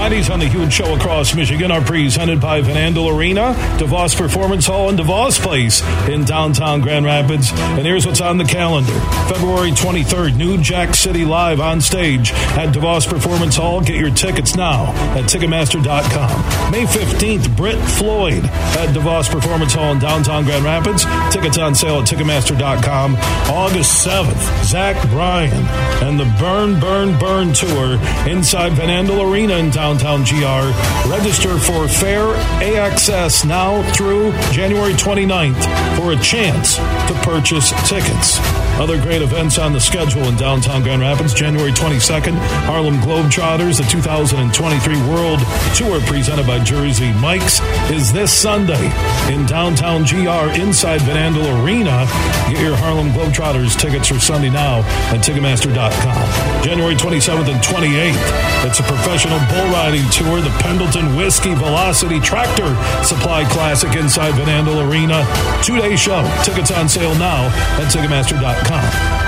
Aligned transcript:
Fridays 0.00 0.30
on 0.30 0.38
the 0.38 0.48
huge 0.48 0.72
show 0.72 0.96
across 0.96 1.34
Michigan 1.34 1.70
are 1.70 1.82
presented 1.82 2.40
by 2.40 2.62
Van 2.62 2.94
Andel 2.94 3.14
Arena, 3.14 3.52
DeVos 3.76 4.16
Performance 4.16 4.66
Hall, 4.66 4.88
and 4.88 4.98
DeVos 4.98 5.38
Place 5.38 5.82
in 6.08 6.24
downtown 6.24 6.80
Grand 6.80 7.04
Rapids. 7.04 7.52
And 7.52 7.80
here's 7.80 8.06
what's 8.06 8.22
on 8.22 8.38
the 8.38 8.46
calendar. 8.46 8.98
February 9.28 9.72
23rd, 9.72 10.36
New 10.36 10.56
Jack 10.62 10.94
City 10.94 11.26
Live 11.26 11.60
on 11.60 11.82
stage 11.82 12.32
at 12.32 12.74
DeVos 12.74 13.06
Performance 13.06 13.56
Hall. 13.56 13.82
Get 13.82 13.96
your 13.96 14.10
tickets 14.10 14.56
now 14.56 14.86
at 15.18 15.24
Ticketmaster.com. 15.24 16.72
May 16.72 16.84
15th, 16.84 17.54
Brit 17.54 17.76
Floyd 17.76 18.44
at 18.44 18.94
DeVos 18.94 19.30
Performance 19.30 19.74
Hall 19.74 19.92
in 19.92 19.98
downtown 19.98 20.44
Grand 20.44 20.64
Rapids. 20.64 21.04
Tickets 21.30 21.58
on 21.58 21.74
sale 21.74 22.00
at 22.00 22.08
Ticketmaster.com. 22.08 23.16
August 23.50 24.06
7th, 24.06 24.64
Zach 24.64 24.96
Bryan 25.10 25.66
and 26.02 26.18
the 26.18 26.24
Burn, 26.38 26.80
Burn, 26.80 27.18
Burn 27.18 27.52
Tour 27.52 27.96
inside 28.26 28.72
Van 28.72 28.88
Andel 28.88 29.30
Arena 29.30 29.58
in 29.58 29.68
downtown 29.68 29.89
downtown 29.98 30.22
GR. 30.22 31.10
Register 31.10 31.58
for 31.58 31.88
Fair 31.88 32.34
AXS 32.62 33.44
now 33.44 33.82
through 33.92 34.30
January 34.52 34.92
29th 34.92 35.96
for 35.96 36.12
a 36.12 36.16
chance 36.22 36.76
to 36.76 37.20
purchase 37.24 37.70
tickets. 37.88 38.38
Other 38.80 38.98
great 38.98 39.20
events 39.20 39.58
on 39.58 39.74
the 39.74 39.78
schedule 39.78 40.24
in 40.24 40.36
downtown 40.36 40.82
Grand 40.82 41.02
Rapids. 41.02 41.34
January 41.34 41.70
22nd, 41.70 42.32
Harlem 42.64 42.96
Globetrotters, 43.04 43.76
the 43.76 43.84
2023 43.90 44.96
World 45.02 45.38
Tour 45.76 46.00
presented 46.08 46.46
by 46.46 46.64
Jersey 46.64 47.12
Mike's, 47.20 47.60
is 47.90 48.10
this 48.10 48.32
Sunday 48.32 48.86
in 49.30 49.44
downtown 49.44 50.04
GR 50.04 50.48
inside 50.58 51.02
Van 51.02 51.34
Andel 51.34 51.62
Arena. 51.62 52.08
Get 52.48 52.62
your 52.62 52.74
Harlem 52.74 53.10
Globetrotters 53.10 53.78
tickets 53.78 54.08
for 54.08 54.18
Sunday 54.18 54.48
now 54.48 54.78
at 55.12 55.20
Ticketmaster.com. 55.20 56.64
January 56.64 56.94
27th 56.94 57.52
and 57.52 57.60
28th, 57.60 58.64
it's 58.64 58.80
a 58.80 58.82
professional 58.84 59.38
bull 59.52 59.68
riding 59.76 60.08
tour, 60.08 60.40
the 60.40 60.48
Pendleton 60.64 61.14
Whiskey 61.16 61.52
Velocity 61.52 62.18
Tractor 62.20 62.72
Supply 63.04 63.44
Classic 63.44 63.94
inside 63.94 64.32
Van 64.36 64.48
Andel 64.48 64.88
Arena. 64.88 65.20
Two 65.62 65.76
day 65.76 65.96
show. 65.96 66.24
Tickets 66.44 66.70
on 66.70 66.88
sale 66.88 67.14
now 67.16 67.44
at 67.76 67.92
Ticketmaster.com. 67.92 68.69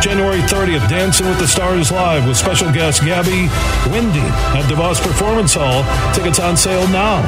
January 0.02 0.40
30th, 0.42 0.88
Dancing 0.88 1.26
with 1.26 1.38
the 1.38 1.46
Stars 1.46 1.90
Live 1.90 2.26
with 2.26 2.36
special 2.36 2.70
guest 2.72 3.04
Gabby 3.04 3.48
Windey 3.90 4.22
at 4.54 4.64
DeVos 4.70 5.00
Performance 5.02 5.54
Hall. 5.54 5.82
Tickets 6.14 6.38
on 6.38 6.56
sale 6.56 6.86
now 6.88 7.18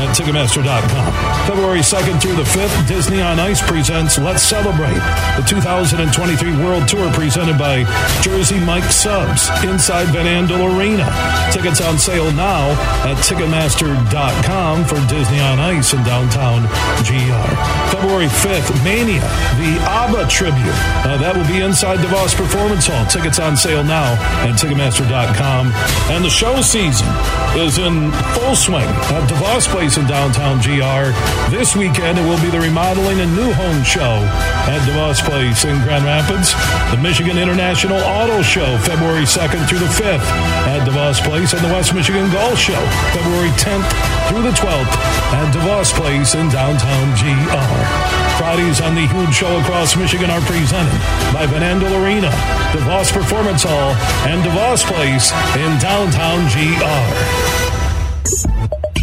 at 0.00 0.16
Ticketmaster.com. 0.16 1.12
February 1.46 1.80
2nd 1.80 2.20
through 2.20 2.36
the 2.36 2.44
5th, 2.44 2.88
Disney 2.88 3.20
on 3.20 3.38
Ice 3.38 3.60
presents 3.60 4.18
Let's 4.18 4.42
Celebrate, 4.42 5.00
the 5.36 5.44
2023 5.46 6.56
World 6.64 6.88
Tour 6.88 7.12
presented 7.12 7.58
by 7.58 7.84
Jersey 8.22 8.60
Mike 8.60 8.90
Subs 8.90 9.48
inside 9.64 10.08
Van 10.08 10.24
Andel 10.24 10.72
Arena. 10.78 11.04
Tickets 11.52 11.80
on 11.80 11.98
sale 11.98 12.32
now 12.32 12.70
at 13.04 13.16
Ticketmaster.com 13.24 14.84
for 14.84 14.96
Disney 15.08 15.40
on 15.40 15.58
Ice 15.58 15.92
in 15.92 16.02
downtown 16.04 16.62
GR. 17.04 17.48
February 17.92 18.28
5th, 18.28 18.72
Mania, 18.84 19.20
the 19.60 19.76
ABBA 19.84 20.28
tribute. 20.28 20.78
Uh, 21.04 21.16
that 21.18 21.36
will 21.36 21.46
be 21.46 21.57
inside 21.60 21.98
DeVos 21.98 22.34
Performance 22.34 22.86
Hall. 22.86 23.06
Tickets 23.06 23.38
on 23.38 23.56
sale 23.56 23.82
now 23.82 24.14
at 24.44 24.54
Ticketmaster.com. 24.58 25.72
And 26.10 26.24
the 26.24 26.30
show 26.30 26.60
season 26.62 27.08
is 27.56 27.78
in 27.78 28.12
full 28.34 28.54
swing 28.54 28.86
at 29.14 29.24
DeVos 29.28 29.68
Place 29.68 29.96
in 29.96 30.06
downtown 30.06 30.58
GR. 30.60 31.14
This 31.50 31.74
weekend, 31.74 32.18
it 32.18 32.24
will 32.24 32.40
be 32.40 32.50
the 32.50 32.60
remodeling 32.60 33.20
and 33.20 33.34
new 33.34 33.52
home 33.52 33.82
show 33.82 34.22
at 34.68 34.80
DeVos 34.86 35.24
Place 35.24 35.64
in 35.64 35.76
Grand 35.82 36.04
Rapids. 36.04 36.52
The 36.92 37.00
Michigan 37.02 37.38
International 37.38 37.98
Auto 37.98 38.42
Show, 38.42 38.78
February 38.84 39.24
2nd 39.24 39.68
through 39.68 39.80
the 39.80 39.92
5th 39.92 40.24
at 40.68 40.86
DeVos 40.86 41.22
Place. 41.24 41.52
And 41.52 41.64
the 41.64 41.72
West 41.72 41.94
Michigan 41.94 42.30
Golf 42.30 42.58
Show, 42.58 42.80
February 43.12 43.50
10th 43.58 43.88
through 44.28 44.42
the 44.42 44.54
12th 44.54 44.94
at 45.32 45.54
DeVos 45.54 45.92
Place 45.94 46.34
in 46.34 46.48
downtown 46.50 47.06
GR. 47.16 48.18
Fridays 48.38 48.80
on 48.80 48.94
the 48.94 49.06
huge 49.06 49.34
show 49.34 49.58
across 49.60 49.96
Michigan 49.96 50.30
are 50.30 50.40
presented 50.42 51.00
by 51.38 51.46
Van 51.46 51.62
Andel 51.62 52.02
Arena, 52.02 52.30
DeVos 52.72 53.12
Performance 53.12 53.62
Hall, 53.62 53.94
and 54.26 54.42
DeVos 54.42 54.84
Place 54.84 55.30
in 55.54 55.78
downtown 55.78 56.42
GR. 56.50 57.57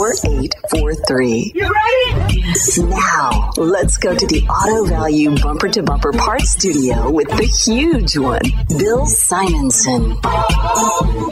4843. 0.00 1.52
You 1.54 1.62
ready? 1.62 2.40
Now, 2.88 3.50
let's 3.58 3.98
go 3.98 4.14
to 4.16 4.26
the 4.26 4.42
Auto 4.48 4.88
Value 4.88 5.38
Bumper 5.38 5.68
to 5.68 5.82
Bumper 5.82 6.12
Parts 6.12 6.50
Studio 6.52 7.10
with 7.10 7.28
the 7.28 7.44
huge 7.44 8.16
one, 8.16 8.40
Bill 8.78 9.04
Simonson. 9.04 10.12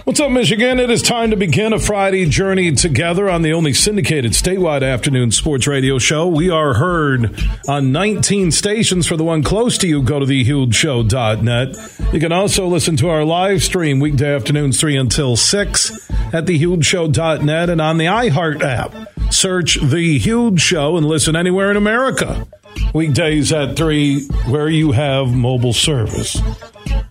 What's 0.04 0.20
up, 0.20 0.30
Michigan? 0.30 0.78
It 0.80 0.90
is 0.90 1.02
time 1.02 1.30
to 1.30 1.36
begin 1.36 1.72
a 1.72 1.78
Friday 1.78 2.26
journey 2.26 2.72
together 2.72 3.30
on 3.30 3.40
the 3.40 3.54
only 3.54 3.72
syndicated 3.72 4.32
statewide 4.32 4.82
afternoon 4.82 5.30
sports 5.30 5.66
radio 5.66 5.98
show. 5.98 6.28
We 6.28 6.50
are 6.50 6.74
heard 6.74 7.40
on 7.66 7.90
19 7.90 8.50
stations. 8.52 9.06
For 9.06 9.16
the 9.16 9.24
one 9.24 9.42
close 9.42 9.78
to 9.78 9.88
you, 9.88 10.02
go 10.02 10.20
to 10.20 10.26
thehugeshow.net. 10.26 12.12
You 12.12 12.20
can 12.20 12.32
also 12.32 12.66
listen 12.66 12.98
to 12.98 13.08
our 13.08 13.24
live 13.24 13.62
stream 13.62 13.98
weekday 13.98 14.34
afternoons 14.34 14.78
3 14.78 14.96
until 14.96 15.36
6 15.36 16.10
at 16.34 16.44
thehugeshow.net 16.44 17.70
and 17.70 17.80
on 17.80 17.96
the 17.96 18.04
iHeart 18.04 18.57
app. 18.62 18.94
Search 19.30 19.78
The 19.80 20.18
Huge 20.18 20.60
Show 20.60 20.96
and 20.96 21.06
listen 21.06 21.36
anywhere 21.36 21.70
in 21.70 21.76
America. 21.76 22.46
Weekdays 22.94 23.52
at 23.52 23.76
3 23.76 24.26
where 24.48 24.68
you 24.68 24.92
have 24.92 25.34
mobile 25.34 25.72
service. 25.72 26.40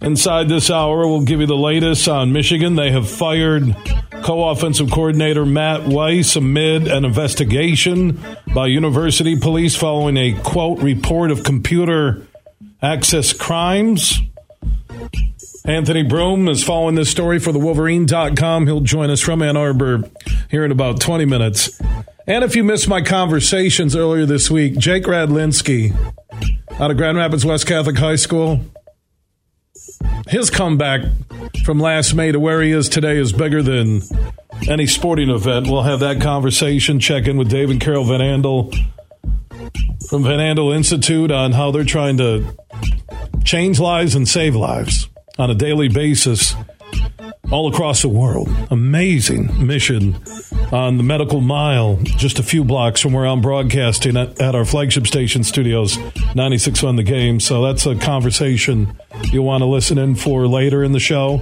Inside 0.02 0.48
this 0.50 0.70
hour, 0.70 1.08
we'll 1.08 1.26
give 1.26 1.40
you 1.42 1.48
the 1.48 1.56
latest 1.56 2.08
on 2.08 2.32
Michigan. 2.32 2.76
They 2.76 2.92
have 2.92 3.10
fired 3.10 3.76
co 4.24 4.50
offensive 4.50 4.92
coordinator 4.92 5.46
Matt 5.46 5.88
Weiss 5.88 6.36
amid 6.36 6.88
an 6.88 7.06
investigation 7.06 8.20
by 8.54 8.68
university 8.68 9.40
police 9.40 9.76
following 9.76 10.18
a 10.18 10.34
quote 10.44 10.82
report 10.82 11.32
of 11.32 11.44
computer 11.44 12.28
access 12.82 13.34
crimes. 13.34 14.22
Anthony 15.68 16.02
Broome 16.02 16.48
is 16.48 16.64
following 16.64 16.96
this 16.96 17.12
story 17.12 17.40
for 17.40 17.52
the 17.52 17.60
Wolverine.com. 17.60 18.68
He'll 18.68 18.80
join 18.80 19.10
us 19.10 19.20
from 19.20 19.42
Ann 19.42 19.58
Arbor 19.58 20.10
here 20.50 20.64
in 20.64 20.72
about 20.72 21.02
20 21.02 21.26
minutes. 21.26 21.78
And 22.26 22.46
if 22.46 22.56
you 22.56 22.64
missed 22.64 22.88
my 22.88 23.02
conversations 23.02 23.94
earlier 23.94 24.26
this 24.26 24.50
week, 24.50 24.78
Jake 24.78 25.04
Radlinski 25.04 25.94
out 26.80 26.90
of 26.90 26.96
Grand 26.96 27.18
Rapids 27.18 27.44
West 27.44 27.68
Catholic 27.68 27.98
High 27.98 28.16
School, 28.16 28.62
his 30.30 30.50
comeback 30.50 31.02
from 31.66 31.82
last 31.82 32.14
May 32.14 32.32
to 32.32 32.40
where 32.40 32.62
he 32.62 32.72
is 32.72 32.88
today 32.88 33.18
is 33.18 33.34
bigger 33.34 33.62
than 33.62 34.04
any 34.70 34.88
sporting 34.88 35.30
event. 35.30 35.68
We'll 35.68 35.84
have 35.84 36.00
that 36.00 36.22
conversation. 36.22 37.02
Check 37.02 37.28
in 37.28 37.36
with 37.36 37.50
Dave 37.50 37.70
and 37.70 37.82
Carol 37.82 38.06
Van 38.06 38.22
Andel 38.22 38.74
from 40.08 40.24
Van 40.24 40.40
Andel 40.40 40.74
Institute 40.74 41.30
on 41.30 41.52
how 41.52 41.72
they're 41.72 41.84
trying 41.84 42.16
to 42.20 42.56
change 43.44 43.82
lives 43.82 44.16
and 44.16 44.26
save 44.26 44.56
lives 44.56 45.07
on 45.38 45.50
a 45.50 45.56
daily 45.56 45.88
basis 45.88 46.56
all 47.52 47.72
across 47.72 48.02
the 48.02 48.10
world. 48.10 48.50
Amazing 48.70 49.66
mission 49.66 50.20
on 50.72 50.98
the 50.98 51.04
Medical 51.04 51.40
Mile, 51.40 51.98
just 52.04 52.40
a 52.40 52.44
few 52.44 52.64
blocks 52.64 53.00
from 53.02 53.14
where 53.14 53.26
I'm 53.26 53.42
broadcasting 53.42 54.18
at, 54.18 54.42
at 54.42 54.56
our 54.56 54.66
flagship 54.66 55.08
station 55.08 55.44
studios, 55.44 55.98
96 56.36 56.84
on 56.84 56.98
the 56.98 57.04
game. 57.04 57.40
So 57.40 57.64
that's 57.64 57.86
a 57.86 57.96
conversation 57.96 58.98
you'll 59.32 59.46
want 59.46 59.62
to 59.62 59.66
listen 59.66 59.98
in 59.98 60.16
for 60.16 60.48
later 60.48 60.84
in 60.84 60.92
the 60.92 61.00
show. 61.00 61.40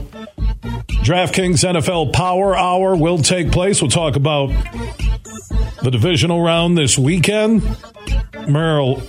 DraftKings 1.03 1.63
NFL 1.63 2.13
Power 2.13 2.55
Hour 2.55 2.95
will 2.95 3.19
take 3.19 3.51
place. 3.51 3.81
We'll 3.81 3.91
talk 3.91 4.15
about 4.15 4.49
the 5.81 5.89
divisional 5.91 6.41
round 6.41 6.77
this 6.77 6.97
weekend. 6.97 7.63
Merrill 8.47 9.01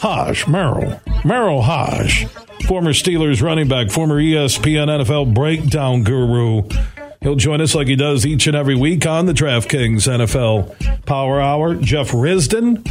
Hodge, 0.00 0.46
Merrill, 0.46 1.00
Merril 1.24 1.62
Hoge, 1.62 2.26
former 2.68 2.92
Steelers 2.92 3.40
running 3.40 3.66
back, 3.66 3.90
former 3.90 4.20
ESPN 4.20 4.88
NFL 4.88 5.32
breakdown 5.32 6.02
guru. 6.02 6.68
He'll 7.22 7.34
join 7.34 7.62
us 7.62 7.74
like 7.74 7.86
he 7.86 7.96
does 7.96 8.26
each 8.26 8.46
and 8.46 8.54
every 8.54 8.74
week 8.74 9.06
on 9.06 9.24
the 9.24 9.32
DraftKings 9.32 10.06
NFL 10.06 11.06
Power 11.06 11.40
Hour. 11.40 11.76
Jeff 11.76 12.10
Risdon 12.10 12.86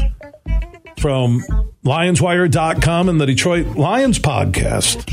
from 0.99 1.43
LionsWire.com 1.85 3.07
and 3.07 3.21
the 3.21 3.27
Detroit 3.27 3.77
Lions 3.77 4.17
podcast 4.17 5.07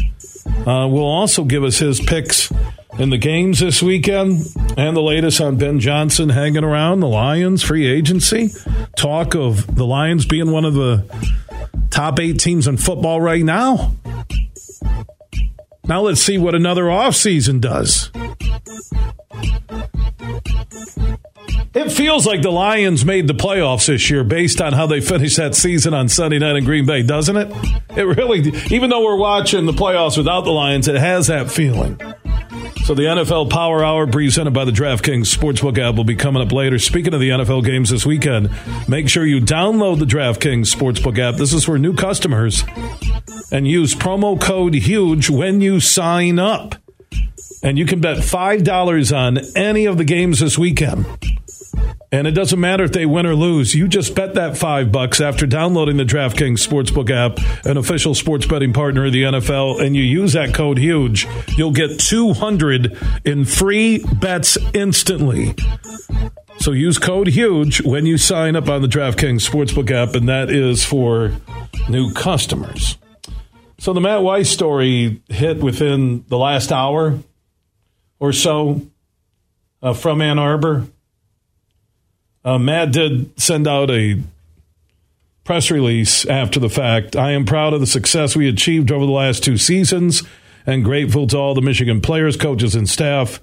uh, 0.60 0.88
will 0.88 1.04
also 1.04 1.44
give 1.44 1.62
us 1.62 1.76
his 1.76 2.00
picks 2.00 2.50
in 2.98 3.10
the 3.10 3.18
games 3.18 3.60
this 3.60 3.82
weekend 3.82 4.46
and 4.78 4.96
the 4.96 5.02
latest 5.02 5.42
on 5.42 5.58
Ben 5.58 5.78
Johnson 5.78 6.30
hanging 6.30 6.64
around 6.64 7.00
the 7.00 7.08
Lions 7.08 7.62
free 7.62 7.86
agency. 7.86 8.48
Talk 8.96 9.34
of 9.34 9.74
the 9.74 9.84
Lions 9.84 10.24
being 10.24 10.50
one 10.50 10.64
of 10.64 10.72
the 10.72 11.04
top 11.90 12.18
eight 12.18 12.40
teams 12.40 12.66
in 12.66 12.78
football 12.78 13.20
right 13.20 13.44
now. 13.44 13.92
Now 15.86 16.00
let's 16.02 16.22
see 16.22 16.38
what 16.38 16.54
another 16.54 16.84
offseason 16.84 17.60
does. 17.60 18.10
It 21.74 21.90
feels 21.90 22.24
like 22.24 22.40
the 22.40 22.52
Lions 22.52 23.04
made 23.04 23.26
the 23.26 23.34
playoffs 23.34 23.86
this 23.86 24.08
year 24.08 24.22
based 24.22 24.60
on 24.60 24.72
how 24.72 24.86
they 24.86 25.00
finished 25.00 25.36
that 25.38 25.54
season 25.56 25.92
on 25.92 26.08
Sunday 26.08 26.38
night 26.38 26.56
in 26.56 26.64
Green 26.64 26.86
Bay, 26.86 27.02
doesn't 27.02 27.36
it? 27.36 27.52
It 27.96 28.04
really, 28.04 28.52
even 28.70 28.90
though 28.90 29.04
we're 29.04 29.16
watching 29.16 29.66
the 29.66 29.72
playoffs 29.72 30.16
without 30.16 30.42
the 30.42 30.52
Lions, 30.52 30.86
it 30.86 30.94
has 30.94 31.26
that 31.26 31.50
feeling. 31.50 32.00
So 32.84 32.94
the 32.94 33.04
NFL 33.04 33.50
Power 33.50 33.82
Hour 33.82 34.06
presented 34.06 34.52
by 34.52 34.64
the 34.64 34.70
DraftKings 34.70 35.34
Sportsbook 35.34 35.78
app 35.78 35.96
will 35.96 36.04
be 36.04 36.14
coming 36.14 36.42
up 36.42 36.52
later. 36.52 36.78
Speaking 36.78 37.12
of 37.12 37.20
the 37.20 37.30
NFL 37.30 37.64
games 37.64 37.90
this 37.90 38.06
weekend, 38.06 38.50
make 38.88 39.08
sure 39.08 39.24
you 39.26 39.40
download 39.40 39.98
the 39.98 40.04
DraftKings 40.04 40.72
Sportsbook 40.72 41.18
app. 41.18 41.36
This 41.36 41.52
is 41.52 41.64
for 41.64 41.78
new 41.78 41.94
customers 41.94 42.62
and 43.50 43.66
use 43.66 43.94
promo 43.94 44.40
code 44.40 44.74
HUGE 44.74 45.30
when 45.30 45.60
you 45.60 45.80
sign 45.80 46.38
up. 46.38 46.74
And 47.62 47.78
you 47.78 47.86
can 47.86 48.00
bet 48.00 48.18
$5 48.18 49.16
on 49.16 49.38
any 49.56 49.86
of 49.86 49.96
the 49.96 50.04
games 50.04 50.40
this 50.40 50.58
weekend. 50.58 51.06
And 52.14 52.28
it 52.28 52.32
doesn't 52.32 52.60
matter 52.60 52.84
if 52.84 52.92
they 52.92 53.06
win 53.06 53.26
or 53.26 53.34
lose. 53.34 53.74
You 53.74 53.88
just 53.88 54.14
bet 54.14 54.34
that 54.34 54.56
five 54.56 54.92
bucks 54.92 55.20
after 55.20 55.46
downloading 55.46 55.96
the 55.96 56.04
DraftKings 56.04 56.64
Sportsbook 56.64 57.10
app, 57.10 57.66
an 57.66 57.76
official 57.76 58.14
sports 58.14 58.46
betting 58.46 58.72
partner 58.72 59.06
of 59.06 59.12
the 59.12 59.24
NFL, 59.24 59.84
and 59.84 59.96
you 59.96 60.04
use 60.04 60.34
that 60.34 60.54
code 60.54 60.78
HUGE. 60.78 61.26
You'll 61.56 61.72
get 61.72 61.98
200 61.98 62.96
in 63.24 63.44
free 63.44 63.98
bets 64.20 64.56
instantly. 64.74 65.56
So 66.58 66.70
use 66.70 66.98
code 66.98 67.28
HUGE 67.28 67.82
when 67.82 68.06
you 68.06 68.16
sign 68.16 68.54
up 68.54 68.68
on 68.68 68.82
the 68.82 68.88
DraftKings 68.88 69.48
Sportsbook 69.48 69.90
app, 69.90 70.14
and 70.14 70.28
that 70.28 70.50
is 70.50 70.84
for 70.84 71.32
new 71.88 72.12
customers. 72.12 72.96
So 73.84 73.92
the 73.92 74.00
Matt 74.00 74.22
Weiss 74.22 74.48
story 74.48 75.20
hit 75.28 75.58
within 75.58 76.24
the 76.28 76.38
last 76.38 76.72
hour 76.72 77.18
or 78.18 78.32
so 78.32 78.80
uh, 79.82 79.92
from 79.92 80.22
Ann 80.22 80.38
Arbor. 80.38 80.86
Uh, 82.42 82.58
Matt 82.58 82.92
did 82.92 83.38
send 83.38 83.68
out 83.68 83.90
a 83.90 84.22
press 85.44 85.70
release 85.70 86.24
after 86.24 86.58
the 86.58 86.70
fact. 86.70 87.14
I 87.14 87.32
am 87.32 87.44
proud 87.44 87.74
of 87.74 87.80
the 87.80 87.86
success 87.86 88.34
we 88.34 88.48
achieved 88.48 88.90
over 88.90 89.04
the 89.04 89.12
last 89.12 89.44
two 89.44 89.58
seasons 89.58 90.22
and 90.64 90.82
grateful 90.82 91.26
to 91.26 91.36
all 91.36 91.52
the 91.52 91.60
Michigan 91.60 92.00
players, 92.00 92.38
coaches, 92.38 92.74
and 92.74 92.88
staff. 92.88 93.38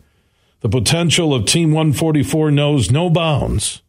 The 0.62 0.70
potential 0.70 1.36
of 1.36 1.46
Team 1.46 1.70
144 1.70 2.50
knows 2.50 2.90
no 2.90 3.12
bounds. 3.12 3.84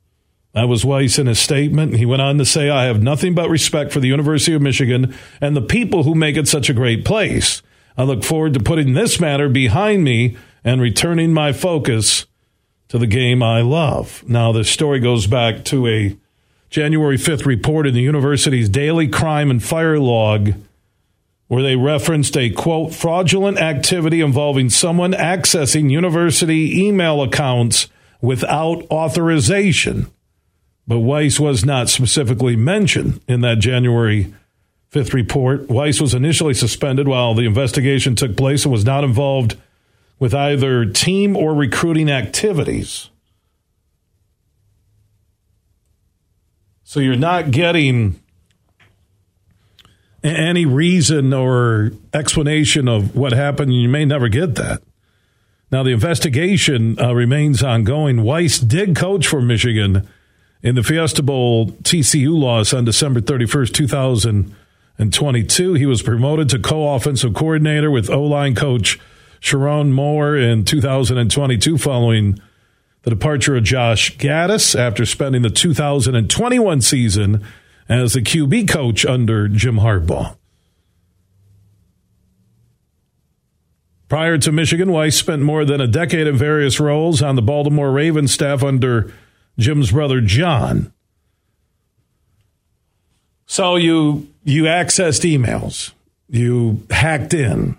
That 0.54 0.68
was 0.68 0.84
Weiss 0.84 1.18
in 1.18 1.26
his 1.26 1.38
statement. 1.38 1.96
He 1.96 2.04
went 2.04 2.22
on 2.22 2.36
to 2.38 2.44
say, 2.44 2.68
I 2.68 2.84
have 2.84 3.02
nothing 3.02 3.34
but 3.34 3.48
respect 3.48 3.90
for 3.90 4.00
the 4.00 4.08
University 4.08 4.54
of 4.54 4.60
Michigan 4.60 5.14
and 5.40 5.56
the 5.56 5.62
people 5.62 6.02
who 6.02 6.14
make 6.14 6.36
it 6.36 6.46
such 6.46 6.68
a 6.68 6.74
great 6.74 7.04
place. 7.04 7.62
I 7.96 8.02
look 8.02 8.22
forward 8.22 8.54
to 8.54 8.60
putting 8.60 8.92
this 8.92 9.18
matter 9.18 9.48
behind 9.48 10.04
me 10.04 10.36
and 10.62 10.80
returning 10.80 11.32
my 11.32 11.52
focus 11.52 12.26
to 12.88 12.98
the 12.98 13.06
game 13.06 13.42
I 13.42 13.62
love. 13.62 14.22
Now, 14.28 14.52
the 14.52 14.64
story 14.64 15.00
goes 15.00 15.26
back 15.26 15.64
to 15.66 15.86
a 15.86 16.16
January 16.68 17.16
5th 17.16 17.46
report 17.46 17.86
in 17.86 17.94
the 17.94 18.02
university's 18.02 18.68
daily 18.68 19.08
crime 19.08 19.50
and 19.50 19.62
fire 19.62 19.98
log 19.98 20.52
where 21.48 21.62
they 21.62 21.76
referenced 21.76 22.34
a 22.36 22.48
quote 22.48 22.94
fraudulent 22.94 23.58
activity 23.58 24.22
involving 24.22 24.70
someone 24.70 25.12
accessing 25.12 25.90
university 25.90 26.82
email 26.82 27.22
accounts 27.22 27.88
without 28.22 28.82
authorization. 28.90 30.10
But 30.86 31.00
Weiss 31.00 31.38
was 31.38 31.64
not 31.64 31.88
specifically 31.88 32.56
mentioned 32.56 33.20
in 33.28 33.40
that 33.42 33.58
January 33.58 34.34
5th 34.92 35.12
report. 35.12 35.68
Weiss 35.68 36.00
was 36.00 36.12
initially 36.12 36.54
suspended 36.54 37.08
while 37.08 37.34
the 37.34 37.46
investigation 37.46 38.14
took 38.14 38.36
place 38.36 38.64
and 38.64 38.72
was 38.72 38.84
not 38.84 39.04
involved 39.04 39.56
with 40.18 40.34
either 40.34 40.84
team 40.84 41.36
or 41.36 41.54
recruiting 41.54 42.10
activities. 42.10 43.10
So 46.84 47.00
you're 47.00 47.16
not 47.16 47.50
getting 47.50 48.20
any 50.22 50.66
reason 50.66 51.32
or 51.32 51.92
explanation 52.12 52.86
of 52.86 53.16
what 53.16 53.32
happened. 53.32 53.74
You 53.74 53.88
may 53.88 54.04
never 54.04 54.28
get 54.28 54.56
that. 54.56 54.82
Now, 55.70 55.82
the 55.82 55.90
investigation 55.90 57.00
uh, 57.00 57.14
remains 57.14 57.62
ongoing. 57.62 58.22
Weiss 58.22 58.58
did 58.58 58.94
coach 58.94 59.26
for 59.26 59.40
Michigan 59.40 60.06
in 60.62 60.74
the 60.74 60.82
Fiesta 60.82 61.22
Bowl 61.22 61.68
TCU 61.82 62.38
loss 62.38 62.72
on 62.72 62.84
December 62.84 63.20
31st, 63.20 63.74
2022. 63.74 65.74
He 65.74 65.86
was 65.86 66.02
promoted 66.02 66.48
to 66.50 66.58
co 66.58 66.94
offensive 66.94 67.34
coordinator 67.34 67.90
with 67.90 68.08
O 68.08 68.22
line 68.22 68.54
coach 68.54 68.98
Sherrone 69.40 69.90
Moore 69.90 70.36
in 70.36 70.64
2022 70.64 71.78
following 71.78 72.40
the 73.02 73.10
departure 73.10 73.56
of 73.56 73.64
Josh 73.64 74.16
Gattis 74.16 74.78
after 74.78 75.04
spending 75.04 75.42
the 75.42 75.50
2021 75.50 76.80
season 76.80 77.44
as 77.88 78.12
the 78.12 78.20
QB 78.20 78.68
coach 78.68 79.04
under 79.04 79.48
Jim 79.48 79.78
Harbaugh. 79.78 80.36
Prior 84.08 84.38
to 84.38 84.52
Michigan, 84.52 84.92
Weiss 84.92 85.16
spent 85.16 85.42
more 85.42 85.64
than 85.64 85.80
a 85.80 85.88
decade 85.88 86.28
in 86.28 86.36
various 86.36 86.78
roles 86.78 87.22
on 87.22 87.34
the 87.34 87.42
Baltimore 87.42 87.90
Ravens 87.90 88.30
staff 88.30 88.62
under 88.62 89.12
Jim's 89.58 89.92
brother 89.92 90.20
John. 90.20 90.92
So 93.46 93.76
you 93.76 94.28
you 94.44 94.64
accessed 94.64 95.30
emails, 95.30 95.92
you 96.28 96.86
hacked 96.90 97.34
in, 97.34 97.76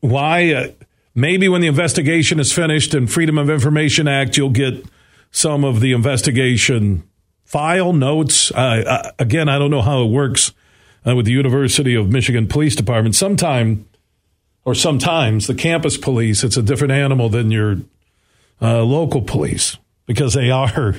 why? 0.00 0.52
Uh, 0.52 0.68
maybe 1.14 1.48
when 1.48 1.60
the 1.60 1.66
investigation 1.66 2.40
is 2.40 2.52
finished 2.52 2.94
and 2.94 3.10
Freedom 3.10 3.38
of 3.38 3.50
Information 3.50 4.08
Act, 4.08 4.36
you'll 4.36 4.50
get 4.50 4.84
some 5.30 5.64
of 5.64 5.80
the 5.80 5.92
investigation 5.92 7.02
file 7.44 7.92
notes. 7.92 8.50
Uh, 8.52 9.12
again, 9.18 9.48
I 9.48 9.58
don't 9.58 9.70
know 9.70 9.82
how 9.82 10.02
it 10.02 10.10
works 10.10 10.52
uh, 11.06 11.14
with 11.14 11.26
the 11.26 11.32
University 11.32 11.94
of 11.94 12.10
Michigan 12.10 12.46
Police 12.46 12.74
Department. 12.74 13.14
Sometime 13.14 13.86
or 14.64 14.74
sometimes 14.74 15.46
the 15.46 15.54
campus 15.54 15.96
police, 15.96 16.44
it's 16.44 16.56
a 16.56 16.62
different 16.62 16.92
animal 16.92 17.28
than 17.28 17.50
your 17.50 17.78
uh, 18.60 18.82
local 18.82 19.22
police 19.22 19.76
because 20.10 20.34
they 20.34 20.50
are 20.50 20.96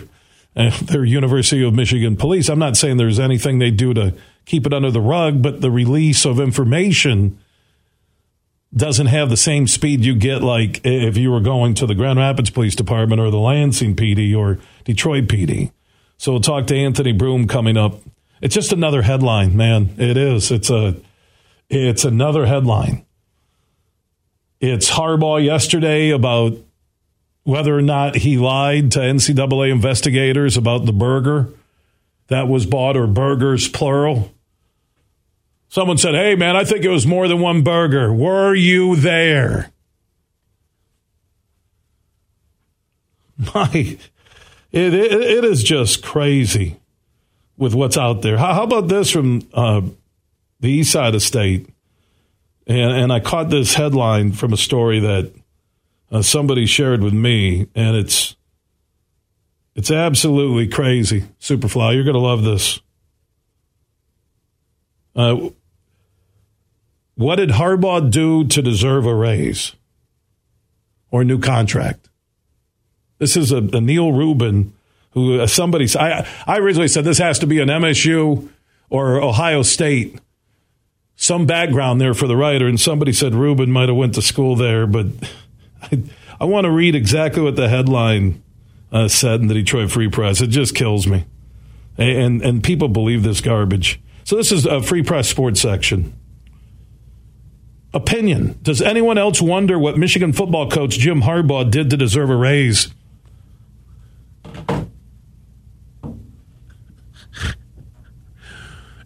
uh, 0.55 0.71
they're 0.83 1.03
University 1.03 1.65
of 1.65 1.73
Michigan 1.73 2.15
police. 2.15 2.47
I'm 2.47 2.59
not 2.59 2.77
saying 2.77 2.95
there's 2.95 3.19
anything 3.19 3.59
they 3.59 3.69
do 3.69 3.93
to 3.93 4.13
keep 4.45 4.65
it 4.65 4.73
under 4.73 4.89
the 4.89 5.01
rug, 5.01 5.41
but 5.41 5.59
the 5.59 5.69
release 5.69 6.25
of 6.25 6.39
information 6.39 7.37
doesn't 8.73 9.07
have 9.07 9.29
the 9.29 9.35
same 9.35 9.67
speed 9.67 10.05
you 10.05 10.15
get 10.15 10.41
like 10.41 10.79
if 10.85 11.17
you 11.17 11.29
were 11.29 11.41
going 11.41 11.73
to 11.73 11.85
the 11.85 11.93
Grand 11.93 12.19
Rapids 12.19 12.49
Police 12.51 12.73
Department 12.73 13.19
or 13.19 13.29
the 13.29 13.37
Lansing 13.37 13.97
PD 13.97 14.33
or 14.33 14.59
Detroit 14.85 15.25
PD. 15.25 15.73
So 16.17 16.31
we'll 16.31 16.39
talk 16.39 16.67
to 16.67 16.75
Anthony 16.77 17.11
Broome 17.11 17.49
coming 17.49 17.75
up. 17.75 17.99
It's 18.41 18.55
just 18.55 18.71
another 18.71 19.01
headline, 19.01 19.57
man. 19.57 19.93
It 19.97 20.15
is. 20.15 20.51
It's 20.51 20.69
a 20.69 20.95
it's 21.69 22.05
another 22.05 22.45
headline. 22.45 23.05
It's 24.61 24.89
Harbaugh 24.89 25.43
yesterday 25.43 26.11
about 26.11 26.53
whether 27.43 27.75
or 27.75 27.81
not 27.81 28.17
he 28.17 28.37
lied 28.37 28.91
to 28.91 28.99
NCAA 28.99 29.71
investigators 29.71 30.57
about 30.57 30.85
the 30.85 30.93
burger 30.93 31.49
that 32.27 32.47
was 32.47 32.65
bought 32.65 32.95
or 32.95 33.07
burgers 33.07 33.67
plural. 33.67 34.31
Someone 35.69 35.97
said, 35.97 36.15
Hey, 36.15 36.35
man, 36.35 36.55
I 36.55 36.63
think 36.63 36.85
it 36.85 36.89
was 36.89 37.07
more 37.07 37.27
than 37.27 37.39
one 37.39 37.63
burger. 37.63 38.13
Were 38.13 38.53
you 38.53 38.95
there? 38.95 39.71
My, 43.55 43.69
it, 43.73 44.93
it, 44.93 44.93
it 44.93 45.43
is 45.43 45.63
just 45.63 46.03
crazy 46.03 46.79
with 47.57 47.73
what's 47.73 47.97
out 47.97 48.21
there. 48.21 48.37
How, 48.37 48.53
how 48.53 48.63
about 48.63 48.87
this 48.87 49.09
from 49.09 49.41
uh, 49.53 49.81
the 50.59 50.69
east 50.69 50.91
side 50.91 51.15
of 51.15 51.21
state? 51.21 51.67
And, 52.67 52.91
and 52.91 53.13
I 53.13 53.19
caught 53.19 53.49
this 53.49 53.73
headline 53.73 54.31
from 54.31 54.53
a 54.53 54.57
story 54.57 54.99
that 54.99 55.33
uh, 56.11 56.21
somebody 56.21 56.65
shared 56.65 57.01
with 57.01 57.13
me, 57.13 57.67
and 57.73 57.95
it's 57.95 58.35
it's 59.75 59.89
absolutely 59.89 60.67
crazy. 60.67 61.25
Superfly, 61.39 61.95
you're 61.95 62.03
going 62.03 62.13
to 62.13 62.19
love 62.19 62.43
this. 62.43 62.81
Uh, 65.15 65.49
what 67.15 67.35
did 67.35 67.49
Harbaugh 67.49 68.09
do 68.09 68.45
to 68.45 68.61
deserve 68.61 69.05
a 69.05 69.15
raise 69.15 69.73
or 71.09 71.21
a 71.21 71.25
new 71.25 71.39
contract? 71.39 72.09
This 73.19 73.37
is 73.37 73.51
a, 73.51 73.57
a 73.57 73.81
Neal 73.81 74.11
Rubin 74.11 74.73
who 75.11 75.39
uh, 75.39 75.47
somebody 75.47 75.87
I 75.97 76.27
I 76.47 76.57
originally 76.57 76.87
said 76.87 77.03
this 77.03 77.19
has 77.19 77.39
to 77.39 77.47
be 77.47 77.59
an 77.59 77.69
MSU 77.69 78.49
or 78.89 79.21
Ohio 79.21 79.61
State. 79.61 80.19
Some 81.15 81.45
background 81.45 82.01
there 82.01 82.15
for 82.15 82.25
the 82.27 82.35
writer, 82.35 82.67
and 82.67 82.79
somebody 82.79 83.13
said 83.13 83.35
Rubin 83.35 83.71
might 83.71 83.89
have 83.89 83.97
went 83.97 84.15
to 84.15 84.23
school 84.23 84.55
there, 84.55 84.87
but 84.87 85.05
I, 85.81 86.03
I 86.39 86.45
want 86.45 86.65
to 86.65 86.71
read 86.71 86.95
exactly 86.95 87.41
what 87.41 87.55
the 87.55 87.69
headline 87.69 88.41
uh, 88.91 89.07
said 89.07 89.41
in 89.41 89.47
the 89.47 89.53
Detroit 89.53 89.91
Free 89.91 90.09
Press. 90.09 90.41
It 90.41 90.47
just 90.47 90.75
kills 90.75 91.07
me, 91.07 91.25
and 91.97 92.41
and 92.41 92.63
people 92.63 92.87
believe 92.87 93.23
this 93.23 93.41
garbage. 93.41 93.99
So 94.23 94.35
this 94.35 94.51
is 94.51 94.65
a 94.65 94.81
Free 94.81 95.03
Press 95.03 95.29
Sports 95.29 95.61
section. 95.61 96.13
Opinion: 97.93 98.59
Does 98.61 98.81
anyone 98.81 99.17
else 99.17 99.41
wonder 99.41 99.77
what 99.77 99.97
Michigan 99.97 100.33
football 100.33 100.69
coach 100.69 100.97
Jim 100.97 101.21
Harbaugh 101.21 101.69
did 101.69 101.89
to 101.89 101.97
deserve 101.97 102.29
a 102.29 102.35
raise? 102.35 102.93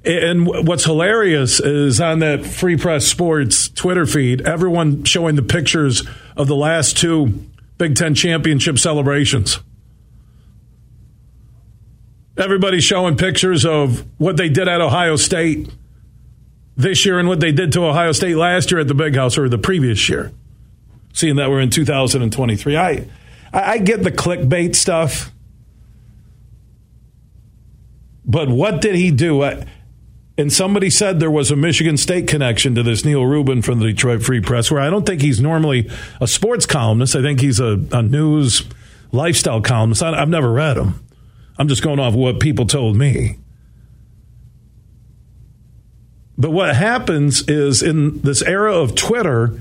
And 0.05 0.45
what's 0.45 0.85
hilarious 0.85 1.59
is 1.59 2.00
on 2.00 2.19
that 2.19 2.45
Free 2.45 2.77
Press 2.77 3.07
Sports 3.07 3.69
Twitter 3.69 4.05
feed, 4.05 4.41
everyone 4.41 5.03
showing 5.03 5.35
the 5.35 5.41
pictures 5.41 6.07
of 6.38 6.47
the 6.47 6.55
last 6.55 6.95
two 6.97 7.43
Big 7.79 7.95
Ten 7.95 8.13
championship 8.13 8.77
celebrations. 8.77 9.59
Everybody's 12.38 12.83
showing 12.83 13.17
pictures 13.17 13.65
of 13.65 14.05
what 14.19 14.38
they 14.38 14.47
did 14.47 14.67
at 14.67 14.79
Ohio 14.79 15.15
State 15.15 15.69
this 16.77 17.05
year 17.05 17.17
and 17.17 17.27
what 17.27 17.39
they 17.39 17.51
did 17.51 17.71
to 17.71 17.85
Ohio 17.85 18.12
State 18.12 18.35
last 18.35 18.69
year 18.69 18.81
at 18.81 18.88
the 18.88 18.93
Big 18.93 19.15
House 19.15 19.38
or 19.38 19.50
the 19.50 19.57
previous 19.57 20.07
year. 20.07 20.31
Seeing 21.13 21.38
that 21.38 21.50
we're 21.50 21.62
in 21.62 21.69
2023, 21.69 22.77
I 22.77 23.09
I 23.53 23.77
get 23.77 24.03
the 24.03 24.12
clickbait 24.12 24.75
stuff, 24.75 25.31
but 28.25 28.50
what 28.50 28.81
did 28.81 28.95
he 28.95 29.12
do? 29.12 29.41
I, 29.41 29.65
and 30.37 30.51
somebody 30.51 30.89
said 30.89 31.19
there 31.19 31.31
was 31.31 31.49
a 31.49 31.55
Michigan 31.55 31.95
State 31.95 32.27
connection 32.27 32.75
to 32.75 32.83
this 32.83 33.05
Neal 33.05 33.25
Rubin 33.25 33.61
from 33.61 33.79
the 33.79 33.85
Detroit 33.85 34.21
Free 34.21 34.41
Press, 34.41 34.69
where 34.69 34.81
I 34.81 34.89
don't 34.89 35.05
think 35.05 35.21
he's 35.21 35.39
normally 35.39 35.89
a 36.19 36.27
sports 36.27 36.65
columnist. 36.65 37.15
I 37.15 37.21
think 37.21 37.39
he's 37.39 37.59
a, 37.59 37.79
a 37.91 38.01
news 38.01 38.63
lifestyle 39.11 39.61
columnist. 39.61 40.03
I, 40.03 40.21
I've 40.21 40.29
never 40.29 40.51
read 40.51 40.77
him. 40.77 41.05
I'm 41.57 41.69
just 41.69 41.81
going 41.81 41.99
off 41.99 42.13
what 42.13 42.39
people 42.41 42.65
told 42.65 42.97
me. 42.97 43.37
But 46.37 46.51
what 46.51 46.75
happens 46.75 47.47
is 47.47 47.81
in 47.81 48.19
this 48.19 48.41
era 48.41 48.75
of 48.75 48.93
Twitter 48.93 49.57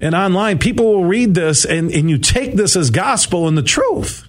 and 0.00 0.14
online, 0.14 0.58
people 0.58 0.84
will 0.84 1.04
read 1.04 1.34
this 1.34 1.64
and, 1.64 1.90
and 1.90 2.08
you 2.08 2.18
take 2.18 2.54
this 2.54 2.76
as 2.76 2.90
gospel 2.90 3.48
and 3.48 3.58
the 3.58 3.62
truth. 3.62 4.28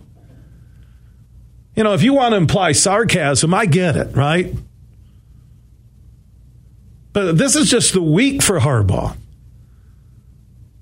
You 1.76 1.84
know, 1.84 1.94
if 1.94 2.02
you 2.02 2.14
want 2.14 2.32
to 2.32 2.38
imply 2.38 2.72
sarcasm, 2.72 3.54
I 3.54 3.68
get 3.68 3.96
it, 3.96 4.16
right? 4.16 4.56
But 7.18 7.36
this 7.36 7.56
is 7.56 7.68
just 7.68 7.94
the 7.94 8.02
week 8.04 8.44
for 8.44 8.60
Harbaugh. 8.60 9.18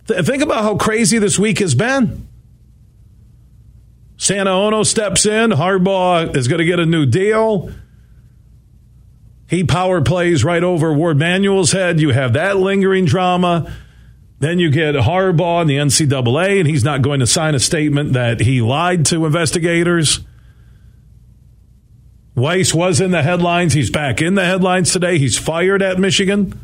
Think 0.05 0.43
about 0.43 0.63
how 0.63 0.75
crazy 0.75 1.17
this 1.17 1.39
week 1.39 1.59
has 1.59 1.75
been. 1.75 2.27
Santa 4.17 4.49
Ono 4.49 4.83
steps 4.83 5.25
in. 5.25 5.51
Harbaugh 5.51 6.35
is 6.35 6.49
going 6.49 6.59
to 6.59 6.65
get 6.65 6.77
a 6.77 6.85
new 6.85 7.05
deal. 7.05 7.71
He 9.47 9.63
power 9.63 10.01
plays 10.01 10.43
right 10.43 10.61
over 10.61 10.91
Warde 10.91 11.17
Manuel's 11.17 11.71
head. 11.71 12.01
You 12.01 12.09
have 12.09 12.33
that 12.33 12.57
lingering 12.57 13.05
drama. 13.05 13.73
Then 14.39 14.59
you 14.59 14.71
get 14.71 14.95
Harbaugh 14.95 15.61
in 15.61 15.67
the 15.69 15.77
NCAA, 15.77 16.59
and 16.59 16.67
he's 16.67 16.83
not 16.83 17.01
going 17.01 17.21
to 17.21 17.27
sign 17.27 17.55
a 17.55 17.61
statement 17.61 18.11
that 18.11 18.41
he 18.41 18.61
lied 18.61 19.05
to 19.05 19.25
investigators. 19.25 20.19
Weiss 22.35 22.73
was 22.73 22.99
in 22.99 23.11
the 23.11 23.23
headlines. 23.23 23.73
He's 23.73 23.89
back 23.89 24.21
in 24.21 24.35
the 24.35 24.43
headlines 24.43 24.91
today. 24.91 25.17
He's 25.17 25.37
fired 25.37 25.81
at 25.81 25.97
Michigan. 25.97 26.59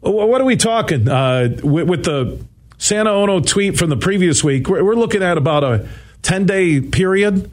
What 0.00 0.40
are 0.40 0.44
we 0.44 0.56
talking 0.56 1.08
uh, 1.08 1.56
with, 1.62 1.88
with, 1.88 2.04
the 2.04 2.42
Santa 2.78 3.10
Ono 3.10 3.40
tweet 3.40 3.76
from 3.76 3.90
the 3.90 3.96
previous 3.96 4.42
week? 4.42 4.68
We're, 4.68 4.82
we're 4.82 4.94
looking 4.94 5.22
at 5.22 5.36
about 5.36 5.64
a 5.64 5.88
10 6.22 6.46
day 6.46 6.80
period 6.80 7.50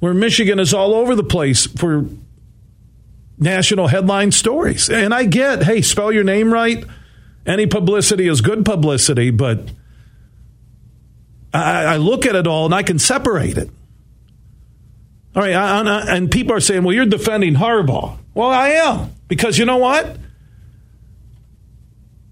where 0.00 0.14
Michigan 0.14 0.58
is 0.58 0.74
all 0.74 0.94
over 0.94 1.14
the 1.14 1.22
place 1.22 1.66
for 1.66 2.06
national 3.38 3.86
headline 3.88 4.32
stories. 4.32 4.88
And 4.88 5.14
I 5.14 5.24
get, 5.24 5.62
hey, 5.62 5.82
spell 5.82 6.10
your 6.10 6.24
name 6.24 6.52
right. 6.52 6.84
Any 7.46 7.66
publicity 7.66 8.28
is 8.28 8.40
good 8.40 8.64
publicity, 8.64 9.30
but 9.30 9.70
I, 11.52 11.84
I 11.84 11.96
look 11.98 12.26
at 12.26 12.34
it 12.34 12.46
all 12.46 12.66
and 12.66 12.74
I 12.74 12.82
can 12.82 12.98
separate 12.98 13.58
it. 13.58 13.70
All 15.36 15.42
right, 15.42 15.54
I, 15.54 15.80
I, 15.80 16.16
and 16.16 16.30
people 16.30 16.54
are 16.54 16.60
saying, 16.60 16.84
well, 16.84 16.94
you're 16.94 17.06
defending 17.06 17.54
Harbaugh. 17.54 18.18
Well, 18.34 18.48
I 18.48 18.68
am, 18.70 19.12
because 19.28 19.58
you 19.58 19.64
know 19.64 19.76
what? 19.76 20.16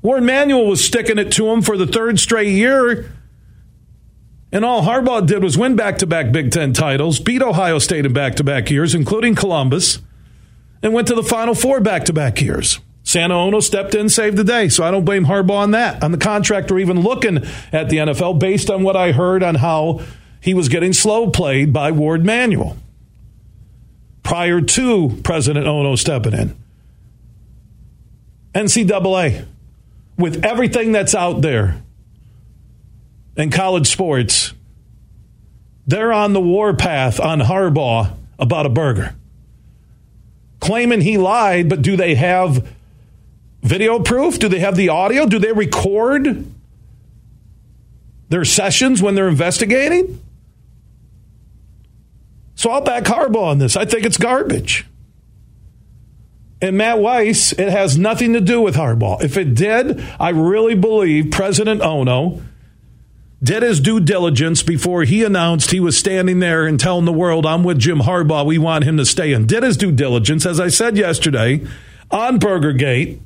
Warde 0.03 0.23
Manuel 0.23 0.67
was 0.67 0.85
sticking 0.85 1.19
it 1.19 1.33
to 1.33 1.49
him 1.49 1.62
for 1.62 1.76
the 1.76 1.87
third 1.87 2.21
straight 2.21 2.53
year. 2.53 3.12
And 4.53 4.65
all 4.65 4.83
Harbaugh 4.83 5.26
did 5.26 5.43
was 5.43 5.59
win 5.59 5.75
back 5.75 5.99
to 5.99 6.07
back 6.07 6.31
Big 6.31 6.53
Ten 6.53 6.73
titles, 6.73 7.19
beat 7.19 7.43
Ohio 7.43 7.81
State 7.81 8.07
in 8.07 8.12
back 8.12 8.37
to 8.37 8.45
back 8.45 8.71
years, 8.71 8.95
including 8.95 9.35
Columbus, 9.35 9.99
and 10.81 10.93
went 10.93 11.09
to 11.09 11.15
the 11.17 11.25
Final 11.25 11.55
Four 11.55 11.81
back 11.81 12.05
to 12.05 12.12
back 12.12 12.41
years. 12.41 12.79
Santa 13.03 13.35
Ono 13.35 13.61
stepped 13.61 13.95
in, 13.95 14.03
and 14.03 14.12
saved 14.12 14.37
the 14.37 14.45
day. 14.45 14.69
So 14.69 14.85
I 14.85 14.91
don't 14.91 15.05
blame 15.05 15.26
Harbaugh 15.26 15.59
on 15.59 15.73
that, 15.73 16.03
on 16.03 16.12
the 16.12 16.19
contract, 16.19 16.71
or 16.71 16.79
even 16.79 17.00
looking 17.00 17.38
at 17.73 17.88
the 17.88 17.97
NFL 17.97 18.38
based 18.38 18.71
on 18.71 18.85
what 18.85 18.97
I 18.97 19.12
heard 19.12 19.43
on 19.43 19.57
how 19.57 20.00
he 20.41 20.55
was 20.55 20.69
getting 20.69 20.93
slow 20.93 21.31
played 21.31 21.73
by 21.73 21.91
Warde 21.91 22.25
Manuel 22.25 22.76
prior 24.26 24.61
to 24.61 25.21
President 25.23 25.68
Ono 25.68 25.95
stepping 25.95 26.33
in. 26.33 26.56
NCAA, 28.56 29.47
with 30.18 30.45
everything 30.45 30.90
that's 30.90 31.14
out 31.14 31.42
there 31.42 31.80
in 33.37 33.52
college 33.52 33.87
sports, 33.87 34.52
they're 35.87 36.12
on 36.12 36.33
the 36.33 36.40
warpath 36.40 37.21
on 37.21 37.38
Harbaugh 37.38 38.16
about 38.37 38.66
a 38.66 38.68
burger. 38.68 39.14
Claiming 40.59 41.02
he 41.02 41.18
lied, 41.18 41.68
but 41.68 41.80
do 41.80 41.97
they 41.97 42.16
have 42.16 42.68
video 43.62 44.00
proof? 44.00 44.40
Do 44.40 44.49
they 44.49 44.59
have 44.59 44.75
the 44.75 44.88
audio? 44.88 45.26
Do 45.26 45.38
they 45.38 45.52
record 45.52 46.45
their 48.28 48.45
sessions 48.45 49.00
when 49.00 49.14
they're 49.14 49.28
investigating? 49.28 50.21
So 52.56 52.70
I'll 52.70 52.80
back 52.80 53.04
Harbaugh 53.04 53.44
on 53.44 53.58
this. 53.58 53.76
I 53.76 53.84
think 53.84 54.04
it's 54.04 54.16
garbage. 54.16 54.86
And 56.60 56.78
Matt 56.78 56.98
Weiss, 56.98 57.52
it 57.52 57.68
has 57.68 57.98
nothing 57.98 58.32
to 58.32 58.40
do 58.40 58.62
with 58.62 58.76
Harbaugh. 58.76 59.22
If 59.22 59.36
it 59.36 59.54
did, 59.54 60.02
I 60.18 60.30
really 60.30 60.75
believe 60.75 61.30
President 61.30 61.82
Ono 61.82 62.42
did 63.42 63.62
his 63.62 63.78
due 63.78 64.00
diligence 64.00 64.62
before 64.62 65.04
he 65.04 65.22
announced 65.22 65.70
he 65.70 65.80
was 65.80 65.98
standing 65.98 66.40
there 66.40 66.66
and 66.66 66.80
telling 66.80 67.04
the 67.04 67.12
world, 67.12 67.44
I'm 67.44 67.62
with 67.62 67.78
Jim 67.78 67.98
Harbaugh. 67.98 68.46
We 68.46 68.56
want 68.56 68.84
him 68.84 68.96
to 68.96 69.04
stay 69.04 69.34
in. 69.34 69.46
Did 69.46 69.62
his 69.62 69.76
due 69.76 69.92
diligence, 69.92 70.46
as 70.46 70.58
I 70.58 70.68
said 70.68 70.96
yesterday, 70.96 71.64
on 72.10 72.38
Burgergate 72.38 73.20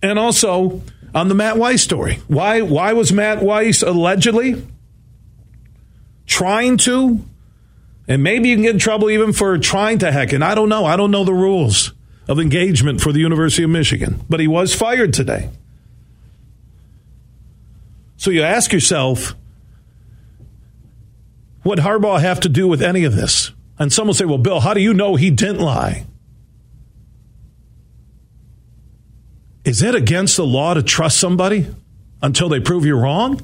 and 0.00 0.20
also 0.20 0.82
on 1.12 1.28
the 1.28 1.34
Matt 1.34 1.58
Weiss 1.58 1.82
story. 1.82 2.20
Why, 2.28 2.60
why 2.60 2.92
was 2.92 3.12
Matt 3.12 3.42
Weiss 3.42 3.82
allegedly 3.82 4.64
trying 6.28 6.76
to, 6.76 7.24
and 8.06 8.22
maybe 8.22 8.50
you 8.50 8.54
can 8.54 8.62
get 8.62 8.74
in 8.74 8.78
trouble 8.78 9.10
even 9.10 9.32
for 9.32 9.58
trying 9.58 9.98
to 9.98 10.12
heck. 10.12 10.32
And 10.32 10.44
I 10.44 10.54
don't 10.54 10.68
know. 10.68 10.84
I 10.84 10.96
don't 10.96 11.10
know 11.10 11.24
the 11.24 11.34
rules 11.34 11.92
of 12.28 12.38
engagement 12.38 13.00
for 13.00 13.10
the 13.10 13.18
University 13.18 13.64
of 13.64 13.70
Michigan, 13.70 14.22
but 14.28 14.38
he 14.38 14.46
was 14.46 14.74
fired 14.74 15.12
today. 15.12 15.50
So 18.16 18.30
you 18.30 18.42
ask 18.42 18.72
yourself, 18.72 19.34
what 21.62 21.78
Harbaugh 21.78 22.20
have 22.20 22.40
to 22.40 22.48
do 22.48 22.68
with 22.68 22.82
any 22.82 23.04
of 23.04 23.16
this? 23.16 23.52
And 23.78 23.92
some 23.92 24.06
will 24.06 24.14
say, 24.14 24.24
well, 24.24 24.38
Bill, 24.38 24.60
how 24.60 24.74
do 24.74 24.80
you 24.80 24.92
know 24.92 25.16
he 25.16 25.30
didn't 25.30 25.60
lie? 25.60 26.04
Is 29.64 29.82
it 29.82 29.94
against 29.94 30.36
the 30.36 30.46
law 30.46 30.74
to 30.74 30.82
trust 30.82 31.18
somebody 31.18 31.66
until 32.22 32.48
they 32.48 32.60
prove 32.60 32.84
you're 32.84 33.00
wrong? 33.00 33.40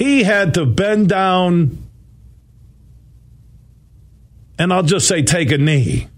He 0.00 0.22
had 0.22 0.54
to 0.54 0.64
bend 0.64 1.10
down 1.10 1.76
and 4.58 4.72
I'll 4.72 4.82
just 4.82 5.06
say 5.06 5.20
take 5.20 5.50
a 5.50 5.58
knee 5.58 6.08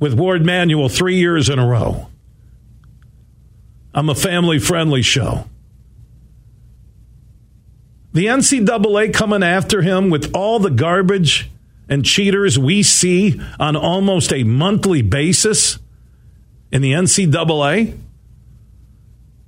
with 0.00 0.14
Warde 0.14 0.44
Manuel 0.44 0.88
three 0.88 1.14
years 1.14 1.48
in 1.48 1.60
a 1.60 1.66
row. 1.66 2.08
I'm 3.94 4.08
a 4.08 4.16
family 4.16 4.58
friendly 4.58 5.00
show. 5.00 5.44
The 8.14 8.26
NCAA 8.26 9.14
coming 9.14 9.44
after 9.44 9.82
him 9.82 10.10
with 10.10 10.34
all 10.34 10.58
the 10.58 10.68
garbage 10.68 11.48
and 11.88 12.04
cheaters 12.04 12.58
we 12.58 12.82
see 12.82 13.40
on 13.60 13.76
almost 13.76 14.32
a 14.32 14.42
monthly 14.42 15.02
basis 15.02 15.78
in 16.72 16.82
the 16.82 16.94
NCAA. 16.94 17.96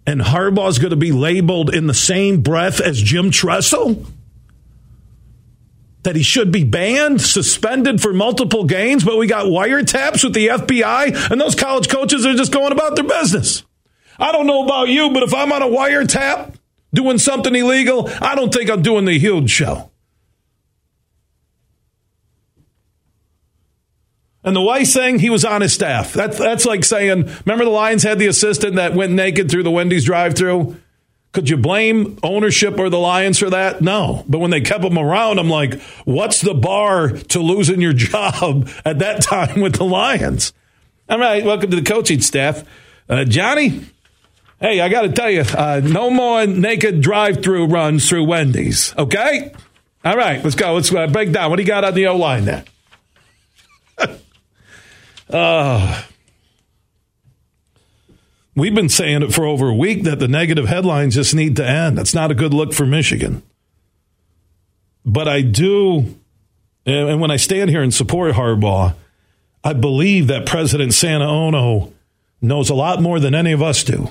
And 0.07 0.21
Harbaugh's 0.21 0.79
going 0.79 0.91
to 0.91 0.97
be 0.97 1.13
labeled 1.13 1.75
in 1.75 1.87
the 1.87 1.95
same 1.95 2.43
breath 2.43 2.81
as 2.81 3.01
Jim 3.01 3.31
Tressel? 3.31 4.05
That 6.03 6.17
he 6.17 6.23
should 6.23 6.53
be 6.53 6.65
banned, 6.65 7.23
suspended 7.23 8.03
for 8.03 8.13
multiple 8.13 8.65
games, 8.65 9.05
but 9.05 9.17
we 9.17 9.27
got 9.27 9.47
wiretaps 9.47 10.23
with 10.23 10.35
the 10.35 10.49
FBI, 10.49 11.31
and 11.31 11.41
those 11.41 11.55
college 11.55 11.89
coaches 11.89 12.27
are 12.27 12.35
just 12.35 12.53
going 12.53 12.73
about 12.73 12.97
their 12.97 13.07
business. 13.07 13.63
I 14.19 14.31
don't 14.31 14.47
know 14.47 14.65
about 14.65 14.89
you, 14.89 15.11
but 15.11 15.23
if 15.23 15.33
I'm 15.33 15.51
on 15.51 15.63
a 15.63 15.67
wiretap 15.67 16.55
doing 16.93 17.17
something 17.17 17.55
illegal, 17.55 18.11
I 18.21 18.35
don't 18.35 18.53
think 18.53 18.71
I'm 18.71 18.83
doing 18.83 19.07
the 19.07 19.19
huge 19.19 19.51
show. 19.51 19.91
And 24.45 24.55
the 24.55 24.61
Weiss 24.61 24.93
thing, 24.93 25.19
he 25.19 25.31
was 25.31 25.45
on 25.45 25.63
his 25.63 25.73
staff. 25.73 26.13
That's 26.13 26.37
that's 26.37 26.67
like 26.67 26.85
saying, 26.85 27.31
remember 27.47 27.65
the 27.65 27.71
Lions 27.71 28.03
had 28.03 28.19
the 28.19 28.27
assistant 28.27 28.77
that 28.77 28.95
went 28.95 29.13
naked 29.13 29.51
through 29.51 29.63
the 29.63 29.71
Wendy's 29.71 30.05
drive-through? 30.05 30.77
Could 31.33 31.49
you 31.49 31.57
blame 31.57 32.19
ownership 32.23 32.79
or 32.79 32.91
the 32.91 32.99
Lions 32.99 33.39
for 33.39 33.51
that? 33.51 33.81
No. 33.81 34.23
But 34.29 34.39
when 34.39 34.51
they 34.51 34.61
kept 34.61 34.85
him 34.85 34.99
around, 34.99 35.41
I'm 35.41 35.49
like, 35.49 35.81
what's 36.05 36.43
the 36.43 36.55
bar 36.55 37.09
to 37.09 37.41
losing 37.41 37.81
your 37.81 37.93
job 37.95 38.69
at 38.85 39.01
that 39.01 39.23
time 39.23 39.61
with 39.61 39.77
the 39.77 39.85
Lions? 39.85 40.53
All 41.09 41.19
right, 41.19 41.45
welcome 41.45 41.71
to 41.71 41.77
the 41.77 41.83
coaching 41.83 42.21
staff. 42.21 42.63
Uh, 43.09 43.25
Johnny, 43.25 43.81
hey, 44.61 44.81
I 44.81 44.89
got 44.89 45.03
to 45.03 45.13
tell 45.13 45.31
you, 45.31 45.41
uh, 45.41 45.81
no 45.83 46.09
more 46.09 46.47
naked 46.47 47.01
drive-through 47.01 47.67
runs 47.67 48.09
through 48.09 48.25
Wendy's, 48.25 48.95
okay? 48.97 49.53
All 50.05 50.17
right, 50.17 50.43
let's 50.45 50.55
go. 50.55 50.75
Let's 50.75 50.95
uh, 50.95 51.07
break 51.07 51.33
down. 51.33 51.51
What 51.51 51.57
do 51.57 51.63
you 51.63 51.67
got 51.67 51.83
on 51.83 51.95
the 51.95 52.07
O 52.07 52.17
line 52.17 52.45
there? 52.45 52.65
Uh, 55.29 56.03
we've 58.55 58.75
been 58.75 58.89
saying 58.89 59.23
it 59.23 59.33
for 59.33 59.45
over 59.45 59.69
a 59.69 59.75
week 59.75 60.05
that 60.05 60.19
the 60.19 60.29
negative 60.29 60.67
headlines 60.67 61.15
just 61.15 61.35
need 61.35 61.57
to 61.57 61.67
end. 61.67 61.97
That's 61.97 62.15
not 62.15 62.31
a 62.31 62.35
good 62.35 62.53
look 62.53 62.73
for 62.73 62.87
Michigan. 62.87 63.43
But 65.05 65.29
I 65.29 65.43
do, 65.43 66.19
and 66.87 67.21
when 67.21 67.31
I 67.31 67.37
stand 67.37 67.71
here 67.71 67.83
and 67.83 67.93
support 67.93 68.35
Harbaugh, 68.35 68.95
I 69.63 69.73
believe 69.73 70.27
that 70.27 70.47
President 70.47 70.93
Santa 70.93 71.27
Ono 71.27 71.93
knows 72.41 72.69
a 72.69 72.75
lot 72.75 73.01
more 73.01 73.19
than 73.19 73.35
any 73.35 73.53
of 73.53 73.63
us 73.63 73.83
do. 73.83 74.11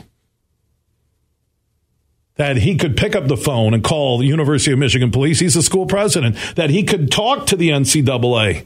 That 2.35 2.57
he 2.57 2.75
could 2.75 2.97
pick 2.97 3.15
up 3.15 3.27
the 3.27 3.37
phone 3.37 3.75
and 3.75 3.83
call 3.83 4.17
the 4.17 4.25
University 4.25 4.71
of 4.71 4.79
Michigan 4.79 5.11
police. 5.11 5.39
He's 5.39 5.53
the 5.53 5.61
school 5.61 5.85
president. 5.85 6.35
That 6.55 6.71
he 6.71 6.81
could 6.81 7.11
talk 7.11 7.45
to 7.47 7.55
the 7.55 7.69
NCAA 7.69 8.65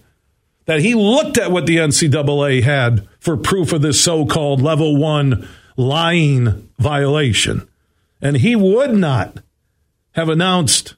that 0.67 0.81
he 0.81 0.93
looked 0.93 1.37
at 1.37 1.49
what 1.49 1.65
the 1.65 1.77
NCAA 1.77 2.61
had 2.61 3.07
for 3.19 3.35
proof 3.35 3.73
of 3.73 3.81
this 3.81 4.01
so 4.01 4.25
called 4.25 4.61
level 4.61 4.95
one 4.97 5.47
lying 5.77 6.69
violation. 6.77 7.67
And 8.21 8.37
he 8.37 8.55
would 8.55 8.93
not 8.93 9.37
have 10.11 10.29
announced 10.29 10.95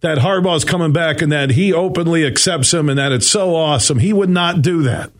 that 0.00 0.18
Harbaugh's 0.18 0.64
coming 0.64 0.92
back 0.92 1.20
and 1.20 1.32
that 1.32 1.50
he 1.50 1.72
openly 1.72 2.24
accepts 2.24 2.72
him 2.72 2.88
and 2.88 2.98
that 2.98 3.12
it's 3.12 3.28
so 3.28 3.56
awesome. 3.56 3.98
He 3.98 4.12
would 4.12 4.30
not 4.30 4.62
do 4.62 4.82
that 4.84 5.10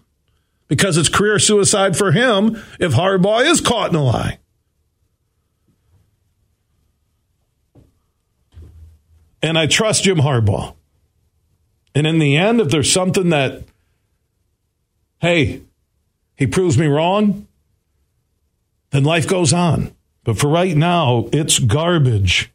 because 0.69 0.97
it's 0.97 1.09
career 1.09 1.39
suicide 1.39 1.97
for 1.97 2.13
him 2.13 2.63
if 2.79 2.93
Harbaugh 2.93 3.45
is 3.45 3.61
caught 3.61 3.91
in 3.91 3.97
a 3.97 4.03
lie. 4.03 4.39
And 9.43 9.59
I 9.59 9.67
trust 9.67 10.05
Jim 10.05 10.19
Harbaugh. 10.19 10.77
And 11.95 12.07
in 12.07 12.19
the 12.19 12.37
end, 12.37 12.61
if 12.61 12.69
there's 12.69 12.91
something 12.91 13.29
that, 13.31 13.65
hey, 15.21 15.63
he 16.37 16.47
proves 16.47 16.79
me 16.79 16.87
wrong, 16.87 17.47
then 18.91 19.05
life 19.05 19.27
goes 19.27 19.53
on. 19.53 19.95
But 20.25 20.39
for 20.39 20.49
right 20.49 20.77
now, 20.77 21.29
it's 21.33 21.59
garbage. 21.59 22.51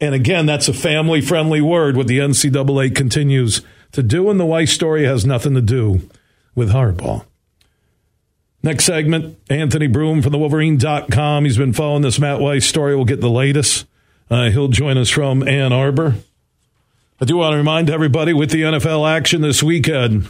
And 0.00 0.14
again, 0.14 0.46
that's 0.46 0.68
a 0.68 0.74
family 0.74 1.20
friendly 1.20 1.60
word, 1.60 1.96
what 1.96 2.06
the 2.06 2.18
NCAA 2.18 2.94
continues 2.94 3.62
to 3.92 4.02
do. 4.02 4.28
And 4.28 4.38
the 4.38 4.44
Weiss 4.44 4.72
story 4.72 5.04
has 5.04 5.24
nothing 5.24 5.54
to 5.54 5.62
do 5.62 6.08
with 6.54 6.70
Harbaugh. 6.70 7.24
Next 8.62 8.84
segment, 8.84 9.38
Anthony 9.48 9.86
Broome 9.86 10.22
from 10.22 10.32
the 10.32 10.38
Wolverine.com. 10.38 11.44
He's 11.44 11.56
been 11.56 11.72
following 11.72 12.02
this 12.02 12.18
Matt 12.18 12.40
Weiss 12.40 12.66
story. 12.66 12.96
We'll 12.96 13.04
get 13.04 13.20
the 13.20 13.30
latest. 13.30 13.86
Uh, 14.28 14.50
he'll 14.50 14.68
join 14.68 14.98
us 14.98 15.08
from 15.08 15.46
Ann 15.46 15.72
Arbor. 15.72 16.16
I 17.18 17.24
do 17.24 17.38
want 17.38 17.54
to 17.54 17.56
remind 17.56 17.88
everybody 17.88 18.34
with 18.34 18.50
the 18.50 18.60
NFL 18.60 19.08
action 19.10 19.40
this 19.40 19.62
weekend, 19.62 20.28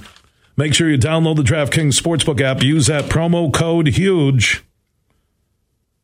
make 0.56 0.72
sure 0.72 0.88
you 0.88 0.96
download 0.96 1.34
the 1.34 1.42
DraftKings 1.42 2.00
Sportsbook 2.00 2.40
app. 2.40 2.62
Use 2.62 2.86
that 2.86 3.06
promo 3.06 3.52
code 3.52 3.88
HUGE. 3.88 4.62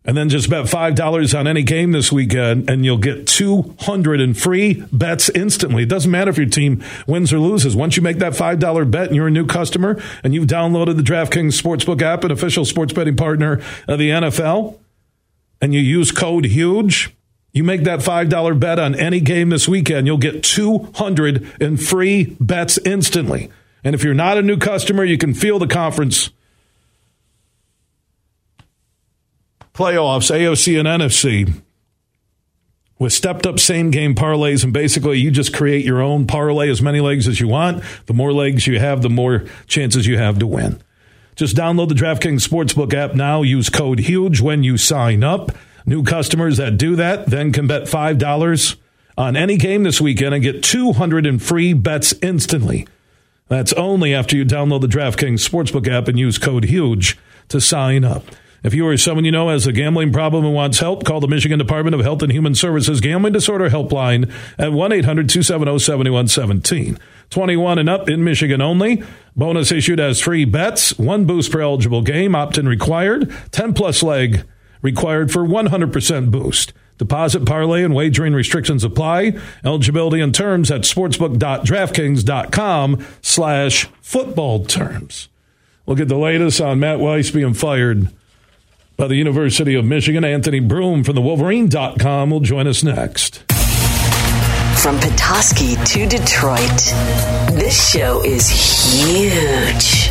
And 0.04 0.16
then 0.16 0.28
just 0.28 0.50
bet 0.50 0.64
$5 0.64 1.38
on 1.38 1.46
any 1.46 1.62
game 1.62 1.92
this 1.92 2.10
weekend, 2.10 2.68
and 2.68 2.84
you'll 2.84 2.98
get 2.98 3.28
200 3.28 4.20
in 4.20 4.34
free 4.34 4.82
bets 4.92 5.28
instantly. 5.28 5.84
It 5.84 5.88
doesn't 5.88 6.10
matter 6.10 6.30
if 6.30 6.36
your 6.36 6.48
team 6.48 6.82
wins 7.06 7.32
or 7.32 7.38
loses. 7.38 7.76
Once 7.76 7.96
you 7.96 8.02
make 8.02 8.18
that 8.18 8.32
$5 8.32 8.90
bet 8.90 9.06
and 9.06 9.14
you're 9.14 9.28
a 9.28 9.30
new 9.30 9.46
customer 9.46 10.02
and 10.24 10.34
you've 10.34 10.48
downloaded 10.48 10.96
the 10.96 11.04
DraftKings 11.04 11.62
Sportsbook 11.62 12.02
app, 12.02 12.24
an 12.24 12.32
official 12.32 12.64
sports 12.64 12.92
betting 12.92 13.16
partner 13.16 13.60
of 13.86 14.00
the 14.00 14.10
NFL, 14.10 14.80
and 15.60 15.72
you 15.72 15.78
use 15.78 16.10
code 16.10 16.46
HUGE, 16.46 17.14
you 17.52 17.64
make 17.64 17.84
that 17.84 18.00
$5 18.00 18.60
bet 18.60 18.78
on 18.78 18.94
any 18.94 19.20
game 19.20 19.50
this 19.50 19.68
weekend, 19.68 20.06
you'll 20.06 20.16
get 20.16 20.42
200 20.42 21.60
in 21.60 21.76
free 21.76 22.36
bets 22.40 22.78
instantly. 22.78 23.50
And 23.84 23.94
if 23.94 24.02
you're 24.04 24.14
not 24.14 24.38
a 24.38 24.42
new 24.42 24.56
customer, 24.56 25.04
you 25.04 25.18
can 25.18 25.34
feel 25.34 25.58
the 25.58 25.66
conference 25.66 26.30
playoffs, 29.74 30.30
AFC 30.30 30.78
and 30.78 30.86
NFC, 30.86 31.62
with 32.98 33.12
stepped 33.12 33.46
up 33.46 33.58
same 33.58 33.90
game 33.90 34.14
parlays. 34.14 34.64
And 34.64 34.72
basically, 34.72 35.18
you 35.18 35.30
just 35.30 35.54
create 35.54 35.84
your 35.84 36.00
own 36.00 36.26
parlay, 36.26 36.70
as 36.70 36.82
many 36.82 37.00
legs 37.00 37.26
as 37.26 37.40
you 37.40 37.48
want. 37.48 37.82
The 38.06 38.14
more 38.14 38.32
legs 38.32 38.66
you 38.66 38.78
have, 38.78 39.02
the 39.02 39.10
more 39.10 39.44
chances 39.66 40.06
you 40.06 40.18
have 40.18 40.38
to 40.38 40.46
win. 40.46 40.80
Just 41.34 41.56
download 41.56 41.88
the 41.88 41.94
DraftKings 41.94 42.46
Sportsbook 42.46 42.92
app 42.92 43.14
now. 43.14 43.42
Use 43.42 43.70
code 43.70 44.00
HUGE 44.00 44.40
when 44.40 44.62
you 44.62 44.76
sign 44.76 45.24
up. 45.24 45.50
New 45.86 46.02
customers 46.02 46.56
that 46.58 46.76
do 46.76 46.96
that 46.96 47.26
then 47.26 47.52
can 47.52 47.66
bet 47.66 47.84
$5 47.84 48.76
on 49.18 49.36
any 49.36 49.56
game 49.56 49.82
this 49.82 50.00
weekend 50.00 50.34
and 50.34 50.42
get 50.42 50.62
200 50.62 51.26
in 51.26 51.38
free 51.38 51.72
bets 51.72 52.14
instantly. 52.22 52.86
That's 53.48 53.72
only 53.74 54.14
after 54.14 54.36
you 54.36 54.44
download 54.44 54.80
the 54.80 54.86
DraftKings 54.86 55.46
Sportsbook 55.46 55.88
app 55.88 56.08
and 56.08 56.18
use 56.18 56.38
code 56.38 56.64
HUGE 56.64 57.18
to 57.48 57.60
sign 57.60 58.04
up. 58.04 58.24
If 58.62 58.74
you 58.74 58.86
or 58.86 58.96
someone 58.96 59.24
you 59.24 59.32
know 59.32 59.48
has 59.48 59.66
a 59.66 59.72
gambling 59.72 60.12
problem 60.12 60.44
and 60.44 60.54
wants 60.54 60.78
help, 60.78 61.04
call 61.04 61.18
the 61.18 61.26
Michigan 61.26 61.58
Department 61.58 61.96
of 61.96 62.00
Health 62.00 62.22
and 62.22 62.30
Human 62.30 62.54
Services 62.54 63.00
Gambling 63.00 63.32
Disorder 63.32 63.68
Helpline 63.68 64.32
at 64.56 64.72
1 64.72 64.92
800 64.92 65.28
270 65.28 65.78
7117. 65.80 66.98
21 67.30 67.78
and 67.78 67.88
up 67.88 68.08
in 68.08 68.22
Michigan 68.22 68.62
only. 68.62 69.02
Bonus 69.34 69.72
issued 69.72 69.98
as 69.98 70.20
free 70.20 70.44
bets, 70.44 70.96
one 70.96 71.24
boost 71.24 71.50
per 71.50 71.60
eligible 71.60 72.02
game, 72.02 72.36
opt 72.36 72.56
in 72.56 72.68
required, 72.68 73.34
10 73.50 73.74
plus 73.74 74.02
leg 74.02 74.44
required 74.82 75.32
for 75.32 75.40
100% 75.40 76.30
boost. 76.30 76.74
Deposit 76.98 77.46
parlay 77.46 77.82
and 77.82 77.94
wagering 77.94 78.34
restrictions 78.34 78.84
apply. 78.84 79.38
Eligibility 79.64 80.20
and 80.20 80.34
terms 80.34 80.70
at 80.70 80.82
sportsbook.draftkings.com 80.82 83.06
slash 83.22 83.84
football 84.00 84.64
terms. 84.64 85.28
We'll 85.86 85.96
get 85.96 86.08
the 86.08 86.18
latest 86.18 86.60
on 86.60 86.78
Matt 86.78 87.00
Weiss 87.00 87.30
being 87.30 87.54
fired 87.54 88.08
by 88.96 89.08
the 89.08 89.16
University 89.16 89.74
of 89.74 89.84
Michigan. 89.84 90.24
Anthony 90.24 90.60
Broome 90.60 91.02
from 91.02 91.16
the 91.16 91.22
Wolverine.com 91.22 92.30
will 92.30 92.38
join 92.40 92.68
us 92.68 92.84
next. 92.84 93.42
From 94.80 94.98
Petoskey 94.98 95.76
to 95.76 96.08
Detroit, 96.08 96.58
this 97.56 97.90
show 97.90 98.22
is 98.24 98.48
huge. 98.48 100.10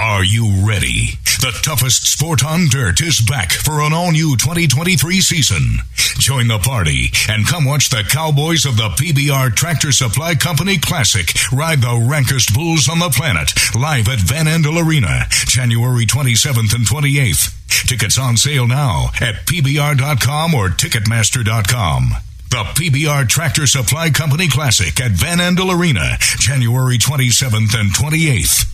Are 0.00 0.24
you 0.24 0.66
ready? 0.66 1.18
The 1.40 1.56
toughest 1.62 2.10
sport 2.10 2.44
on 2.44 2.66
dirt 2.68 3.00
is 3.00 3.20
back 3.20 3.52
for 3.52 3.80
an 3.80 3.92
all 3.92 4.10
new 4.10 4.36
2023 4.36 5.20
season. 5.20 5.78
Join 6.18 6.48
the 6.48 6.58
party 6.58 7.12
and 7.28 7.46
come 7.46 7.64
watch 7.64 7.90
the 7.90 8.02
Cowboys 8.02 8.66
of 8.66 8.76
the 8.76 8.88
PBR 8.88 9.54
Tractor 9.54 9.92
Supply 9.92 10.34
Company 10.34 10.78
Classic 10.78 11.28
ride 11.52 11.80
the 11.80 12.06
rankest 12.10 12.52
bulls 12.54 12.88
on 12.88 12.98
the 12.98 13.10
planet 13.10 13.52
live 13.76 14.08
at 14.08 14.18
Van 14.18 14.46
Andel 14.46 14.84
Arena, 14.84 15.26
January 15.30 16.06
27th 16.06 16.74
and 16.74 16.86
28th. 16.86 17.86
Tickets 17.88 18.18
on 18.18 18.36
sale 18.36 18.66
now 18.66 19.10
at 19.20 19.46
PBR.com 19.46 20.54
or 20.54 20.68
Ticketmaster.com. 20.70 22.10
The 22.50 22.64
PBR 22.74 23.28
Tractor 23.28 23.66
Supply 23.66 24.10
Company 24.10 24.48
Classic 24.48 25.00
at 25.00 25.12
Van 25.12 25.38
Andel 25.38 25.76
Arena, 25.76 26.16
January 26.38 26.98
27th 26.98 27.78
and 27.78 27.90
28th. 27.94 28.73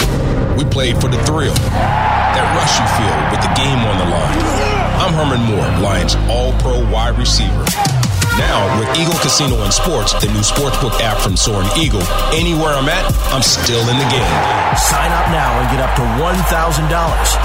We 0.57 0.65
played 0.65 0.99
for 1.01 1.07
the 1.07 1.21
thrill 1.23 1.53
that 1.53 2.45
rush 2.55 2.79
you 2.79 2.87
feel 2.95 3.17
with 3.31 3.41
the 3.41 3.53
game 3.57 3.79
on 3.83 3.97
the 3.97 4.07
line. 4.07 4.39
I'm 5.01 5.13
Herman 5.13 5.43
Moore, 5.49 5.67
Lions 5.81 6.15
All 6.29 6.53
Pro 6.59 6.79
wide 6.91 7.17
receiver. 7.17 7.65
Now, 8.37 8.63
with 8.79 8.87
Eagle 8.97 9.19
Casino 9.19 9.59
and 9.61 9.73
Sports, 9.73 10.13
the 10.13 10.31
new 10.31 10.39
sportsbook 10.39 10.95
app 11.01 11.17
from 11.17 11.35
Soaring 11.35 11.67
Eagle, 11.75 12.01
anywhere 12.31 12.71
I'm 12.71 12.87
at, 12.87 13.03
I'm 13.35 13.41
still 13.43 13.81
in 13.91 13.97
the 13.99 14.07
game. 14.07 14.37
Sign 14.79 15.11
up 15.11 15.27
now 15.35 15.51
and 15.59 15.67
get 15.67 15.83
up 15.83 15.93
to 15.99 16.05
$1,000. 16.15 16.89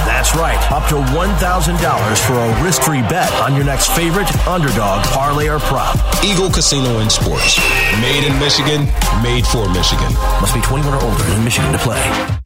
That's 0.07 0.37
right, 0.37 0.61
up 0.71 0.89
to 0.91 0.95
$1,000 0.95 2.27
for 2.27 2.39
a 2.39 2.63
risk 2.63 2.83
free 2.83 3.03
bet 3.03 3.33
on 3.43 3.57
your 3.57 3.65
next 3.65 3.91
favorite 3.97 4.31
underdog, 4.47 5.03
parlay, 5.07 5.49
or 5.49 5.59
prop. 5.59 5.99
Eagle 6.23 6.51
Casino 6.51 7.01
and 7.01 7.11
Sports. 7.11 7.59
Made 8.01 8.25
in 8.25 8.39
Michigan, 8.39 8.87
made 9.23 9.45
for 9.47 9.69
Michigan. 9.75 10.13
Must 10.41 10.55
be 10.55 10.61
21 10.61 10.95
or 10.95 11.03
older 11.03 11.25
in 11.35 11.43
Michigan 11.43 11.73
to 11.73 11.79
play. 11.79 12.46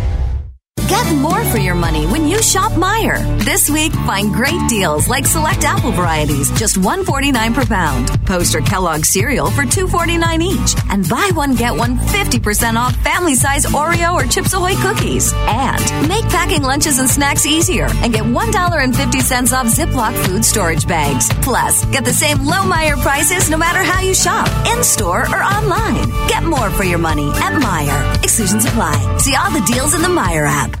Get 0.91 1.15
more 1.15 1.41
for 1.45 1.57
your 1.57 1.73
money 1.73 2.05
when 2.05 2.27
you 2.27 2.43
shop 2.43 2.73
Meijer. 2.73 3.45
This 3.45 3.69
week, 3.69 3.93
find 3.93 4.33
great 4.33 4.59
deals 4.67 5.07
like 5.07 5.25
select 5.25 5.63
apple 5.63 5.93
varieties, 5.93 6.51
just 6.59 6.75
$1.49 6.75 7.53
per 7.53 7.65
pound. 7.65 8.09
Post 8.25 8.55
or 8.55 8.59
Kellogg 8.59 9.05
cereal 9.05 9.49
for 9.51 9.61
$2.49 9.61 10.41
each. 10.41 10.75
And 10.89 11.07
buy 11.07 11.31
one, 11.33 11.55
get 11.55 11.73
one 11.73 11.97
50% 11.97 12.75
off 12.75 12.93
family 12.97 13.35
size 13.35 13.65
Oreo 13.67 14.15
or 14.15 14.27
Chips 14.27 14.51
Ahoy 14.51 14.75
cookies. 14.81 15.31
And 15.33 16.09
make 16.09 16.25
packing 16.25 16.61
lunches 16.61 16.99
and 16.99 17.09
snacks 17.09 17.45
easier 17.45 17.87
and 18.03 18.11
get 18.11 18.23
$1.50 18.23 19.53
off 19.53 19.67
Ziploc 19.67 20.25
food 20.25 20.43
storage 20.43 20.85
bags. 20.85 21.29
Plus, 21.41 21.85
get 21.85 22.03
the 22.03 22.11
same 22.11 22.39
low 22.45 22.63
Meijer 22.63 23.01
prices 23.01 23.49
no 23.49 23.55
matter 23.55 23.79
how 23.79 24.01
you 24.01 24.13
shop, 24.13 24.49
in 24.67 24.83
store 24.83 25.21
or 25.21 25.41
online. 25.41 26.05
Get 26.27 26.43
more 26.43 26.69
for 26.71 26.83
your 26.83 26.99
money 26.99 27.29
at 27.35 27.53
Meijer. 27.61 28.23
Exclusions 28.25 28.65
apply. 28.65 29.17
See 29.19 29.37
all 29.37 29.51
the 29.51 29.65
deals 29.71 29.93
in 29.93 30.01
the 30.01 30.09
Meijer 30.09 30.49
app. 30.49 30.80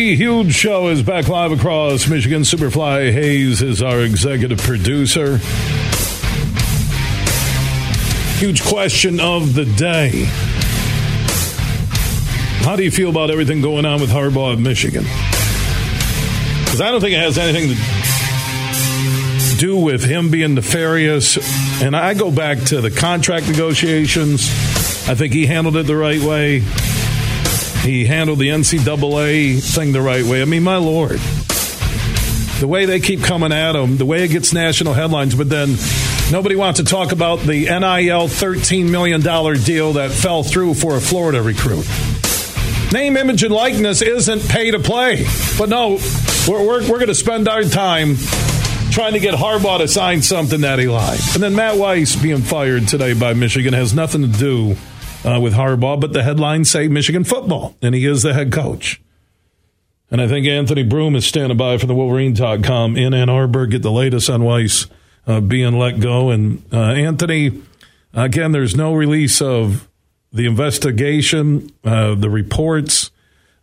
Huge 0.00 0.54
show 0.54 0.88
is 0.88 1.02
back 1.02 1.28
live 1.28 1.52
across 1.52 2.08
Michigan. 2.08 2.40
Superfly 2.40 3.12
Hayes 3.12 3.60
is 3.60 3.82
our 3.82 4.00
executive 4.00 4.56
producer. 4.58 5.36
Huge 8.38 8.64
question 8.64 9.20
of 9.20 9.52
the 9.52 9.66
day. 9.66 10.24
How 12.64 12.76
do 12.76 12.82
you 12.82 12.90
feel 12.90 13.10
about 13.10 13.30
everything 13.30 13.60
going 13.60 13.84
on 13.84 14.00
with 14.00 14.08
Harbaugh 14.08 14.54
at 14.54 14.58
Michigan? 14.58 15.02
Because 16.64 16.80
I 16.80 16.90
don't 16.90 17.02
think 17.02 17.12
it 17.12 17.20
has 17.20 17.36
anything 17.36 17.76
to 19.50 19.56
do 19.58 19.76
with 19.76 20.02
him 20.02 20.30
being 20.30 20.54
nefarious. 20.54 21.82
And 21.82 21.94
I 21.94 22.14
go 22.14 22.30
back 22.30 22.58
to 22.68 22.80
the 22.80 22.90
contract 22.90 23.48
negotiations. 23.48 24.48
I 25.06 25.14
think 25.14 25.34
he 25.34 25.44
handled 25.44 25.76
it 25.76 25.86
the 25.86 25.94
right 25.94 26.22
way. 26.22 26.62
He 27.82 28.04
handled 28.04 28.38
the 28.38 28.48
NCAA 28.48 29.62
thing 29.62 29.92
the 29.92 30.02
right 30.02 30.24
way. 30.24 30.42
I 30.42 30.44
mean, 30.44 30.62
my 30.62 30.76
lord. 30.76 31.18
The 32.60 32.66
way 32.68 32.84
they 32.84 33.00
keep 33.00 33.22
coming 33.22 33.52
at 33.52 33.74
him, 33.74 33.96
the 33.96 34.04
way 34.04 34.22
it 34.22 34.28
gets 34.28 34.52
national 34.52 34.92
headlines, 34.92 35.34
but 35.34 35.48
then 35.48 35.76
nobody 36.30 36.56
wants 36.56 36.78
to 36.78 36.84
talk 36.84 37.10
about 37.10 37.40
the 37.40 37.64
NIL 37.64 38.28
$13 38.28 38.90
million 38.90 39.22
deal 39.22 39.94
that 39.94 40.10
fell 40.10 40.42
through 40.42 40.74
for 40.74 40.96
a 40.96 41.00
Florida 41.00 41.40
recruit. 41.40 41.88
Name, 42.92 43.16
image, 43.16 43.44
and 43.44 43.54
likeness 43.54 44.02
isn't 44.02 44.46
pay 44.48 44.72
to 44.72 44.78
play. 44.78 45.24
But 45.56 45.70
no, 45.70 45.98
we're, 46.46 46.66
we're, 46.66 46.82
we're 46.82 46.98
going 46.98 47.06
to 47.06 47.14
spend 47.14 47.48
our 47.48 47.62
time 47.62 48.16
trying 48.90 49.14
to 49.14 49.20
get 49.20 49.34
Harbaugh 49.34 49.78
to 49.78 49.88
sign 49.88 50.20
something 50.20 50.60
that 50.60 50.78
he 50.78 50.86
lied. 50.86 51.20
And 51.32 51.42
then 51.42 51.54
Matt 51.54 51.76
Weiss 51.76 52.14
being 52.14 52.42
fired 52.42 52.88
today 52.88 53.14
by 53.14 53.32
Michigan 53.32 53.72
has 53.72 53.94
nothing 53.94 54.20
to 54.20 54.28
do 54.28 54.76
uh, 55.24 55.40
with 55.40 55.54
Harbaugh, 55.54 56.00
but 56.00 56.12
the 56.12 56.22
headlines 56.22 56.70
say 56.70 56.88
Michigan 56.88 57.24
football, 57.24 57.76
and 57.82 57.94
he 57.94 58.06
is 58.06 58.22
the 58.22 58.34
head 58.34 58.52
coach. 58.52 59.00
And 60.10 60.20
I 60.20 60.26
think 60.26 60.46
Anthony 60.46 60.82
Broome 60.82 61.14
is 61.14 61.26
standing 61.26 61.56
by 61.56 61.78
for 61.78 61.86
the 61.86 61.94
Wolverine.com 61.94 62.96
in 62.96 63.14
Ann 63.14 63.28
Arbor. 63.28 63.66
Get 63.66 63.82
the 63.82 63.92
latest 63.92 64.28
on 64.28 64.42
Weiss 64.42 64.86
uh, 65.26 65.40
being 65.40 65.78
let 65.78 66.00
go. 66.00 66.30
And 66.30 66.62
uh, 66.72 66.92
Anthony, 66.92 67.62
again, 68.12 68.50
there's 68.50 68.74
no 68.74 68.92
release 68.94 69.40
of 69.40 69.88
the 70.32 70.46
investigation, 70.46 71.72
uh, 71.84 72.14
the 72.16 72.30
reports. 72.30 73.10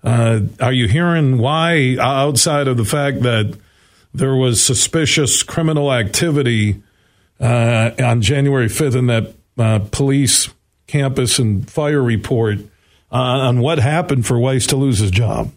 Uh, 0.03 0.41
are 0.61 0.71
you 0.71 0.87
hearing 0.87 1.37
why, 1.37 1.97
outside 1.99 2.67
of 2.67 2.77
the 2.77 2.85
fact 2.85 3.23
that 3.23 3.57
there 4.13 4.35
was 4.35 4.63
suspicious 4.63 5.43
criminal 5.43 5.91
activity 5.91 6.81
uh, 7.41 7.91
on 7.99 8.21
January 8.21 8.67
5th 8.67 8.95
and 8.95 9.09
that 9.09 9.33
uh, 9.57 9.79
police 9.91 10.49
campus 10.87 11.37
and 11.39 11.69
fire 11.69 12.01
report 12.01 12.59
on 13.11 13.59
what 13.59 13.79
happened 13.79 14.25
for 14.25 14.39
Weiss 14.39 14.67
to 14.67 14.75
lose 14.75 14.99
his 14.99 15.11
job? 15.11 15.51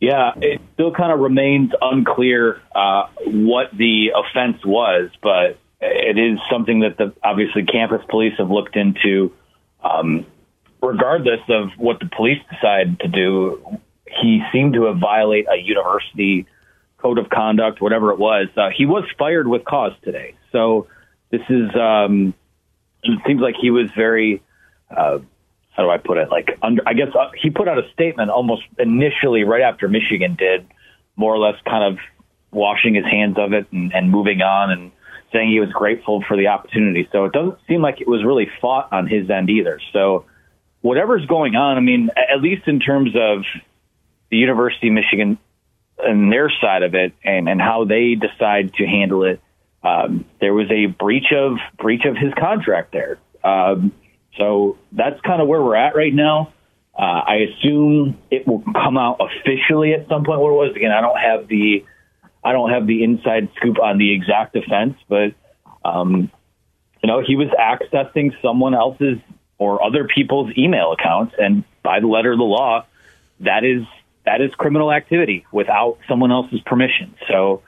Yeah, 0.00 0.32
it 0.36 0.60
still 0.74 0.92
kind 0.92 1.12
of 1.12 1.18
remains 1.18 1.72
unclear 1.80 2.60
uh, 2.74 3.08
what 3.26 3.76
the 3.76 4.12
offense 4.14 4.64
was, 4.64 5.10
but 5.20 5.58
it 5.80 6.18
is 6.18 6.38
something 6.50 6.80
that 6.80 6.96
the 6.98 7.12
obviously 7.22 7.64
campus 7.64 8.02
police 8.08 8.34
have 8.38 8.50
looked 8.50 8.76
into. 8.76 9.32
Um, 9.82 10.24
regardless 10.80 11.40
of 11.48 11.70
what 11.76 11.98
the 11.98 12.08
police 12.16 12.38
decide 12.52 13.00
to 13.00 13.08
do, 13.08 13.78
he 14.22 14.42
seemed 14.52 14.74
to 14.74 14.84
have 14.84 14.98
violated 14.98 15.48
a 15.52 15.56
university 15.56 16.46
code 16.98 17.18
of 17.18 17.28
conduct, 17.28 17.80
whatever 17.80 18.12
it 18.12 18.18
was. 18.18 18.48
Uh, 18.56 18.70
he 18.76 18.86
was 18.86 19.04
fired 19.18 19.48
with 19.48 19.64
cause 19.64 19.92
today, 20.02 20.34
so 20.52 20.86
this 21.30 21.42
is 21.48 21.70
um, 21.74 22.34
it 23.02 23.20
seems 23.26 23.40
like 23.40 23.54
he 23.60 23.70
was 23.70 23.90
very, 23.96 24.42
uh, 24.90 25.18
how 25.76 25.82
do 25.82 25.90
I 25.90 25.98
put 25.98 26.18
it? 26.18 26.30
Like, 26.30 26.58
under, 26.62 26.82
I 26.86 26.94
guess 26.94 27.08
uh, 27.18 27.30
he 27.40 27.50
put 27.50 27.68
out 27.68 27.78
a 27.78 27.88
statement 27.92 28.30
almost 28.30 28.62
initially 28.78 29.44
right 29.44 29.62
after 29.62 29.88
Michigan 29.88 30.36
did, 30.38 30.66
more 31.16 31.34
or 31.34 31.38
less 31.38 31.60
kind 31.64 31.92
of 31.92 31.98
washing 32.50 32.94
his 32.94 33.04
hands 33.04 33.36
of 33.38 33.52
it 33.52 33.66
and, 33.72 33.92
and 33.92 34.10
moving 34.10 34.40
on 34.40 34.70
and 34.70 34.92
saying 35.32 35.50
he 35.50 35.60
was 35.60 35.70
grateful 35.70 36.24
for 36.26 36.36
the 36.36 36.46
opportunity. 36.48 37.08
So 37.12 37.26
it 37.26 37.32
doesn't 37.32 37.58
seem 37.68 37.82
like 37.82 38.00
it 38.00 38.08
was 38.08 38.24
really 38.24 38.48
fought 38.60 38.92
on 38.92 39.06
his 39.06 39.28
end 39.28 39.50
either. 39.50 39.80
So 39.92 40.24
whatever's 40.80 41.26
going 41.26 41.54
on, 41.54 41.76
I 41.76 41.80
mean, 41.80 42.10
at 42.16 42.40
least 42.40 42.66
in 42.66 42.80
terms 42.80 43.14
of 43.14 43.44
the 44.30 44.36
University 44.36 44.88
of 44.88 44.94
Michigan 44.94 45.38
and 45.98 46.32
their 46.32 46.50
side 46.60 46.82
of 46.82 46.94
it 46.94 47.12
and, 47.22 47.48
and 47.48 47.60
how 47.60 47.84
they 47.84 48.14
decide 48.14 48.74
to 48.74 48.86
handle 48.86 49.24
it, 49.24 49.40
um, 49.82 50.24
there 50.40 50.54
was 50.54 50.70
a 50.70 50.86
breach 50.86 51.32
of 51.32 51.58
breach 51.78 52.04
of 52.04 52.16
his 52.16 52.32
contract 52.34 52.92
there. 52.92 53.18
Um, 53.44 53.92
so 54.36 54.78
that's 54.92 55.20
kind 55.20 55.40
of 55.40 55.48
where 55.48 55.62
we're 55.62 55.76
at 55.76 55.94
right 55.94 56.14
now. 56.14 56.52
Uh, 56.98 57.02
I 57.02 57.36
assume 57.36 58.18
it 58.30 58.46
will 58.46 58.62
come 58.72 58.98
out 58.98 59.20
officially 59.20 59.94
at 59.94 60.08
some 60.08 60.24
point. 60.24 60.40
What 60.40 60.50
it 60.50 60.54
was 60.54 60.76
again? 60.76 60.90
I 60.90 61.00
don't 61.00 61.18
have 61.18 61.48
the 61.48 61.84
I 62.44 62.52
don't 62.52 62.70
have 62.70 62.86
the 62.86 63.04
inside 63.04 63.50
scoop 63.56 63.78
on 63.80 63.98
the 63.98 64.12
exact 64.12 64.56
offense, 64.56 64.96
but 65.08 65.34
um, 65.84 66.30
you 67.02 67.06
know 67.06 67.22
he 67.24 67.36
was 67.36 67.48
accessing 67.48 68.32
someone 68.42 68.74
else's 68.74 69.18
or 69.58 69.84
other 69.84 70.08
people's 70.12 70.52
email 70.56 70.92
accounts, 70.92 71.34
and 71.38 71.64
by 71.82 72.00
the 72.00 72.06
letter 72.06 72.32
of 72.32 72.38
the 72.38 72.44
law, 72.44 72.84
that 73.40 73.64
is 73.64 73.84
that 74.24 74.40
is 74.40 74.52
criminal 74.54 74.92
activity 74.92 75.46
without 75.52 75.98
someone 76.08 76.32
else's 76.32 76.60
permission. 76.66 77.14
So 77.28 77.62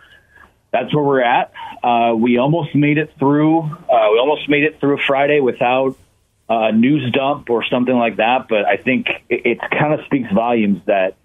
that's 0.73 0.95
where 0.95 1.05
we're 1.05 1.23
at. 1.23 1.53
Uh, 1.83 2.15
we 2.15 2.39
almost 2.39 2.75
made 2.75 2.99
it 2.99 3.13
through. 3.19 3.61
Uh, 3.61 4.09
we 4.13 4.19
almost 4.19 4.49
made 4.49 4.65
it 4.65 4.81
through 4.81 4.99
Friday 5.07 5.41
without 5.41 5.97
a 6.49 6.73
news 6.73 7.11
dump 7.13 7.51
or 7.51 7.65
something 7.65 7.95
like 7.95 8.17
that. 8.17 8.49
But 8.49 8.67
I 8.67 8.77
think 8.77 9.09
it, 9.29 9.47
it 9.47 9.59
kind 9.71 9.95
of 9.95 10.05
speaks 10.07 10.31
volumes 10.33 10.83
that 10.87 11.17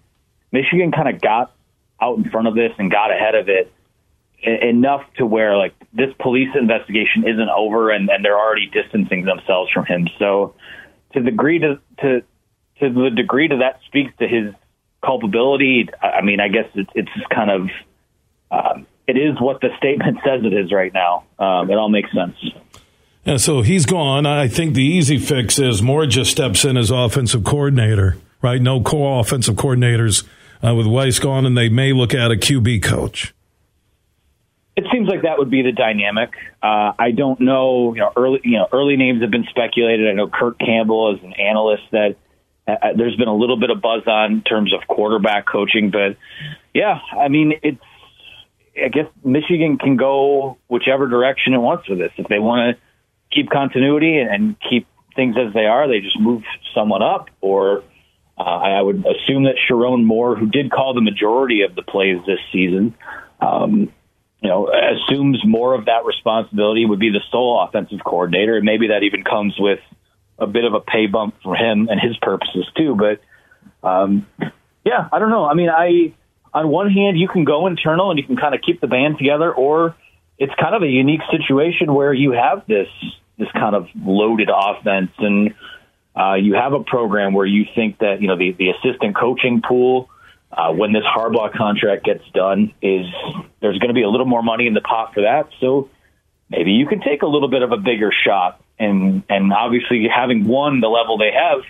Michigan 0.52 0.92
kind 0.92 1.14
of 1.14 1.20
got 1.20 1.52
out 2.00 2.18
in 2.18 2.30
front 2.30 2.48
of 2.48 2.54
this 2.54 2.72
and 2.78 2.90
got 2.90 3.10
ahead 3.10 3.34
of 3.34 3.48
it 3.48 3.72
enough 4.42 5.02
to 5.16 5.26
where 5.26 5.56
like 5.56 5.74
this 5.92 6.12
police 6.20 6.50
investigation 6.54 7.26
isn't 7.26 7.48
over 7.48 7.90
and, 7.90 8.10
and 8.10 8.24
they're 8.24 8.38
already 8.38 8.66
distancing 8.66 9.24
themselves 9.24 9.70
from 9.72 9.86
him. 9.86 10.08
So 10.18 10.54
to 11.14 11.20
the 11.20 11.30
degree 11.30 11.58
to, 11.60 11.80
to 12.00 12.22
to 12.80 12.92
the 12.92 13.10
degree 13.10 13.48
to 13.48 13.56
that 13.58 13.80
speaks 13.86 14.12
to 14.18 14.28
his 14.28 14.52
culpability, 15.02 15.88
I 16.02 16.20
mean, 16.20 16.40
I 16.40 16.48
guess 16.48 16.66
it's, 16.74 16.90
it's 16.94 17.08
just 17.16 17.28
kind 17.30 17.50
of 17.50 17.70
um, 18.50 18.86
it 19.06 19.16
is 19.16 19.40
what 19.40 19.60
the 19.60 19.68
statement 19.78 20.18
says 20.24 20.42
it 20.44 20.52
is 20.52 20.72
right 20.72 20.92
now. 20.92 21.24
Um, 21.38 21.70
it 21.70 21.74
all 21.74 21.88
makes 21.88 22.12
sense. 22.12 22.36
And 23.24 23.40
so 23.40 23.62
he's 23.62 23.86
gone. 23.86 24.24
I 24.24 24.46
think 24.46 24.74
the 24.74 24.84
easy 24.84 25.18
fix 25.18 25.58
is 25.58 25.82
Moore 25.82 26.06
just 26.06 26.30
steps 26.30 26.64
in 26.64 26.76
as 26.76 26.92
offensive 26.92 27.42
coordinator, 27.42 28.16
right? 28.40 28.62
No 28.62 28.80
co 28.80 29.18
offensive 29.18 29.56
coordinators 29.56 30.24
uh, 30.62 30.74
with 30.74 30.86
Weiss 30.86 31.18
gone, 31.18 31.44
and 31.44 31.56
they 31.58 31.68
may 31.68 31.92
look 31.92 32.14
at 32.14 32.30
a 32.30 32.36
QB 32.36 32.84
coach. 32.84 33.34
It 34.76 34.84
seems 34.92 35.08
like 35.08 35.22
that 35.22 35.38
would 35.38 35.50
be 35.50 35.62
the 35.62 35.72
dynamic. 35.72 36.30
Uh, 36.62 36.92
I 36.98 37.10
don't 37.10 37.40
know. 37.40 37.94
You 37.94 38.02
know, 38.02 38.12
early 38.14 38.40
you 38.44 38.58
know 38.58 38.68
early 38.72 38.96
names 38.96 39.22
have 39.22 39.30
been 39.30 39.46
speculated. 39.50 40.08
I 40.08 40.12
know 40.12 40.28
Kirk 40.28 40.58
Campbell 40.58 41.16
is 41.16 41.24
an 41.24 41.32
analyst 41.32 41.84
that 41.92 42.16
uh, 42.68 42.72
uh, 42.72 42.88
there's 42.94 43.16
been 43.16 43.28
a 43.28 43.34
little 43.34 43.58
bit 43.58 43.70
of 43.70 43.80
buzz 43.80 44.02
on 44.06 44.32
in 44.32 44.42
terms 44.42 44.74
of 44.74 44.86
quarterback 44.86 45.46
coaching, 45.46 45.90
but 45.90 46.16
yeah, 46.74 47.00
I 47.18 47.28
mean 47.28 47.54
it's. 47.62 47.80
I 48.76 48.88
guess 48.88 49.06
Michigan 49.24 49.78
can 49.78 49.96
go 49.96 50.58
whichever 50.68 51.08
direction 51.08 51.54
it 51.54 51.58
wants 51.58 51.88
with 51.88 51.98
this. 51.98 52.12
If 52.16 52.28
they 52.28 52.38
want 52.38 52.76
to 52.76 52.82
keep 53.34 53.50
continuity 53.50 54.18
and 54.18 54.56
keep 54.68 54.86
things 55.16 55.34
as 55.36 55.52
they 55.54 55.64
are. 55.64 55.88
They 55.88 56.00
just 56.00 56.20
move 56.20 56.42
someone 56.74 57.02
up, 57.02 57.28
or 57.40 57.82
uh, 58.38 58.42
I 58.42 58.80
would 58.80 59.04
assume 59.06 59.44
that 59.44 59.56
Sherrone 59.68 60.04
Moore, 60.04 60.36
who 60.36 60.46
did 60.46 60.70
call 60.70 60.94
the 60.94 61.00
majority 61.00 61.62
of 61.62 61.74
the 61.74 61.82
plays 61.82 62.18
this 62.26 62.38
season, 62.52 62.94
um, 63.40 63.92
you 64.42 64.50
know, 64.50 64.68
assumes 64.68 65.42
more 65.44 65.74
of 65.74 65.86
that 65.86 66.04
responsibility 66.04 66.84
would 66.84 67.00
be 67.00 67.10
the 67.10 67.22
sole 67.32 67.66
offensive 67.66 68.04
coordinator, 68.04 68.56
and 68.56 68.64
maybe 68.64 68.88
that 68.88 69.02
even 69.02 69.24
comes 69.24 69.54
with 69.58 69.80
a 70.38 70.46
bit 70.46 70.64
of 70.64 70.74
a 70.74 70.80
pay 70.80 71.06
bump 71.06 71.34
for 71.42 71.56
him 71.56 71.88
and 71.90 71.98
his 71.98 72.16
purposes 72.18 72.66
too. 72.76 72.94
But 72.94 73.88
um, 73.88 74.26
yeah, 74.84 75.08
I 75.10 75.18
don't 75.18 75.30
know. 75.30 75.46
I 75.46 75.54
mean, 75.54 75.70
I 75.70 76.12
on 76.56 76.68
one 76.68 76.90
hand 76.90 77.18
you 77.18 77.28
can 77.28 77.44
go 77.44 77.66
internal 77.66 78.10
and 78.10 78.18
you 78.18 78.24
can 78.24 78.36
kind 78.36 78.54
of 78.54 78.62
keep 78.62 78.80
the 78.80 78.86
band 78.86 79.18
together, 79.18 79.52
or 79.52 79.94
it's 80.38 80.54
kind 80.58 80.74
of 80.74 80.82
a 80.82 80.88
unique 80.88 81.20
situation 81.30 81.92
where 81.94 82.12
you 82.12 82.32
have 82.32 82.66
this 82.66 82.88
this 83.38 83.48
kind 83.52 83.76
of 83.76 83.88
loaded 83.94 84.48
offense 84.48 85.10
and 85.18 85.54
uh, 86.18 86.34
you 86.34 86.54
have 86.54 86.72
a 86.72 86.82
program 86.82 87.34
where 87.34 87.44
you 87.44 87.66
think 87.74 87.98
that 87.98 88.22
you 88.22 88.28
know 88.28 88.38
the, 88.38 88.52
the 88.52 88.70
assistant 88.70 89.14
coaching 89.14 89.60
pool 89.60 90.08
uh, 90.50 90.72
when 90.72 90.92
this 90.92 91.02
Harbaugh 91.04 91.52
contract 91.54 92.04
gets 92.04 92.24
done 92.32 92.72
is 92.80 93.04
there's 93.60 93.78
going 93.78 93.88
to 93.88 93.94
be 93.94 94.02
a 94.02 94.08
little 94.08 94.26
more 94.26 94.42
money 94.42 94.66
in 94.66 94.72
the 94.72 94.80
pot 94.80 95.12
for 95.12 95.22
that. 95.22 95.50
So 95.60 95.90
maybe 96.48 96.70
you 96.72 96.86
can 96.86 97.00
take 97.00 97.20
a 97.20 97.26
little 97.26 97.48
bit 97.48 97.62
of 97.62 97.72
a 97.72 97.76
bigger 97.76 98.12
shot 98.26 98.62
and 98.78 99.24
and 99.28 99.52
obviously 99.52 100.06
having 100.08 100.44
won 100.44 100.80
the 100.80 100.88
level 100.88 101.18
they 101.18 101.32
have, 101.32 101.60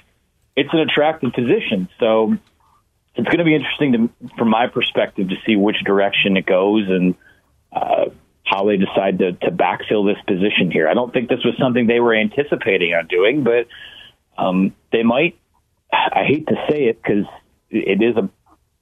it's 0.55 0.73
an 0.73 0.79
attractive 0.79 1.33
position. 1.33 1.89
So 1.99 2.37
it's 3.17 3.27
going 3.27 3.39
to 3.39 3.45
be 3.45 3.55
interesting 3.55 3.93
to, 3.93 4.11
from 4.37 4.51
my 4.51 4.67
perspective 4.67 5.29
to 5.29 5.37
see 5.47 5.57
which 5.57 5.77
direction 5.85 6.37
it 6.37 6.47
goes 6.47 6.89
and. 6.89 7.15
Uh, 7.73 8.07
how 8.47 8.65
they 8.65 8.77
decide 8.77 9.19
to, 9.19 9.33
to 9.33 9.51
backfill 9.51 10.07
this 10.07 10.23
position 10.25 10.71
here. 10.71 10.89
I 10.89 10.95
don't 10.95 11.13
think 11.13 11.29
this 11.29 11.45
was 11.45 11.55
something 11.59 11.89
they 11.89 11.99
were 11.99 12.15
anticipating 12.15 12.95
on 12.95 13.09
doing, 13.09 13.43
but 13.43 13.67
um, 14.39 14.73
they 14.93 15.03
might. 15.03 15.37
I 15.93 16.25
hate 16.27 16.47
to 16.49 16.55
say 16.71 16.85
it 16.85 17.03
because 17.03 17.27
it 17.71 18.03
is 18.03 18.17
a 18.17 18.29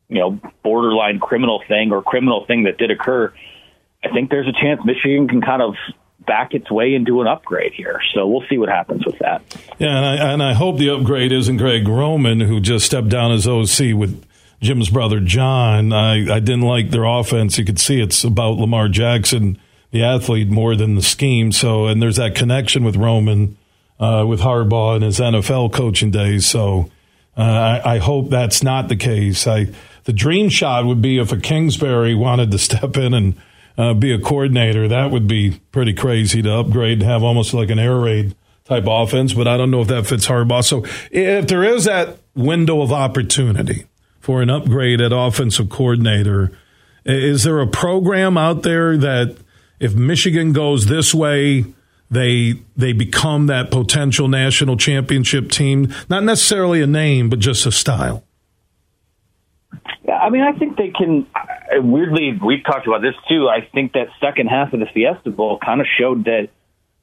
you 0.09 0.21
know 0.21 0.39
borderline 0.63 1.19
criminal 1.19 1.63
thing 1.67 1.93
or 1.93 2.03
criminal 2.03 2.45
thing 2.47 2.65
that 2.65 2.79
did 2.79 2.91
occur. 2.91 3.33
I 4.03 4.11
think 4.11 4.31
there's 4.31 4.49
a 4.49 4.53
chance 4.53 4.81
Michigan 4.85 5.29
can 5.29 5.41
kind 5.41 5.63
of 5.63 5.75
back 6.27 6.55
its 6.55 6.71
way 6.71 6.95
into 6.95 7.21
an 7.21 7.27
upgrade 7.27 7.73
here. 7.73 8.01
So 8.15 8.27
we'll 8.27 8.45
see 8.49 8.59
what 8.59 8.69
happens 8.69 9.05
with 9.05 9.19
that. 9.19 9.43
Yeah, 9.79 9.97
and 9.97 10.07
I, 10.07 10.33
and 10.33 10.43
I 10.43 10.55
hope 10.55 10.79
the 10.79 10.91
upgrade 10.91 11.33
isn't 11.33 11.57
Greg 11.57 11.87
Roman, 11.87 12.41
who 12.41 12.61
just 12.61 12.87
stepped 12.87 13.09
down 13.09 13.33
as 13.33 13.47
OC 13.47 13.95
with 13.95 14.25
Jim's 14.61 14.91
brother 14.91 15.21
John. 15.21 15.93
I, 15.93 16.37
I 16.37 16.41
didn't 16.41 16.63
like 16.63 16.91
their 16.91 17.05
offense. 17.05 17.59
You 17.59 17.65
could 17.65 17.79
see 17.79 18.01
it's 18.01 18.25
about 18.25 18.57
Lamar 18.57 18.89
Jackson, 18.89 19.59
the 19.91 20.03
athlete, 20.03 20.49
more 20.49 20.75
than 20.77 20.95
the 20.95 21.03
scheme. 21.03 21.53
So, 21.53 21.87
and 21.87 22.01
there's 22.01 22.17
that 22.17 22.35
connection 22.35 22.85
with 22.85 22.97
Roman, 22.97 23.57
uh, 24.01 24.25
with 24.27 24.41
Harbaugh 24.41 24.97
and 24.97 25.05
his 25.05 25.21
NFL 25.21 25.73
coaching 25.73 26.11
days. 26.11 26.47
So, 26.47 26.91
uh, 27.37 27.43
I, 27.43 27.95
I, 27.95 27.99
hope 27.99 28.31
that's 28.31 28.63
not 28.63 28.89
the 28.89 28.95
case. 28.95 29.47
I 29.47 29.69
the 30.05 30.13
dream 30.13 30.49
shot 30.49 30.85
would 30.85 31.03
be 31.03 31.19
if 31.19 31.33
a 31.33 31.37
Kingsbury 31.37 32.15
wanted 32.15 32.51
to 32.53 32.59
step 32.59 32.97
in 32.97 33.13
and 33.13 33.35
uh, 33.77 33.95
be 33.95 34.13
a 34.13 34.19
coordinator. 34.19 34.89
That 34.89 35.11
would 35.11 35.27
be 35.27 35.61
pretty 35.73 35.95
crazy 35.95 36.43
to 36.43 36.53
upgrade 36.55 37.01
and 37.01 37.11
have 37.11 37.23
almost 37.23 37.55
like 37.55 37.71
an 37.71 37.79
air 37.79 37.97
raid 37.97 38.35
type 38.65 38.85
offense. 38.87 39.35
But 39.35 39.49
I 39.49 39.57
don't 39.57 39.71
know 39.71 39.81
if 39.81 39.89
that 39.89 40.07
fits 40.07 40.27
Harbaugh. 40.27 40.65
So, 40.65 40.85
if 41.11 41.49
there 41.49 41.65
is 41.65 41.85
that 41.85 42.19
window 42.35 42.83
of 42.83 42.93
opportunity 42.93 43.87
for 44.25 44.41
an 44.41 44.49
upgrade 44.49 45.03
at 45.03 45.13
offensive 45.13 45.69
coordinator. 45.69 46.51
Is 47.05 47.43
there 47.45 47.61
a 47.61 47.67
program 47.67 48.39
out 48.39 48.63
there 48.63 48.97
that 48.97 49.37
if 49.79 49.95
Michigan 49.95 50.55
goes 50.55 50.87
this 50.87 51.15
way, 51.15 51.67
they 52.11 52.55
they 52.75 52.95
become 52.95 53.47
that 53.49 53.71
potential 53.71 54.27
national 54.29 54.79
championship 54.79 55.51
team? 55.51 55.93
Not 56.09 56.25
necessarily 56.25 56.81
a 56.81 56.87
name, 56.87 57.29
but 57.29 57.39
just 57.39 57.67
a 57.67 57.73
style. 57.73 58.25
Yeah, 60.07 60.17
I 60.17 60.31
mean, 60.31 60.43
I 60.43 60.53
think 60.59 60.79
they 60.79 60.89
can. 60.89 61.27
Weirdly, 61.79 62.39
we've 62.45 62.65
talked 62.65 62.87
about 62.87 63.03
this 63.03 63.15
too. 63.29 63.49
I 63.49 63.67
think 63.73 63.93
that 63.93 64.09
second 64.21 64.49
half 64.49 64.73
of 64.73 64.81
the 64.81 64.87
Fiesta 64.87 65.31
Bowl 65.31 65.59
kind 65.65 65.81
of 65.81 65.87
showed 65.99 66.25
that 66.25 66.49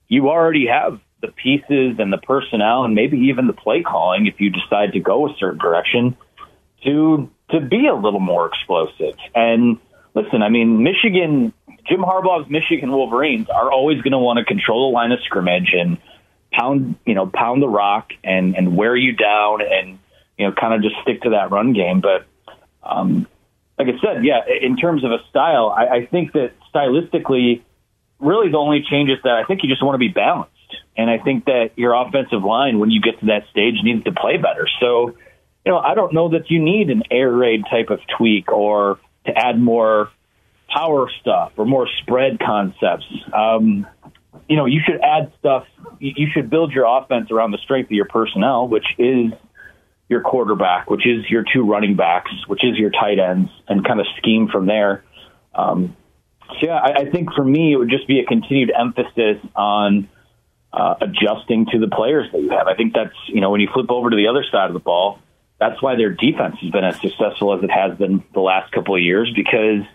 you 0.08 0.30
already 0.30 0.68
have 0.68 1.00
the 1.22 1.30
pieces 1.30 2.00
and 2.00 2.12
the 2.12 2.18
personnel, 2.18 2.84
and 2.84 2.96
maybe 2.96 3.18
even 3.30 3.48
the 3.48 3.54
play 3.54 3.84
calling 3.84 4.28
if 4.28 4.40
you 4.40 4.50
decide 4.50 4.94
to 4.94 5.00
go 5.00 5.30
a 5.30 5.36
certain 5.38 5.60
direction 5.60 6.18
to 6.84 7.30
to 7.52 7.60
be 7.60 7.88
a 7.88 7.96
little 7.96 8.20
more 8.20 8.48
explosive. 8.48 9.16
And 9.36 9.78
listen, 10.14 10.42
I 10.42 10.50
mean, 10.50 10.84
Michigan, 10.84 11.54
Jim 11.88 12.02
Harbaugh's 12.02 12.50
Michigan 12.50 12.92
Wolverines 12.92 13.50
are 13.50 13.72
always 13.72 14.02
going 14.02 14.14
to 14.14 14.20
want 14.20 14.40
to 14.40 14.46
control 14.46 14.90
the 14.90 14.96
line 14.96 15.12
of 15.12 15.20
scrimmage 15.24 15.74
and 15.74 15.98
pound, 16.52 16.96
you 17.06 17.14
know, 17.14 17.28
pound 17.28 17.62
the 17.62 17.70
rock 17.70 18.12
and 18.24 18.56
and 18.56 18.76
wear 18.76 18.96
you 18.96 19.14
down 19.14 19.62
and 19.62 20.00
you 20.38 20.48
know, 20.48 20.54
kind 20.54 20.74
of 20.74 20.82
just 20.82 20.96
stick 21.04 21.22
to 21.22 21.30
that 21.32 21.52
run 21.52 21.74
game. 21.74 22.02
But 22.02 22.26
um, 22.84 23.28
like 23.82 23.96
I 23.96 24.00
said, 24.02 24.26
yeah, 24.26 24.42
in 24.62 24.78
terms 24.78 25.04
of 25.04 25.12
a 25.12 25.18
style, 25.30 25.74
I, 25.76 25.98
I 25.98 26.06
think 26.06 26.34
that 26.34 26.52
stylistically, 26.74 27.64
really 28.20 28.52
the 28.52 28.58
only 28.58 28.84
change 28.90 29.10
is 29.10 29.18
that 29.24 29.34
I 29.34 29.44
think 29.46 29.64
you 29.64 29.70
just 29.70 29.84
want 29.84 29.96
to 29.96 30.00
be 30.00 30.10
balanced. 30.10 30.52
And 30.96 31.10
I 31.10 31.18
think 31.18 31.46
that 31.46 31.72
your 31.76 31.94
offensive 31.94 32.44
line, 32.44 32.80
when 32.80 32.92
you 32.92 33.02
get 33.02 33.20
to 33.22 33.26
that 33.28 33.44
stage, 33.50 33.76
needs 33.84 34.04
to 34.04 34.12
play 34.12 34.38
better. 34.38 34.68
So 34.80 35.16
you 35.66 35.72
know, 35.72 35.78
I 35.78 35.94
don't 35.94 36.14
know 36.14 36.30
that 36.30 36.50
you 36.50 36.62
need 36.62 36.90
an 36.90 37.04
air 37.12 37.32
raid 37.32 37.64
type 37.70 37.90
of 37.90 38.00
tweak 38.18 38.52
or 38.52 39.00
to 39.26 39.32
add 39.36 39.60
more 39.60 40.10
power 40.70 41.10
stuff 41.20 41.52
or 41.58 41.66
more 41.66 41.88
spread 42.02 42.40
concepts. 42.40 43.06
Um, 43.34 43.86
you 44.50 44.56
know, 44.56 44.66
you 44.66 44.82
should 44.86 45.00
add 45.02 45.32
stuff. 45.40 45.66
You 46.00 46.28
should 46.34 46.50
build 46.50 46.72
your 46.72 46.86
offense 46.86 47.30
around 47.32 47.52
the 47.52 47.60
strength 47.60 47.88
of 47.88 47.92
your 47.92 48.08
personnel, 48.08 48.68
which 48.68 48.86
is 48.98 49.32
your 50.12 50.22
quarterback, 50.22 50.90
which 50.90 51.08
is 51.08 51.28
your 51.30 51.44
two 51.52 51.64
running 51.64 51.96
backs, 51.96 52.32
which 52.48 52.64
is 52.64 52.78
your 52.78 52.92
tight 52.92 53.18
ends, 53.18 53.50
and 53.68 53.84
kind 53.84 54.00
of 54.00 54.06
scheme 54.18 54.48
from 54.48 54.68
there. 54.68 55.04
Um, 55.56 55.96
so 56.50 56.68
yeah, 56.68 56.78
I, 56.78 57.02
I 57.02 57.10
think 57.10 57.34
for 57.34 57.44
me, 57.44 57.74
it 57.74 57.78
would 57.78 57.90
just 57.90 58.08
be 58.08 58.20
a 58.20 58.26
continued 58.26 58.72
emphasis 58.78 59.38
on 59.56 60.10
uh, 60.72 60.96
adjusting 61.02 61.66
to 61.72 61.80
the 61.80 61.88
players 61.88 62.32
that 62.32 62.42
you 62.42 62.50
have. 62.50 62.68
I 62.68 62.76
think 62.76 62.94
that's 62.94 63.16
you 63.28 63.42
know 63.42 63.50
when 63.50 63.62
you 63.62 63.70
flip 63.74 63.90
over 63.90 64.12
to 64.12 64.16
the 64.16 64.28
other 64.28 64.44
side 64.52 64.68
of 64.68 64.74
the 64.74 64.80
ball 64.80 65.20
that's 65.62 65.80
why 65.80 65.96
their 65.96 66.10
defense 66.10 66.56
has 66.60 66.72
been 66.72 66.84
as 66.84 67.00
successful 67.00 67.56
as 67.56 67.64
it 67.64 67.70
has 67.70 67.96
been 67.96 68.24
the 68.34 68.40
last 68.40 68.72
couple 68.72 68.96
of 68.96 69.02
years 69.02 69.32
because 69.36 69.86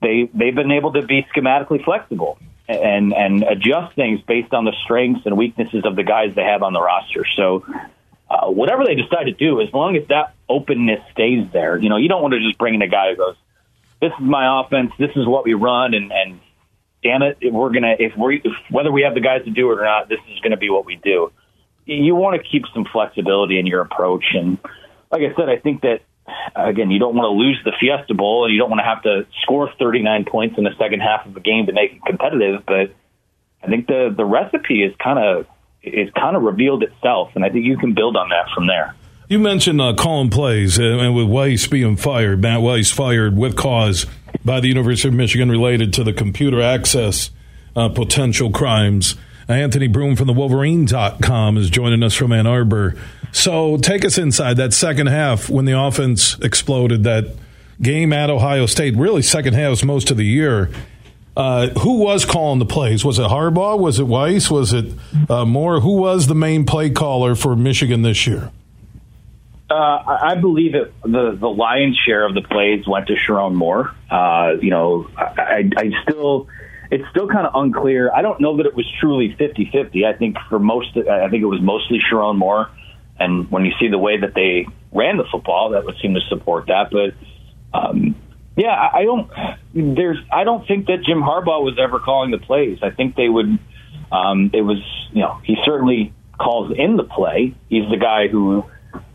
they 0.00 0.30
they've 0.32 0.54
been 0.54 0.70
able 0.70 0.94
to 0.94 1.02
be 1.02 1.26
schematically 1.36 1.84
flexible 1.84 2.38
and 2.68 3.12
and 3.12 3.42
adjust 3.42 3.94
things 3.96 4.22
based 4.26 4.54
on 4.54 4.64
the 4.64 4.72
strengths 4.82 5.26
and 5.26 5.36
weaknesses 5.36 5.84
of 5.84 5.94
the 5.94 6.04
guys 6.04 6.34
they 6.34 6.42
have 6.42 6.62
on 6.62 6.72
the 6.72 6.80
roster. 6.80 7.26
So 7.36 7.66
uh, 8.30 8.48
whatever 8.48 8.84
they 8.84 8.94
decide 8.94 9.24
to 9.24 9.32
do, 9.32 9.60
as 9.60 9.72
long 9.72 9.96
as 9.96 10.06
that 10.08 10.34
openness 10.48 11.00
stays 11.12 11.46
there, 11.52 11.76
you 11.78 11.88
know, 11.88 11.96
you 11.96 12.08
don't 12.08 12.22
want 12.22 12.34
to 12.34 12.40
just 12.40 12.58
bring 12.58 12.74
in 12.74 12.82
a 12.82 12.88
guy 12.88 13.10
who 13.10 13.16
goes, 13.16 13.36
"This 14.00 14.12
is 14.12 14.24
my 14.24 14.60
offense. 14.60 14.92
This 14.98 15.10
is 15.16 15.26
what 15.26 15.44
we 15.44 15.54
run," 15.54 15.94
and 15.94 16.12
and 16.12 16.40
damn 17.02 17.22
it, 17.22 17.38
if 17.40 17.52
we're 17.52 17.72
gonna 17.72 17.96
if 17.98 18.16
we 18.16 18.40
if, 18.42 18.52
whether 18.70 18.90
we 18.90 19.02
have 19.02 19.14
the 19.14 19.20
guys 19.20 19.44
to 19.44 19.50
do 19.50 19.70
it 19.72 19.78
or 19.78 19.84
not, 19.84 20.08
this 20.08 20.20
is 20.32 20.40
going 20.40 20.52
to 20.52 20.56
be 20.56 20.70
what 20.70 20.86
we 20.86 20.96
do. 20.96 21.30
You 21.86 22.14
want 22.14 22.40
to 22.40 22.48
keep 22.48 22.64
some 22.72 22.86
flexibility 22.90 23.58
in 23.58 23.66
your 23.66 23.82
approach, 23.82 24.24
and 24.32 24.58
like 25.10 25.22
I 25.22 25.34
said, 25.36 25.48
I 25.48 25.58
think 25.58 25.82
that 25.82 26.00
again, 26.56 26.90
you 26.90 26.98
don't 26.98 27.14
want 27.14 27.26
to 27.26 27.36
lose 27.36 27.60
the 27.64 27.72
Fiesta 27.78 28.14
Bowl, 28.14 28.44
and 28.44 28.54
you 28.54 28.58
don't 28.58 28.70
want 28.70 28.80
to 28.80 28.84
have 28.84 29.02
to 29.02 29.26
score 29.42 29.70
39 29.78 30.24
points 30.24 30.56
in 30.58 30.64
the 30.64 30.74
second 30.78 31.00
half 31.00 31.26
of 31.26 31.34
the 31.34 31.40
game 31.40 31.66
to 31.66 31.72
make 31.72 31.92
it 31.92 32.04
competitive. 32.04 32.62
But 32.66 32.94
I 33.62 33.68
think 33.68 33.86
the 33.86 34.12
the 34.16 34.24
recipe 34.24 34.82
is 34.82 34.94
kind 35.02 35.18
of 35.18 35.46
is 35.84 36.10
kind 36.14 36.36
of 36.36 36.42
revealed 36.42 36.82
itself, 36.82 37.30
and 37.34 37.44
I 37.44 37.50
think 37.50 37.64
you 37.64 37.76
can 37.76 37.94
build 37.94 38.16
on 38.16 38.28
that 38.30 38.46
from 38.54 38.66
there. 38.66 38.94
You 39.28 39.38
mentioned 39.38 39.80
uh, 39.80 39.94
calling 39.94 40.30
plays, 40.30 40.78
uh, 40.78 40.82
and 40.82 41.14
with 41.14 41.26
Weiss 41.26 41.66
being 41.66 41.96
fired, 41.96 42.42
Matt 42.42 42.60
Weiss 42.60 42.90
fired 42.90 43.36
with 43.36 43.56
cause 43.56 44.06
by 44.44 44.60
the 44.60 44.68
University 44.68 45.08
of 45.08 45.14
Michigan 45.14 45.50
related 45.50 45.92
to 45.94 46.04
the 46.04 46.12
computer 46.12 46.60
access 46.60 47.30
uh, 47.74 47.88
potential 47.88 48.50
crimes. 48.50 49.16
Anthony 49.48 49.88
Broome 49.88 50.16
from 50.16 50.26
the 50.26 50.32
Wolverine.com 50.32 51.56
is 51.58 51.70
joining 51.70 52.02
us 52.02 52.14
from 52.14 52.32
Ann 52.32 52.46
Arbor. 52.46 52.96
So 53.32 53.76
take 53.76 54.04
us 54.04 54.16
inside 54.16 54.56
that 54.58 54.72
second 54.72 55.08
half 55.08 55.50
when 55.50 55.64
the 55.64 55.78
offense 55.78 56.38
exploded, 56.40 57.04
that 57.04 57.34
game 57.82 58.12
at 58.12 58.30
Ohio 58.30 58.66
State, 58.66 58.94
really 58.96 59.22
second 59.22 59.54
half 59.54 59.84
most 59.84 60.10
of 60.10 60.16
the 60.16 60.24
year. 60.24 60.70
Uh, 61.36 61.68
who 61.80 61.98
was 61.98 62.24
calling 62.24 62.60
the 62.60 62.66
plays? 62.66 63.04
Was 63.04 63.18
it 63.18 63.26
Harbaugh? 63.26 63.78
Was 63.78 63.98
it 63.98 64.06
Weiss? 64.06 64.50
Was 64.50 64.72
it 64.72 64.92
uh, 65.28 65.44
Moore? 65.44 65.80
Who 65.80 65.96
was 65.96 66.28
the 66.28 66.34
main 66.34 66.64
play 66.64 66.90
caller 66.90 67.34
for 67.34 67.56
Michigan 67.56 68.02
this 68.02 68.26
year? 68.26 68.52
Uh, 69.68 70.18
I 70.22 70.36
believe 70.36 70.74
it, 70.74 70.92
the 71.02 71.36
the 71.40 71.48
lion's 71.48 71.98
share 72.06 72.24
of 72.24 72.34
the 72.34 72.42
plays 72.42 72.86
went 72.86 73.08
to 73.08 73.14
Sherrone 73.14 73.54
Moore. 73.54 73.92
Uh, 74.10 74.52
you 74.60 74.70
know, 74.70 75.08
I, 75.16 75.68
I 75.76 75.90
still 76.02 76.48
it's 76.90 77.08
still 77.10 77.26
kind 77.26 77.46
of 77.46 77.52
unclear. 77.54 78.12
I 78.12 78.22
don't 78.22 78.40
know 78.40 78.58
that 78.58 78.66
it 78.66 78.74
was 78.76 78.86
truly 79.00 79.34
50-50. 79.34 80.04
I 80.04 80.16
think 80.16 80.36
for 80.48 80.58
most, 80.60 80.96
I 80.96 81.28
think 81.28 81.42
it 81.42 81.46
was 81.46 81.60
mostly 81.60 81.98
Sherrone 81.98 82.36
Moore. 82.36 82.70
And 83.18 83.50
when 83.50 83.64
you 83.64 83.72
see 83.80 83.88
the 83.88 83.98
way 83.98 84.18
that 84.18 84.34
they 84.34 84.68
ran 84.92 85.16
the 85.16 85.24
football, 85.24 85.70
that 85.70 85.84
would 85.84 85.96
seem 86.00 86.14
to 86.14 86.20
support 86.28 86.66
that. 86.66 86.90
But 86.92 87.14
um, 87.76 88.14
yeah, 88.56 88.90
I 88.92 89.04
don't. 89.04 89.30
There's. 89.74 90.18
I 90.32 90.44
don't 90.44 90.66
think 90.66 90.86
that 90.86 91.02
Jim 91.04 91.20
Harbaugh 91.20 91.62
was 91.62 91.76
ever 91.78 91.98
calling 91.98 92.30
the 92.30 92.38
plays. 92.38 92.78
I 92.82 92.90
think 92.90 93.16
they 93.16 93.28
would. 93.28 93.58
Um, 94.12 94.50
it 94.52 94.62
was. 94.62 94.78
You 95.12 95.22
know, 95.22 95.40
he 95.44 95.56
certainly 95.64 96.12
calls 96.38 96.72
in 96.76 96.96
the 96.96 97.04
play. 97.04 97.54
He's 97.68 97.88
the 97.90 97.96
guy 97.96 98.28
who 98.28 98.64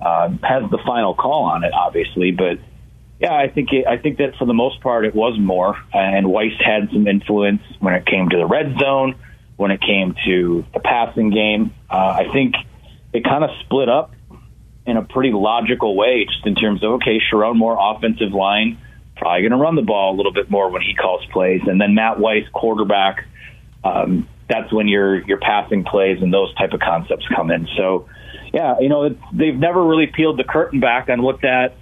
uh, 0.01 0.29
has 0.43 0.69
the 0.69 0.79
final 0.85 1.13
call 1.13 1.43
on 1.43 1.63
it, 1.63 1.73
obviously. 1.73 2.31
But 2.31 2.59
yeah, 3.19 3.33
I 3.33 3.47
think 3.47 3.71
it, 3.71 3.87
I 3.87 3.97
think 3.97 4.17
that 4.17 4.35
for 4.37 4.45
the 4.45 4.53
most 4.53 4.81
part 4.81 5.05
it 5.05 5.15
was 5.15 5.37
more, 5.39 5.75
and 5.93 6.29
Weiss 6.29 6.53
had 6.59 6.89
some 6.91 7.07
influence 7.07 7.61
when 7.79 7.93
it 7.93 8.05
came 8.05 8.27
to 8.29 8.37
the 8.37 8.45
red 8.45 8.77
zone, 8.77 9.15
when 9.55 9.71
it 9.71 9.79
came 9.81 10.15
to 10.25 10.65
the 10.73 10.81
passing 10.81 11.29
game. 11.29 11.73
Uh, 11.89 12.23
I 12.25 12.29
think 12.33 12.55
it 13.13 13.23
kind 13.23 13.45
of 13.45 13.51
split 13.63 13.87
up 13.87 14.11
in 14.85 14.97
a 14.97 15.03
pretty 15.03 15.31
logical 15.31 15.95
way, 15.95 16.25
just 16.25 16.45
in 16.45 16.55
terms 16.55 16.83
of 16.83 16.91
okay, 16.95 17.19
Sherrone 17.31 17.55
Moore 17.55 17.77
offensive 17.79 18.33
line 18.33 18.79
probably 19.19 19.41
going 19.41 19.51
to 19.51 19.57
run 19.57 19.75
the 19.75 19.81
ball 19.81 20.15
a 20.15 20.17
little 20.17 20.33
bit 20.33 20.49
more 20.49 20.69
when 20.69 20.81
he 20.81 20.95
calls 20.95 21.25
plays, 21.31 21.61
and 21.67 21.79
then 21.79 21.95
Matt 21.95 22.19
Weiss 22.19 22.47
quarterback. 22.53 23.25
Um, 23.83 24.27
that's 24.49 24.73
when 24.73 24.87
your 24.87 25.21
your 25.27 25.37
passing 25.37 25.83
plays 25.83 26.17
and 26.21 26.33
those 26.33 26.53
type 26.55 26.73
of 26.73 26.79
concepts 26.79 27.25
come 27.35 27.51
in. 27.51 27.67
So, 27.77 28.09
yeah, 28.51 28.79
you 28.79 28.89
know, 28.89 29.15
they've 29.31 29.55
never 29.55 29.85
really 29.85 30.07
peeled 30.07 30.39
the 30.39 30.43
curtain 30.43 30.79
back 30.79 31.07
on 31.09 31.21
what 31.21 31.41
that 31.41 31.75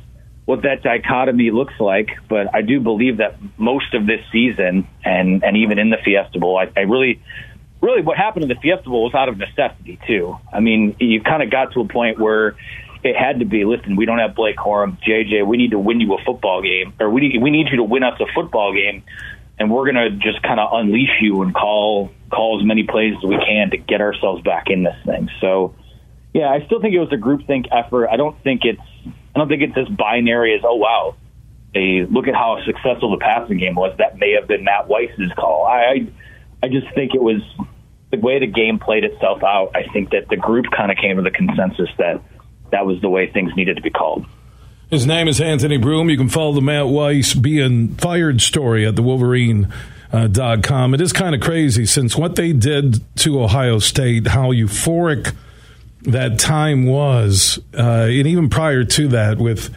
what 0.45 0.62
that 0.62 0.82
dichotomy 0.82 1.52
looks 1.52 1.73
like, 1.80 2.08
but 2.30 2.54
I 2.56 2.62
do 2.62 2.80
believe 2.80 3.17
that 3.17 3.38
most 3.58 3.93
of 3.93 4.06
this 4.06 4.21
season 4.32 4.88
and 5.04 5.43
and 5.43 5.58
even 5.58 5.80
in 5.80 5.89
the 5.89 5.97
Fiesta 6.04 6.39
Bowl, 6.39 6.58
I, 6.58 6.71
I 6.78 6.84
really 6.84 7.21
really 7.82 8.02
what 8.02 8.17
happened 8.17 8.43
in 8.43 8.50
the 8.50 8.56
Fiesta 8.62 8.89
Bowl 8.89 9.04
was 9.04 9.13
out 9.13 9.30
of 9.30 9.38
necessity 9.38 10.00
too. 10.06 10.38
I 10.52 10.60
mean, 10.60 10.95
you 11.00 11.21
kind 11.21 11.41
of 11.41 11.50
got 11.50 11.73
to 11.73 11.82
a 11.82 11.88
point 11.88 12.19
where 12.19 12.56
it 13.08 13.15
had 13.15 13.39
to 13.39 13.46
be. 13.46 13.65
Listen, 13.65 13.96
we 13.96 14.06
don't 14.06 14.20
have 14.20 14.36
Blake 14.36 14.58
Corum, 14.58 14.98
JJ. 15.02 15.46
We 15.46 15.58
need 15.58 15.72
to 15.72 15.80
win 15.80 16.00
you 16.00 16.13
a 16.13 16.24
football 16.24 16.62
game, 16.62 16.93
or 17.00 17.10
we 17.10 17.22
need 17.22 17.41
we 17.41 17.50
need 17.50 17.67
you 17.70 17.78
to 17.78 17.84
win 17.84 18.04
us 18.04 18.20
a 18.20 18.26
football 18.34 18.74
game, 18.74 19.04
and 19.58 19.72
we're 19.72 19.86
gonna 19.86 20.12
just 20.12 20.41
kind 20.43 20.60
of 20.60 20.70
unleash 20.74 21.22
you 21.22 21.41
and 21.41 21.54
call 21.54 22.12
call 22.32 22.60
as 22.60 22.65
many 22.65 22.84
plays 22.84 23.15
as 23.17 23.24
we 23.24 23.38
can 23.38 23.72
to 23.72 23.78
get 23.78 24.02
ourselves 24.02 24.43
back 24.43 24.65
in 24.70 24.84
this 24.84 24.96
thing. 25.06 25.30
So, 25.39 25.76
yeah, 26.34 26.50
I 26.50 26.65
still 26.65 26.82
think 26.82 26.93
it 26.93 27.00
was 27.00 27.12
a 27.12 27.17
groupthink 27.17 27.67
effort. 27.72 28.10
I 28.10 28.17
don't 28.17 28.41
think 28.43 28.62
it's 28.63 28.82
I 29.06 29.39
don't 29.39 29.48
think 29.48 29.62
it's 29.62 29.78
as 29.78 29.88
binary 29.88 30.56
as 30.56 30.62
oh 30.63 30.76
wow, 30.76 31.15
they 31.74 32.06
look 32.10 32.28
at 32.28 32.36
how 32.36 32.63
successful 32.65 33.12
the 33.12 33.24
passing 33.24 33.58
game 33.58 33.76
was. 33.76 33.96
That 33.98 34.17
may 34.17 34.34
have 34.34 34.48
been 34.48 34.63
Matt 34.63 34.88
Weiss's 34.88 35.32
call. 35.38 35.65
I 35.65 36.08
I 36.62 36.67
just 36.70 36.93
think 36.93 37.13
it 37.13 37.22
was 37.22 37.41
the 38.12 38.17
way 38.17 38.39
the 38.39 38.48
game 38.48 38.80
played 38.80 39.04
itself 39.04 39.43
out. 39.43 39.72
I 39.76 39.84
think 39.91 40.12
that 40.12 40.30
the 40.30 40.38
group 40.38 40.65
kind 40.76 40.91
of 40.91 40.98
came 40.98 41.17
to 41.17 41.22
the 41.22 41.32
consensus 41.32 41.89
that 41.98 42.22
that 42.72 42.86
was 42.86 43.02
the 43.02 43.10
way 43.10 43.32
things 43.32 43.56
needed 43.56 43.76
to 43.76 43.82
be 43.82 43.90
called. 43.90 44.26
His 44.90 45.06
name 45.06 45.28
is 45.28 45.42
Anthony 45.42 45.78
Broome. 45.78 46.10
You 46.10 46.18
can 46.18 46.30
follow 46.30 46.54
the 46.54 46.62
Matt 46.62 46.88
Weiss 46.88 47.34
being 47.34 47.96
fired 47.96 48.42
story 48.42 48.86
at 48.86 48.96
the 48.96 49.04
Wolverine. 49.04 49.74
Uh, 50.10 50.26
dot 50.26 50.64
com. 50.64 50.94
It 50.94 51.02
is 51.02 51.12
kind 51.12 51.36
of 51.36 51.42
crazy 51.42 51.86
since 51.86 52.16
what 52.16 52.38
they 52.38 52.54
did 52.54 53.04
to 53.18 53.44
Ohio 53.44 53.78
State, 53.80 54.28
how 54.28 54.54
euphoric 54.54 55.36
that 56.04 56.40
time 56.40 56.86
was, 56.86 57.60
uh, 57.78 58.08
and 58.08 58.26
even 58.26 58.50
prior 58.50 58.86
to 58.86 59.10
that, 59.10 59.38
with 59.38 59.70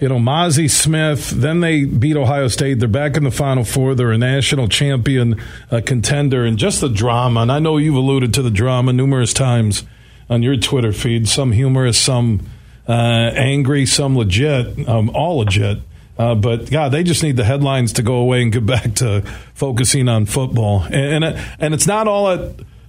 you 0.00 0.08
know 0.08 0.18
Mazi 0.18 0.70
Smith. 0.70 1.28
Then 1.28 1.60
they 1.60 1.84
beat 1.84 2.16
Ohio 2.16 2.48
State. 2.48 2.78
They're 2.78 2.88
back 2.88 3.18
in 3.18 3.24
the 3.24 3.30
Final 3.30 3.62
Four. 3.62 3.94
They're 3.94 4.10
a 4.10 4.16
national 4.16 4.68
champion 4.68 5.38
uh, 5.70 5.82
contender, 5.84 6.46
and 6.46 6.56
just 6.56 6.80
the 6.80 6.88
drama. 6.88 7.40
And 7.40 7.52
I 7.52 7.58
know 7.58 7.76
you've 7.76 7.94
alluded 7.94 8.32
to 8.32 8.42
the 8.42 8.50
drama 8.50 8.94
numerous 8.94 9.34
times 9.34 9.84
on 10.28 10.42
your 10.42 10.56
Twitter 10.56 10.92
feed. 10.92 11.28
Some 11.28 11.52
humorous, 11.52 11.98
some 11.98 12.48
uh, 12.88 12.92
angry, 12.92 13.86
some 13.86 14.16
legit, 14.16 14.88
um, 14.88 15.10
all 15.10 15.38
legit. 15.38 15.78
Uh, 16.16 16.34
but 16.34 16.70
God, 16.70 16.92
they 16.92 17.02
just 17.02 17.22
need 17.22 17.36
the 17.36 17.44
headlines 17.44 17.94
to 17.94 18.02
go 18.02 18.16
away 18.16 18.42
and 18.42 18.52
get 18.52 18.64
back 18.66 18.94
to 18.96 19.22
focusing 19.54 20.08
on 20.08 20.26
football. 20.26 20.84
And 20.84 21.24
and, 21.24 21.40
and 21.58 21.74
it's 21.74 21.86
not 21.86 22.06
all 22.06 22.30
at 22.30 22.40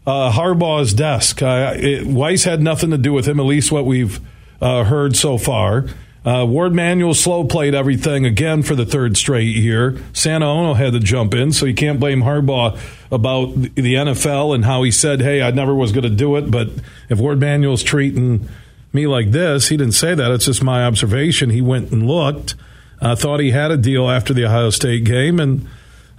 uh, 0.05 0.31
Harbaugh's 0.31 0.93
desk. 0.93 1.41
Uh, 1.41 1.73
it, 1.75 2.05
Weiss 2.05 2.43
had 2.43 2.61
nothing 2.61 2.91
to 2.91 2.97
do 2.97 3.11
with 3.13 3.27
him, 3.27 3.39
at 3.39 3.45
least 3.45 3.71
what 3.71 3.85
we've 3.85 4.19
uh, 4.61 4.83
heard 4.83 5.15
so 5.15 5.37
far. 5.37 5.85
Uh, 6.25 6.43
Warde 6.43 6.73
Manuel 6.73 7.13
slow 7.13 7.43
played 7.43 7.75
everything 7.75 8.25
again 8.25 8.63
for 8.63 8.73
the 8.73 8.85
third 8.85 9.15
straight 9.15 9.55
year. 9.55 10.01
Santa 10.11 10.47
Ono 10.47 10.73
had 10.73 10.93
to 10.93 10.99
jump 10.99 11.35
in, 11.35 11.51
so 11.51 11.67
you 11.67 11.75
can't 11.75 11.99
blame 11.99 12.23
Harbaugh 12.23 12.79
about 13.11 13.53
the 13.53 13.93
NFL 13.93 14.55
and 14.55 14.65
how 14.65 14.81
he 14.81 14.89
said, 14.89 15.21
"Hey, 15.21 15.43
I 15.43 15.51
never 15.51 15.75
was 15.75 15.91
going 15.91 16.03
to 16.03 16.09
do 16.09 16.35
it." 16.37 16.49
But 16.49 16.69
if 17.09 17.19
Warde 17.19 17.39
Manuel's 17.39 17.83
treating 17.83 18.49
me 18.91 19.05
like 19.05 19.31
this, 19.31 19.67
he 19.67 19.77
didn't 19.77 19.93
say 19.93 20.15
that. 20.15 20.31
It's 20.31 20.45
just 20.45 20.63
my 20.63 20.83
observation. 20.85 21.51
He 21.51 21.61
went 21.61 21.91
and 21.91 22.07
looked, 22.07 22.55
uh, 22.99 23.15
thought 23.15 23.39
he 23.39 23.51
had 23.51 23.69
a 23.69 23.77
deal 23.77 24.09
after 24.09 24.33
the 24.33 24.45
Ohio 24.45 24.71
State 24.71 25.03
game, 25.03 25.39
and 25.39 25.67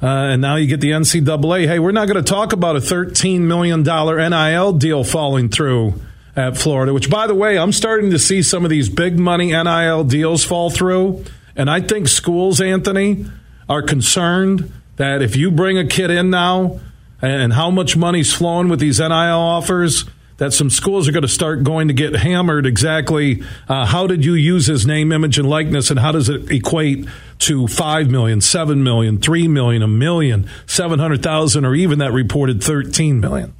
uh, 0.00 0.06
and 0.06 0.40
now 0.40 0.54
you 0.54 0.68
get 0.68 0.80
the 0.80 0.90
NCAA. 0.90 1.66
Hey, 1.66 1.80
we're 1.80 1.90
not 1.90 2.06
going 2.06 2.22
to 2.22 2.30
talk 2.30 2.52
about 2.52 2.76
a 2.76 2.80
$13 2.80 3.40
million 3.40 3.82
NIL 3.82 4.72
deal 4.74 5.02
falling 5.02 5.48
through 5.48 5.94
at 6.36 6.58
Florida, 6.58 6.92
which, 6.92 7.08
by 7.08 7.26
the 7.26 7.34
way, 7.34 7.58
I'm 7.58 7.72
starting 7.72 8.10
to 8.10 8.18
see 8.18 8.42
some 8.42 8.64
of 8.64 8.70
these 8.70 8.88
big 8.88 9.18
money 9.18 9.52
NIL 9.52 10.04
deals 10.04 10.44
fall 10.44 10.70
through. 10.70 11.24
And 11.56 11.70
I 11.70 11.80
think 11.80 12.08
schools, 12.08 12.60
Anthony, 12.60 13.24
are 13.68 13.82
concerned 13.82 14.70
that 14.96 15.22
if 15.22 15.34
you 15.34 15.50
bring 15.50 15.78
a 15.78 15.86
kid 15.86 16.10
in 16.10 16.28
now 16.30 16.80
and 17.22 17.54
how 17.54 17.70
much 17.70 17.96
money's 17.96 18.32
flowing 18.32 18.68
with 18.68 18.80
these 18.80 19.00
NIL 19.00 19.10
offers, 19.10 20.04
that 20.36 20.52
some 20.52 20.68
schools 20.68 21.08
are 21.08 21.12
going 21.12 21.22
to 21.22 21.28
start 21.28 21.64
going 21.64 21.88
to 21.88 21.94
get 21.94 22.14
hammered 22.14 22.66
exactly 22.66 23.42
uh, 23.68 23.86
how 23.86 24.06
did 24.06 24.22
you 24.22 24.34
use 24.34 24.66
his 24.66 24.86
name, 24.86 25.10
image, 25.12 25.38
and 25.38 25.48
likeness, 25.48 25.90
and 25.90 25.98
how 25.98 26.12
does 26.12 26.28
it 26.28 26.50
equate 26.50 27.08
to 27.38 27.66
5 27.66 28.10
million, 28.10 28.42
7 28.42 28.82
million, 28.84 29.18
3 29.18 29.48
million, 29.48 29.82
a 29.82 29.88
million, 29.88 30.48
700,000, 30.66 31.64
or 31.64 31.74
even 31.74 32.00
that 32.00 32.12
reported 32.12 32.62
13 32.62 33.18
million? 33.18 33.54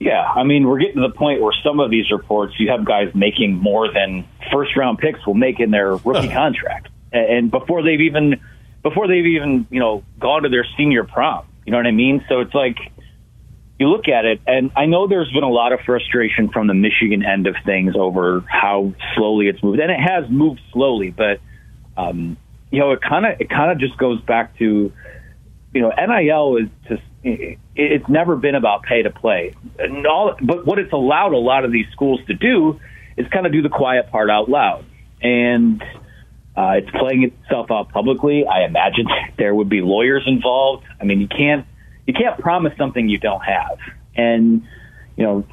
Yeah, 0.00 0.22
I 0.22 0.44
mean, 0.44 0.66
we're 0.66 0.78
getting 0.78 0.96
to 0.96 1.08
the 1.08 1.14
point 1.14 1.40
where 1.40 1.52
some 1.64 1.80
of 1.80 1.90
these 1.90 2.10
reports, 2.12 2.54
you 2.58 2.70
have 2.70 2.84
guys 2.84 3.12
making 3.14 3.56
more 3.56 3.92
than 3.92 4.24
first 4.52 4.76
round 4.76 4.98
picks 4.98 5.26
will 5.26 5.34
make 5.34 5.58
in 5.58 5.70
their 5.72 5.96
rookie 5.96 6.28
contract, 6.28 6.88
and 7.12 7.50
before 7.50 7.82
they've 7.82 8.00
even 8.00 8.40
before 8.82 9.08
they've 9.08 9.26
even 9.26 9.66
you 9.70 9.80
know 9.80 10.04
gone 10.20 10.44
to 10.44 10.48
their 10.48 10.66
senior 10.76 11.04
prom. 11.04 11.46
You 11.66 11.72
know 11.72 11.78
what 11.78 11.86
I 11.86 11.90
mean? 11.90 12.24
So 12.28 12.40
it's 12.40 12.54
like 12.54 12.76
you 13.78 13.88
look 13.88 14.08
at 14.08 14.24
it, 14.24 14.40
and 14.46 14.70
I 14.76 14.86
know 14.86 15.08
there's 15.08 15.32
been 15.32 15.42
a 15.42 15.50
lot 15.50 15.72
of 15.72 15.80
frustration 15.80 16.48
from 16.50 16.68
the 16.68 16.74
Michigan 16.74 17.24
end 17.24 17.48
of 17.48 17.56
things 17.64 17.94
over 17.96 18.44
how 18.48 18.94
slowly 19.16 19.48
it's 19.48 19.62
moved, 19.62 19.80
and 19.80 19.90
it 19.90 20.00
has 20.00 20.30
moved 20.30 20.60
slowly, 20.72 21.10
but 21.10 21.40
um, 21.96 22.36
you 22.70 22.78
know, 22.78 22.92
it 22.92 23.00
kind 23.00 23.26
of 23.26 23.40
it 23.40 23.48
kind 23.50 23.72
of 23.72 23.78
just 23.78 23.96
goes 23.98 24.20
back 24.22 24.56
to 24.58 24.92
you 25.78 25.84
know, 25.84 25.92
NIL 25.96 26.56
is 26.56 26.68
just 26.88 27.02
it's 27.22 28.08
never 28.08 28.34
been 28.34 28.56
about 28.56 28.82
pay 28.82 29.02
to 29.02 29.10
play. 29.10 29.54
And 29.78 30.04
all, 30.08 30.34
but 30.42 30.66
what 30.66 30.80
it's 30.80 30.92
allowed 30.92 31.34
a 31.34 31.38
lot 31.38 31.64
of 31.64 31.70
these 31.70 31.86
schools 31.92 32.18
to 32.26 32.34
do 32.34 32.80
is 33.16 33.28
kind 33.32 33.46
of 33.46 33.52
do 33.52 33.62
the 33.62 33.68
quiet 33.68 34.10
part 34.10 34.28
out 34.28 34.48
loud. 34.48 34.84
And 35.22 35.80
uh, 36.56 36.78
it's 36.78 36.90
playing 36.90 37.32
itself 37.32 37.70
out 37.70 37.90
publicly. 37.90 38.44
I 38.44 38.64
imagine 38.64 39.06
there 39.38 39.54
would 39.54 39.68
be 39.68 39.82
lawyers 39.82 40.24
involved. 40.26 40.84
I 41.00 41.04
mean, 41.04 41.20
you 41.20 41.28
can't 41.28 41.64
you 42.08 42.12
can't 42.12 42.40
promise 42.40 42.72
something 42.76 43.08
you 43.08 43.18
don't 43.18 43.42
have. 43.42 43.78
And 44.16 44.64
you 45.16 45.22
know, 45.22 45.46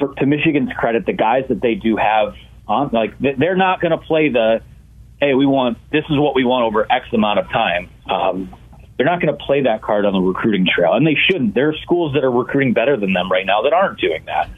for, 0.00 0.14
to 0.14 0.26
Michigan's 0.26 0.72
credit, 0.72 1.06
the 1.06 1.12
guys 1.12 1.44
that 1.48 1.60
they 1.60 1.76
do 1.76 1.96
have 1.96 2.34
on, 2.66 2.90
like 2.92 3.16
they're 3.20 3.56
not 3.56 3.80
going 3.80 3.92
to 3.92 4.04
play 4.04 4.30
the 4.30 4.62
hey, 5.20 5.34
we 5.34 5.46
want 5.46 5.78
this 5.92 6.04
is 6.10 6.18
what 6.18 6.34
we 6.34 6.44
want 6.44 6.64
over 6.64 6.90
X 6.90 7.06
amount 7.12 7.38
of 7.38 7.48
time. 7.50 7.88
Um, 8.10 8.56
they're 9.00 9.08
not 9.08 9.18
going 9.22 9.34
to 9.34 9.44
play 9.46 9.62
that 9.62 9.80
card 9.80 10.04
on 10.04 10.12
the 10.12 10.20
recruiting 10.20 10.66
trail, 10.66 10.92
and 10.92 11.06
they 11.06 11.16
shouldn't. 11.26 11.54
There 11.54 11.70
are 11.70 11.74
schools 11.80 12.12
that 12.12 12.22
are 12.22 12.30
recruiting 12.30 12.74
better 12.74 12.98
than 12.98 13.14
them 13.14 13.32
right 13.32 13.46
now 13.46 13.62
that 13.62 13.72
aren't 13.72 13.98
doing 13.98 14.26
that. 14.26 14.50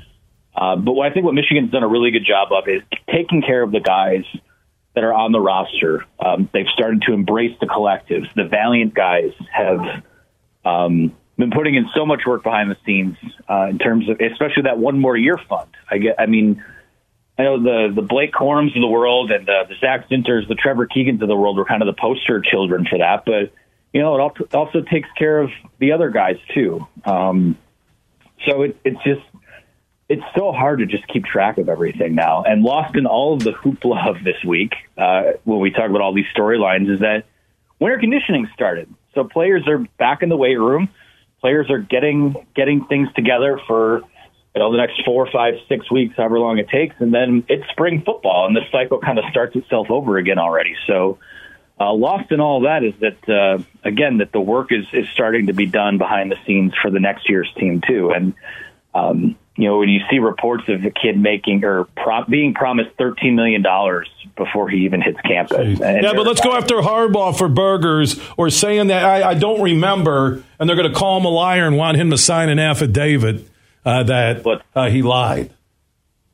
Uh, 0.56 0.74
but 0.74 0.98
I 0.98 1.12
think 1.12 1.24
what 1.24 1.34
Michigan's 1.34 1.70
done 1.70 1.84
a 1.84 1.88
really 1.88 2.10
good 2.10 2.26
job 2.26 2.48
of 2.50 2.66
is 2.66 2.82
taking 3.08 3.40
care 3.42 3.62
of 3.62 3.70
the 3.70 3.78
guys 3.78 4.24
that 4.96 5.04
are 5.04 5.14
on 5.14 5.30
the 5.30 5.38
roster. 5.38 6.06
Um, 6.18 6.50
they've 6.52 6.66
started 6.74 7.02
to 7.02 7.12
embrace 7.12 7.56
the 7.60 7.66
collectives. 7.66 8.34
The 8.34 8.42
valiant 8.42 8.94
guys 8.94 9.30
have 9.52 10.02
um, 10.64 11.14
been 11.38 11.52
putting 11.52 11.76
in 11.76 11.86
so 11.94 12.04
much 12.04 12.22
work 12.26 12.42
behind 12.42 12.68
the 12.68 12.76
scenes 12.84 13.16
uh, 13.48 13.68
in 13.70 13.78
terms 13.78 14.08
of, 14.08 14.20
especially 14.20 14.64
that 14.64 14.76
one 14.76 14.98
more 14.98 15.16
year 15.16 15.38
fund. 15.48 15.70
I 15.88 15.98
get, 15.98 16.16
I 16.18 16.26
mean, 16.26 16.64
I 17.38 17.44
know 17.44 17.62
the 17.62 17.92
the 17.94 18.02
Blake 18.02 18.32
Corums 18.32 18.74
of 18.74 18.82
the 18.82 18.88
world 18.88 19.30
and 19.30 19.46
the, 19.46 19.66
the 19.68 19.76
Zak 19.80 20.08
Zinters, 20.08 20.48
the 20.48 20.56
Trevor 20.56 20.88
Keegans 20.88 21.22
of 21.22 21.28
the 21.28 21.36
world 21.36 21.56
were 21.56 21.64
kind 21.64 21.80
of 21.80 21.86
the 21.86 22.00
poster 22.00 22.40
children 22.40 22.88
for 22.90 22.98
that, 22.98 23.22
but 23.24 23.52
you 23.92 24.00
know, 24.00 24.14
it 24.14 24.54
also 24.54 24.80
takes 24.80 25.08
care 25.18 25.40
of 25.40 25.50
the 25.78 25.92
other 25.92 26.10
guys 26.10 26.36
too. 26.54 26.86
Um, 27.04 27.58
so 28.48 28.62
it, 28.62 28.76
it's 28.84 29.02
just, 29.04 29.20
it's 30.08 30.22
so 30.36 30.52
hard 30.52 30.80
to 30.80 30.86
just 30.86 31.06
keep 31.08 31.24
track 31.24 31.58
of 31.58 31.68
everything 31.68 32.14
now. 32.14 32.42
And 32.42 32.62
lost 32.62 32.96
in 32.96 33.06
all 33.06 33.34
of 33.34 33.44
the 33.44 33.52
hoopla 33.52 34.08
of 34.08 34.24
this 34.24 34.42
week, 34.46 34.72
uh, 34.96 35.32
when 35.44 35.60
we 35.60 35.70
talk 35.70 35.88
about 35.88 36.00
all 36.00 36.14
these 36.14 36.26
storylines, 36.36 36.92
is 36.92 37.00
that 37.00 37.24
winter 37.78 37.98
conditioning 37.98 38.48
started. 38.54 38.92
So 39.14 39.24
players 39.24 39.66
are 39.68 39.78
back 39.98 40.22
in 40.22 40.28
the 40.28 40.36
weight 40.36 40.58
room. 40.58 40.88
Players 41.40 41.70
are 41.70 41.78
getting 41.78 42.36
getting 42.54 42.84
things 42.84 43.08
together 43.14 43.60
for 43.66 44.02
you 44.54 44.60
know 44.60 44.70
the 44.70 44.78
next 44.78 45.02
four, 45.04 45.28
five, 45.32 45.54
six 45.68 45.90
weeks, 45.90 46.14
however 46.16 46.38
long 46.38 46.58
it 46.58 46.68
takes, 46.68 46.94
and 46.98 47.12
then 47.12 47.44
it's 47.48 47.68
spring 47.70 48.02
football, 48.04 48.46
and 48.46 48.54
the 48.54 48.62
cycle 48.70 49.00
kind 49.00 49.18
of 49.18 49.24
starts 49.30 49.56
itself 49.56 49.88
over 49.90 50.18
again 50.18 50.38
already. 50.38 50.74
So 50.86 51.18
uh, 51.80 51.92
lost 51.92 52.30
in 52.30 52.40
all 52.40 52.62
that 52.62 52.84
is 52.84 52.94
that 53.00 53.28
uh, 53.28 53.62
again 53.84 54.18
that 54.18 54.32
the 54.32 54.40
work 54.40 54.70
is 54.70 54.84
is 54.92 55.08
starting 55.12 55.46
to 55.46 55.52
be 55.52 55.66
done 55.66 55.98
behind 55.98 56.30
the 56.30 56.36
scenes 56.46 56.72
for 56.80 56.90
the 56.90 57.00
next 57.00 57.28
year's 57.28 57.50
team 57.58 57.80
too, 57.86 58.10
and 58.10 58.34
um, 58.94 59.36
you 59.56 59.68
know 59.68 59.78
when 59.78 59.88
you 59.88 60.00
see 60.10 60.18
reports 60.18 60.64
of 60.68 60.82
the 60.82 60.90
kid 60.90 61.18
making 61.18 61.64
or 61.64 61.84
pro- 61.96 62.24
being 62.24 62.54
promised 62.54 62.90
thirteen 62.98 63.34
million 63.34 63.62
dollars 63.62 64.08
before 64.36 64.68
he 64.68 64.84
even 64.84 65.00
hits 65.00 65.20
campus. 65.22 65.78
yeah, 65.80 66.12
but 66.14 66.26
let's 66.26 66.40
go 66.40 66.52
after 66.54 66.76
Harbaugh 66.76 67.36
for 67.36 67.48
burgers 67.48 68.20
or 68.36 68.50
saying 68.50 68.88
that 68.88 69.04
I, 69.04 69.30
I 69.30 69.34
don't 69.34 69.60
remember, 69.62 70.44
and 70.58 70.68
they're 70.68 70.76
going 70.76 70.92
to 70.92 70.98
call 70.98 71.18
him 71.18 71.24
a 71.24 71.30
liar 71.30 71.66
and 71.66 71.76
want 71.76 71.96
him 71.96 72.10
to 72.10 72.18
sign 72.18 72.48
an 72.48 72.58
affidavit 72.58 73.48
uh, 73.84 74.02
that 74.04 74.46
uh, 74.74 74.88
he 74.88 75.02
lied. 75.02 75.52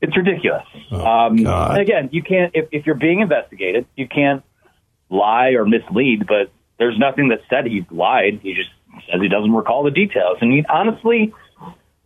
It's 0.00 0.16
ridiculous. 0.16 0.64
Oh, 0.92 1.04
um, 1.04 1.38
again, 1.38 2.10
you 2.12 2.22
can't 2.22 2.52
if, 2.54 2.68
if 2.70 2.86
you're 2.86 2.94
being 2.94 3.20
investigated, 3.20 3.86
you 3.96 4.06
can't 4.06 4.44
lie 5.10 5.50
or 5.50 5.66
mislead, 5.66 6.26
but 6.26 6.50
there's 6.78 6.98
nothing 6.98 7.28
that 7.28 7.40
said 7.50 7.66
he 7.66 7.86
lied. 7.90 8.40
He 8.42 8.54
just 8.54 8.70
says 9.10 9.20
he 9.20 9.28
doesn't 9.28 9.52
recall 9.52 9.82
the 9.84 9.90
details. 9.90 10.38
And 10.40 10.52
he, 10.52 10.64
honestly, 10.68 11.32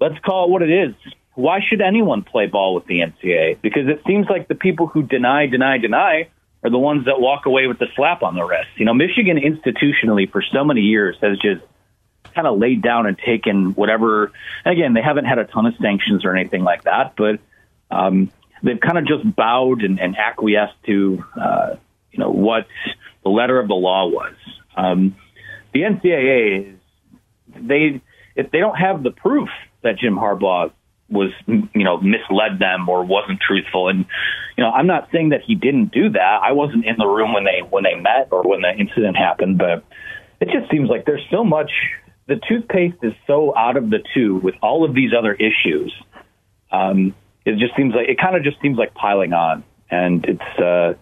let's 0.01 0.19
call 0.25 0.47
it 0.47 0.51
what 0.51 0.63
it 0.63 0.71
is. 0.71 0.95
Why 1.35 1.61
should 1.67 1.81
anyone 1.81 2.23
play 2.23 2.47
ball 2.47 2.75
with 2.75 2.87
the 2.87 3.01
NCAA? 3.01 3.61
Because 3.63 3.89
it 3.89 4.03
seems 4.07 4.27
like 4.29 4.49
the 4.49 4.55
people 4.55 4.87
who 4.87 5.03
deny, 5.03 5.47
deny, 5.47 5.79
deny 5.79 6.29
are 6.63 6.71
the 6.71 6.79
ones 6.79 7.07
that 7.07 7.21
walk 7.21 7.47
away 7.47 7.67
with 7.67 7.79
the 7.79 7.87
slap 7.97 8.23
on 8.23 8.35
the 8.35 8.45
wrist. 8.45 8.69
You 8.77 8.85
know, 8.85 8.95
Michigan 8.95 9.39
institutionally 9.39 10.31
for 10.31 10.43
so 10.53 10.65
many 10.65 10.83
years 10.83 11.17
has 11.23 11.39
just 11.39 11.63
kind 12.35 12.47
of 12.47 12.59
laid 12.59 12.83
down 12.83 13.07
and 13.07 13.19
taken 13.19 13.75
whatever. 13.75 14.33
Again, 14.65 14.95
they 14.95 15.03
haven't 15.03 15.25
had 15.25 15.39
a 15.39 15.45
ton 15.45 15.67
of 15.67 15.75
sanctions 15.81 16.25
or 16.25 16.37
anything 16.37 16.63
like 16.63 16.85
that, 16.85 17.15
but 17.17 17.41
um, 17.91 18.31
they've 18.63 18.81
kind 18.81 18.99
of 18.99 19.07
just 19.07 19.35
bowed 19.35 19.83
and, 19.83 20.01
and 20.01 20.17
acquiesced 20.17 20.83
to 20.87 21.25
uh, 21.41 21.77
you 22.13 22.19
know 22.19 22.31
what 22.31 22.67
the 23.25 23.31
letter 23.31 23.59
of 23.59 23.69
the 23.69 23.75
law 23.75 24.07
was. 24.07 24.35
Um, 24.77 25.17
the 25.73 25.81
NCAA 25.81 26.73
is 26.73 26.79
they 27.55 28.01
if 28.37 28.51
they 28.51 28.59
don't 28.59 28.77
have 28.77 29.03
the 29.03 29.11
proof 29.11 29.49
that 29.83 29.99
Jim 29.99 30.15
Harbaugh 30.15 30.73
was 31.09 31.31
you 31.47 31.85
know 31.85 32.01
misled 32.01 32.59
them 32.59 32.89
or 32.89 33.05
wasn't 33.05 33.39
truthful 33.41 33.89
and 33.89 34.07
you 34.57 34.65
know 34.65 34.71
I'm 34.71 34.87
not 34.87 35.09
saying 35.13 35.31
that 35.31 35.41
he 35.47 35.55
didn't 35.55 35.93
do 35.93 36.11
that 36.11 36.41
I 36.43 36.53
wasn't 36.53 36.87
in 36.87 36.97
the 36.97 37.07
room 37.07 37.35
when 37.35 37.45
they 37.45 37.61
when 37.69 37.85
they 37.85 37.95
met 37.95 38.29
or 38.31 38.43
when 38.43 38.63
the 38.63 38.71
incident 38.71 39.17
happened 39.17 39.59
but 39.59 39.85
it 40.41 40.47
just 40.47 40.71
seems 40.71 40.89
like 40.89 41.05
there's 41.05 41.25
so 41.31 41.45
much 41.45 41.71
the 42.29 42.41
toothpaste 42.49 42.97
is 43.03 43.13
so 43.27 43.55
out 43.57 43.77
of 43.77 43.91
the 43.91 43.99
tube 44.15 44.43
with 44.43 44.55
all 44.63 44.85
of 44.85 44.95
these 44.95 45.11
other 45.17 45.35
issues 45.35 45.93
um, 46.71 47.15
it 47.45 47.59
just 47.59 47.77
seems 47.77 47.95
like 47.95 48.09
it 48.09 48.19
kind 48.19 48.35
of 48.35 48.43
just 48.43 48.57
seems 48.63 48.79
like 48.79 48.95
piling 48.95 49.35
on 49.35 49.65
and 49.91 50.25
it's 50.25 50.59
uh 50.59 50.95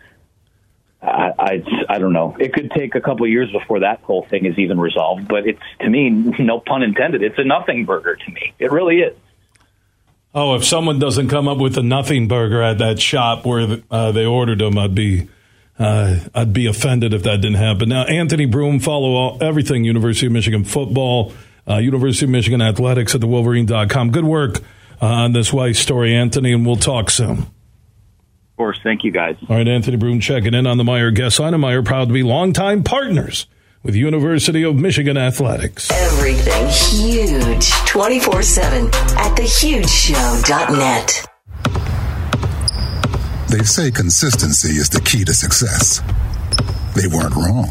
I, 1.03 1.32
I, 1.38 1.62
I 1.88 1.98
don't 1.98 2.12
know. 2.12 2.36
It 2.38 2.53
could 2.53 2.70
take 2.72 2.94
a 2.94 3.01
couple 3.01 3.24
of 3.24 3.30
years 3.30 3.51
before 3.51 3.80
that 3.80 4.01
whole 4.03 4.26
thing 4.26 4.44
is 4.44 4.59
even 4.59 4.78
resolved, 4.78 5.28
but 5.28 5.46
it's 5.46 5.61
to 5.80 5.88
me, 5.88 6.11
no 6.38 6.61
pun 6.61 6.82
intended. 6.82 7.22
It's 7.22 7.38
a 7.38 7.44
nothing 7.44 7.84
burger 7.86 8.16
to 8.16 8.32
me. 8.32 8.53
It 8.59 8.70
really 8.70 9.01
is. 9.01 9.16
Oh, 10.34 10.55
if 10.55 10.64
someone 10.64 10.98
doesn't 10.98 11.28
come 11.28 11.48
up 11.48 11.59
with 11.59 11.76
a 11.76 11.82
nothing 11.82 12.28
burger 12.28 12.62
at 12.62 12.78
that 12.78 13.01
shop 13.01 13.44
where 13.44 13.78
uh, 13.90 14.12
they 14.12 14.24
ordered 14.24 14.61
them, 14.61 14.78
I'd 14.78 14.94
be 14.94 15.28
uh, 15.76 16.20
I'd 16.34 16.53
be 16.53 16.66
offended 16.66 17.14
if 17.14 17.22
that 17.24 17.40
didn't 17.40 17.57
happen. 17.57 17.88
Now, 17.88 18.05
Anthony 18.05 18.44
Broome, 18.44 18.78
follow 18.80 19.14
all, 19.14 19.38
everything 19.40 19.82
University 19.82 20.26
of 20.26 20.32
Michigan 20.32 20.62
football, 20.62 21.32
uh, 21.68 21.78
University 21.78 22.26
of 22.26 22.30
Michigan 22.30 22.61
athletics 22.61 23.14
at 23.14 23.22
the 23.22 23.26
Wolverine.com. 23.26 24.11
Good 24.11 24.24
work 24.24 24.59
uh, 25.01 25.07
on 25.07 25.32
this 25.32 25.53
Weiss 25.53 25.78
story, 25.80 26.14
Anthony, 26.14 26.53
and 26.53 26.64
we'll 26.64 26.76
talk 26.76 27.11
soon 27.11 27.46
course. 28.61 28.78
Thank 28.82 29.04
you, 29.04 29.11
guys. 29.11 29.36
All 29.48 29.56
right, 29.56 29.66
Anthony 29.66 29.96
Broome 29.96 30.20
checking 30.20 30.52
in 30.52 30.66
on 30.66 30.76
the 30.76 30.84
Meijer 30.84 31.14
guest 31.14 31.40
line. 31.40 31.54
And 31.54 31.64
Meijer 31.64 31.82
proud 31.82 32.08
to 32.08 32.14
be 32.14 32.22
longtime 32.22 32.84
partners 32.84 33.46
with 33.82 33.94
University 33.94 34.62
of 34.62 34.76
Michigan 34.76 35.16
Athletics. 35.16 35.90
Everything 35.90 36.68
huge 36.68 37.70
24 37.86 38.42
7 38.42 38.84
at 38.84 39.34
thehugeshow.net. 39.38 41.26
They 43.48 43.64
say 43.64 43.90
consistency 43.90 44.76
is 44.76 44.90
the 44.90 45.00
key 45.00 45.24
to 45.24 45.32
success. 45.32 46.02
They 46.94 47.06
weren't 47.06 47.34
wrong. 47.34 47.70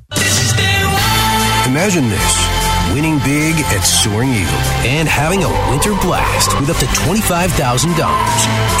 Imagine 1.71 2.09
this 2.09 2.35
winning 2.91 3.17
big 3.19 3.55
at 3.71 3.79
Soaring 3.79 4.27
Eagle 4.35 4.59
and 4.83 5.07
having 5.07 5.39
a 5.43 5.51
winter 5.71 5.95
blast 6.03 6.51
with 6.59 6.69
up 6.69 6.75
to 6.83 6.85
$25,000. 7.07 7.95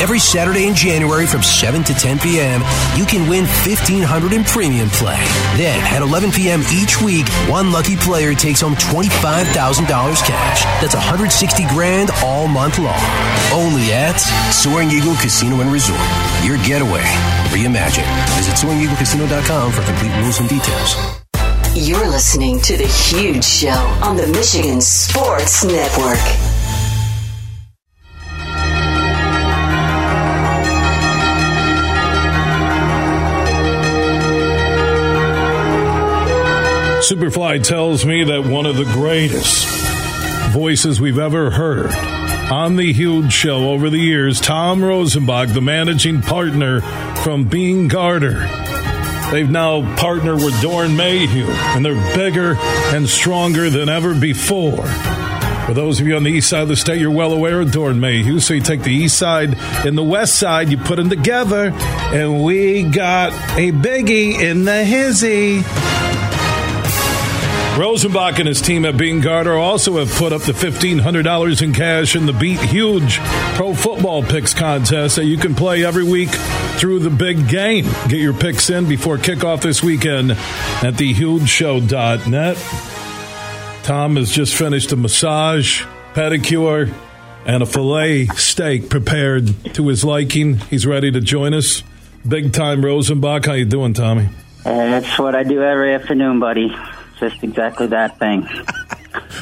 Every 0.01 0.19
Saturday 0.19 0.67
in 0.67 0.75
January 0.75 1.25
from 1.25 1.41
7 1.41 1.85
to 1.85 1.93
10 1.93 2.19
p.m., 2.19 2.59
you 2.97 3.05
can 3.05 3.29
win 3.29 3.45
1,500 3.63 4.33
in 4.33 4.43
premium 4.43 4.89
play. 4.89 5.23
Then 5.55 5.79
at 5.95 6.01
11 6.01 6.31
p.m. 6.31 6.63
each 6.73 6.99
week, 6.99 7.29
one 7.47 7.71
lucky 7.71 7.95
player 7.95 8.33
takes 8.33 8.59
home 8.59 8.75
$25,000 8.75 9.47
cash. 10.27 10.63
That's 10.83 10.95
160 10.95 11.31
grand 11.69 12.11
all 12.25 12.49
month 12.49 12.77
long. 12.77 12.99
Only 13.55 13.93
at 13.93 14.19
Soaring 14.51 14.91
Eagle 14.91 15.15
Casino 15.15 15.61
and 15.61 15.71
Resort. 15.71 16.03
Your 16.43 16.57
getaway 16.67 17.07
reimagined. 17.55 18.09
Visit 18.35 18.59
SoaringEagleCasino.com 18.59 19.71
for 19.71 19.81
complete 19.83 20.11
rules 20.19 20.41
and 20.41 20.49
details. 20.49 21.20
You're 21.73 22.09
listening 22.09 22.59
to 22.63 22.75
The 22.75 22.85
Huge 22.85 23.45
Show 23.45 23.69
on 24.03 24.17
the 24.17 24.27
Michigan 24.27 24.81
Sports 24.81 25.63
Network. 25.63 26.17
Superfly 37.01 37.63
tells 37.63 38.05
me 38.05 38.25
that 38.25 38.45
one 38.45 38.65
of 38.65 38.75
the 38.75 38.83
greatest 38.83 39.65
voices 40.51 40.99
we've 40.99 41.17
ever 41.17 41.51
heard 41.51 41.95
on 42.51 42.75
the 42.75 42.91
huge 42.91 43.31
show 43.31 43.69
over 43.69 43.89
the 43.89 43.97
years, 43.97 44.41
Tom 44.41 44.81
Rosenbach, 44.81 45.53
the 45.53 45.61
managing 45.61 46.21
partner 46.21 46.81
from 47.23 47.45
Beene 47.45 47.87
Garter. 47.87 48.70
They've 49.31 49.49
now 49.49 49.95
partnered 49.95 50.43
with 50.43 50.53
Doeren 50.55 50.95
Mayhew, 50.97 51.47
and 51.47 51.85
they're 51.85 52.15
bigger 52.15 52.55
and 52.93 53.07
stronger 53.07 53.69
than 53.69 53.87
ever 53.87 54.13
before. 54.13 54.85
For 55.65 55.73
those 55.73 56.01
of 56.01 56.07
you 56.07 56.17
on 56.17 56.23
the 56.23 56.31
east 56.31 56.49
side 56.49 56.63
of 56.63 56.67
the 56.67 56.75
state, 56.75 56.99
you're 56.99 57.11
well 57.11 57.31
aware 57.31 57.61
of 57.61 57.69
Doeren 57.69 57.99
Mayhew. 57.99 58.41
So 58.41 58.53
you 58.53 58.59
take 58.59 58.83
the 58.83 58.91
east 58.91 59.17
side 59.17 59.55
and 59.85 59.97
the 59.97 60.03
west 60.03 60.35
side, 60.35 60.69
you 60.69 60.77
put 60.77 60.97
them 60.97 61.09
together, 61.09 61.71
and 61.73 62.43
we 62.43 62.83
got 62.83 63.31
a 63.57 63.71
biggie 63.71 64.37
in 64.37 64.65
the 64.65 64.83
hizzy. 64.83 65.63
Rosenbach 67.75 68.37
and 68.37 68.49
his 68.49 68.59
team 68.59 68.83
at 68.83 68.97
Beene 68.97 69.21
Garter 69.21 69.55
also 69.55 69.97
have 69.97 70.13
put 70.15 70.33
up 70.33 70.41
the 70.41 70.51
$1,500 70.51 71.61
in 71.61 71.73
cash 71.73 72.17
in 72.17 72.25
the 72.25 72.33
Beat 72.33 72.59
Huge 72.59 73.17
Pro 73.55 73.73
Football 73.73 74.23
Picks 74.23 74.53
contest 74.53 75.15
that 75.15 75.23
you 75.23 75.37
can 75.37 75.55
play 75.55 75.85
every 75.85 76.03
week 76.03 76.29
through 76.77 76.99
the 76.99 77.09
big 77.09 77.47
game. 77.47 77.85
Get 78.09 78.19
your 78.19 78.33
picks 78.33 78.69
in 78.69 78.89
before 78.89 79.17
kickoff 79.17 79.61
this 79.61 79.81
weekend 79.81 80.31
at 80.31 80.95
thehugeshow.net. 80.95 82.57
Tom 83.85 84.15
has 84.17 84.31
just 84.31 84.53
finished 84.53 84.91
a 84.91 84.97
massage, 84.97 85.83
pedicure, 86.13 86.93
and 87.45 87.63
a 87.63 87.65
filet 87.65 88.25
steak 88.25 88.89
prepared 88.89 89.47
to 89.75 89.87
his 89.87 90.03
liking. 90.03 90.57
He's 90.57 90.85
ready 90.85 91.09
to 91.09 91.21
join 91.21 91.53
us. 91.53 91.83
Big 92.27 92.51
time 92.51 92.81
Rosenbach. 92.81 93.45
How 93.45 93.53
you 93.53 93.63
doing, 93.63 93.93
Tommy? 93.93 94.27
That's 94.65 95.17
what 95.17 95.35
I 95.35 95.43
do 95.43 95.63
every 95.63 95.93
afternoon, 95.95 96.41
buddy 96.41 96.75
just 97.21 97.43
exactly 97.43 97.87
that 97.87 98.19
thing. 98.19 98.41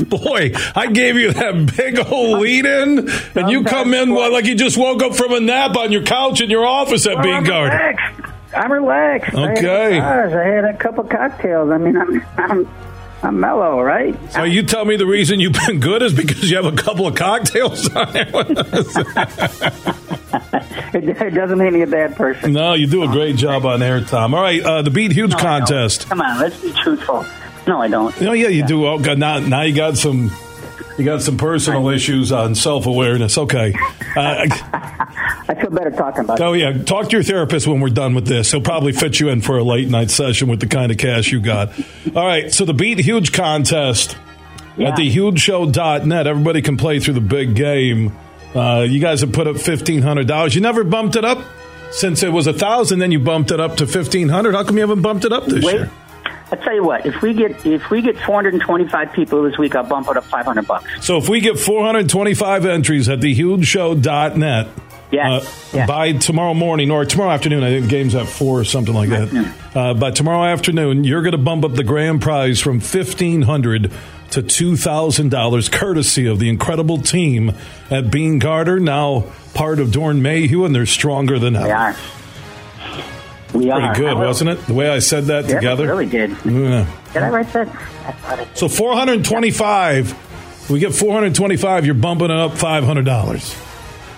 Boy, 0.08 0.52
I 0.76 0.88
gave 0.88 1.16
you 1.16 1.34
that 1.34 1.76
big 1.76 2.00
old 2.12 2.40
lead 2.40 2.66
in, 2.66 3.10
and 3.36 3.50
you 3.50 3.64
come 3.64 3.94
in 3.94 4.14
well, 4.14 4.32
like 4.32 4.46
you 4.46 4.56
just 4.56 4.78
woke 4.78 5.02
up 5.02 5.16
from 5.16 5.34
a 5.34 5.40
nap 5.40 5.76
on 5.76 5.92
your 5.92 6.04
couch 6.04 6.42
in 6.42 6.50
your 6.50 6.66
office 6.66 7.08
at 7.08 7.16
well, 7.16 7.24
Beene 7.24 7.44
Garter. 7.44 7.76
Relaxed. 7.76 8.34
I'm 8.54 8.72
relaxed. 8.72 9.36
Okay. 9.36 10.00
I 10.00 10.04
had, 10.04 10.34
I 10.34 10.48
had 10.48 10.66
a 10.66 10.78
couple 10.78 11.04
cocktails. 11.04 11.70
I 11.70 11.78
mean, 11.78 11.98
I'm, 11.98 12.26
I'm 12.38 12.68
I'm 13.22 13.40
mellow, 13.40 13.82
right? 13.82 14.18
So 14.32 14.44
you 14.44 14.64
tell 14.64 14.86
me 14.86 14.96
the 14.96 15.06
reason 15.06 15.40
you've 15.40 15.58
been 15.68 15.80
good 15.80 16.02
is 16.02 16.14
because 16.14 16.50
you 16.50 16.56
have 16.56 16.66
a 16.66 16.76
couple 16.76 17.06
of 17.06 17.16
cocktails 17.16 17.94
on 17.94 18.16
it. 18.16 18.30
it 20.94 21.34
doesn't 21.34 21.58
make 21.58 21.74
me 21.74 21.82
a 21.82 21.88
bad 21.88 22.16
person. 22.16 22.54
No, 22.54 22.74
you 22.74 22.88
do 22.88 23.04
a 23.04 23.08
great 23.08 23.36
job 23.36 23.66
on 23.66 23.82
air, 23.82 24.02
Tom. 24.02 24.34
All 24.34 24.42
right, 24.42 24.62
uh, 24.62 24.82
the 24.84 24.90
Beat 24.90 25.12
Huge 25.12 25.32
no, 25.32 25.38
contest. 25.38 26.08
Come 26.08 26.22
on, 26.22 26.40
let's 26.40 26.62
be 26.62 26.72
truthful. 26.72 27.26
No, 27.70 27.80
I 27.80 27.88
don't. 27.88 28.20
No, 28.20 28.34
yeah, 28.34 28.48
you 28.48 28.62
yeah. 28.62 28.66
do. 28.66 28.88
Oh, 28.88 28.98
God, 28.98 29.20
now, 29.20 29.38
now 29.38 29.62
you 29.62 29.76
got 29.76 29.96
some. 29.96 30.32
You 30.98 31.06
got 31.06 31.22
some 31.22 31.38
personal 31.38 31.88
issues 31.90 32.32
on 32.32 32.56
self 32.56 32.88
awareness. 32.88 33.38
Okay. 33.38 33.74
Uh, 34.18 34.48
I 35.48 35.56
feel 35.62 35.70
better 35.70 35.92
talking 35.92 36.26
about 36.26 36.42
oh, 36.42 36.54
it. 36.54 36.64
Oh, 36.66 36.72
yeah. 36.72 36.84
Talk 36.84 37.06
to 37.06 37.12
your 37.12 37.24
therapist 37.24 37.68
when 37.68 37.80
we're 37.80 37.90
done 37.90 38.16
with 38.16 38.26
this. 38.26 38.52
He'll 38.52 38.60
probably 38.60 38.92
fit 38.92 39.20
you 39.20 39.30
in 39.30 39.42
for 39.42 39.60
a 39.60 39.64
late 39.64 39.88
night 39.88 40.10
session 40.10 40.50
with 40.50 40.60
the 40.60 40.66
kind 40.66 40.92
of 40.92 40.98
cash 40.98 41.32
you 41.32 41.40
got. 41.40 41.70
All 42.16 42.26
right. 42.26 42.52
So 42.52 42.66
the 42.66 42.74
Beat 42.74 42.98
Huge 42.98 43.34
contest 43.34 44.18
yeah. 44.76 44.90
at 44.90 44.96
thehugeshow.net. 44.96 46.26
Everybody 46.26 46.64
can 46.64 46.76
play 46.76 47.00
through 47.00 47.14
the 47.14 47.22
big 47.22 47.56
game. 47.56 48.18
Uh, 48.56 48.84
you 48.90 49.00
guys 49.00 49.22
have 49.22 49.32
put 49.32 49.46
up 49.46 49.58
$1,500. 49.58 50.56
You 50.56 50.62
never 50.62 50.84
bumped 50.84 51.16
it 51.16 51.24
up 51.24 51.46
since 51.92 52.24
it 52.24 52.30
was 52.30 52.48
a 52.48 52.52
1000 52.52 53.00
then 53.00 53.12
you 53.12 53.20
bumped 53.20 53.52
it 53.52 53.60
up 53.60 53.78
to 53.78 53.86
1500 53.86 54.54
How 54.54 54.64
come 54.64 54.76
you 54.76 54.82
haven't 54.82 55.02
bumped 55.02 55.26
it 55.26 55.32
up 55.32 55.46
this 55.46 55.64
Wait. 55.64 55.74
year? 55.76 55.92
I 56.52 56.56
tell 56.56 56.74
you 56.74 56.84
what, 56.84 57.06
if 57.06 57.22
we 57.22 57.34
get 57.34 57.66
if 57.66 57.90
we 57.90 58.02
get 58.02 58.18
425 58.20 59.14
people 59.14 59.44
this 59.44 59.58
week, 59.58 59.76
I'll 59.76 59.84
bump 59.84 60.08
it 60.10 60.18
up 60.18 60.26
500 60.26 60.68
bucks. 60.68 61.06
So 61.06 61.18
if 61.18 61.30
we 61.30 61.42
get 61.42 61.60
425 61.60 62.66
entries 62.66 63.08
at 63.08 63.20
thehugeshow.net, 63.20 64.68
yeah, 65.12 65.32
uh, 65.32 65.46
yeah. 65.74 65.86
by 65.86 66.14
tomorrow 66.14 66.54
morning 66.54 66.92
or 66.92 67.06
tomorrow 67.06 67.32
afternoon, 67.32 67.64
I 67.64 67.70
think 67.70 67.86
the 67.86 67.90
game's 67.90 68.16
at 68.16 68.28
four 68.28 68.60
or 68.60 68.64
something 68.64 68.94
like 68.94 69.10
that. 69.10 69.56
Uh, 69.76 69.94
by 69.94 70.12
tomorrow 70.12 70.46
afternoon, 70.46 71.04
you're 71.04 71.22
going 71.22 71.32
to 71.32 71.38
bump 71.38 71.66
up 71.66 71.74
the 71.74 71.84
grand 71.84 72.22
prize 72.22 72.60
from 72.60 72.76
1500 72.76 73.92
to 74.32 74.44
$2,000, 74.44 75.72
courtesy 75.72 76.28
of 76.28 76.38
the 76.38 76.50
incredible 76.50 77.00
team 77.00 77.52
at 77.90 78.12
Beene 78.12 78.38
Garter, 78.38 78.80
now 78.80 79.26
part 79.56 79.80
of 79.80 79.90
Doeren 79.90 80.22
Mayhew, 80.22 80.66
and 80.66 80.76
they're 80.76 80.86
stronger 80.86 81.40
than 81.40 81.56
ever. 81.56 81.66
They 81.66 81.72
are. 81.72 81.96
We 83.54 83.72
are. 83.72 83.94
Pretty 83.94 84.02
good, 84.02 84.18
wasn't 84.18 84.52
it? 84.52 84.66
The 84.68 84.74
way 84.74 84.90
I 84.90 85.00
said 85.00 85.26
that 85.26 85.48
yeah, 85.48 85.56
together. 85.56 85.88
Really 85.88 86.06
good. 86.06 86.32
Yeah. 86.46 86.86
Did 87.14 87.24
I 87.24 87.30
write 87.30 87.52
that? 87.54 88.58
So 88.58 88.68
425. 88.68 90.70
We 90.70 90.80
get 90.80 90.94
425. 90.94 91.86
You're 91.86 91.96
bumping 91.96 92.30
it 92.30 92.38
up 92.38 92.52
$500. 92.52 93.66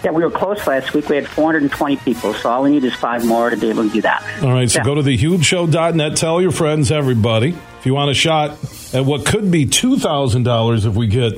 Yeah, 0.03 0.11
we 0.11 0.23
were 0.23 0.31
close 0.31 0.65
last 0.65 0.93
week. 0.93 1.07
We 1.09 1.15
had 1.15 1.27
420 1.27 1.97
people, 1.97 2.33
so 2.33 2.49
all 2.49 2.63
we 2.63 2.71
need 2.71 2.83
is 2.83 2.95
five 2.95 3.23
more 3.23 3.51
to 3.51 3.57
be 3.57 3.69
able 3.69 3.83
to 3.83 3.89
do 3.89 4.01
that. 4.01 4.43
All 4.43 4.51
right, 4.51 4.69
so 4.69 4.79
yeah. 4.79 4.85
go 4.85 4.95
to 4.95 5.03
thehugeshow.net. 5.03 6.17
Tell 6.17 6.41
your 6.41 6.51
friends, 6.51 6.91
everybody, 6.91 7.55
if 7.79 7.85
you 7.85 7.93
want 7.93 8.09
a 8.09 8.15
shot 8.15 8.51
at 8.93 9.05
what 9.05 9.27
could 9.27 9.51
be 9.51 9.67
$2,000 9.67 10.85
if 10.85 10.95
we 10.95 11.05
get 11.05 11.33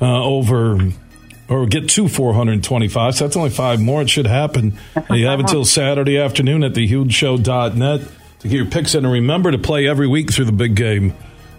uh, 0.00 0.24
over 0.24 0.78
or 1.52 1.66
get 1.66 1.88
to 1.90 2.08
425. 2.08 3.14
So 3.14 3.24
that's 3.24 3.36
only 3.36 3.50
five 3.50 3.80
more. 3.80 4.02
It 4.02 4.10
should 4.10 4.26
happen. 4.26 4.78
You 5.10 5.26
have 5.26 5.40
until 5.40 5.64
Saturday 5.64 6.18
afternoon 6.18 6.64
at 6.64 6.72
thehugeshow.net 6.72 8.00
to 8.40 8.48
get 8.48 8.56
your 8.56 8.66
picks 8.66 8.94
in. 8.94 9.04
And 9.04 9.12
remember 9.12 9.50
to 9.50 9.58
play 9.58 9.86
every 9.86 10.08
week 10.08 10.32
through 10.32 10.46
the 10.46 10.52
big 10.52 10.74
game 10.74 11.14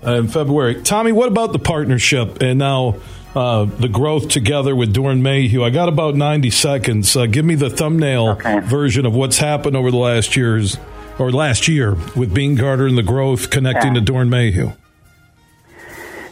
uh, 0.06 0.14
in 0.14 0.28
February. 0.28 0.82
Tommy, 0.82 1.12
what 1.12 1.28
about 1.28 1.54
the 1.54 1.60
partnership 1.60 2.42
and 2.42 2.60
now 2.60 2.96
uh, 3.36 3.66
the 3.66 3.88
growth 3.88 4.30
together 4.30 4.76
with 4.76 4.94
Doeren 4.94 5.22
Mayhew? 5.22 5.64
I 5.64 5.70
got 5.70 5.90
about 5.90 6.16
90 6.16 6.50
seconds. 6.50 7.16
Uh, 7.16 7.28
give 7.28 7.46
me 7.46 7.56
the 7.56 7.70
thumbnail 7.70 8.30
okay. 8.30 8.60
version 8.62 9.06
of 9.06 9.14
what's 9.14 9.38
happened 9.38 9.78
over 9.78 9.92
the 9.92 9.98
last 9.98 10.36
years 10.36 10.78
or 11.20 11.32
last 11.32 11.68
year 11.68 11.96
with 12.16 12.34
Beene 12.34 12.56
Garter 12.56 12.88
and 12.88 12.98
the 12.98 13.04
growth 13.04 13.52
connecting 13.52 13.94
yeah. 13.94 14.02
to 14.02 14.12
Doeren 14.12 14.30
Mayhew. 14.30 14.72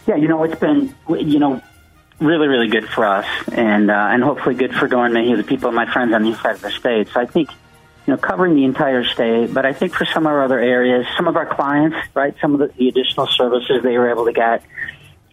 Yeah, 0.08 0.16
you 0.16 0.28
know, 0.28 0.44
it's 0.44 0.60
been, 0.60 0.96
you 1.08 1.38
know, 1.38 1.62
really, 2.22 2.48
really 2.48 2.68
good 2.68 2.88
for 2.88 3.06
us, 3.06 3.26
and 3.52 3.90
uh, 3.90 4.10
and 4.12 4.24
hopefully 4.24 4.56
good 4.56 4.74
for 4.74 4.88
Doeren 4.88 5.12
Mayhew, 5.12 5.36
the 5.36 5.44
people, 5.44 5.72
my 5.72 5.92
friends 5.92 6.14
on 6.14 6.24
the 6.24 6.30
east 6.30 6.42
side 6.42 6.56
of 6.56 6.62
the 6.62 6.72
state. 6.72 7.10
So 7.10 7.20
I 7.20 7.26
think, 7.26 7.50
you 8.06 8.14
know, 8.14 8.18
covering 8.18 8.56
the 8.56 8.64
entire 8.64 9.04
state, 9.04 9.54
but 9.54 9.66
I 9.66 9.74
think 9.74 9.94
for 9.94 10.06
some 10.06 10.26
of 10.26 10.32
our 10.32 10.44
other 10.44 10.60
areas, 10.60 11.06
some 11.18 11.28
of 11.28 11.36
our 11.36 11.48
clients, 11.48 11.98
right, 12.14 12.36
some 12.40 12.54
of 12.54 12.60
the, 12.60 12.68
the 12.78 12.88
additional 12.90 13.28
services 13.28 13.84
they 13.84 13.98
were 13.98 14.10
able 14.10 14.26
to 14.26 14.34
get, 14.34 14.64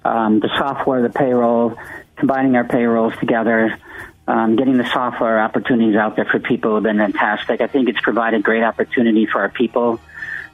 um, 0.04 0.40
the 0.40 0.48
software, 0.58 1.02
the 1.02 1.10
payroll, 1.10 1.76
combining 2.16 2.56
our 2.56 2.64
payrolls 2.64 3.14
together. 3.20 3.78
Um, 4.26 4.56
getting 4.56 4.76
the 4.76 4.86
software 4.92 5.40
opportunities 5.40 5.96
out 5.96 6.16
there 6.16 6.26
for 6.26 6.38
people 6.38 6.74
have 6.74 6.82
been 6.82 6.98
fantastic. 6.98 7.62
I 7.62 7.66
think 7.66 7.88
it's 7.88 8.00
provided 8.02 8.42
great 8.42 8.62
opportunity 8.62 9.24
for 9.24 9.40
our 9.40 9.48
people. 9.48 10.00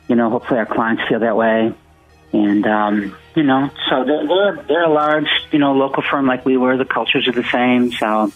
You 0.07 0.15
know, 0.15 0.31
hopefully 0.31 0.61
our 0.61 0.67
clients 0.67 1.03
feel 1.09 1.19
that 1.19 1.37
way. 1.37 1.75
And 2.35 2.67
um, 2.67 3.17
you 3.37 3.45
know, 3.45 3.71
so 3.89 4.05
they're, 4.05 4.27
they're 4.27 4.65
they're 4.67 4.85
a 4.85 4.93
large, 4.93 5.29
you 5.53 5.61
know, 5.61 5.73
local 5.73 6.03
firm 6.03 6.27
like 6.27 6.45
we 6.45 6.57
were. 6.57 6.77
The 6.77 6.85
cultures 6.85 7.29
are 7.29 7.33
the 7.33 7.45
same, 7.45 7.93
so 7.93 8.33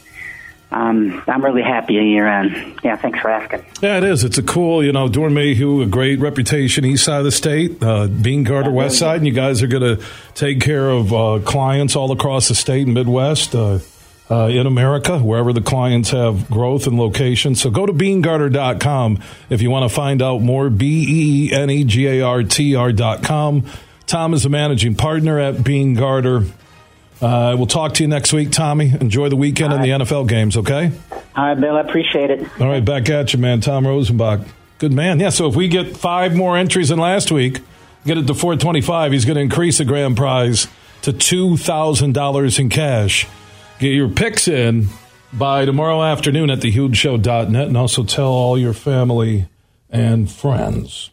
um, 0.71 1.23
I'm 1.27 1.45
really 1.45 1.63
happy 1.63 1.99
a 1.99 2.03
year 2.03 2.29
end. 2.29 2.79
Yeah, 2.85 2.97
thanks 2.97 3.19
for 3.19 3.29
asking. 3.29 3.67
Yeah, 3.83 3.99
it 3.99 4.05
is. 4.05 4.23
It's 4.23 4.39
a 4.39 4.43
cool, 4.43 4.85
you 4.85 4.93
know, 4.93 5.09
Doeren 5.09 5.33
Mayhew, 5.33 5.83
a 5.83 5.87
great 5.87 6.21
reputation 6.21 6.85
east 6.85 7.05
side 7.05 7.19
of 7.19 7.25
the 7.25 7.33
state, 7.33 7.83
uh, 7.83 8.07
Beene 8.07 8.45
Garter 8.45 8.71
west 8.71 8.99
side, 8.99 9.17
and 9.17 9.27
you 9.27 9.33
guys 9.33 9.65
are 9.65 9.67
going 9.67 9.97
to 9.97 10.05
take 10.35 10.61
care 10.61 10.89
of 10.89 11.13
uh, 11.13 11.41
clients 11.45 11.97
all 11.97 12.13
across 12.13 12.47
the 12.49 12.55
state 12.55 12.87
and 12.87 12.95
Midwest. 12.95 13.55
Uh, 13.55 13.81
uh, 14.31 14.47
in 14.49 14.67
America, 14.67 15.19
wherever 15.19 15.55
the 15.55 15.61
clients 15.63 16.11
have 16.11 16.51
growth 16.51 16.87
and 16.87 16.99
location. 16.99 17.55
So 17.55 17.71
go 17.71 17.87
to 17.87 17.95
beenegarter.com 17.95 19.21
if 19.49 19.63
you 19.63 19.71
want 19.71 19.89
to 19.89 19.95
find 19.95 20.21
out 20.21 20.43
more. 20.43 20.69
B 20.69 21.49
E 21.49 21.53
N 21.55 21.71
E 21.71 21.85
G 21.85 22.07
A 22.07 22.21
R 22.21 22.43
T 22.43 22.75
R.com. 22.75 23.65
Tom 24.09 24.33
is 24.33 24.47
a 24.47 24.49
managing 24.49 24.95
partner 24.95 25.39
at 25.39 25.63
Beene 25.63 25.93
Garter. 25.95 26.45
Uh, 27.21 27.55
we'll 27.59 27.67
talk 27.67 27.93
to 27.95 28.03
you 28.03 28.09
next 28.09 28.33
week, 28.33 28.51
Tommy. 28.51 28.91
Enjoy 28.91 29.29
the 29.29 29.37
weekend 29.37 29.73
and 29.75 29.85
the 29.85 29.89
NFL 29.89 30.27
games, 30.27 30.57
okay? 30.57 30.91
All 31.37 31.45
right, 31.45 31.55
Bill. 31.55 31.77
I 31.77 31.81
appreciate 31.83 32.31
it. 32.31 32.41
All 32.59 32.69
right, 32.69 32.83
back 32.83 33.11
at 33.11 33.35
you, 33.35 33.39
man. 33.39 33.61
Tom 33.61 33.85
Rosenbach. 33.85 34.49
Good 34.79 34.93
man. 34.93 35.21
Yeah, 35.21 35.29
so 35.29 35.47
if 35.47 35.55
we 35.57 35.69
get 35.69 35.95
five 35.95 36.35
more 36.35 36.57
entries 36.57 36.89
than 36.89 36.99
last 36.99 37.31
week, 37.31 37.61
get 38.07 38.17
it 38.17 38.27
to 38.29 38.35
425, 38.35 39.13
he's 39.13 39.27
going 39.27 39.35
to 39.35 39.43
increase 39.43 39.77
the 39.77 39.85
grand 39.85 40.17
prize 40.17 40.69
to 41.03 41.13
$2,000 41.13 42.59
in 42.59 42.69
cash. 42.71 43.27
Get 43.79 43.89
your 43.89 44.09
picks 44.09 44.49
in 44.49 44.89
by 45.35 45.67
tomorrow 45.67 46.03
afternoon 46.03 46.49
at 46.49 46.61
thehugeshow.net 46.61 47.67
and 47.69 47.77
also 47.77 48.05
tell 48.05 48.29
all 48.29 48.59
your 48.59 48.73
family 48.73 49.49
and 49.91 50.31
friends. 50.31 51.11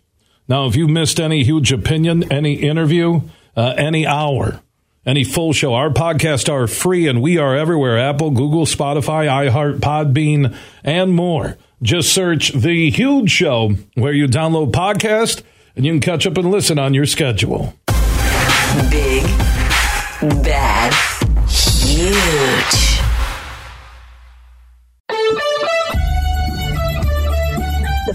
Now, 0.48 0.68
if 0.68 0.76
you 0.76 0.88
missed 0.88 1.20
any 1.20 1.44
huge 1.44 1.72
opinion, 1.72 2.32
any 2.32 2.54
interview, 2.56 3.22
uh, 3.56 3.74
any 3.78 4.06
hour, 4.06 4.62
any 5.06 5.24
full 5.24 5.54
show, 5.54 5.74
our 5.74 5.90
podcasts 5.90 6.52
are 6.52 6.68
free 6.68 7.08
and 7.08 7.22
we 7.22 7.38
are 7.38 7.56
everywhere 7.56 7.98
Apple, 7.98 8.32
Google, 8.32 8.66
Spotify, 8.66 9.28
iHeart, 9.28 9.80
Podbean, 9.80 10.56
and 10.84 11.14
more. 11.14 11.58
Just 11.82 12.14
search 12.14 12.52
The 12.54 12.90
Huge 12.92 13.32
Show 13.32 13.72
where 13.96 14.14
you 14.14 14.28
download 14.28 14.72
podcast 14.72 15.42
and 15.76 15.86
you 15.86 15.92
can 15.94 16.02
catch 16.02 16.28
up 16.28 16.38
and 16.38 16.52
listen 16.52 16.80
on 16.80 16.94
your 16.94 17.06
schedule. 17.06 17.74
Big, 18.90 19.24
bad, 20.44 20.94
huge. 21.50 22.95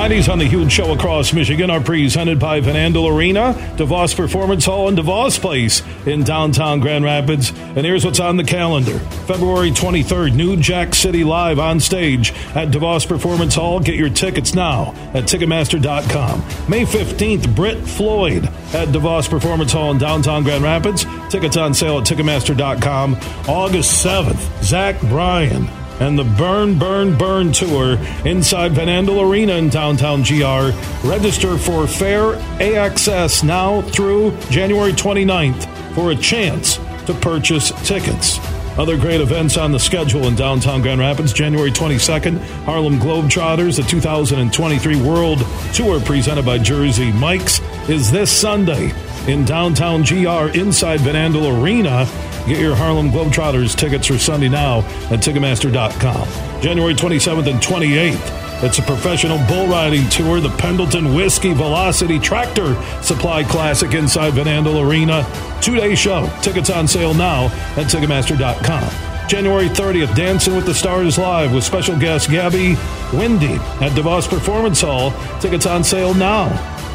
Fridays 0.00 0.30
on 0.30 0.38
the 0.38 0.46
Huge 0.46 0.72
Show 0.72 0.94
across 0.94 1.34
Michigan 1.34 1.68
are 1.68 1.78
presented 1.78 2.40
by 2.40 2.60
Van 2.60 2.74
Andel 2.74 3.14
Arena, 3.14 3.52
DeVos 3.76 4.16
Performance 4.16 4.64
Hall, 4.64 4.88
and 4.88 4.96
DeVos 4.96 5.38
Place 5.38 5.82
in 6.06 6.24
downtown 6.24 6.80
Grand 6.80 7.04
Rapids. 7.04 7.50
And 7.50 7.84
here's 7.84 8.02
what's 8.02 8.18
on 8.18 8.38
the 8.38 8.44
calendar. 8.44 8.98
February 8.98 9.70
23rd, 9.72 10.34
New 10.34 10.56
Jack 10.56 10.94
City 10.94 11.22
Live 11.22 11.58
on 11.58 11.80
stage 11.80 12.30
at 12.54 12.68
DeVos 12.68 13.06
Performance 13.06 13.54
Hall. 13.54 13.78
Get 13.78 13.96
your 13.96 14.08
tickets 14.08 14.54
now 14.54 14.94
at 15.12 15.24
Ticketmaster.com. 15.24 16.40
May 16.70 16.86
15th, 16.86 17.54
Brit 17.54 17.76
Floyd 17.86 18.46
at 18.72 18.88
DeVos 18.88 19.28
Performance 19.28 19.72
Hall 19.72 19.90
in 19.90 19.98
downtown 19.98 20.44
Grand 20.44 20.64
Rapids. 20.64 21.04
Tickets 21.28 21.58
on 21.58 21.74
sale 21.74 21.98
at 21.98 22.06
Ticketmaster.com. 22.06 23.16
August 23.46 24.02
7th, 24.02 24.62
Zach 24.64 24.98
Bryan 25.02 25.68
and 26.00 26.18
the 26.18 26.24
Burn, 26.24 26.78
Burn, 26.78 27.16
Burn 27.16 27.52
Tour 27.52 27.98
inside 28.24 28.72
Van 28.72 28.88
Andel 28.88 29.22
Arena 29.22 29.54
in 29.54 29.68
downtown 29.68 30.22
GR. 30.22 30.70
Register 31.06 31.56
for 31.58 31.86
Fair 31.86 32.32
AXS 32.58 33.44
now 33.44 33.82
through 33.82 34.36
January 34.50 34.92
29th 34.92 35.94
for 35.94 36.10
a 36.10 36.16
chance 36.16 36.76
to 37.06 37.14
purchase 37.20 37.70
tickets. 37.86 38.38
Other 38.78 38.96
great 38.96 39.20
events 39.20 39.56
on 39.56 39.72
the 39.72 39.78
schedule 39.78 40.26
in 40.26 40.36
downtown 40.36 40.80
Grand 40.80 41.00
Rapids. 41.00 41.32
January 41.32 41.70
22nd, 41.70 42.38
Harlem 42.64 42.98
Globetrotters, 42.98 43.76
the 43.76 43.82
2023 43.82 45.02
World 45.02 45.44
Tour 45.74 46.00
presented 46.00 46.46
by 46.46 46.56
Jersey 46.56 47.12
Mike's, 47.12 47.60
is 47.88 48.10
this 48.10 48.30
Sunday 48.30 48.92
in 49.28 49.44
downtown 49.44 50.02
GR 50.02 50.56
inside 50.58 51.00
Van 51.00 51.14
Andel 51.14 51.62
Arena. 51.62 52.06
Get 52.46 52.58
your 52.58 52.74
Harlem 52.74 53.10
Globetrotters 53.10 53.76
tickets 53.76 54.06
for 54.06 54.18
Sunday 54.18 54.48
now 54.48 54.78
at 55.10 55.20
Ticketmaster.com. 55.20 56.60
January 56.62 56.94
27th 56.94 57.50
and 57.50 57.60
28th, 57.60 58.64
it's 58.64 58.78
a 58.78 58.82
professional 58.82 59.38
bull 59.46 59.66
riding 59.68 60.08
tour, 60.08 60.40
the 60.40 60.50
Pendleton 60.50 61.14
Whiskey 61.14 61.52
Velocity 61.52 62.18
Tractor 62.18 62.74
Supply 63.02 63.44
Classic 63.44 63.92
inside 63.94 64.34
Van 64.34 64.46
Andel 64.46 64.86
Arena. 64.86 65.26
Two 65.60 65.76
day 65.76 65.94
show. 65.94 66.30
Tickets 66.42 66.70
on 66.70 66.88
sale 66.88 67.14
now 67.14 67.46
at 67.76 67.86
Ticketmaster.com. 67.86 69.28
January 69.28 69.68
30th, 69.68 70.14
Dancing 70.16 70.56
with 70.56 70.66
the 70.66 70.74
Stars 70.74 71.16
Live 71.16 71.54
with 71.54 71.62
special 71.62 71.96
guest 71.96 72.30
Gabby 72.30 72.74
Windey 73.12 73.58
at 73.80 73.92
DeVos 73.92 74.28
Performance 74.28 74.80
Hall. 74.80 75.12
Tickets 75.40 75.66
on 75.66 75.84
sale 75.84 76.14
now 76.14 76.46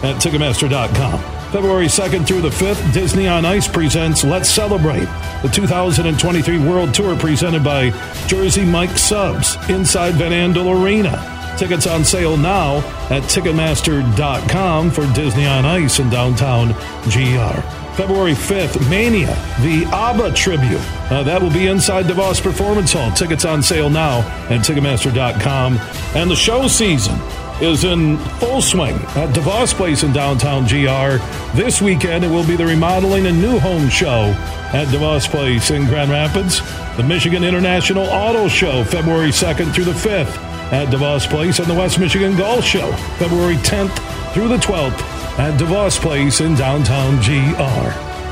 at 0.03 0.21
Ticketmaster.com. 0.21 1.44
February 1.55 1.85
2nd 1.85 2.27
through 2.27 2.41
the 2.41 2.49
5th, 2.49 2.91
Disney 2.91 3.29
on 3.29 3.45
Ice 3.45 3.65
presents 3.65 4.25
Let's 4.25 4.49
Celebrate, 4.49 5.07
the 5.41 5.49
2023 5.49 6.57
World 6.59 6.93
Tour 6.93 7.15
presented 7.15 7.63
by 7.63 7.91
Jersey 8.27 8.65
Mike 8.65 8.97
Subs 8.97 9.55
inside 9.69 10.15
Van 10.15 10.33
Andel 10.33 10.83
Arena. 10.83 11.55
Tickets 11.57 11.87
on 11.87 12.03
sale 12.03 12.35
now 12.35 12.79
at 13.09 13.23
Ticketmaster.com 13.23 14.91
for 14.91 15.07
Disney 15.13 15.45
on 15.45 15.63
Ice 15.63 15.99
in 15.99 16.09
downtown 16.09 16.73
GR. 17.05 17.61
February 17.95 18.33
5th, 18.33 18.89
Mania, 18.89 19.33
the 19.61 19.85
ABBA 19.93 20.33
tribute. 20.33 20.81
Uh, 21.09 21.23
that 21.23 21.41
will 21.41 21.53
be 21.53 21.67
inside 21.67 22.03
DeVos 22.03 22.43
Performance 22.43 22.91
Hall. 22.91 23.11
Tickets 23.11 23.45
on 23.45 23.63
sale 23.63 23.89
now 23.89 24.19
at 24.49 24.59
Ticketmaster.com. 24.59 25.77
And 26.15 26.29
the 26.29 26.35
show 26.35 26.67
season 26.67 27.17
is 27.61 27.83
in 27.83 28.17
full 28.39 28.61
swing 28.61 28.95
at 29.15 29.29
DeVos 29.33 29.73
Place 29.73 30.03
in 30.03 30.11
downtown 30.11 30.63
GR. 30.65 31.23
This 31.55 31.81
weekend, 31.81 32.25
it 32.25 32.29
will 32.29 32.45
be 32.45 32.55
the 32.55 32.65
remodeling 32.65 33.27
and 33.27 33.41
new 33.41 33.59
home 33.59 33.89
show 33.89 34.33
at 34.73 34.87
DeVos 34.87 35.29
Place 35.29 35.71
in 35.71 35.85
Grand 35.85 36.11
Rapids. 36.11 36.59
The 36.97 37.03
Michigan 37.03 37.43
International 37.43 38.05
Auto 38.05 38.47
Show, 38.47 38.83
February 38.83 39.29
2nd 39.29 39.73
through 39.73 39.85
the 39.85 39.91
5th 39.91 40.35
at 40.71 40.89
DeVos 40.89 41.29
Place, 41.29 41.59
and 41.59 41.67
the 41.67 41.73
West 41.73 41.99
Michigan 41.99 42.35
Golf 42.35 42.65
Show, 42.65 42.91
February 43.17 43.55
10th 43.57 44.33
through 44.33 44.49
the 44.49 44.57
12th 44.57 44.99
at 45.39 45.59
DeVos 45.59 45.99
Place 45.99 46.41
in 46.41 46.55
downtown 46.55 47.15
GR. 47.17 47.91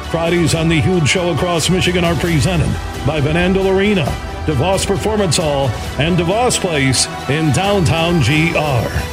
Fridays 0.09 0.53
on 0.53 0.67
the 0.67 0.79
Huge 0.81 1.07
Show 1.07 1.33
across 1.33 1.69
Michigan 1.69 2.03
are 2.03 2.15
presented 2.15 2.71
by 3.07 3.19
Van 3.19 3.35
Andel 3.35 3.75
Arena, 3.75 4.05
DeVos 4.45 4.85
Performance 4.85 5.37
Hall, 5.37 5.69
and 5.97 6.17
DeVos 6.17 6.59
Place 6.59 7.07
in 7.29 7.51
downtown 7.53 8.19
GR. 8.19 9.12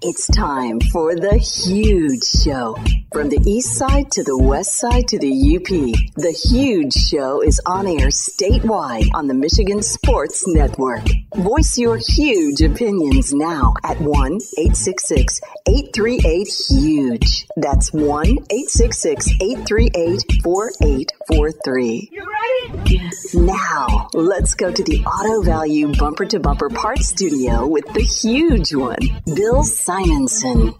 It's 0.00 0.28
time 0.28 0.78
for 0.92 1.16
the 1.16 1.38
huge 1.38 2.22
show. 2.22 2.76
From 3.10 3.30
the 3.30 3.40
east 3.44 3.74
side 3.74 4.12
to 4.12 4.22
the 4.22 4.38
west 4.38 4.74
side 4.78 5.08
to 5.08 5.18
the 5.18 5.56
UP, 5.56 5.66
the 6.14 6.30
huge 6.30 6.92
show 6.92 7.42
is 7.42 7.60
on 7.66 7.88
air 7.88 8.06
statewide 8.06 9.08
on 9.14 9.26
the 9.26 9.34
Michigan 9.34 9.82
Sports 9.82 10.44
Network. 10.46 11.02
Voice 11.34 11.78
your 11.78 11.96
huge 11.96 12.60
opinions 12.60 13.34
now 13.34 13.74
at 13.82 14.00
1 14.00 14.38
866 14.58 15.40
838 15.66 16.46
HUGE. 16.46 17.46
That's 17.56 17.92
1 17.92 18.26
866 18.26 19.28
838 19.40 20.42
4843. 20.44 22.08
You 22.12 22.22
ready? 22.22 22.94
Yes. 22.94 23.34
Now, 23.34 24.08
let's 24.14 24.54
go 24.54 24.70
to 24.70 24.84
the 24.84 25.04
Auto 25.04 25.42
Value 25.42 25.92
Bumper 25.94 26.26
to 26.26 26.38
Bumper 26.38 26.68
Parts 26.68 27.08
Studio 27.08 27.66
with 27.66 27.86
the 27.94 28.02
huge 28.02 28.74
one, 28.74 28.98
Bill 29.34 29.64
Simonson. 29.88 30.74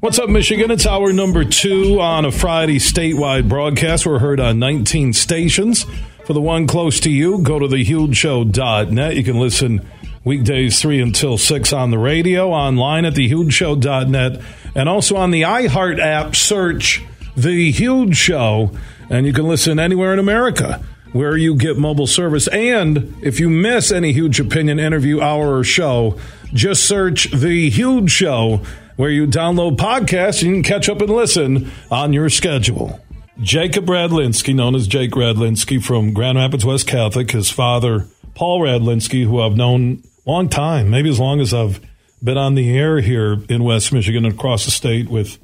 What's 0.00 0.18
up, 0.18 0.30
Michigan? 0.30 0.70
It's 0.70 0.86
hour 0.86 1.12
number 1.12 1.44
two 1.44 2.00
on 2.00 2.24
a 2.24 2.32
Friday 2.32 2.78
statewide 2.78 3.50
broadcast. 3.50 4.06
We're 4.06 4.18
heard 4.18 4.40
on 4.40 4.58
19 4.58 5.12
stations. 5.12 5.84
For 6.24 6.32
the 6.32 6.40
one 6.40 6.66
close 6.66 7.00
to 7.00 7.10
you, 7.10 7.42
go 7.42 7.58
to 7.58 7.66
thehugeshow.net. 7.66 9.14
You 9.14 9.22
can 9.22 9.38
listen 9.38 9.86
weekdays 10.24 10.80
3 10.80 11.02
until 11.02 11.36
6 11.36 11.72
on 11.74 11.90
the 11.90 11.98
radio, 11.98 12.48
online 12.48 13.04
at 13.04 13.12
thehugeshow.net, 13.12 14.40
and 14.74 14.88
also 14.88 15.16
on 15.16 15.32
the 15.32 15.42
iHeart 15.42 16.00
app, 16.00 16.34
search 16.34 17.02
The 17.36 17.70
Huge 17.70 18.16
Show, 18.16 18.70
and 19.10 19.26
you 19.26 19.34
can 19.34 19.46
listen 19.46 19.78
anywhere 19.78 20.14
in 20.14 20.18
America 20.18 20.82
where 21.12 21.36
you 21.36 21.54
get 21.54 21.76
mobile 21.76 22.06
service. 22.06 22.48
And 22.48 23.16
if 23.22 23.38
you 23.38 23.48
miss 23.48 23.92
any 23.92 24.12
huge 24.12 24.40
opinion 24.40 24.78
interview 24.78 25.20
hour 25.20 25.58
or 25.58 25.64
show, 25.64 26.18
just 26.52 26.84
search 26.84 27.30
The 27.30 27.70
Huge 27.70 28.10
Show 28.10 28.62
where 28.96 29.10
you 29.10 29.26
download 29.26 29.76
podcasts 29.76 30.42
and 30.42 30.50
you 30.50 30.56
can 30.56 30.62
catch 30.62 30.88
up 30.88 31.00
and 31.00 31.10
listen 31.10 31.70
on 31.90 32.12
your 32.12 32.28
schedule. 32.28 33.00
Jacob 33.40 33.86
Radlinski, 33.86 34.54
known 34.54 34.74
as 34.74 34.86
Jake 34.86 35.12
Radlinski 35.12 35.82
from 35.82 36.12
Grand 36.12 36.38
Rapids 36.38 36.64
West 36.64 36.86
Catholic, 36.86 37.30
his 37.30 37.50
father, 37.50 38.06
Paul 38.34 38.60
Radlinski, 38.60 39.24
who 39.24 39.40
I've 39.40 39.56
known 39.56 40.02
a 40.26 40.30
long 40.30 40.48
time, 40.48 40.90
maybe 40.90 41.08
as 41.08 41.18
long 41.18 41.40
as 41.40 41.54
I've 41.54 41.80
been 42.22 42.38
on 42.38 42.54
the 42.54 42.76
air 42.76 43.00
here 43.00 43.38
in 43.48 43.64
West 43.64 43.92
Michigan 43.92 44.24
and 44.24 44.34
across 44.34 44.64
the 44.64 44.70
state 44.70 45.08
with 45.08 45.38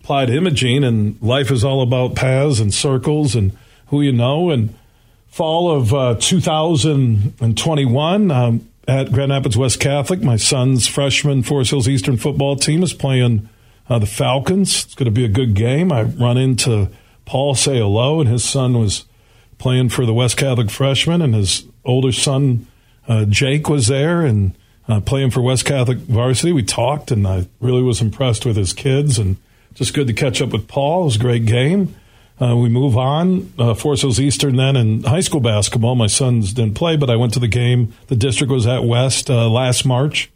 applied 0.00 0.30
imaging, 0.30 0.84
and 0.84 1.20
life 1.20 1.50
is 1.50 1.64
all 1.64 1.82
about 1.82 2.14
paths 2.14 2.60
and 2.60 2.72
circles 2.72 3.34
and 3.34 3.56
who 3.86 4.02
you 4.02 4.12
know. 4.12 4.50
And 4.50 4.74
fall 5.30 5.70
of 5.70 5.94
uh, 5.94 6.16
2021, 6.16 8.30
um, 8.30 8.70
at 8.90 9.12
Grand 9.12 9.30
Rapids 9.30 9.56
West 9.56 9.80
Catholic. 9.80 10.20
My 10.20 10.36
son's 10.36 10.86
freshman 10.86 11.42
Forest 11.42 11.70
Hills 11.70 11.88
Eastern 11.88 12.16
football 12.16 12.56
team 12.56 12.82
is 12.82 12.92
playing 12.92 13.48
uh, 13.88 13.98
the 13.98 14.06
Falcons. 14.06 14.84
It's 14.84 14.94
going 14.94 15.06
to 15.06 15.12
be 15.12 15.24
a 15.24 15.28
good 15.28 15.54
game. 15.54 15.92
I 15.92 16.02
run 16.02 16.36
into 16.36 16.90
Paul 17.24 17.54
say 17.54 17.78
hello, 17.78 18.20
and 18.20 18.28
his 18.28 18.44
son 18.44 18.78
was 18.78 19.04
playing 19.58 19.90
for 19.90 20.04
the 20.04 20.14
West 20.14 20.36
Catholic 20.36 20.70
freshman, 20.70 21.22
and 21.22 21.34
his 21.34 21.66
older 21.84 22.12
son 22.12 22.66
uh, 23.06 23.24
Jake 23.26 23.68
was 23.68 23.86
there 23.86 24.22
and 24.22 24.56
uh, 24.88 25.00
playing 25.00 25.30
for 25.30 25.40
West 25.40 25.64
Catholic 25.64 25.98
varsity. 25.98 26.52
We 26.52 26.64
talked, 26.64 27.12
and 27.12 27.26
I 27.26 27.46
really 27.60 27.82
was 27.82 28.00
impressed 28.00 28.44
with 28.44 28.56
his 28.56 28.72
kids, 28.72 29.18
and 29.18 29.36
just 29.74 29.94
good 29.94 30.08
to 30.08 30.12
catch 30.12 30.42
up 30.42 30.50
with 30.50 30.66
Paul. 30.66 31.02
It 31.02 31.04
was 31.04 31.16
a 31.16 31.20
great 31.20 31.44
game. 31.44 31.94
Uh, 32.40 32.56
we 32.56 32.68
move 32.68 32.96
on. 32.96 33.52
Uh, 33.58 33.74
Forest 33.74 34.02
Hills 34.02 34.20
Eastern 34.20 34.56
then 34.56 34.74
in 34.76 35.02
high 35.02 35.20
school 35.20 35.40
basketball. 35.40 35.94
My 35.94 36.06
sons 36.06 36.54
didn't 36.54 36.74
play, 36.74 36.96
but 36.96 37.10
I 37.10 37.16
went 37.16 37.34
to 37.34 37.38
the 37.38 37.48
game. 37.48 37.92
The 38.06 38.16
district 38.16 38.50
was 38.50 38.66
at 38.66 38.84
West 38.84 39.28
uh, 39.28 39.48
last 39.50 39.84
March, 39.84 40.30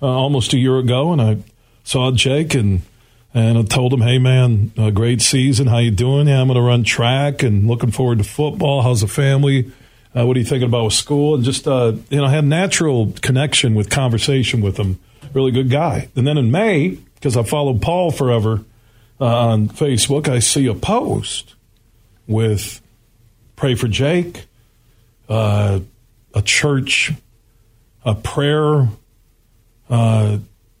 uh, 0.00 0.06
almost 0.06 0.54
a 0.54 0.58
year 0.58 0.78
ago, 0.78 1.12
and 1.12 1.20
I 1.20 1.38
saw 1.84 2.10
Jake 2.12 2.54
and 2.54 2.82
and 3.34 3.58
I 3.58 3.62
told 3.62 3.92
him, 3.92 4.00
"Hey 4.00 4.18
man, 4.18 4.72
great 4.94 5.20
season. 5.20 5.66
How 5.66 5.78
you 5.78 5.90
doing? 5.90 6.28
Yeah, 6.28 6.40
I'm 6.40 6.48
going 6.48 6.56
to 6.56 6.62
run 6.62 6.82
track 6.82 7.42
and 7.42 7.68
looking 7.68 7.90
forward 7.90 8.18
to 8.18 8.24
football. 8.24 8.82
How's 8.82 9.02
the 9.02 9.06
family? 9.06 9.70
Uh, 10.16 10.26
what 10.26 10.36
are 10.36 10.40
you 10.40 10.46
thinking 10.46 10.68
about 10.68 10.84
with 10.84 10.94
school?" 10.94 11.34
And 11.34 11.44
just 11.44 11.68
uh, 11.68 11.92
you 12.08 12.16
know, 12.16 12.26
had 12.26 12.44
natural 12.44 13.12
connection 13.20 13.74
with 13.74 13.90
conversation 13.90 14.62
with 14.62 14.78
him. 14.78 14.98
Really 15.34 15.52
good 15.52 15.70
guy. 15.70 16.08
And 16.16 16.26
then 16.26 16.38
in 16.38 16.50
May, 16.50 16.98
because 17.14 17.36
I 17.36 17.42
followed 17.42 17.82
Paul 17.82 18.10
forever 18.10 18.64
uh, 19.20 19.48
on 19.48 19.68
Facebook, 19.68 20.28
I 20.28 20.38
see 20.38 20.66
a 20.66 20.74
post 20.74 21.54
with 22.26 22.80
"Pray 23.56 23.74
for 23.74 23.88
Jake," 23.88 24.46
uh, 25.28 25.80
a 26.34 26.42
church, 26.42 27.12
a 28.04 28.14
prayer 28.14 28.88
uh, 29.90 30.38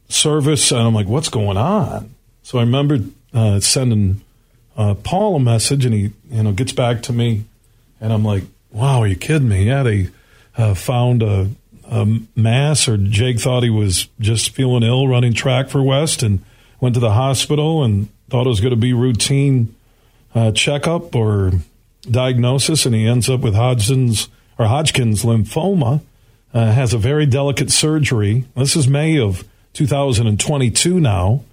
service, 0.08 0.70
and 0.70 0.80
I'm 0.80 0.94
like, 0.94 1.06
"What's 1.06 1.28
going 1.28 1.56
on?" 1.56 2.14
So 2.42 2.58
I 2.58 2.62
remember 2.62 3.00
uh, 3.34 3.60
sending 3.60 4.22
uh, 4.76 4.94
Paul 4.94 5.36
a 5.36 5.40
message, 5.40 5.84
and 5.84 5.94
he 5.94 6.12
you 6.30 6.42
know 6.42 6.52
gets 6.52 6.72
back 6.72 7.02
to 7.02 7.12
me, 7.12 7.44
and 8.00 8.12
I'm 8.12 8.24
like, 8.24 8.44
"Wow, 8.70 9.00
are 9.00 9.06
you 9.06 9.16
kidding 9.16 9.48
me?" 9.48 9.64
Yeah, 9.64 9.82
they 9.82 10.08
uh, 10.56 10.74
found 10.74 11.22
a, 11.22 11.50
a, 11.84 12.06
mass, 12.34 12.88
or 12.88 12.96
Jake 12.96 13.38
thought 13.38 13.62
he 13.62 13.70
was 13.70 14.08
just 14.18 14.50
feeling 14.50 14.82
ill, 14.82 15.06
running 15.08 15.34
track 15.34 15.68
for 15.68 15.82
West, 15.82 16.22
and 16.22 16.42
went 16.80 16.94
to 16.94 17.00
the 17.00 17.12
hospital 17.12 17.84
and 17.84 18.08
thought 18.30 18.46
it 18.46 18.50
was 18.50 18.60
going 18.60 18.70
to 18.70 18.76
be 18.76 18.92
routine 18.92 19.74
uh, 20.34 20.52
checkup 20.52 21.14
or 21.14 21.52
diagnosis, 22.02 22.86
and 22.86 22.94
he 22.94 23.06
ends 23.06 23.28
up 23.28 23.40
with 23.40 23.54
Hodgkin's 23.54 24.28
or 24.58 24.66
Hodgkin's 24.66 25.22
lymphoma. 25.22 26.00
Uh, 26.52 26.72
has 26.72 26.92
a 26.92 26.98
very 26.98 27.26
delicate 27.26 27.70
surgery. 27.70 28.44
This 28.56 28.74
is 28.74 28.88
May 28.88 29.20
of 29.20 29.44
2022 29.74 30.98
now. 30.98 31.44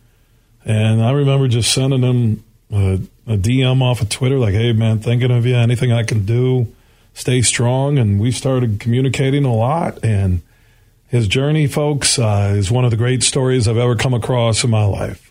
And 0.65 1.03
I 1.03 1.11
remember 1.11 1.47
just 1.47 1.71
sending 1.71 2.01
him 2.01 2.43
a, 2.71 2.99
a, 3.27 3.37
DM 3.37 3.83
off 3.83 4.01
of 4.01 4.09
Twitter, 4.09 4.39
like, 4.39 4.55
hey, 4.55 4.73
man, 4.73 4.97
thinking 4.97 5.29
of 5.29 5.45
you, 5.45 5.55
anything 5.55 5.91
I 5.91 6.03
can 6.03 6.25
do, 6.25 6.73
stay 7.13 7.43
strong. 7.43 7.99
And 7.99 8.19
we 8.19 8.31
started 8.31 8.79
communicating 8.79 9.45
a 9.45 9.53
lot. 9.53 10.03
And 10.03 10.41
his 11.07 11.27
journey, 11.27 11.67
folks, 11.67 12.17
uh, 12.17 12.55
is 12.57 12.71
one 12.71 12.83
of 12.83 12.89
the 12.91 12.97
great 12.97 13.21
stories 13.21 13.67
I've 13.67 13.77
ever 13.77 13.95
come 13.95 14.15
across 14.15 14.63
in 14.63 14.71
my 14.71 14.83
life. 14.83 15.26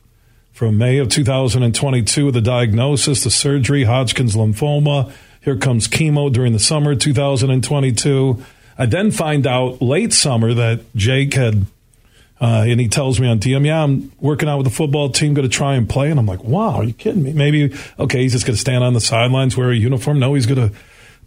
From 0.56 0.78
May 0.78 0.96
of 0.96 1.10
2022, 1.10 2.24
with 2.24 2.32
the 2.32 2.40
diagnosis, 2.40 3.22
the 3.22 3.30
surgery, 3.30 3.84
Hodgkin's 3.84 4.34
lymphoma. 4.34 5.12
Here 5.42 5.54
comes 5.54 5.86
chemo 5.86 6.32
during 6.32 6.54
the 6.54 6.58
summer 6.58 6.94
2022. 6.94 8.42
I 8.78 8.86
then 8.86 9.10
find 9.10 9.46
out 9.46 9.82
late 9.82 10.14
summer 10.14 10.54
that 10.54 10.80
Jake 10.96 11.34
had 11.34 11.66
uh, 12.40 12.64
and 12.66 12.80
he 12.80 12.88
tells 12.88 13.20
me 13.20 13.28
on 13.28 13.38
DM, 13.38 13.66
yeah, 13.66 13.82
I'm 13.82 14.10
working 14.18 14.48
out 14.48 14.56
with 14.56 14.64
the 14.66 14.72
football 14.72 15.10
team, 15.10 15.34
going 15.34 15.46
to 15.46 15.54
try 15.54 15.74
and 15.74 15.86
play. 15.86 16.10
And 16.10 16.18
I'm 16.18 16.24
like, 16.24 16.42
wow, 16.42 16.76
are 16.76 16.84
you 16.84 16.94
kidding 16.94 17.22
me? 17.22 17.34
Maybe, 17.34 17.76
okay, 17.98 18.22
he's 18.22 18.32
just 18.32 18.46
going 18.46 18.54
to 18.54 18.60
stand 18.60 18.82
on 18.82 18.94
the 18.94 19.00
sidelines, 19.02 19.58
wear 19.58 19.70
a 19.70 19.76
uniform. 19.76 20.18
No, 20.18 20.32
he's 20.32 20.46
going 20.46 20.70
to 20.70 20.74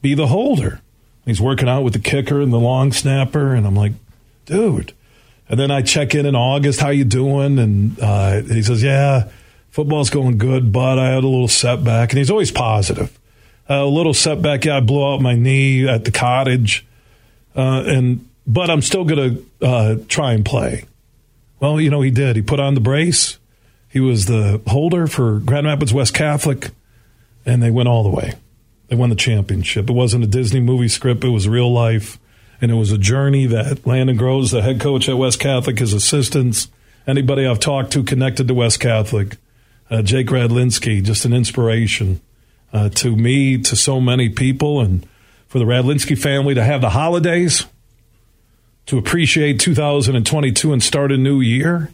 be 0.01 0.15
the 0.15 0.25
holder. 0.25 0.82
He's 1.25 1.39
working 1.39 1.69
out 1.69 1.84
with 1.84 1.93
the 1.93 1.99
kicker 1.99 2.41
and 2.41 2.51
the 2.51 2.57
long 2.59 2.91
snapper. 2.91 3.53
And 3.53 3.67
I'm 3.67 3.75
like, 3.75 3.91
dude. 4.47 4.93
And 5.49 5.59
then 5.59 5.71
I 5.71 5.81
check 5.81 6.13
in 6.13 6.25
in 6.25 6.35
August, 6.35 6.79
how 6.79 6.89
you 6.89 7.03
doing? 7.03 7.57
And 7.57 7.99
uh, 7.99 8.41
he 8.41 8.61
says, 8.61 8.83
yeah, 8.83 9.29
football's 9.71 10.11
going 10.11 10.37
good, 10.37 10.71
but 10.71 10.99
I 10.99 11.07
had 11.07 11.23
a 11.23 11.27
little 11.27 11.47
setback. 11.47 12.11
And 12.11 12.19
he's 12.19 12.29
always 12.29 12.51
positive. 12.51 13.17
Uh, 13.67 13.83
a 13.83 13.85
little 13.85 14.13
setback. 14.13 14.65
Yeah, 14.65 14.77
I 14.77 14.79
blew 14.79 15.03
out 15.03 15.21
my 15.21 15.35
knee 15.35 15.87
at 15.87 16.05
the 16.05 16.11
cottage. 16.11 16.85
Uh, 17.55 17.83
and, 17.85 18.29
but 18.45 18.69
I'm 18.69 18.83
still 18.83 19.05
going 19.05 19.45
to 19.59 19.65
uh, 19.65 19.95
try 20.07 20.33
and 20.33 20.45
play. 20.45 20.85
Well, 21.59 21.81
you 21.81 21.89
know, 21.89 22.01
he 22.01 22.11
did. 22.11 22.35
He 22.35 22.41
put 22.41 22.59
on 22.59 22.75
the 22.75 22.81
brace. 22.81 23.37
He 23.89 23.99
was 23.99 24.27
the 24.27 24.61
holder 24.67 25.07
for 25.07 25.39
Grand 25.39 25.65
Rapids 25.65 25.93
West 25.93 26.13
Catholic, 26.13 26.69
and 27.43 27.61
they 27.61 27.71
went 27.71 27.89
all 27.89 28.03
the 28.03 28.09
way. 28.09 28.33
They 28.87 28.95
won 28.95 29.09
the 29.09 29.15
championship. 29.15 29.89
It 29.89 29.93
wasn't 29.93 30.23
a 30.23 30.27
Disney 30.27 30.59
movie 30.59 30.87
script, 30.87 31.23
it 31.23 31.29
was 31.29 31.47
real 31.47 31.71
life. 31.71 32.18
And 32.62 32.72
it 32.72 32.76
was 32.76 32.91
a 32.91 32.97
journey 32.97 33.45
that 33.45 33.86
Landon 33.88 34.18
Groves, 34.18 34.51
the 34.51 34.62
head 34.62 34.80
coach 34.80 35.07
at 35.07 35.18
West 35.18 35.39
Catholic, 35.39 35.80
his 35.80 35.93
assistants, 35.93 36.70
anybody 37.07 37.45
I've 37.45 37.60
talked 37.60 37.91
to 37.93 38.03
connected 38.03 38.47
to 38.47 38.53
West 38.53 38.80
Catholic, 38.80 39.38
uh, 39.89 40.01
Jake 40.01 40.28
Radlinski, 40.28 41.03
just 41.03 41.26
an 41.26 41.34
inspiration 41.34 42.22
uh, 42.74 42.89
to 42.89 43.16
me, 43.16 43.57
to 43.60 43.76
so 43.76 43.99
many 43.99 44.30
people, 44.30 44.82
and 44.82 45.07
for 45.47 45.57
the 45.60 45.66
Radlinski 45.66 46.18
family 46.18 46.53
to 46.53 46.64
have 46.64 46.82
the 46.82 46.91
holidays 46.91 47.66
to 48.86 48.97
appreciate 48.97 49.60
2022 49.60 50.74
and 50.74 50.82
start 50.82 51.12
a 51.12 51.18
new 51.18 51.41
year 51.41 51.91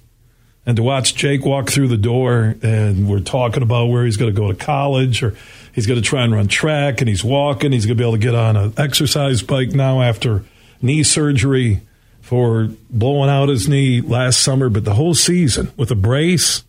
and 0.65 0.75
to 0.77 0.83
watch 0.83 1.15
Jake 1.15 1.45
walk 1.45 1.69
through 1.69 1.87
the 1.87 1.97
door 1.97 2.55
and 2.61 3.07
we're 3.07 3.19
talking 3.19 3.63
about 3.63 3.87
where 3.87 4.05
he's 4.05 4.17
going 4.17 4.33
to 4.33 4.39
go 4.39 4.51
to 4.51 4.57
college 4.57 5.21
or 5.21 5.35
he's 5.73 5.85
going 5.87 6.01
to 6.01 6.07
try 6.07 6.23
and 6.23 6.33
run 6.33 6.47
track 6.47 7.01
and 7.01 7.09
he's 7.09 7.23
walking. 7.23 7.71
He's 7.71 7.85
going 7.85 7.97
to 7.97 8.01
be 8.01 8.07
able 8.07 8.17
to 8.17 8.23
get 8.23 8.35
on 8.35 8.55
an 8.55 8.73
exercise 8.77 9.41
bike 9.41 9.69
now 9.69 10.01
after 10.01 10.43
knee 10.81 11.03
surgery 11.03 11.81
for 12.21 12.69
blowing 12.89 13.29
out 13.29 13.49
his 13.49 13.69
knee 13.69 14.01
last 14.01 14.41
summer, 14.41 14.67
but 14.69 14.83
the 14.83 14.95
whole 14.95 15.13
season 15.13 15.71
with 15.77 15.91
a 15.91 15.95
brace, 15.95 16.63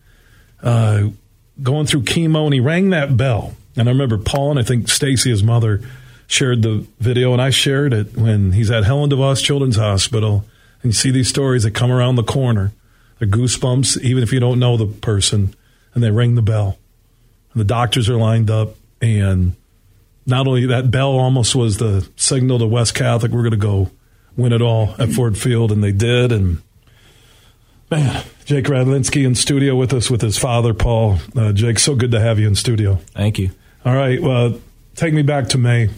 uh, 0.62 1.04
going 1.62 1.86
through 1.86 2.02
chemo, 2.02 2.44
and 2.44 2.52
he 2.52 2.60
rang 2.60 2.90
that 2.90 3.16
bell. 3.16 3.54
And 3.76 3.88
I 3.88 3.92
remember 3.92 4.18
Paul 4.18 4.50
and 4.50 4.60
I 4.60 4.62
think 4.62 4.88
Stacy, 4.88 5.30
his 5.30 5.42
mother, 5.42 5.80
shared 6.26 6.62
the 6.62 6.86
video, 6.98 7.32
and 7.32 7.40
I 7.40 7.50
shared 7.50 7.92
it 7.92 8.16
when 8.16 8.52
he's 8.52 8.70
at 8.70 8.84
Helen 8.84 9.10
DeVos 9.10 9.42
Children's 9.42 9.76
Hospital. 9.76 10.44
And 10.82 10.90
you 10.90 10.92
see 10.92 11.10
these 11.10 11.28
stories 11.28 11.62
that 11.62 11.72
come 11.72 11.90
around 11.90 12.16
the 12.16 12.22
corner. 12.22 12.72
They're 13.18 13.28
goosebumps, 13.28 14.00
even 14.02 14.22
if 14.22 14.32
you 14.32 14.40
don't 14.40 14.58
know 14.58 14.76
the 14.76 14.86
person, 14.86 15.54
and 15.94 16.02
they 16.02 16.10
ring 16.10 16.34
the 16.34 16.42
bell. 16.42 16.78
And 17.52 17.60
the 17.60 17.64
doctors 17.64 18.10
are 18.10 18.16
lined 18.16 18.50
up, 18.50 18.74
and 19.00 19.56
not 20.26 20.46
only 20.46 20.66
that 20.66 20.90
bell 20.90 21.12
almost 21.12 21.54
was 21.54 21.78
the 21.78 22.06
signal 22.16 22.58
to 22.58 22.66
West 22.66 22.94
Catholic, 22.94 23.32
we're 23.32 23.42
going 23.42 23.52
to 23.52 23.56
go 23.56 23.90
win 24.36 24.52
it 24.52 24.62
all 24.62 24.94
at 24.98 25.10
Ford 25.10 25.36
Field, 25.38 25.72
and 25.72 25.82
they 25.82 25.92
did. 25.92 26.32
And 26.32 26.62
man, 27.90 28.24
Jake 28.44 28.66
Radlinski 28.66 29.26
in 29.26 29.34
studio 29.34 29.74
with 29.74 29.92
us 29.92 30.10
with 30.10 30.22
his 30.22 30.38
father, 30.38 30.74
Paul. 30.74 31.18
Uh, 31.34 31.52
Jake, 31.52 31.78
so 31.78 31.94
good 31.94 32.10
to 32.12 32.20
have 32.20 32.38
you 32.38 32.46
in 32.46 32.54
studio. 32.54 32.96
Thank 33.12 33.38
you. 33.38 33.50
All 33.84 33.94
right, 33.94 34.20
well, 34.20 34.60
take 34.94 35.14
me 35.14 35.22
back 35.22 35.48
to 35.50 35.58
May 35.58 35.90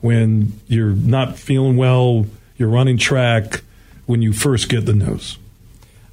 when 0.00 0.52
you're 0.66 0.92
not 0.92 1.38
feeling 1.38 1.76
well, 1.76 2.26
you're 2.58 2.68
running 2.68 2.98
track, 2.98 3.62
when 4.06 4.20
you 4.20 4.32
first 4.32 4.68
get 4.68 4.84
the 4.84 4.92
news? 4.92 5.38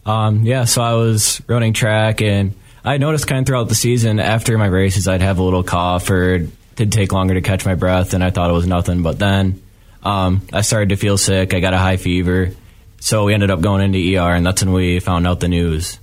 Um, 0.05 0.43
yeah, 0.43 0.63
so 0.63 0.81
I 0.81 0.93
was 0.93 1.41
running 1.47 1.73
track, 1.73 2.21
and 2.21 2.53
I 2.85 2.97
noticed 2.97 3.27
kind 3.27 3.39
of 3.39 3.45
throughout 3.45 3.67
the 3.67 3.75
season 3.75 4.19
after 4.19 4.57
my 4.57 4.67
races, 4.67 5.07
I'd 5.07 5.21
have 5.21 5.39
a 5.39 5.43
little 5.43 5.63
cough 5.63 6.09
or 6.09 6.35
it 6.35 6.49
did 6.75 6.91
take 6.93 7.11
longer 7.11 7.33
to 7.33 7.41
catch 7.41 7.65
my 7.65 7.75
breath, 7.75 8.13
and 8.13 8.23
I 8.23 8.29
thought 8.29 8.49
it 8.49 8.53
was 8.53 8.67
nothing. 8.67 9.03
But 9.03 9.19
then 9.19 9.61
um, 10.03 10.41
I 10.53 10.61
started 10.61 10.89
to 10.89 10.95
feel 10.95 11.17
sick. 11.17 11.53
I 11.53 11.59
got 11.59 11.73
a 11.73 11.77
high 11.77 11.97
fever, 11.97 12.51
so 12.99 13.25
we 13.25 13.33
ended 13.33 13.51
up 13.51 13.61
going 13.61 13.81
into 13.81 14.17
ER, 14.17 14.33
and 14.33 14.45
that's 14.45 14.63
when 14.63 14.73
we 14.73 14.99
found 14.99 15.27
out 15.27 15.39
the 15.39 15.47
news. 15.47 15.99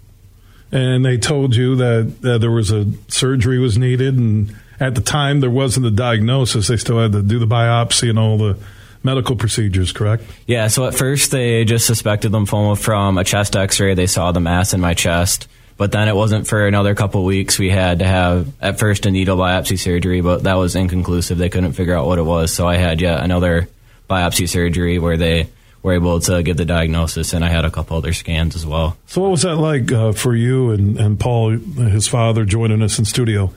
And 0.73 1.05
they 1.05 1.17
told 1.17 1.55
you 1.55 1.77
that, 1.77 2.23
that 2.23 2.41
there 2.41 2.51
was 2.51 2.71
a 2.71 2.87
surgery 3.09 3.59
was 3.59 3.79
needed, 3.79 4.19
and 4.19 4.55
at 4.81 4.95
the 4.95 5.01
time 5.01 5.41
there 5.41 5.51
wasn't 5.51 5.87
a 5.87 5.91
diagnosis. 5.91 6.69
They 6.69 6.77
still 6.77 7.01
had 7.01 7.13
to 7.13 7.23
do 7.23 7.39
the 7.39 7.47
biopsy 7.47 8.11
and 8.11 8.19
all 8.19 8.37
the 8.37 8.59
medical 9.03 9.37
procedures, 9.37 9.93
correct? 9.93 10.25
Yeah, 10.47 10.67
so 10.67 10.87
at 10.87 10.95
first 10.95 11.31
they 11.31 11.65
just 11.65 11.87
suspected 11.87 12.33
lymphoma 12.33 12.79
from 12.79 13.17
a 13.17 13.25
chest 13.25 13.57
x 13.57 13.81
ray. 13.81 13.95
They 13.95 14.07
saw 14.07 14.33
the 14.33 14.41
mass 14.41 14.75
in 14.75 14.81
my 14.81 14.95
chest. 14.95 15.49
But 15.79 15.93
then 15.93 16.09
it 16.09 16.17
wasn't 16.17 16.47
for 16.47 16.67
another 16.67 16.95
couple 16.95 17.23
weeks. 17.25 17.59
We 17.59 17.69
had 17.69 17.99
to 17.99 18.07
have, 18.07 18.49
at 18.63 18.79
first, 18.79 19.05
a 19.05 19.11
needle 19.11 19.37
biopsy 19.37 19.79
surgery, 19.79 20.23
but 20.23 20.45
that 20.45 20.55
was 20.55 20.75
inconclusive. 20.75 21.37
They 21.37 21.51
couldn't 21.51 21.75
figure 21.75 21.95
out 21.95 22.07
what 22.07 22.19
it 22.19 22.23
was. 22.23 22.53
So 22.53 22.67
I 22.67 22.77
had 22.77 23.03
yet 23.03 23.23
another 23.23 23.69
biopsy 24.09 24.49
surgery 24.49 24.99
where 24.99 25.17
they 25.17 25.49
were 25.83 25.93
able 25.93 26.19
to 26.19 26.43
give 26.43 26.57
the 26.57 26.65
diagnosis, 26.65 27.33
and 27.33 27.45
I 27.45 27.49
had 27.49 27.65
a 27.65 27.71
couple 27.71 27.97
other 27.97 28.13
scans 28.13 28.57
as 28.57 28.67
well. 28.67 28.97
So, 29.07 29.21
what 29.21 29.31
was 29.31 29.43
that 29.43 29.55
like 29.55 29.93
uh, 29.93 30.13
for 30.13 30.35
you 30.35 30.71
and, 30.71 30.99
and 30.99 31.19
Paul, 31.21 31.51
his 31.51 32.09
father, 32.09 32.45
joining 32.45 32.83
us 32.83 32.99
in 32.99 33.05
studio? 33.05 33.55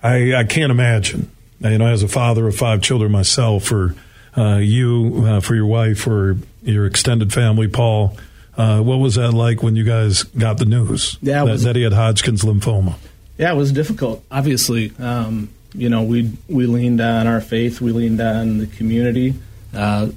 I, 0.00 0.34
I 0.34 0.44
can't 0.44 0.70
imagine. 0.70 1.30
You 1.58 1.78
know, 1.78 1.88
as 1.88 2.04
a 2.04 2.08
father 2.08 2.46
of 2.46 2.54
five 2.54 2.82
children 2.82 3.10
myself, 3.10 3.64
for 3.64 3.96
uh, 4.36 4.58
you, 4.58 5.24
uh, 5.26 5.40
for 5.40 5.56
your 5.56 5.66
wife, 5.66 6.00
for 6.00 6.36
your 6.62 6.86
extended 6.86 7.32
family, 7.32 7.66
Paul, 7.66 8.16
uh, 8.56 8.80
what 8.80 8.98
was 8.98 9.16
that 9.16 9.32
like 9.32 9.62
when 9.62 9.74
you 9.74 9.84
guys 9.84 10.22
got 10.22 10.58
the 10.58 10.66
news 10.66 11.18
yeah, 11.20 11.44
that, 11.44 11.50
was, 11.50 11.62
that, 11.64 11.74
he 11.74 11.82
had 11.82 11.92
Hodgkin's 11.92 12.42
lymphoma? 12.42 12.94
Yeah, 13.38 13.52
it 13.52 13.56
was 13.56 13.72
difficult. 13.72 14.24
Obviously, 14.30 14.92
um, 15.00 15.50
you 15.74 15.88
know, 15.88 16.04
we 16.04 16.32
we 16.48 16.66
leaned 16.66 17.00
on 17.00 17.26
our 17.26 17.40
faith, 17.40 17.80
we 17.80 17.90
leaned 17.90 18.20
on 18.20 18.58
the 18.58 18.66
community 18.66 19.34
uh, 19.74 20.08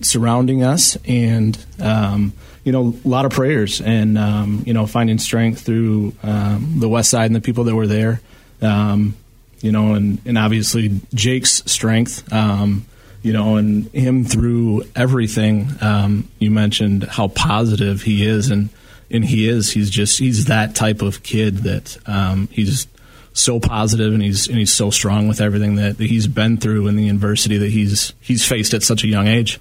surrounding 0.00 0.62
us, 0.62 0.96
and 1.06 1.58
um, 1.80 2.32
you 2.64 2.72
know, 2.72 2.94
a 3.04 3.08
lot 3.08 3.24
of 3.24 3.32
prayers, 3.32 3.80
and 3.80 4.16
um, 4.18 4.62
you 4.66 4.72
know, 4.72 4.86
finding 4.86 5.18
strength 5.18 5.62
through 5.62 6.14
um, 6.22 6.80
the 6.80 6.88
West 6.88 7.10
Side 7.10 7.26
and 7.26 7.36
the 7.36 7.40
people 7.40 7.64
that 7.64 7.74
were 7.74 7.86
there. 7.86 8.20
Um, 8.62 9.16
you 9.60 9.72
know, 9.72 9.94
and, 9.94 10.20
and 10.26 10.36
obviously 10.36 11.00
Jake's 11.14 11.62
strength, 11.64 12.30
um, 12.32 12.84
you 13.22 13.32
know, 13.32 13.56
and 13.56 13.86
him 13.92 14.24
through 14.24 14.84
everything. 14.94 15.68
Um, 15.80 16.28
you 16.38 16.50
mentioned 16.50 17.04
how 17.04 17.28
positive 17.28 18.02
he 18.02 18.26
is, 18.26 18.50
and 18.50 18.68
and 19.10 19.24
he 19.24 19.48
is. 19.48 19.70
He's 19.70 19.90
just 19.90 20.18
he's 20.18 20.46
that 20.46 20.74
type 20.74 21.02
of 21.02 21.22
kid 21.22 21.58
that 21.58 21.96
um, 22.06 22.48
he's 22.50 22.86
so 23.34 23.60
positive 23.60 24.14
and 24.14 24.22
he's 24.22 24.48
and 24.48 24.56
he's 24.56 24.72
so 24.72 24.90
strong 24.90 25.28
with 25.28 25.40
everything 25.40 25.74
that, 25.74 25.98
that 25.98 26.06
he's 26.06 26.26
been 26.26 26.56
through 26.56 26.86
and 26.86 26.98
the 26.98 27.08
adversity 27.10 27.58
that 27.58 27.70
he's 27.70 28.14
he's 28.20 28.46
faced 28.46 28.72
at 28.72 28.82
such 28.82 29.04
a 29.04 29.08
young 29.08 29.26
age. 29.26 29.60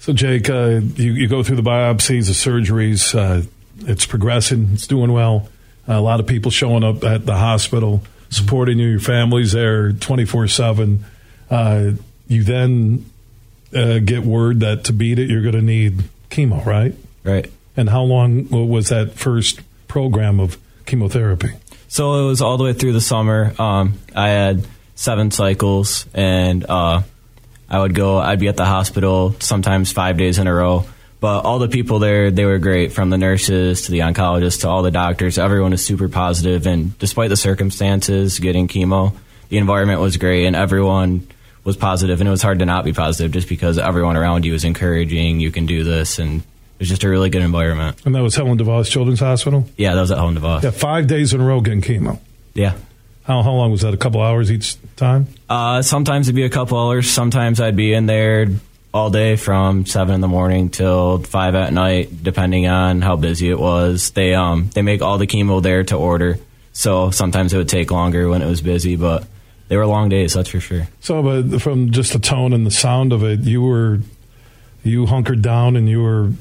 So, 0.00 0.14
Jake, 0.14 0.48
uh, 0.48 0.80
you, 0.96 1.12
you, 1.12 1.28
go 1.28 1.42
through 1.42 1.56
the 1.56 1.62
biopsies, 1.62 2.26
the 2.26 2.32
surgeries. 2.32 3.14
Uh, 3.14 3.46
it's 3.80 4.06
progressing. 4.06 4.70
It's 4.72 4.86
doing 4.86 5.12
well. 5.12 5.50
Uh, 5.86 5.92
a 5.92 6.00
lot 6.00 6.20
of 6.20 6.26
people 6.26 6.50
showing 6.50 6.82
up 6.82 7.04
at 7.04 7.26
the 7.26 7.36
hospital, 7.36 8.02
supporting 8.30 8.78
you. 8.78 8.88
Your 8.88 9.00
family's 9.00 9.52
there 9.52 9.92
twenty 9.92 10.24
four 10.24 10.48
seven. 10.48 11.04
Uh, 11.50 11.92
you 12.28 12.42
then 12.42 13.04
uh, 13.74 13.98
get 13.98 14.24
word 14.24 14.60
that 14.60 14.84
to 14.84 14.92
beat 14.94 15.18
it, 15.18 15.28
you're 15.28 15.42
going 15.42 15.54
to 15.54 15.62
need 15.62 16.04
chemo, 16.30 16.64
right? 16.64 16.94
Right. 17.22 17.50
And 17.76 17.90
how 17.90 18.02
long 18.02 18.48
was 18.48 18.88
that 18.88 19.14
first 19.14 19.60
program 19.88 20.40
of 20.40 20.56
chemotherapy? 20.86 21.50
So 21.90 22.22
it 22.22 22.26
was 22.28 22.40
all 22.40 22.56
the 22.56 22.62
way 22.62 22.72
through 22.72 22.92
the 22.92 23.00
summer. 23.00 23.52
Um, 23.58 23.94
I 24.14 24.28
had 24.28 24.64
seven 24.94 25.32
cycles, 25.32 26.06
and 26.14 26.64
uh, 26.64 27.02
I 27.68 27.80
would 27.80 27.96
go. 27.96 28.16
I'd 28.18 28.38
be 28.38 28.46
at 28.46 28.56
the 28.56 28.64
hospital 28.64 29.34
sometimes 29.40 29.90
five 29.90 30.16
days 30.16 30.38
in 30.38 30.46
a 30.46 30.54
row. 30.54 30.84
But 31.18 31.40
all 31.44 31.58
the 31.58 31.66
people 31.66 31.98
there, 31.98 32.30
they 32.30 32.44
were 32.44 32.58
great, 32.58 32.92
from 32.92 33.10
the 33.10 33.18
nurses 33.18 33.82
to 33.86 33.90
the 33.90 33.98
oncologists 33.98 34.60
to 34.60 34.68
all 34.68 34.82
the 34.82 34.92
doctors. 34.92 35.36
Everyone 35.36 35.72
is 35.72 35.84
super 35.84 36.08
positive, 36.08 36.64
and 36.68 36.96
despite 37.00 37.28
the 37.28 37.36
circumstances, 37.36 38.38
getting 38.38 38.68
chemo, 38.68 39.12
the 39.48 39.58
environment 39.58 40.00
was 40.00 40.16
great, 40.16 40.46
and 40.46 40.54
everyone 40.54 41.26
was 41.64 41.76
positive, 41.76 42.20
and 42.20 42.28
it 42.28 42.30
was 42.30 42.40
hard 42.40 42.60
to 42.60 42.66
not 42.66 42.84
be 42.84 42.92
positive 42.92 43.32
just 43.32 43.48
because 43.48 43.78
everyone 43.78 44.16
around 44.16 44.44
you 44.44 44.54
is 44.54 44.62
encouraging. 44.62 45.40
You 45.40 45.50
can 45.50 45.66
do 45.66 45.82
this, 45.82 46.20
and 46.20 46.44
was 46.80 46.88
just 46.88 47.04
a 47.04 47.08
really 47.08 47.30
good 47.30 47.42
environment. 47.42 48.04
And 48.04 48.14
that 48.14 48.22
was 48.22 48.34
Helen 48.34 48.58
DeVos 48.58 48.90
Children's 48.90 49.20
Hospital? 49.20 49.68
Yeah, 49.76 49.94
that 49.94 50.00
was 50.00 50.10
at 50.10 50.18
Helen 50.18 50.36
DeVos. 50.36 50.62
Yeah, 50.62 50.70
five 50.70 51.06
days 51.06 51.32
in 51.32 51.40
a 51.40 51.44
row 51.44 51.60
getting 51.60 51.82
chemo. 51.82 52.18
Yeah. 52.54 52.74
How, 53.24 53.42
how 53.42 53.52
long 53.52 53.70
was 53.70 53.82
that? 53.82 53.94
A 53.94 53.96
couple 53.96 54.20
hours 54.20 54.50
each 54.50 54.76
time? 54.96 55.28
Uh, 55.48 55.82
sometimes 55.82 56.26
it'd 56.26 56.34
be 56.34 56.44
a 56.44 56.50
couple 56.50 56.78
hours. 56.78 57.08
Sometimes 57.08 57.60
I'd 57.60 57.76
be 57.76 57.92
in 57.92 58.06
there 58.06 58.48
all 58.92 59.10
day 59.10 59.36
from 59.36 59.86
seven 59.86 60.16
in 60.16 60.20
the 60.20 60.28
morning 60.28 60.68
till 60.68 61.18
five 61.18 61.54
at 61.54 61.72
night, 61.72 62.22
depending 62.22 62.66
on 62.66 63.02
how 63.02 63.16
busy 63.16 63.48
it 63.48 63.58
was. 63.58 64.10
They 64.10 64.34
um 64.34 64.70
they 64.74 64.82
make 64.82 65.02
all 65.02 65.18
the 65.18 65.26
chemo 65.26 65.62
there 65.62 65.84
to 65.84 65.96
order, 65.96 66.38
so 66.72 67.10
sometimes 67.10 67.54
it 67.54 67.58
would 67.58 67.68
take 67.68 67.90
longer 67.90 68.28
when 68.28 68.42
it 68.42 68.46
was 68.46 68.62
busy, 68.62 68.96
but 68.96 69.26
they 69.68 69.76
were 69.76 69.86
long 69.86 70.08
days, 70.08 70.34
that's 70.34 70.48
for 70.48 70.58
sure. 70.58 70.88
So, 71.00 71.22
but 71.22 71.62
from 71.62 71.92
just 71.92 72.12
the 72.12 72.18
tone 72.18 72.52
and 72.52 72.66
the 72.66 72.72
sound 72.72 73.12
of 73.12 73.22
it, 73.22 73.40
you 73.40 73.62
were 73.62 74.00
you 74.82 75.06
hunkered 75.06 75.42
down 75.42 75.76
and 75.76 75.88
you 75.88 76.02
were 76.02 76.32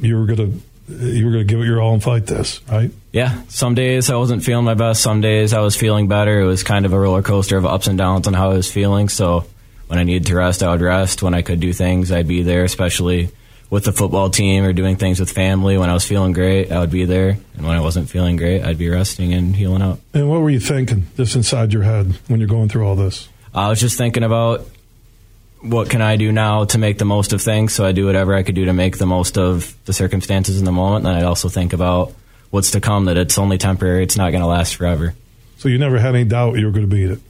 you 0.00 0.18
were 0.18 0.26
gonna 0.26 0.50
you 0.88 1.26
were 1.26 1.32
gonna 1.32 1.44
give 1.44 1.60
it 1.60 1.66
your 1.66 1.80
all 1.80 1.92
and 1.92 2.02
fight 2.02 2.26
this, 2.26 2.60
right? 2.68 2.90
Yeah. 3.12 3.42
Some 3.48 3.74
days 3.74 4.10
I 4.10 4.16
wasn't 4.16 4.42
feeling 4.42 4.64
my 4.64 4.74
best. 4.74 5.02
Some 5.02 5.20
days 5.20 5.52
I 5.52 5.60
was 5.60 5.76
feeling 5.76 6.08
better. 6.08 6.40
It 6.40 6.46
was 6.46 6.62
kind 6.62 6.86
of 6.86 6.92
a 6.92 6.98
roller 6.98 7.22
coaster 7.22 7.56
of 7.56 7.66
ups 7.66 7.86
and 7.86 7.98
downs 7.98 8.26
on 8.26 8.34
how 8.34 8.50
I 8.50 8.54
was 8.54 8.70
feeling. 8.70 9.08
So 9.08 9.44
when 9.86 9.98
I 9.98 10.04
needed 10.04 10.26
to 10.26 10.36
rest, 10.36 10.62
I 10.62 10.70
would 10.70 10.80
rest. 10.80 11.22
When 11.22 11.34
I 11.34 11.42
could 11.42 11.60
do 11.60 11.72
things, 11.72 12.12
I'd 12.12 12.28
be 12.28 12.42
there, 12.42 12.64
especially 12.64 13.30
with 13.70 13.84
the 13.84 13.92
football 13.92 14.30
team 14.30 14.64
or 14.64 14.72
doing 14.72 14.96
things 14.96 15.20
with 15.20 15.30
family. 15.30 15.76
When 15.76 15.90
I 15.90 15.94
was 15.94 16.04
feeling 16.04 16.32
great, 16.32 16.72
I 16.72 16.80
would 16.80 16.90
be 16.90 17.04
there. 17.04 17.38
And 17.56 17.66
when 17.66 17.76
I 17.76 17.80
wasn't 17.80 18.08
feeling 18.08 18.36
great, 18.36 18.62
I'd 18.62 18.78
be 18.78 18.88
resting 18.88 19.34
and 19.34 19.54
healing 19.54 19.82
up. 19.82 20.00
And 20.14 20.28
what 20.28 20.40
were 20.40 20.50
you 20.50 20.60
thinking 20.60 21.06
just 21.16 21.36
inside 21.36 21.72
your 21.72 21.82
head 21.82 22.14
when 22.28 22.40
you're 22.40 22.48
going 22.48 22.68
through 22.68 22.86
all 22.86 22.96
this? 22.96 23.28
I 23.54 23.68
was 23.68 23.80
just 23.80 23.98
thinking 23.98 24.22
about 24.22 24.66
what 25.60 25.90
can 25.90 26.02
I 26.02 26.16
do 26.16 26.30
now 26.32 26.64
to 26.64 26.78
make 26.78 26.98
the 26.98 27.04
most 27.04 27.32
of 27.32 27.42
things. 27.42 27.74
So 27.74 27.84
I 27.84 27.92
do 27.92 28.06
whatever 28.06 28.34
I 28.34 28.42
could 28.42 28.54
do 28.54 28.66
to 28.66 28.72
make 28.72 28.98
the 28.98 29.06
most 29.06 29.36
of 29.36 29.74
the 29.84 29.92
circumstances 29.92 30.58
in 30.58 30.64
the 30.64 30.72
moment. 30.72 31.06
And 31.06 31.16
I'd 31.16 31.24
also 31.24 31.48
think 31.48 31.72
about 31.72 32.14
what's 32.50 32.72
to 32.72 32.80
come, 32.80 33.06
that 33.06 33.16
it's 33.16 33.38
only 33.38 33.58
temporary, 33.58 34.02
it's 34.04 34.16
not 34.16 34.30
going 34.30 34.42
to 34.42 34.46
last 34.46 34.76
forever. 34.76 35.14
So 35.58 35.68
you 35.68 35.78
never 35.78 35.98
had 35.98 36.14
any 36.14 36.24
doubt 36.24 36.58
you 36.58 36.66
were 36.66 36.72
going 36.72 36.88
to 36.88 36.94
beat 36.94 37.10
it? 37.10 37.20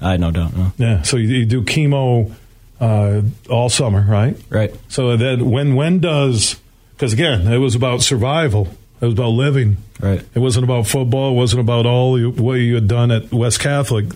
I 0.00 0.12
had 0.12 0.20
no 0.20 0.30
doubt, 0.30 0.56
no. 0.56 0.72
Yeah. 0.76 1.02
So 1.02 1.16
you, 1.16 1.28
you 1.28 1.46
do 1.46 1.62
chemo 1.62 2.32
uh, 2.80 3.22
all 3.48 3.68
summer, 3.68 4.04
right? 4.06 4.36
Right. 4.50 4.74
So 4.88 5.16
then 5.16 5.50
when 5.50 5.74
when 5.74 6.00
does 6.00 6.56
because 6.94 7.12
again 7.12 7.46
it 7.46 7.58
was 7.58 7.74
about 7.74 8.02
survival. 8.02 8.68
It 9.00 9.06
was 9.06 9.14
about 9.14 9.30
living. 9.30 9.78
Right. 10.00 10.24
It 10.34 10.38
wasn't 10.38 10.64
about 10.64 10.86
football. 10.86 11.32
It 11.32 11.36
wasn't 11.36 11.60
about 11.60 11.86
all 11.86 12.18
you, 12.18 12.30
what 12.30 12.54
you 12.54 12.74
had 12.74 12.88
done 12.88 13.10
at 13.10 13.32
West 13.32 13.60
Catholic. 13.60 14.06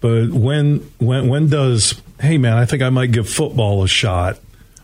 But 0.00 0.30
when 0.30 0.90
when 0.98 1.28
when 1.28 1.48
does 1.48 2.00
hey 2.20 2.38
man, 2.38 2.54
I 2.54 2.64
think 2.64 2.82
I 2.82 2.90
might 2.90 3.12
give 3.12 3.28
football 3.28 3.82
a 3.82 3.88
shot 3.88 4.38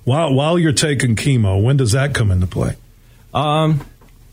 while 0.05 0.33
while 0.33 0.59
you're 0.59 0.73
taking 0.73 1.17
chemo? 1.17 1.63
When 1.63 1.77
does 1.77 1.93
that 1.93 2.15
come 2.15 2.31
into 2.31 2.47
play? 2.47 2.77
Um, 3.33 3.85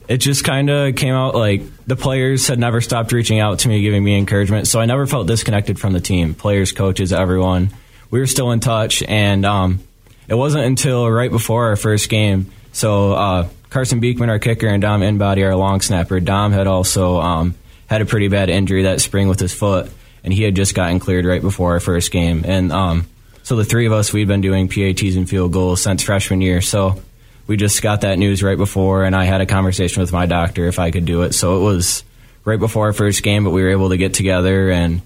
it 0.08 0.18
just 0.18 0.44
kind 0.44 0.70
of 0.70 0.96
came 0.96 1.14
out 1.14 1.36
like 1.36 1.62
the 1.88 1.96
players 1.96 2.48
had 2.48 2.60
never 2.60 2.82
stopped 2.82 3.12
reaching 3.12 3.40
out 3.40 3.60
to 3.60 3.70
me, 3.70 3.82
giving 3.82 4.04
me 4.04 4.18
encouragement. 4.18 4.68
So 4.68 4.80
I 4.80 4.86
never 4.86 5.08
felt 5.08 5.28
disconnected 5.28 5.80
from 5.80 5.94
the 5.94 6.02
team, 6.02 6.34
players, 6.34 6.72
coaches, 6.72 7.14
everyone. 7.14 7.70
We 8.10 8.20
were 8.20 8.28
still 8.28 8.52
in 8.52 8.60
touch, 8.60 9.02
and 9.04 9.46
um, 9.46 9.80
it 10.28 10.36
wasn't 10.36 10.66
until 10.66 11.10
right 11.10 11.32
before 11.32 11.68
our 11.68 11.78
first 11.78 12.10
game. 12.10 12.52
So 12.74 13.14
uh, 13.14 13.50
Carson 13.70 14.02
Beekman, 14.02 14.30
our 14.30 14.40
kicker, 14.40 14.68
and 14.68 14.82
Dom 14.82 15.02
Inbody, 15.02 15.46
our 15.46 15.56
long 15.56 15.80
snapper. 15.80 16.20
Dom 16.20 16.52
had 16.52 16.68
also 16.68 17.20
um, 17.20 17.56
had 17.88 18.02
a 18.02 18.06
pretty 18.06 18.28
bad 18.28 18.50
injury 18.50 18.84
that 18.84 19.00
spring 19.00 19.30
with 19.30 19.40
his 19.40 19.54
foot, 19.54 19.90
and 20.24 20.34
he 20.34 20.44
had 20.44 20.56
just 20.56 20.76
gotten 20.76 21.00
cleared 21.00 21.26
right 21.26 21.42
before 21.42 21.74
our 21.74 21.80
first 21.80 22.12
game. 22.12 22.44
And 22.46 22.72
um, 22.72 23.08
so 23.44 23.56
the 23.56 23.66
three 23.66 23.86
of 23.86 23.94
us, 23.94 24.14
we'd 24.14 24.28
been 24.28 24.42
doing 24.42 24.68
PATs 24.68 25.16
and 25.16 25.30
field 25.30 25.54
goals 25.54 25.84
since 25.84 26.04
freshman 26.04 26.42
year. 26.42 26.62
So 26.62 27.02
we 27.48 27.58
just 27.58 27.82
got 27.82 28.02
that 28.02 28.20
news 28.20 28.44
right 28.44 28.58
before, 28.58 29.04
and 29.04 29.16
I 29.16 29.26
had 29.26 29.42
a 29.42 29.46
conversation 29.46 30.02
with 30.02 30.14
my 30.14 30.26
doctor 30.26 30.68
if 30.68 30.80
I 30.80 30.92
could 30.92 31.06
do 31.06 31.24
it. 31.24 31.34
So 31.34 31.60
it 31.60 31.64
was 31.64 32.04
right 32.46 32.60
before 32.60 32.88
our 32.88 32.94
first 32.94 33.24
game, 33.24 33.44
but 33.44 33.50
we 33.50 33.62
were 33.62 33.72
able 33.72 33.90
to 33.90 33.98
get 33.98 34.14
together 34.14 34.70
and 34.70 35.02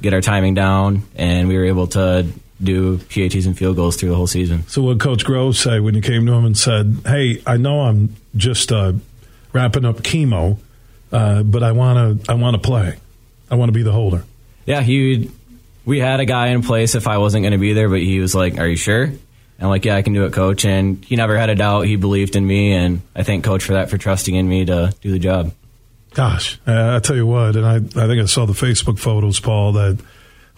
get 0.00 0.14
our 0.14 0.20
timing 0.20 0.54
down, 0.54 1.02
and 1.16 1.48
we 1.48 1.56
were 1.56 1.64
able 1.64 1.88
to 1.88 2.26
do 2.62 2.98
PATs 2.98 3.46
and 3.46 3.56
field 3.56 3.76
goals 3.76 3.96
through 3.96 4.08
the 4.10 4.14
whole 4.16 4.26
season. 4.26 4.66
So 4.68 4.82
what 4.82 4.98
Coach 5.00 5.24
Grove 5.24 5.56
say 5.56 5.80
when 5.80 5.94
you 5.94 6.00
came 6.00 6.26
to 6.26 6.32
him 6.32 6.44
and 6.44 6.56
said, 6.56 7.00
"Hey, 7.04 7.42
I 7.46 7.56
know 7.56 7.82
I'm 7.82 8.16
just 8.36 8.72
uh, 8.72 8.94
wrapping 9.52 9.84
up 9.84 9.98
chemo, 9.98 10.58
uh, 11.12 11.42
but 11.42 11.62
I 11.62 11.72
want 11.72 12.24
to 12.24 12.32
I 12.32 12.34
want 12.34 12.54
to 12.54 12.60
play. 12.60 12.96
I 13.50 13.54
want 13.56 13.68
to 13.68 13.72
be 13.72 13.82
the 13.82 13.92
holder." 13.92 14.24
Yeah, 14.68 14.82
he. 14.82 15.30
We 15.86 15.98
had 15.98 16.20
a 16.20 16.26
guy 16.26 16.48
in 16.48 16.62
place 16.62 16.94
if 16.94 17.06
I 17.06 17.16
wasn't 17.16 17.44
going 17.44 17.52
to 17.52 17.58
be 17.58 17.72
there, 17.72 17.88
but 17.88 18.00
he 18.00 18.20
was 18.20 18.34
like, 18.34 18.58
"Are 18.58 18.66
you 18.66 18.76
sure?" 18.76 19.04
And 19.04 19.18
I'm 19.58 19.70
like, 19.70 19.86
"Yeah, 19.86 19.96
I 19.96 20.02
can 20.02 20.12
do 20.12 20.26
it, 20.26 20.34
coach." 20.34 20.66
And 20.66 21.02
he 21.02 21.16
never 21.16 21.38
had 21.38 21.48
a 21.48 21.54
doubt. 21.54 21.86
He 21.86 21.96
believed 21.96 22.36
in 22.36 22.46
me, 22.46 22.74
and 22.74 23.00
I 23.16 23.22
thank 23.22 23.44
coach 23.44 23.64
for 23.64 23.72
that 23.72 23.88
for 23.88 23.96
trusting 23.96 24.34
in 24.34 24.46
me 24.46 24.66
to 24.66 24.94
do 25.00 25.10
the 25.10 25.18
job. 25.18 25.52
Gosh, 26.12 26.60
uh, 26.66 26.96
I 26.96 26.98
tell 27.00 27.16
you 27.16 27.26
what, 27.26 27.56
and 27.56 27.64
I 27.64 27.76
I 27.76 28.06
think 28.06 28.20
I 28.20 28.26
saw 28.26 28.44
the 28.44 28.52
Facebook 28.52 28.98
photos, 28.98 29.40
Paul, 29.40 29.72
that 29.72 29.98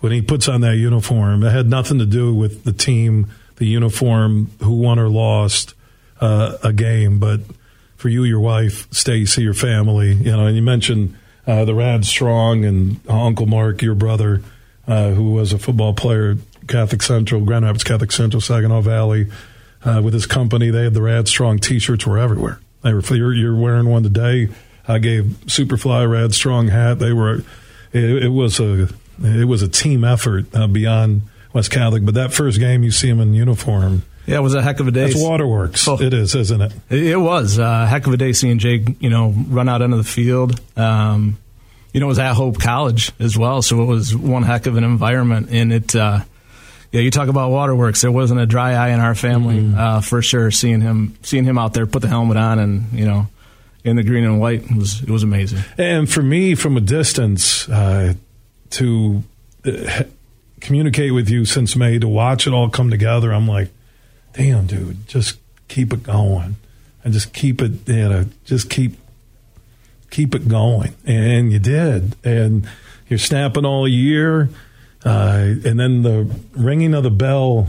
when 0.00 0.10
he 0.10 0.22
puts 0.22 0.48
on 0.48 0.62
that 0.62 0.76
uniform, 0.76 1.44
it 1.44 1.50
had 1.50 1.68
nothing 1.68 2.00
to 2.00 2.06
do 2.06 2.34
with 2.34 2.64
the 2.64 2.72
team, 2.72 3.28
the 3.56 3.66
uniform, 3.66 4.50
who 4.60 4.72
won 4.72 4.98
or 4.98 5.08
lost 5.08 5.74
uh, 6.20 6.56
a 6.64 6.72
game, 6.72 7.20
but 7.20 7.40
for 7.96 8.08
you, 8.08 8.24
your 8.24 8.40
wife, 8.40 8.92
Stacy, 8.92 9.42
your 9.42 9.54
family, 9.54 10.14
you 10.14 10.32
know, 10.32 10.46
and 10.46 10.56
you 10.56 10.62
mentioned 10.62 11.16
uh, 11.50 11.64
the 11.64 11.74
Rad 11.74 12.04
Strong 12.04 12.64
and 12.64 13.00
Uncle 13.08 13.46
Mark, 13.46 13.82
your 13.82 13.96
brother, 13.96 14.40
uh, 14.86 15.10
who 15.10 15.32
was 15.32 15.52
a 15.52 15.58
football 15.58 15.94
player, 15.94 16.36
at 16.60 16.68
Catholic 16.68 17.02
Central, 17.02 17.44
Grand 17.44 17.64
Rapids 17.64 17.82
Catholic 17.82 18.12
Central, 18.12 18.40
Saginaw 18.40 18.82
Valley, 18.82 19.26
uh, 19.84 20.00
with 20.02 20.14
his 20.14 20.26
company. 20.26 20.70
They 20.70 20.84
had 20.84 20.94
the 20.94 21.02
Rad 21.02 21.26
Strong 21.26 21.58
T-shirts 21.58 22.06
were 22.06 22.18
everywhere. 22.18 22.60
They 22.82 22.94
were 22.94 23.02
you're, 23.10 23.34
you're 23.34 23.56
wearing 23.56 23.88
one 23.88 24.04
today. 24.04 24.48
I 24.86 24.98
gave 24.98 25.24
Superfly 25.46 26.08
Rad 26.08 26.34
Strong 26.34 26.68
hat. 26.68 27.00
They 27.00 27.12
were 27.12 27.42
it, 27.92 28.24
it 28.24 28.32
was 28.32 28.60
a 28.60 28.88
it 29.22 29.48
was 29.48 29.62
a 29.62 29.68
team 29.68 30.04
effort 30.04 30.54
uh, 30.54 30.68
beyond 30.68 31.22
West 31.52 31.72
Catholic. 31.72 32.04
But 32.04 32.14
that 32.14 32.32
first 32.32 32.60
game, 32.60 32.84
you 32.84 32.92
see 32.92 33.08
him 33.08 33.18
in 33.18 33.34
uniform. 33.34 34.02
Yeah, 34.26 34.36
it 34.36 34.42
was 34.42 34.54
a 34.54 34.62
heck 34.62 34.80
of 34.80 34.86
a 34.86 34.90
day. 34.90 35.06
That's 35.06 35.22
waterworks. 35.22 35.88
Oh, 35.88 36.00
it 36.00 36.14
is, 36.14 36.34
isn't 36.34 36.60
it? 36.60 36.72
It 36.90 37.18
was 37.18 37.58
a 37.58 37.86
heck 37.86 38.06
of 38.06 38.12
a 38.12 38.16
day 38.16 38.32
seeing 38.32 38.58
Jake, 38.58 39.00
you 39.00 39.10
know, 39.10 39.34
run 39.48 39.68
out 39.68 39.82
into 39.82 39.96
the 39.96 40.04
field. 40.04 40.60
Um, 40.76 41.38
you 41.92 42.00
know, 42.00 42.06
it 42.06 42.10
was 42.10 42.18
at 42.18 42.34
Hope 42.34 42.60
College 42.60 43.12
as 43.18 43.36
well, 43.36 43.62
so 43.62 43.82
it 43.82 43.86
was 43.86 44.14
one 44.14 44.42
heck 44.42 44.66
of 44.66 44.76
an 44.76 44.84
environment. 44.84 45.48
And 45.50 45.72
it, 45.72 45.96
uh, 45.96 46.20
yeah, 46.92 47.00
you 47.00 47.10
talk 47.10 47.28
about 47.28 47.50
waterworks. 47.50 48.00
There 48.00 48.12
wasn't 48.12 48.40
a 48.40 48.46
dry 48.46 48.74
eye 48.74 48.90
in 48.90 49.00
our 49.00 49.14
family 49.14 49.58
mm-hmm. 49.58 49.78
uh, 49.78 50.00
for 50.00 50.22
sure. 50.22 50.50
Seeing 50.50 50.80
him, 50.80 51.16
seeing 51.22 51.44
him 51.44 51.58
out 51.58 51.74
there, 51.74 51.86
put 51.86 52.02
the 52.02 52.08
helmet 52.08 52.36
on, 52.36 52.58
and 52.58 52.92
you 52.92 53.06
know, 53.06 53.26
in 53.84 53.96
the 53.96 54.02
green 54.02 54.24
and 54.24 54.40
white 54.40 54.62
it 54.62 54.76
was 54.76 55.02
it 55.02 55.10
was 55.10 55.22
amazing. 55.22 55.60
And 55.78 56.10
for 56.10 56.22
me, 56.22 56.54
from 56.54 56.76
a 56.76 56.80
distance, 56.80 57.68
uh, 57.68 58.14
to 58.70 59.22
uh, 59.64 60.04
communicate 60.60 61.12
with 61.14 61.28
you 61.28 61.44
since 61.44 61.74
May, 61.76 61.98
to 61.98 62.08
watch 62.08 62.46
it 62.46 62.52
all 62.52 62.68
come 62.68 62.90
together, 62.90 63.32
I'm 63.32 63.48
like, 63.48 63.70
damn, 64.32 64.66
dude, 64.66 65.06
just 65.06 65.38
keep 65.68 65.92
it 65.92 66.02
going, 66.02 66.56
and 67.04 67.12
just 67.12 67.32
keep 67.32 67.60
it, 67.62 67.86
you 67.86 68.08
know, 68.08 68.26
just 68.44 68.68
keep 68.70 68.98
keep 70.10 70.34
it 70.34 70.48
going, 70.48 70.94
and 71.04 71.52
you 71.52 71.58
did, 71.58 72.16
and 72.24 72.66
You're 73.10 73.18
snapping 73.18 73.64
all 73.66 73.88
year, 73.88 74.48
uh, 75.04 75.54
and 75.64 75.80
then 75.80 76.02
the 76.02 76.32
ringing 76.52 76.94
of 76.94 77.02
the 77.02 77.10
bell. 77.10 77.66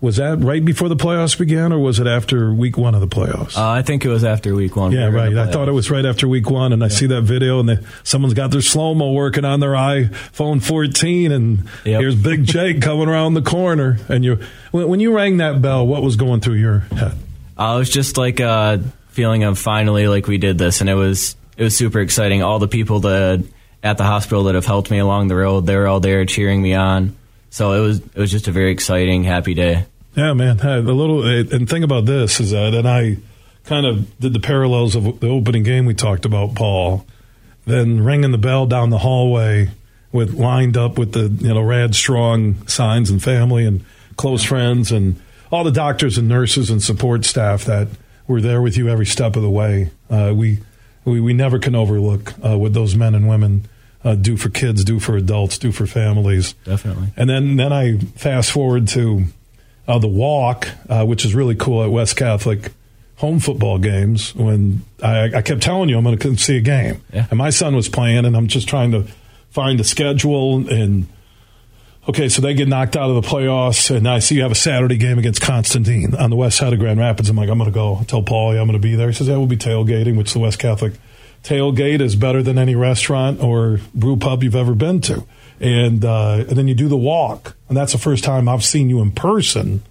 Was 0.00 0.16
that 0.16 0.38
right 0.38 0.64
before 0.64 0.88
the 0.88 0.94
playoffs 0.94 1.36
began, 1.36 1.72
or 1.72 1.78
was 1.80 1.98
it 1.98 2.06
after 2.06 2.52
week 2.54 2.78
one 2.78 2.94
of 2.94 3.00
the 3.00 3.08
playoffs? 3.08 3.56
Uh, 3.58 3.68
I 3.68 3.82
think 3.82 4.04
it 4.04 4.08
was 4.08 4.22
after 4.22 4.54
week 4.54 4.76
one. 4.76 4.92
Yeah, 4.92 5.08
right. 5.08 5.36
I 5.36 5.50
thought 5.50 5.68
it 5.68 5.72
was 5.72 5.90
right 5.90 6.04
after 6.06 6.28
week 6.28 6.48
one, 6.48 6.72
and 6.72 6.84
I 6.84 6.88
see 6.88 7.06
that 7.08 7.22
video, 7.22 7.58
and 7.58 7.68
they, 7.68 7.78
someone's 8.04 8.34
got 8.34 8.52
their 8.52 8.60
slow 8.60 8.94
mo 8.94 9.10
working 9.10 9.44
on 9.44 9.58
their 9.58 9.72
iPhone 9.72 10.62
14, 10.62 11.32
and 11.32 11.64
Yep. 11.84 12.00
here's 12.00 12.14
Big 12.14 12.44
Jake 12.46 12.80
coming 12.80 13.08
around 13.08 13.34
the 13.34 13.42
corner, 13.42 13.98
and 14.08 14.24
you 14.24 14.38
when, 14.70 14.86
when 14.86 15.00
you 15.00 15.12
rang 15.12 15.38
that 15.38 15.60
bell, 15.60 15.84
what 15.84 16.00
was 16.04 16.14
going 16.14 16.40
through 16.42 16.54
your 16.58 16.78
head? 16.78 17.16
I 17.56 17.74
was 17.74 17.90
just 17.90 18.16
like 18.16 18.38
a 18.38 18.80
feeling 19.08 19.42
of 19.42 19.58
finally 19.58 20.06
like 20.06 20.28
we 20.28 20.38
did 20.38 20.58
this, 20.58 20.80
and 20.80 20.88
it 20.88 20.94
was 20.94 21.34
it 21.56 21.64
was 21.64 21.76
super 21.76 21.98
exciting. 21.98 22.44
All 22.44 22.60
the 22.60 22.68
people 22.68 23.00
that 23.00 23.42
at 23.82 23.98
the 23.98 24.04
hospital 24.04 24.44
that 24.44 24.54
have 24.54 24.64
helped 24.66 24.92
me 24.92 24.98
along 24.98 25.26
the 25.26 25.34
road, 25.34 25.66
they 25.66 25.74
were 25.74 25.88
all 25.88 25.98
there 25.98 26.24
cheering 26.24 26.62
me 26.62 26.74
on. 26.74 27.16
So 27.50 27.72
it 27.72 27.80
was 27.80 27.98
it 27.98 28.16
was 28.16 28.30
just 28.30 28.48
a 28.48 28.52
very 28.52 28.70
exciting, 28.70 29.24
happy 29.24 29.54
day. 29.54 29.86
Yeah, 30.14 30.32
man. 30.32 30.58
A 30.60 30.80
little, 30.80 31.24
and 31.24 31.68
think 31.68 31.84
about 31.84 32.04
this 32.04 32.40
is 32.40 32.50
that, 32.50 32.74
and 32.74 32.88
I 32.88 33.18
kind 33.64 33.86
of 33.86 34.18
did 34.18 34.32
the 34.32 34.40
parallels 34.40 34.96
of 34.96 35.20
the 35.20 35.28
opening 35.28 35.62
game 35.62 35.86
we 35.86 35.94
talked 35.94 36.24
about, 36.24 36.54
Paul. 36.54 37.06
Then 37.66 38.02
ringing 38.02 38.32
the 38.32 38.38
bell 38.38 38.66
down 38.66 38.90
the 38.90 38.98
hallway 38.98 39.70
with 40.10 40.34
lined 40.34 40.76
up 40.76 40.98
with 40.98 41.12
the 41.12 41.28
you 41.44 41.54
know 41.54 41.60
rad 41.60 41.94
strong 41.94 42.66
signs 42.66 43.10
and 43.10 43.22
family 43.22 43.64
and 43.64 43.84
close 44.16 44.42
friends 44.42 44.90
and 44.90 45.20
all 45.52 45.64
the 45.64 45.70
doctors 45.70 46.18
and 46.18 46.28
nurses 46.28 46.70
and 46.70 46.82
support 46.82 47.24
staff 47.24 47.64
that 47.64 47.88
were 48.26 48.40
there 48.40 48.60
with 48.60 48.76
you 48.76 48.88
every 48.88 49.06
step 49.06 49.36
of 49.36 49.42
the 49.42 49.50
way. 49.50 49.90
Uh, 50.10 50.32
we, 50.34 50.58
we 51.04 51.20
we 51.20 51.32
never 51.32 51.58
can 51.58 51.74
overlook 51.74 52.34
uh, 52.44 52.56
what 52.56 52.72
those 52.72 52.94
men 52.94 53.14
and 53.14 53.28
women 53.28 53.66
uh, 54.08 54.14
do 54.14 54.36
for 54.36 54.48
kids, 54.48 54.84
do 54.84 54.98
for 55.00 55.16
adults, 55.16 55.58
do 55.58 55.72
for 55.72 55.86
families. 55.86 56.54
Definitely. 56.64 57.08
And 57.16 57.28
then 57.28 57.56
then 57.56 57.72
I 57.72 57.98
fast 58.16 58.50
forward 58.52 58.88
to 58.88 59.24
uh, 59.86 59.98
the 59.98 60.08
walk, 60.08 60.68
uh, 60.88 61.04
which 61.04 61.24
is 61.24 61.34
really 61.34 61.54
cool 61.54 61.82
at 61.84 61.90
West 61.90 62.16
Catholic 62.16 62.72
home 63.16 63.40
football 63.40 63.78
games. 63.78 64.34
When 64.34 64.82
I, 65.02 65.24
I 65.36 65.42
kept 65.42 65.62
telling 65.62 65.88
you 65.88 65.98
I'm 65.98 66.04
going 66.04 66.16
to 66.18 66.22
come 66.22 66.36
see 66.38 66.56
a 66.56 66.60
game, 66.60 67.02
Yeah. 67.12 67.26
and 67.30 67.38
my 67.38 67.50
son 67.50 67.74
was 67.76 67.88
playing, 67.88 68.24
and 68.24 68.36
I'm 68.36 68.46
just 68.46 68.68
trying 68.68 68.92
to 68.92 69.04
find 69.50 69.80
a 69.80 69.84
schedule 69.84 70.68
and. 70.68 71.06
Okay, 72.08 72.30
so 72.30 72.40
they 72.40 72.54
get 72.54 72.68
knocked 72.68 72.96
out 72.96 73.10
of 73.10 73.22
the 73.22 73.28
playoffs, 73.28 73.94
and 73.94 74.08
I 74.08 74.20
see 74.20 74.36
you 74.36 74.40
have 74.42 74.50
a 74.52 74.54
Saturday 74.54 74.96
game 74.96 75.18
against 75.18 75.42
Constantine 75.42 76.14
on 76.14 76.30
the 76.30 76.36
west 76.36 76.56
side 76.56 76.72
of 76.72 76.78
Grand 76.78 76.98
Rapids. 76.98 77.28
I'm 77.28 77.36
like, 77.36 77.50
I'm 77.50 77.58
going 77.58 77.68
to 77.70 77.74
go. 77.74 78.00
Tell 78.08 78.22
Paul, 78.22 78.54
yeah, 78.54 78.62
I'm 78.62 78.66
going 78.66 78.80
to 78.80 78.82
be 78.82 78.94
there. 78.94 79.08
He 79.08 79.12
says, 79.12 79.28
yeah, 79.28 79.36
we'll 79.36 79.46
be 79.46 79.58
tailgating, 79.58 80.16
which 80.16 80.32
the 80.32 80.38
West 80.38 80.58
Catholic 80.58 80.94
tailgate 81.42 82.00
is 82.00 82.16
better 82.16 82.42
than 82.42 82.58
any 82.58 82.74
restaurant 82.74 83.42
or 83.42 83.80
brew 83.94 84.16
pub 84.16 84.42
you've 84.42 84.56
ever 84.56 84.74
been 84.74 85.00
to. 85.02 85.24
And, 85.60 86.04
uh, 86.04 86.44
and 86.48 86.50
then 86.50 86.68
you 86.68 86.74
do 86.74 86.88
the 86.88 86.96
walk, 86.96 87.56
and 87.68 87.76
that's 87.76 87.92
the 87.92 87.98
first 87.98 88.22
time 88.22 88.48
I've 88.48 88.64
seen 88.64 88.88
you 88.88 89.00
in 89.00 89.10
person 89.10 89.82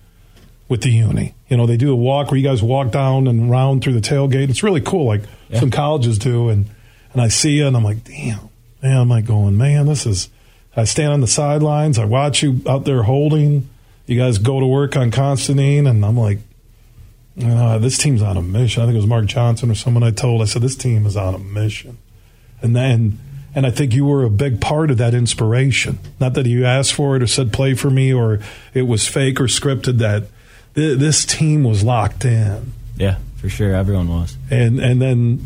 with 0.70 0.82
the 0.82 0.90
uni. 0.90 1.34
You 1.50 1.58
know, 1.58 1.66
they 1.66 1.78
do 1.78 1.92
a 1.92 1.96
walk 1.96 2.32
where 2.32 2.38
you 2.38 2.48
guys 2.48 2.62
walk 2.62 2.92
down 2.92 3.28
and 3.28 3.50
round 3.50 3.84
through 3.84 3.94
the 3.94 4.02
tailgate. 4.02 4.50
It's 4.50 4.64
really 4.64 4.82
cool, 4.82 5.06
like 5.06 5.24
some 5.54 5.72
colleges 5.72 6.18
do. 6.18 6.50
And 6.50 6.68
and 7.14 7.22
I 7.22 7.30
see 7.30 7.58
you, 7.58 7.68
and 7.68 7.76
I'm 7.76 7.84
like, 7.84 8.04
damn, 8.04 8.50
man. 8.82 8.98
I'm 8.98 9.10
like 9.10 9.26
going, 9.26 9.58
man, 9.58 9.88
this 9.88 10.06
is. 10.06 10.30
I 10.76 10.84
stand 10.84 11.12
on 11.12 11.22
the 11.22 11.28
sidelines. 11.28 11.98
I 11.98 12.06
watch 12.06 12.44
you 12.44 12.62
out 12.70 12.86
there 12.86 13.02
holding. 13.02 13.68
You 14.06 14.20
guys 14.20 14.38
go 14.38 14.60
to 14.60 14.66
work 14.68 14.96
on 14.96 15.10
Constantine, 15.10 15.88
and 15.88 16.06
I'm 16.06 16.16
like, 16.16 16.38
uh, 17.44 17.78
this 17.78 17.98
team's 17.98 18.22
on 18.22 18.38
a 18.38 18.42
mission. 18.42 18.82
I 18.82 18.86
think 18.86 18.96
it 18.96 19.00
was 19.00 19.08
Mark 19.08 19.26
Johnson 19.26 19.70
or 19.72 19.76
someone 19.76 20.04
I 20.04 20.12
told. 20.12 20.42
I 20.42 20.46
said 20.46 20.62
this 20.62 20.76
team 20.76 21.06
is 21.06 21.16
on 21.18 21.36
a 21.36 21.40
mission, 21.40 21.98
and 22.62 22.76
then 22.76 23.20
and 23.56 23.66
I 23.66 23.72
think 23.72 23.94
you 23.94 24.06
were 24.06 24.24
a 24.24 24.30
big 24.30 24.60
part 24.62 24.92
of 24.92 24.98
that 24.98 25.14
inspiration. 25.14 26.00
Not 26.20 26.34
that 26.36 26.46
you 26.46 26.66
asked 26.66 26.94
for 26.94 27.16
it 27.16 27.24
or 27.24 27.28
said 27.28 27.52
play 27.54 27.74
for 27.74 27.90
me 27.90 28.14
or 28.14 28.40
it 28.74 28.84
was 28.84 29.08
fake 29.08 29.40
or 29.40 29.46
scripted. 29.46 29.98
That 30.00 30.24
th- 30.76 30.98
this 31.00 31.26
team 31.26 31.64
was 31.64 31.84
locked 31.84 32.26
in, 32.26 32.74
Yeah, 32.98 33.18
for 33.38 33.50
sure. 33.50 33.74
Everyone 33.74 34.08
was. 34.08 34.38
and 34.50 34.80
and 34.80 35.02
then 35.02 35.46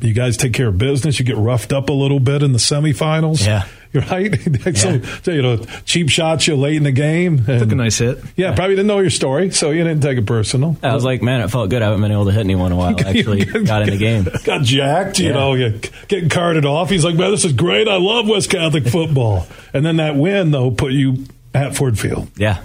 you 0.00 0.12
guys 0.14 0.36
take 0.36 0.52
care 0.54 0.68
of 0.68 0.78
business. 0.78 1.18
You 1.18 1.24
get 1.24 1.36
roughed 1.36 1.72
up 1.72 1.88
a 1.90 1.92
little 1.92 2.20
bit 2.20 2.42
in 2.42 2.52
the 2.52 2.58
semifinals. 2.58 3.44
Yeah. 3.46 3.66
You're 3.92 4.04
right. 4.04 4.32
so, 4.76 5.00
so, 5.02 5.30
you 5.32 5.42
know, 5.42 5.56
cheap 5.84 6.10
shots 6.10 6.46
you 6.46 6.54
late 6.56 6.76
in 6.76 6.84
the 6.84 6.92
game. 6.92 7.44
Took 7.44 7.72
a 7.72 7.74
nice 7.74 7.98
hit. 7.98 8.18
yeah, 8.36 8.54
probably 8.54 8.76
didn't 8.76 8.86
know 8.86 9.00
your 9.00 9.10
story, 9.10 9.50
so 9.50 9.70
you 9.70 9.82
didn't 9.82 10.00
take 10.02 10.16
it 10.16 10.26
personal. 10.26 10.76
I 10.82 10.94
was 10.94 11.04
like, 11.04 11.22
man, 11.22 11.40
it 11.40 11.48
felt 11.48 11.70
good. 11.70 11.82
I 11.82 11.86
haven't 11.86 12.00
been 12.00 12.12
able 12.12 12.26
to 12.26 12.30
hit 12.32 12.40
anyone 12.40 12.66
in 12.66 12.72
a 12.72 12.76
while. 12.76 12.94
Actually 13.06 13.44
got 13.44 13.82
in 13.82 13.90
the 13.90 13.96
game. 13.96 14.28
Got 14.44 14.62
jacked, 14.62 15.18
you 15.18 15.26
Yeah. 15.28 15.32
know, 15.32 15.54
you 15.54 15.80
getting 16.06 16.28
carted 16.28 16.64
off. 16.64 16.88
He's 16.88 17.04
like, 17.04 17.16
man, 17.16 17.32
this 17.32 17.44
is 17.44 17.52
great. 17.52 17.88
I 17.88 17.96
love 17.96 18.28
West 18.28 18.48
Catholic 18.50 18.86
football. 18.86 19.46
and 19.74 19.84
then 19.84 19.96
that 19.96 20.14
win, 20.14 20.52
though, 20.52 20.70
put 20.70 20.92
you 20.92 21.24
at 21.52 21.74
Ford 21.76 21.98
Field. 21.98 22.28
Yeah. 22.36 22.62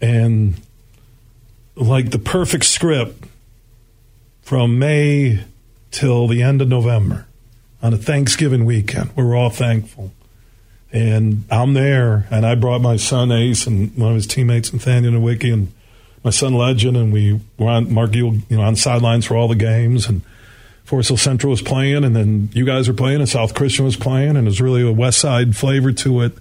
And 0.00 0.54
like 1.76 2.10
the 2.10 2.18
perfect 2.18 2.64
script 2.64 3.24
from 4.40 4.78
May 4.78 5.44
till 5.90 6.26
the 6.28 6.42
end 6.42 6.62
of 6.62 6.68
November 6.68 7.26
on 7.82 7.92
a 7.92 7.96
Thanksgiving 7.96 8.64
weekend. 8.64 9.10
We 9.16 9.22
were 9.24 9.36
all 9.36 9.50
thankful. 9.50 10.12
And 10.92 11.44
I'm 11.50 11.72
there, 11.72 12.26
and 12.30 12.44
I 12.44 12.54
brought 12.54 12.82
my 12.82 12.96
son 12.96 13.32
Ace 13.32 13.66
and 13.66 13.96
one 13.96 14.10
of 14.10 14.16
his 14.16 14.26
teammates, 14.26 14.72
Nathaniel 14.72 15.14
Nowicki, 15.14 15.52
and 15.52 15.72
my 16.22 16.30
son 16.30 16.52
Legend, 16.54 16.96
and 16.96 17.12
we 17.12 17.40
were 17.58 17.68
on 17.68 17.92
Mark 17.92 18.14
Ewell, 18.14 18.34
you 18.48 18.58
know, 18.58 18.62
on 18.62 18.76
sidelines 18.76 19.24
for 19.24 19.34
all 19.34 19.48
the 19.48 19.54
games, 19.56 20.06
and 20.06 20.20
Forest 20.84 21.08
Hill 21.08 21.16
Central 21.16 21.50
was 21.50 21.62
playing, 21.62 22.04
and 22.04 22.14
then 22.14 22.50
you 22.52 22.66
guys 22.66 22.88
were 22.88 22.94
playing, 22.94 23.20
and 23.20 23.28
South 23.28 23.54
Christian 23.54 23.84
was 23.86 23.96
playing, 23.96 24.30
and 24.30 24.38
it 24.38 24.44
was 24.44 24.60
really 24.60 24.86
a 24.86 24.92
West 24.92 25.18
Side 25.18 25.56
flavor 25.56 25.92
to 25.92 26.20
it. 26.20 26.32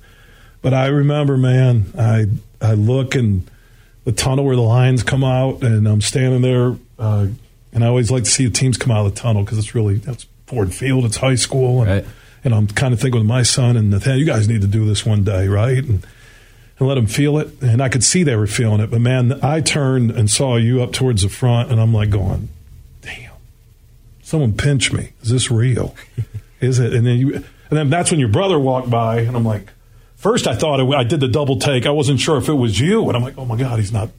But 0.61 0.73
I 0.73 0.87
remember, 0.87 1.37
man, 1.37 1.85
I 1.97 2.25
I 2.61 2.73
look 2.73 3.15
and 3.15 3.49
the 4.03 4.11
tunnel 4.11 4.45
where 4.45 4.55
the 4.55 4.61
lines 4.61 5.03
come 5.03 5.23
out, 5.23 5.63
and 5.63 5.87
I'm 5.87 6.01
standing 6.01 6.41
there, 6.41 6.75
uh, 6.99 7.27
and 7.71 7.83
I 7.83 7.87
always 7.87 8.11
like 8.11 8.25
to 8.25 8.29
see 8.29 8.45
the 8.45 8.51
teams 8.51 8.77
come 8.77 8.91
out 8.91 9.05
of 9.05 9.15
the 9.15 9.19
tunnel 9.21 9.43
because 9.43 9.57
it's 9.57 9.73
really 9.73 9.95
that's 9.95 10.25
Ford 10.47 10.73
Field, 10.73 11.05
it's 11.05 11.17
high 11.17 11.35
school, 11.35 11.81
and, 11.81 11.89
Right. 11.89 12.05
And 12.43 12.53
I'm 12.53 12.67
kind 12.67 12.93
of 12.93 12.99
thinking 12.99 13.19
with 13.19 13.27
my 13.27 13.43
son 13.43 13.77
and 13.77 13.89
Nathaniel, 13.89 14.19
you 14.19 14.25
guys 14.25 14.47
need 14.47 14.61
to 14.61 14.67
do 14.67 14.85
this 14.85 15.05
one 15.05 15.23
day, 15.23 15.47
right? 15.47 15.83
And 15.83 16.05
and 16.81 16.87
let 16.87 16.95
them 16.95 17.05
feel 17.05 17.37
it, 17.37 17.61
and 17.61 17.79
I 17.79 17.89
could 17.89 18.03
see 18.03 18.23
they 18.23 18.35
were 18.35 18.47
feeling 18.47 18.81
it. 18.81 18.89
But 18.89 19.01
man, 19.01 19.39
I 19.43 19.61
turned 19.61 20.09
and 20.09 20.31
saw 20.31 20.55
you 20.55 20.81
up 20.81 20.91
towards 20.91 21.21
the 21.21 21.29
front, 21.29 21.71
and 21.71 21.79
I'm 21.79 21.93
like 21.93 22.09
going, 22.09 22.49
damn, 23.01 23.33
someone 24.23 24.53
pinch 24.53 24.91
me. 24.91 25.13
Is 25.21 25.29
this 25.29 25.51
real? 25.51 25.95
Is 26.59 26.79
it? 26.79 26.95
And 26.95 27.05
then 27.05 27.17
you, 27.19 27.35
and 27.35 27.45
then 27.69 27.91
that's 27.91 28.09
when 28.09 28.19
your 28.19 28.29
brother 28.29 28.57
walked 28.57 28.89
by, 28.89 29.19
and 29.19 29.37
I'm 29.37 29.45
like, 29.45 29.69
first 30.15 30.47
I 30.47 30.55
thought 30.55 30.79
it, 30.79 30.91
I 30.95 31.03
did 31.03 31.19
the 31.19 31.27
double 31.27 31.59
take. 31.59 31.85
I 31.85 31.91
wasn't 31.91 32.19
sure 32.19 32.37
if 32.37 32.49
it 32.49 32.53
was 32.53 32.79
you, 32.79 33.07
and 33.07 33.15
I'm 33.15 33.21
like, 33.21 33.37
oh 33.37 33.45
my 33.45 33.57
god, 33.57 33.77
he's 33.77 33.93
not, 33.93 34.09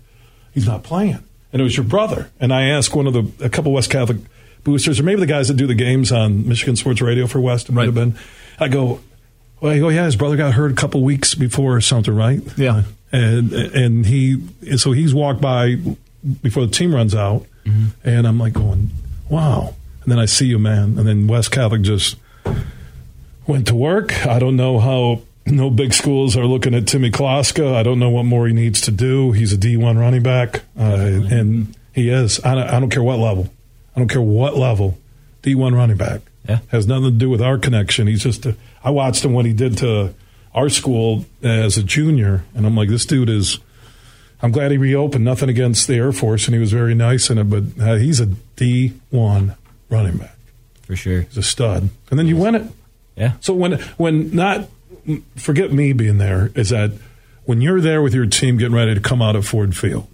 he's 0.55 0.67
not 0.67 0.85
playing, 0.85 1.25
and 1.53 1.61
it 1.61 1.65
was 1.65 1.77
your 1.77 1.85
brother. 1.85 2.31
And 2.39 2.55
I 2.55 2.67
asked 2.67 2.95
one 2.95 3.09
of 3.09 3.13
the 3.13 3.45
a 3.45 3.51
couple 3.51 3.73
West 3.73 3.91
Catholic 3.91 4.19
boosters, 4.65 5.01
or 5.01 5.03
maybe 5.03 5.21
the 5.21 5.27
guys 5.27 5.49
that 5.49 5.55
do 5.55 5.67
the 5.67 5.75
games 5.75 6.13
on 6.13 6.47
Michigan 6.49 6.77
Sports 6.77 7.01
Radio 7.01 7.27
for 7.27 7.41
West, 7.41 7.69
it 7.69 7.73
might 7.73 7.87
have 7.87 7.95
been. 7.95 8.17
I 8.59 8.69
go, 8.69 9.01
well, 9.61 9.73
I 9.73 9.79
go, 9.79 9.89
yeah, 9.89 10.05
his 10.05 10.17
brother 10.17 10.37
got 10.37 10.55
hurt 10.55 10.73
a 10.73 10.75
couple 10.75 11.03
weeks 11.03 11.35
before 11.35 11.77
or 11.77 11.81
something, 11.81 12.15
right? 12.15 12.41
Yeah. 12.57 12.83
And 13.13 13.53
and 13.53 14.07
he 14.07 14.43
so 14.77 14.93
he's 14.93 15.15
walked 15.15 15.41
by 15.41 15.77
before 16.43 16.65
the 16.65 16.73
team 16.73 16.95
runs 16.95 17.15
out, 17.15 17.45
and 18.05 18.27
I'm 18.27 18.39
like 18.39 18.55
going, 18.55 18.91
wow. 19.29 19.75
And 20.03 20.11
then 20.11 20.19
I 20.19 20.25
see 20.25 20.47
you, 20.47 20.59
man. 20.59 20.99
And 20.99 21.07
then 21.07 21.27
West 21.27 21.53
Catholic 21.53 21.83
just 21.83 22.17
went 23.47 23.67
to 23.69 23.75
work. 23.75 24.27
I 24.27 24.39
don't 24.39 24.57
know 24.57 24.79
how 24.79 25.23
no 25.47 25.71
big 25.71 25.93
schools 25.93 26.37
are 26.37 26.47
looking 26.47 26.75
at 26.75 26.87
Timmy 26.87 27.11
Kloska. 27.11 27.75
I 27.75 27.83
don't 27.83 27.99
know 27.99 28.11
what 28.11 28.25
more 28.25 28.47
he 28.47 28.53
needs 28.53 28.81
to 28.83 28.91
do. 28.91 29.33
He's 29.33 29.53
a 29.53 29.57
D1 29.57 29.99
running 29.99 30.23
back, 30.23 30.63
uh, 30.79 30.83
and 31.31 31.77
he 31.93 32.09
is. 32.09 32.41
I 32.45 32.55
don't, 32.55 32.69
I 32.69 32.81
don't 32.81 32.91
care 32.91 33.03
what 33.03 33.19
level. 33.19 33.53
I 33.95 33.99
don't 33.99 34.09
care 34.09 34.23
what 34.23 34.57
level. 34.57 34.99
D1 35.43 35.75
running 35.75 35.97
back. 35.97 36.23
Yeah. 36.49 36.61
Has 36.69 36.87
nothing 36.87 37.05
to 37.05 37.11
do 37.11 37.31
with 37.31 37.43
our 37.43 37.59
connection. 37.59 38.07
He's 38.07 38.23
just. 38.23 38.47
A, 38.47 38.57
I 38.83 38.91
watched 38.91 39.25
him 39.25 39.33
what 39.33 39.45
he 39.45 39.53
did 39.53 39.79
to 39.79 40.15
our 40.55 40.69
school 40.69 41.25
as 41.43 41.77
a 41.77 41.83
junior, 41.83 42.45
and 42.55 42.67
I'm 42.67 42.77
like, 42.77 42.89
this 42.89 43.07
dude 43.07 43.29
is. 43.29 43.59
I'm 44.41 44.51
glad 44.51 44.73
he 44.73 44.79
reopened. 44.79 45.25
Nothing 45.25 45.49
against 45.49 45.87
the 45.87 45.95
Air 45.95 46.11
Force, 46.11 46.47
and 46.47 46.55
he 46.55 46.61
was 46.61 46.73
very 46.73 46.95
nice 46.95 47.31
in 47.31 47.39
it, 47.39 47.45
but 47.45 47.63
uh, 47.81 47.95
he's 47.95 48.19
a 48.19 48.27
D1 48.27 49.57
running 49.89 50.17
back. 50.17 50.37
For 50.83 50.97
sure. 50.97 51.21
He's 51.23 51.37
a 51.37 51.43
stud. 51.45 51.91
And 52.11 52.19
then 52.19 52.27
you 52.27 52.37
win 52.37 52.57
it. 52.57 52.67
Yeah. 53.17 53.35
So 53.41 53.55
when 53.55 53.79
when 53.99 54.35
not 54.35 54.69
forget 55.37 55.73
me 55.73 55.93
being 55.93 56.19
there 56.19 56.51
is 56.55 56.71
that 56.71 56.93
when 57.45 57.61
you're 57.61 57.81
there 57.81 58.03
with 58.03 58.15
your 58.15 58.27
team 58.27 58.57
getting 58.57 58.75
ready 58.75 58.95
to 58.95 59.01
come 59.01 59.21
out 59.21 59.37
of 59.37 59.47
Ford 59.47 59.77
Field, 59.77 60.07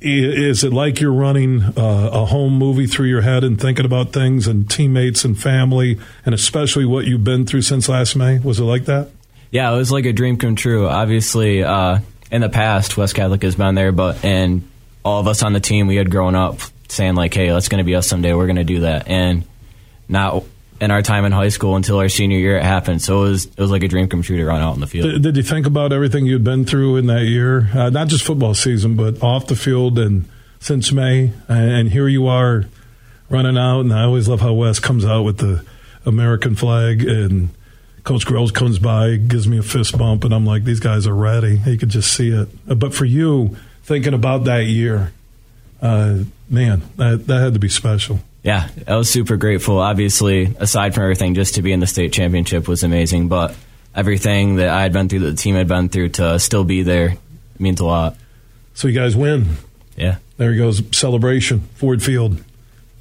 is 0.00 0.62
it 0.62 0.72
like 0.72 1.00
you're 1.00 1.12
running 1.12 1.62
uh, 1.62 2.10
a 2.12 2.24
home 2.26 2.54
movie 2.54 2.86
through 2.86 3.08
your 3.08 3.22
head 3.22 3.42
and 3.42 3.60
thinking 3.60 3.84
about 3.84 4.12
things 4.12 4.46
and 4.46 4.70
teammates 4.70 5.24
and 5.24 5.40
family 5.40 5.98
and 6.24 6.34
especially 6.34 6.84
what 6.84 7.04
you've 7.06 7.24
been 7.24 7.44
through 7.44 7.62
since 7.62 7.88
last 7.88 8.14
May? 8.14 8.38
Was 8.38 8.60
it 8.60 8.64
like 8.64 8.84
that? 8.84 9.10
Yeah, 9.50 9.72
it 9.72 9.76
was 9.76 9.90
like 9.90 10.04
a 10.04 10.12
dream 10.12 10.36
come 10.36 10.56
true. 10.56 10.86
Obviously, 10.86 11.64
uh, 11.64 11.98
in 12.30 12.42
the 12.42 12.48
past, 12.48 12.96
West 12.96 13.14
Catholic 13.14 13.42
has 13.42 13.56
been 13.56 13.74
there, 13.74 13.92
but 13.92 14.24
and 14.24 14.68
all 15.04 15.20
of 15.20 15.26
us 15.26 15.42
on 15.42 15.52
the 15.52 15.60
team, 15.60 15.86
we 15.86 15.96
had 15.96 16.10
grown 16.10 16.34
up 16.34 16.58
saying 16.88 17.14
like, 17.14 17.32
"Hey, 17.32 17.48
that's 17.48 17.68
going 17.68 17.78
to 17.78 17.84
be 17.84 17.94
us 17.94 18.06
someday. 18.06 18.34
We're 18.34 18.46
going 18.46 18.56
to 18.56 18.64
do 18.64 18.80
that." 18.80 19.08
And 19.08 19.44
not 20.06 20.44
in 20.80 20.90
our 20.90 21.02
time 21.02 21.24
in 21.24 21.32
high 21.32 21.48
school 21.48 21.76
until 21.76 21.98
our 21.98 22.08
senior 22.08 22.38
year 22.38 22.56
it 22.56 22.62
happened. 22.62 23.02
So 23.02 23.24
it 23.24 23.30
was 23.30 23.46
it 23.46 23.58
was 23.58 23.70
like 23.70 23.82
a 23.82 23.88
dream 23.88 24.08
come 24.08 24.22
true 24.22 24.36
to 24.36 24.44
run 24.44 24.60
out 24.60 24.74
in 24.74 24.80
the 24.80 24.86
field. 24.86 25.10
Did, 25.10 25.22
did 25.22 25.36
you 25.36 25.42
think 25.42 25.66
about 25.66 25.92
everything 25.92 26.26
you'd 26.26 26.44
been 26.44 26.64
through 26.64 26.96
in 26.96 27.06
that 27.06 27.24
year? 27.24 27.68
Uh, 27.74 27.90
not 27.90 28.08
just 28.08 28.24
football 28.24 28.54
season, 28.54 28.96
but 28.96 29.22
off 29.22 29.46
the 29.46 29.56
field 29.56 29.98
and 29.98 30.24
since 30.60 30.90
May, 30.90 31.32
and 31.48 31.90
here 31.90 32.08
you 32.08 32.26
are 32.26 32.64
running 33.30 33.56
out. 33.56 33.80
And 33.80 33.92
I 33.92 34.04
always 34.04 34.28
love 34.28 34.40
how 34.40 34.52
Wes 34.52 34.80
comes 34.80 35.04
out 35.04 35.22
with 35.22 35.38
the 35.38 35.64
American 36.04 36.54
flag 36.54 37.02
and. 37.02 37.50
Coach 38.04 38.24
Groves 38.24 38.52
comes 38.52 38.78
by, 38.78 39.16
gives 39.16 39.46
me 39.46 39.58
a 39.58 39.62
fist 39.62 39.98
bump, 39.98 40.24
and 40.24 40.32
I'm 40.32 40.46
like, 40.46 40.64
these 40.64 40.80
guys 40.80 41.06
are 41.06 41.14
ready. 41.14 41.60
You 41.66 41.76
could 41.76 41.90
just 41.90 42.10
see 42.10 42.30
it. 42.30 42.48
But 42.66 42.94
for 42.94 43.04
you, 43.04 43.58
thinking 43.82 44.14
about 44.14 44.44
that 44.44 44.64
year, 44.64 45.12
uh, 45.82 46.20
man, 46.48 46.82
that, 46.96 47.26
that 47.26 47.40
had 47.40 47.52
to 47.52 47.58
be 47.58 47.68
special. 47.68 48.20
Yeah, 48.42 48.68
I 48.86 48.96
was 48.96 49.10
super 49.10 49.36
grateful. 49.36 49.78
Obviously, 49.78 50.54
aside 50.58 50.94
from 50.94 51.02
everything, 51.04 51.34
just 51.34 51.56
to 51.56 51.62
be 51.62 51.72
in 51.72 51.80
the 51.80 51.86
state 51.86 52.12
championship 52.12 52.68
was 52.68 52.82
amazing. 52.82 53.28
But 53.28 53.54
everything 53.94 54.56
that 54.56 54.68
I 54.68 54.82
had 54.82 54.92
been 54.92 55.08
through, 55.08 55.20
that 55.20 55.30
the 55.30 55.36
team 55.36 55.56
had 55.56 55.68
been 55.68 55.88
through, 55.88 56.10
to 56.10 56.38
still 56.38 56.64
be 56.64 56.82
there 56.82 57.16
means 57.58 57.80
a 57.80 57.84
lot. 57.84 58.16
So 58.74 58.88
you 58.88 58.94
guys 58.98 59.16
win. 59.16 59.56
Yeah. 59.96 60.18
There 60.36 60.52
he 60.52 60.58
goes. 60.58 60.82
Celebration. 60.96 61.60
Ford 61.74 62.02
Field. 62.02 62.42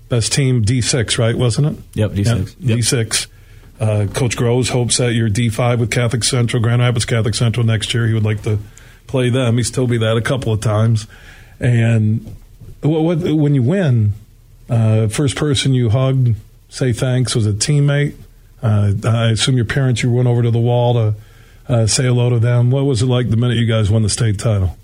Best 0.10 0.34
team 0.34 0.64
D6, 0.64 1.18
right? 1.18 1.36
Wasn't 1.36 1.68
it? 1.68 1.84
Yep, 1.94 2.12
D6. 2.12 2.56
Yep. 2.60 2.80
D6. 2.80 3.28
Uh, 3.80 4.08
Coach 4.12 4.36
Groves 4.36 4.70
hopes 4.70 4.98
that 4.98 5.14
you're 5.14 5.30
D5 5.30 5.80
with 5.80 5.92
Catholic 5.92 6.24
Central, 6.24 6.64
Grand 6.64 6.82
Rapids 6.82 7.06
Catholic 7.06 7.36
Central 7.36 7.66
next 7.66 7.94
year. 7.94 8.08
He 8.08 8.14
would 8.14 8.24
like 8.24 8.42
to 8.44 8.58
play 9.06 9.30
them. 9.30 9.58
He's 9.58 9.70
told 9.70 9.92
me 9.92 9.98
that 9.98 10.18
a 10.18 10.22
couple 10.22 10.52
of 10.52 10.62
times. 10.62 11.06
And 11.60 12.36
what, 12.82 13.04
what, 13.04 13.20
when 13.20 13.54
you 13.54 13.62
win, 13.62 14.14
uh, 14.70 15.08
first 15.08 15.36
person 15.36 15.74
you 15.74 15.90
hugged, 15.90 16.36
say 16.70 16.94
thanks 16.94 17.36
was 17.36 17.46
a 17.46 17.54
teammate. 17.54 18.16
Uh, 18.62 18.94
I 19.06 19.32
assume 19.32 19.56
your 19.56 19.66
parents, 19.66 20.04
you 20.04 20.12
went 20.12 20.28
over 20.28 20.42
to 20.42 20.52
the 20.52 20.60
wall 20.60 20.94
to 20.94 21.16
uh, 21.70 21.88
say 21.88 22.04
hello 22.04 22.30
to 22.30 22.40
them. 22.40 22.72
What 22.72 22.86
was 22.86 23.02
it 23.02 23.06
like 23.06 23.30
the 23.30 23.38
minute 23.38 23.58
you 23.58 23.66
guys 23.66 23.90
won 23.92 24.04
the 24.04 24.10
state 24.10 24.40
title? 24.40 24.78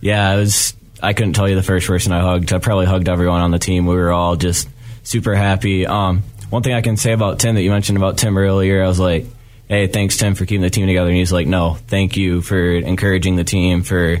Yeah, 0.00 0.34
it 0.34 0.38
was. 0.38 0.74
I 1.02 1.14
couldn't 1.14 1.32
tell 1.32 1.48
you 1.48 1.54
the 1.54 1.62
first 1.62 1.86
person 1.86 2.12
I 2.12 2.20
hugged. 2.20 2.52
I 2.52 2.58
probably 2.58 2.86
hugged 2.86 3.08
everyone 3.08 3.40
on 3.40 3.50
the 3.50 3.58
team. 3.58 3.86
We 3.86 3.94
were 3.94 4.12
all 4.12 4.36
just 4.36 4.68
super 5.02 5.34
happy. 5.34 5.86
Um, 5.86 6.22
one 6.50 6.62
thing 6.62 6.74
I 6.74 6.82
can 6.82 6.96
say 6.96 7.12
about 7.12 7.38
Tim 7.38 7.54
that 7.54 7.62
you 7.62 7.70
mentioned 7.70 7.96
about 7.96 8.18
Tim 8.18 8.36
earlier, 8.36 8.84
I 8.84 8.88
was 8.88 9.00
like, 9.00 9.24
hey, 9.68 9.86
thanks, 9.86 10.18
Tim, 10.18 10.34
for 10.34 10.44
keeping 10.44 10.62
the 10.62 10.70
team 10.70 10.86
together. 10.86 11.08
And 11.08 11.16
he's 11.16 11.32
like, 11.32 11.46
no, 11.46 11.74
thank 11.86 12.16
you 12.16 12.42
for 12.42 12.58
encouraging 12.58 13.36
the 13.36 13.44
team, 13.44 13.82
for 13.82 14.18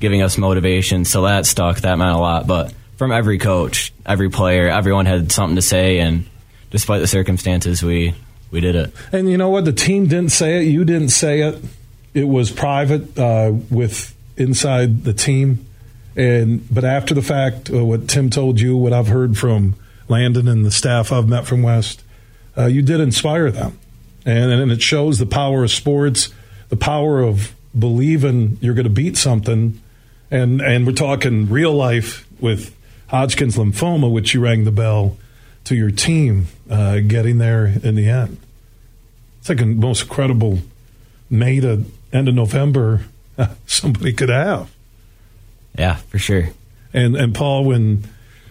giving 0.00 0.22
us 0.22 0.38
motivation. 0.38 1.04
So 1.04 1.22
that 1.22 1.46
stuck. 1.46 1.80
That 1.80 1.98
meant 1.98 2.12
a 2.12 2.18
lot. 2.18 2.46
But 2.46 2.72
from 2.96 3.12
every 3.12 3.38
coach, 3.38 3.92
every 4.06 4.30
player, 4.30 4.68
everyone 4.68 5.06
had 5.06 5.32
something 5.32 5.56
to 5.56 5.62
say. 5.62 5.98
And 5.98 6.26
despite 6.70 7.00
the 7.00 7.06
circumstances, 7.06 7.82
we, 7.82 8.14
we 8.50 8.60
did 8.60 8.76
it. 8.76 8.94
And 9.12 9.30
you 9.30 9.36
know 9.36 9.50
what? 9.50 9.64
The 9.64 9.72
team 9.72 10.06
didn't 10.06 10.32
say 10.32 10.58
it. 10.58 10.68
You 10.68 10.84
didn't 10.84 11.10
say 11.10 11.40
it. 11.40 11.62
It 12.14 12.28
was 12.28 12.50
private 12.50 13.18
uh, 13.18 13.52
with 13.70 14.14
inside 14.36 15.04
the 15.04 15.12
team. 15.12 15.66
And 16.16 16.66
but 16.72 16.84
after 16.84 17.14
the 17.14 17.22
fact, 17.22 17.70
uh, 17.70 17.84
what 17.84 18.08
Tim 18.08 18.30
told 18.30 18.60
you, 18.60 18.76
what 18.76 18.92
I've 18.92 19.08
heard 19.08 19.36
from 19.36 19.74
Landon 20.08 20.46
and 20.46 20.64
the 20.64 20.70
staff 20.70 21.10
I've 21.10 21.28
met 21.28 21.46
from 21.46 21.62
West, 21.62 22.04
uh, 22.56 22.66
you 22.66 22.82
did 22.82 23.00
inspire 23.00 23.50
them, 23.50 23.78
and 24.24 24.52
and 24.52 24.70
it 24.70 24.80
shows 24.80 25.18
the 25.18 25.26
power 25.26 25.64
of 25.64 25.72
sports, 25.72 26.32
the 26.68 26.76
power 26.76 27.20
of 27.20 27.52
believing 27.76 28.58
you're 28.60 28.74
going 28.74 28.84
to 28.84 28.90
beat 28.90 29.16
something, 29.16 29.80
and 30.30 30.60
and 30.60 30.86
we're 30.86 30.92
talking 30.92 31.50
real 31.50 31.72
life 31.72 32.28
with 32.38 32.76
Hodgkin's 33.08 33.56
lymphoma, 33.56 34.10
which 34.10 34.34
you 34.34 34.40
rang 34.40 34.64
the 34.64 34.72
bell 34.72 35.16
to 35.64 35.74
your 35.74 35.90
team 35.90 36.46
uh, 36.70 37.00
getting 37.00 37.38
there 37.38 37.66
in 37.66 37.94
the 37.94 38.08
end. 38.08 38.38
It's 39.40 39.48
like 39.48 39.58
the 39.58 39.66
most 39.66 40.02
incredible 40.02 40.60
May 41.30 41.60
to 41.60 41.84
end 42.12 42.28
of 42.28 42.34
November 42.34 43.02
somebody 43.66 44.12
could 44.12 44.28
have. 44.28 44.70
Yeah, 45.76 45.96
for 45.96 46.18
sure. 46.18 46.50
And 46.92 47.16
and 47.16 47.34
Paul, 47.34 47.64
when 47.64 48.04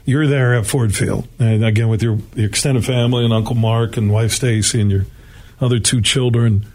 you're 0.06 0.28
there 0.28 0.54
at 0.56 0.66
Ford 0.66 0.94
Field, 0.94 1.28
and 1.40 1.64
again 1.64 1.88
with 1.88 2.04
your, 2.04 2.20
your 2.36 2.48
extended 2.48 2.86
family 2.86 3.24
and 3.24 3.34
Uncle 3.34 3.56
Mark 3.56 3.96
and 3.96 4.12
wife 4.12 4.32
Stacy 4.32 4.82
and 4.82 4.92
your 4.92 5.06
other 5.62 5.80
two 5.80 6.02
children, 6.02 6.66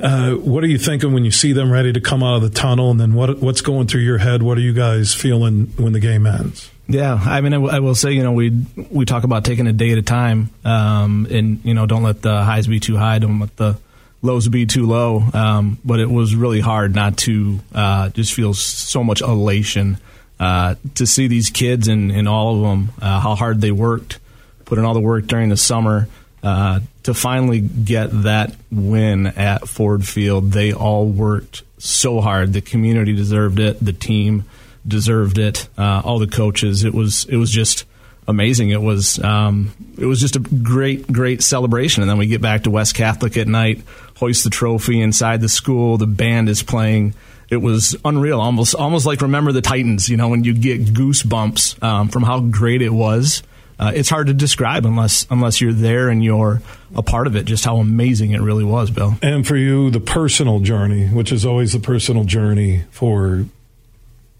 uh, 0.00 0.32
what 0.32 0.62
are 0.64 0.68
you 0.68 0.78
thinking 0.78 1.12
when 1.12 1.24
you 1.24 1.30
see 1.30 1.52
them 1.52 1.70
ready 1.70 1.92
to 1.92 2.00
come 2.00 2.22
out 2.22 2.36
of 2.36 2.42
the 2.42 2.50
tunnel? 2.50 2.90
And 2.90 3.00
then 3.00 3.14
what 3.14 3.38
what's 3.38 3.60
going 3.60 3.86
through 3.86 4.02
your 4.02 4.18
head? 4.18 4.42
What 4.42 4.58
are 4.58 4.62
you 4.62 4.72
guys 4.72 5.14
feeling 5.14 5.72
when 5.76 5.92
the 5.92 6.00
game 6.00 6.26
ends? 6.26 6.70
Yeah, 6.88 7.14
I 7.14 7.40
mean, 7.40 7.52
I, 7.52 7.56
w- 7.56 7.74
I 7.74 7.80
will 7.80 7.96
say, 7.96 8.12
you 8.12 8.22
know, 8.22 8.32
we 8.32 8.50
we 8.90 9.04
talk 9.06 9.24
about 9.24 9.44
taking 9.44 9.66
a 9.66 9.72
day 9.72 9.90
at 9.92 9.98
a 9.98 10.02
time, 10.02 10.50
um, 10.64 11.26
and 11.30 11.64
you 11.64 11.74
know, 11.74 11.86
don't 11.86 12.02
let 12.04 12.22
the 12.22 12.42
highs 12.44 12.66
be 12.66 12.78
too 12.78 12.96
high, 12.96 13.18
don't 13.18 13.40
let 13.40 13.56
the 13.56 13.76
lows 14.22 14.48
be 14.48 14.66
too 14.66 14.86
low. 14.86 15.24
Um, 15.32 15.78
but 15.84 15.98
it 15.98 16.08
was 16.08 16.34
really 16.34 16.60
hard 16.60 16.94
not 16.94 17.16
to 17.18 17.60
uh, 17.74 18.10
just 18.10 18.34
feel 18.34 18.54
so 18.54 19.02
much 19.02 19.20
elation 19.20 19.98
uh, 20.38 20.76
to 20.94 21.06
see 21.06 21.26
these 21.26 21.50
kids 21.50 21.88
and, 21.88 22.10
and 22.12 22.28
all 22.28 22.56
of 22.56 22.62
them 22.62 22.92
uh, 23.00 23.20
how 23.20 23.34
hard 23.34 23.60
they 23.60 23.70
worked, 23.70 24.18
put 24.64 24.78
in 24.78 24.84
all 24.84 24.94
the 24.94 25.00
work 25.00 25.26
during 25.26 25.48
the 25.48 25.56
summer. 25.56 26.08
Uh, 26.42 26.80
to 27.06 27.14
finally 27.14 27.60
get 27.60 28.08
that 28.22 28.52
win 28.72 29.28
at 29.28 29.68
Ford 29.68 30.04
Field, 30.04 30.50
they 30.50 30.72
all 30.72 31.06
worked 31.06 31.62
so 31.78 32.20
hard. 32.20 32.52
The 32.52 32.60
community 32.60 33.14
deserved 33.14 33.60
it. 33.60 33.78
The 33.84 33.92
team 33.92 34.44
deserved 34.86 35.38
it. 35.38 35.68
Uh, 35.78 36.02
all 36.04 36.18
the 36.18 36.26
coaches. 36.26 36.82
It 36.82 36.92
was 36.92 37.24
it 37.26 37.36
was 37.36 37.52
just 37.52 37.84
amazing. 38.26 38.70
It 38.70 38.82
was 38.82 39.22
um, 39.22 39.70
it 39.96 40.06
was 40.06 40.20
just 40.20 40.34
a 40.34 40.40
great 40.40 41.06
great 41.06 41.44
celebration. 41.44 42.02
And 42.02 42.10
then 42.10 42.18
we 42.18 42.26
get 42.26 42.42
back 42.42 42.64
to 42.64 42.70
West 42.70 42.96
Catholic 42.96 43.36
at 43.36 43.46
night, 43.46 43.82
hoist 44.16 44.42
the 44.42 44.50
trophy 44.50 45.00
inside 45.00 45.40
the 45.40 45.48
school. 45.48 45.98
The 45.98 46.08
band 46.08 46.48
is 46.48 46.64
playing. 46.64 47.14
It 47.48 47.58
was 47.58 47.94
unreal, 48.04 48.40
almost 48.40 48.74
almost 48.74 49.06
like 49.06 49.20
remember 49.20 49.52
the 49.52 49.62
Titans. 49.62 50.08
You 50.08 50.16
know, 50.16 50.28
when 50.28 50.42
you 50.42 50.54
get 50.54 50.86
goosebumps 50.86 51.80
um, 51.84 52.08
from 52.08 52.24
how 52.24 52.40
great 52.40 52.82
it 52.82 52.92
was. 52.92 53.44
Uh, 53.78 53.92
it's 53.94 54.08
hard 54.08 54.26
to 54.28 54.32
describe 54.32 54.86
unless 54.86 55.26
unless 55.30 55.60
you're 55.60 55.72
there 55.72 56.08
and 56.08 56.24
you're 56.24 56.62
a 56.94 57.02
part 57.02 57.26
of 57.26 57.36
it. 57.36 57.44
Just 57.44 57.64
how 57.64 57.76
amazing 57.76 58.30
it 58.30 58.40
really 58.40 58.64
was, 58.64 58.90
Bill. 58.90 59.16
And 59.20 59.46
for 59.46 59.56
you, 59.56 59.90
the 59.90 60.00
personal 60.00 60.60
journey, 60.60 61.08
which 61.08 61.30
is 61.30 61.44
always 61.44 61.74
the 61.74 61.78
personal 61.78 62.24
journey 62.24 62.84
for 62.90 63.44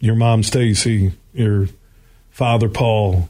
your 0.00 0.14
mom 0.14 0.42
Stacy, 0.42 1.12
your 1.34 1.68
father 2.30 2.70
Paul, 2.70 3.28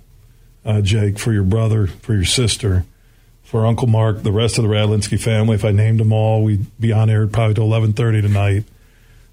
uh, 0.64 0.80
Jake, 0.80 1.18
for 1.18 1.32
your 1.32 1.42
brother, 1.42 1.88
for 1.88 2.14
your 2.14 2.24
sister, 2.24 2.84
for 3.42 3.66
Uncle 3.66 3.88
Mark, 3.88 4.22
the 4.22 4.32
rest 4.32 4.59
of 4.59 4.64
the 4.64 4.70
Radlinski 4.70 5.20
family. 5.20 5.57
If 5.57 5.64
I 5.64 5.72
named 5.72 5.98
them 5.98 6.12
all, 6.12 6.44
we'd 6.44 6.66
be 6.80 6.92
on 6.92 7.11
air 7.11 7.26
probably 7.26 7.54
till 7.54 7.64
eleven 7.64 7.92
thirty 7.92 8.22
tonight. 8.22 8.62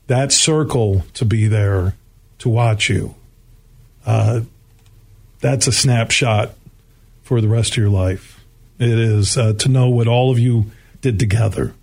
That 0.08 0.32
circle 0.32 1.06
to 1.14 1.24
be 1.24 1.48
there 1.48 1.94
to 2.40 2.50
watch 2.50 2.90
you. 2.90 3.14
Uh, 4.08 4.42
that's 5.40 5.68
a 5.68 5.72
snapshot 5.72 6.56
for 7.34 7.42
the 7.42 7.48
rest 7.48 7.72
of 7.72 7.78
your 7.78 7.90
life. 7.90 8.40
It 8.78 9.00
is 9.00 9.40
uh, 9.40 9.54
to 9.54 9.68
know 9.68 9.90
what 9.90 10.08
all 10.08 10.30
of 10.30 10.38
you 10.38 10.70
did 11.02 11.18
together 11.18 11.74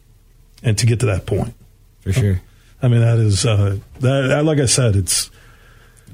and 0.62 0.78
to 0.78 0.86
get 0.86 1.00
to 1.00 1.06
that 1.06 1.26
point. 1.26 1.54
For 2.02 2.12
sure. 2.12 2.40
I 2.80 2.86
mean, 2.86 3.00
that 3.00 3.18
is 3.18 3.44
uh, 3.44 3.78
that. 3.98 4.44
Like 4.44 4.60
I 4.60 4.66
said, 4.66 4.94
it's 4.94 5.28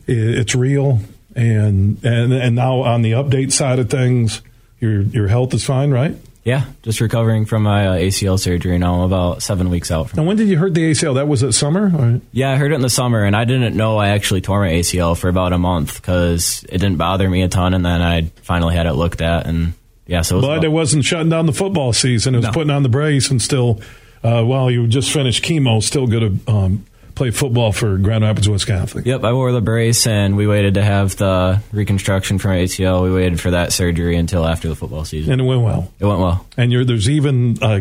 it's 0.07 0.55
real, 0.55 1.01
and 1.35 2.03
and 2.03 2.33
and 2.33 2.57
now 2.57 2.81
on 2.81 3.03
the 3.03 3.13
update 3.13 3.53
side 3.53 3.79
of 3.79 3.91
things, 3.91 4.41
your 4.81 5.03
your 5.03 5.29
health 5.29 5.53
is 5.53 5.67
fine, 5.67 5.91
right? 5.91 6.17
Yeah, 6.47 6.65
just 6.83 7.01
recovering 7.01 7.45
from 7.45 7.65
my 7.65 7.89
uh, 7.89 7.97
ACL 7.97 8.39
surgery 8.39 8.79
now. 8.79 8.95
I'm 8.95 9.01
about 9.01 9.43
seven 9.43 9.69
weeks 9.69 9.91
out. 9.91 10.11
From 10.11 10.19
Now, 10.23 10.29
when 10.29 10.37
did 10.37 10.47
you 10.49 10.57
hurt 10.57 10.75
the 10.75 10.93
ACL? 10.93 11.17
That 11.17 11.27
was 11.27 11.43
it 11.43 11.51
summer. 11.55 11.91
Or? 11.93 12.21
Yeah, 12.31 12.53
I 12.53 12.57
heard 12.57 12.71
it 12.71 12.77
in 12.77 12.83
the 12.83 12.89
summer, 12.89 13.25
and 13.25 13.35
I 13.35 13.45
didn't 13.45 13.75
know 13.77 13.97
I 13.99 14.11
actually 14.11 14.43
tore 14.43 14.61
my 14.61 14.69
ACL 14.71 15.19
for 15.19 15.29
about 15.29 15.53
a 15.53 15.59
month 15.59 15.97
because 16.01 16.63
it 16.69 16.79
didn't 16.79 16.99
bother 16.99 17.29
me 17.29 17.43
a 17.43 17.49
ton, 17.49 17.75
and 17.75 17.85
then 17.85 18.01
I 18.01 18.31
finally 18.43 18.77
had 18.77 18.87
it 18.87 18.93
looked 18.93 19.23
at, 19.23 19.47
and 19.49 19.73
yeah, 20.07 20.23
so. 20.23 20.39
It 20.39 20.43
but 20.43 20.63
it 20.65 20.69
wasn't 20.69 21.05
shutting 21.05 21.31
down 21.31 21.47
the 21.47 21.53
football 21.53 21.93
season. 21.93 22.35
It 22.37 22.39
was 22.39 22.47
No. 22.47 22.53
putting 22.53 22.71
on 22.71 22.85
the 22.85 22.89
brace 22.89 23.29
and 23.29 23.43
still, 23.43 23.81
uh, 24.23 24.45
while 24.45 24.71
you 24.71 24.87
just 24.87 25.11
finished 25.11 25.43
chemo, 25.43 25.83
still 25.83 26.07
going 26.07 26.41
to 26.47 26.53
um, 26.53 26.87
play 27.17 27.31
football 27.33 27.73
for 27.73 27.97
Grand 27.97 28.23
Rapids 28.23 28.49
West 28.49 28.67
Catholic. 28.67 29.07
Yep, 29.07 29.25
I 29.25 29.33
wore 29.33 29.51
the 29.51 29.61
brace, 29.61 30.07
and 30.07 30.37
we 30.37 30.47
waited 30.47 30.75
to 30.75 30.83
have 30.85 31.17
the 31.17 31.61
reconstruction 31.73 32.39
from 32.39 32.53
ACL. 32.53 33.03
We 33.03 33.13
waited 33.13 33.41
for 33.41 33.51
that 33.51 33.73
surgery 33.73 34.17
until 34.17 34.47
after 34.47 34.69
the 34.69 34.77
football 34.77 35.05
season, 35.05 35.33
and 35.33 35.41
it 35.41 35.45
went 35.45 35.63
well. 35.63 35.93
It 35.99 36.05
went 36.05 36.21
well. 36.21 36.47
And 36.57 36.71
you're, 36.71 36.85
there's 36.85 37.11
even 37.11 37.61
uh, 37.61 37.81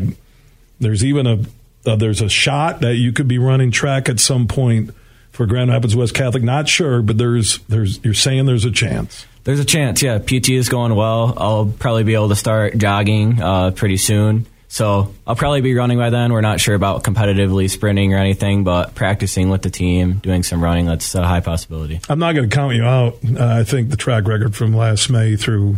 there's 0.79 1.05
even 1.05 1.27
a 1.27 1.89
uh, 1.89 1.95
there's 1.97 2.21
a 2.21 2.29
shot 2.29 2.81
that 2.81 2.95
you 2.95 3.11
could 3.11 3.27
be 3.27 3.37
running 3.37 3.69
track 3.69 4.09
at 4.09 4.19
some 4.19 4.47
point 4.47 4.89
for 5.31 5.45
Grand 5.45 5.69
Rapids 5.69 5.95
West 5.95 6.15
Catholic. 6.15 6.41
Not 6.41 6.67
sure, 6.67 7.01
but 7.03 7.17
there's 7.17 7.59
there's 7.67 8.03
you're 8.03 8.15
saying 8.15 8.47
there's 8.47 8.65
a 8.65 8.71
chance. 8.71 9.27
There's 9.43 9.59
a 9.59 9.65
chance, 9.65 10.01
yeah. 10.01 10.17
PT 10.17 10.49
is 10.49 10.69
going 10.69 10.95
well. 10.95 11.35
I'll 11.37 11.67
probably 11.67 12.03
be 12.03 12.15
able 12.15 12.29
to 12.29 12.35
start 12.35 12.79
jogging 12.79 13.39
uh, 13.39 13.71
pretty 13.71 13.97
soon. 13.97 14.47
So 14.75 15.13
I'll 15.25 15.37
probably 15.37 15.61
be 15.61 15.73
running 15.73 15.97
by 15.97 16.09
then. 16.09 16.33
We're 16.33 16.41
not 16.41 16.59
sure 16.59 16.75
about 16.75 17.01
competitively 17.01 17.69
sprinting 17.69 18.13
or 18.13 18.17
anything, 18.17 18.65
but 18.65 18.93
practicing 18.93 19.49
with 19.49 19.61
the 19.61 19.69
team, 19.69 20.15
doing 20.15 20.43
some 20.43 20.61
running, 20.61 20.85
that's 20.85 21.15
a 21.15 21.25
high 21.25 21.39
possibility. 21.39 22.01
I'm 22.09 22.19
not 22.19 22.35
going 22.35 22.49
to 22.49 22.53
count 22.53 22.75
you 22.75 22.83
out. 22.83 23.19
Uh, 23.23 23.61
I 23.61 23.63
think 23.63 23.89
the 23.89 23.95
track 23.95 24.27
record 24.27 24.53
from 24.53 24.75
last 24.75 25.09
May 25.09 25.37
through 25.37 25.77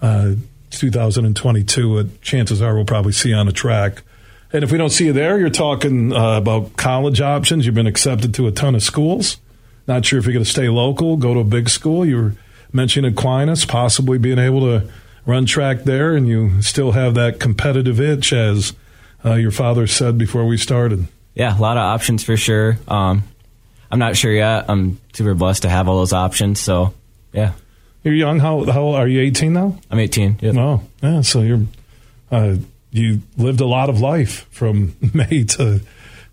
uh, 0.00 0.34
2022, 0.70 1.98
uh, 1.98 2.04
chances 2.20 2.60
are 2.60 2.74
we'll 2.74 2.84
probably 2.84 3.12
see 3.12 3.32
on 3.32 3.46
a 3.46 3.52
track. 3.52 4.02
And 4.52 4.64
if 4.64 4.72
we 4.72 4.76
don't 4.76 4.90
see 4.90 5.06
you 5.06 5.12
there, 5.12 5.38
you're 5.38 5.48
talking 5.48 6.12
uh, 6.12 6.36
about 6.36 6.76
college 6.76 7.20
options. 7.20 7.64
You've 7.64 7.76
been 7.76 7.86
accepted 7.86 8.34
to 8.34 8.48
a 8.48 8.50
ton 8.50 8.74
of 8.74 8.82
schools. 8.82 9.36
Not 9.86 10.04
sure 10.04 10.18
if 10.18 10.24
you're 10.24 10.32
going 10.32 10.44
to 10.44 10.50
stay 10.50 10.68
local, 10.68 11.16
go 11.16 11.32
to 11.32 11.40
a 11.40 11.44
big 11.44 11.68
school. 11.68 12.04
You 12.04 12.16
were 12.16 12.32
mentioning 12.72 13.12
Aquinas, 13.12 13.64
possibly 13.64 14.18
being 14.18 14.40
able 14.40 14.62
to 14.62 14.90
run 15.26 15.46
track 15.46 15.84
there, 15.84 16.14
and 16.14 16.26
you 16.28 16.62
still 16.62 16.92
have 16.92 17.14
that 17.14 17.40
competitive 17.40 18.00
itch, 18.00 18.32
as 18.32 18.72
uh, 19.24 19.34
your 19.34 19.50
father 19.50 19.86
said 19.86 20.18
before 20.18 20.44
we 20.44 20.56
started. 20.56 21.06
Yeah, 21.34 21.56
a 21.56 21.60
lot 21.60 21.76
of 21.76 21.82
options 21.82 22.24
for 22.24 22.36
sure. 22.36 22.78
Um, 22.88 23.22
I'm 23.90 23.98
not 23.98 24.16
sure 24.16 24.32
yet. 24.32 24.66
I'm 24.68 25.00
super 25.12 25.34
blessed 25.34 25.62
to 25.62 25.68
have 25.68 25.88
all 25.88 25.98
those 25.98 26.12
options. 26.12 26.60
So, 26.60 26.94
yeah. 27.32 27.52
You're 28.02 28.14
young. 28.14 28.40
How 28.40 28.64
how 28.64 28.82
old 28.82 28.96
are 28.96 29.06
you? 29.06 29.20
18 29.20 29.52
now. 29.52 29.78
I'm 29.90 29.98
18. 29.98 30.38
Yep. 30.40 30.56
Oh, 30.56 30.82
yeah. 31.02 31.20
So 31.20 31.42
you're 31.42 31.62
uh, 32.32 32.56
you 32.90 33.22
lived 33.36 33.60
a 33.60 33.66
lot 33.66 33.88
of 33.88 34.00
life 34.00 34.46
from 34.50 34.96
May 35.14 35.44
to 35.44 35.80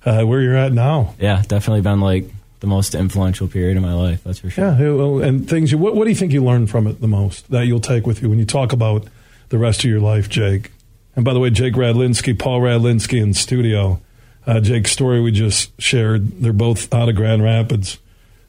uh, 0.05 0.23
where 0.23 0.41
you're 0.41 0.55
at 0.55 0.73
now. 0.73 1.13
Yeah, 1.19 1.43
definitely 1.47 1.81
been 1.81 2.01
like 2.01 2.25
the 2.59 2.67
most 2.67 2.93
influential 2.93 3.47
period 3.47 3.77
of 3.77 3.83
my 3.83 3.93
life. 3.93 4.23
That's 4.23 4.39
for 4.39 4.49
sure. 4.49 4.65
Yeah, 4.65 5.27
and 5.27 5.49
things. 5.49 5.73
What, 5.73 5.95
what 5.95 6.03
do 6.03 6.09
you 6.09 6.15
think 6.15 6.33
you 6.33 6.43
learned 6.43 6.69
from 6.69 6.87
it 6.87 7.01
the 7.01 7.07
most 7.07 7.49
that 7.51 7.65
you'll 7.65 7.79
take 7.79 8.05
with 8.05 8.21
you 8.21 8.29
when 8.29 8.39
you 8.39 8.45
talk 8.45 8.73
about 8.73 9.07
the 9.49 9.57
rest 9.57 9.83
of 9.83 9.89
your 9.89 10.01
life, 10.01 10.29
Jake? 10.29 10.71
And 11.15 11.25
by 11.25 11.33
the 11.33 11.39
way, 11.39 11.49
Jake 11.49 11.73
Radlinski, 11.73 12.37
Paul 12.37 12.61
Radlinski 12.61 13.21
in 13.21 13.33
studio. 13.33 14.01
Uh, 14.45 14.59
Jake's 14.59 14.91
story 14.91 15.21
we 15.21 15.31
just 15.31 15.79
shared. 15.81 16.41
They're 16.41 16.53
both 16.53 16.93
out 16.93 17.09
of 17.09 17.15
Grand 17.15 17.43
Rapids. 17.43 17.99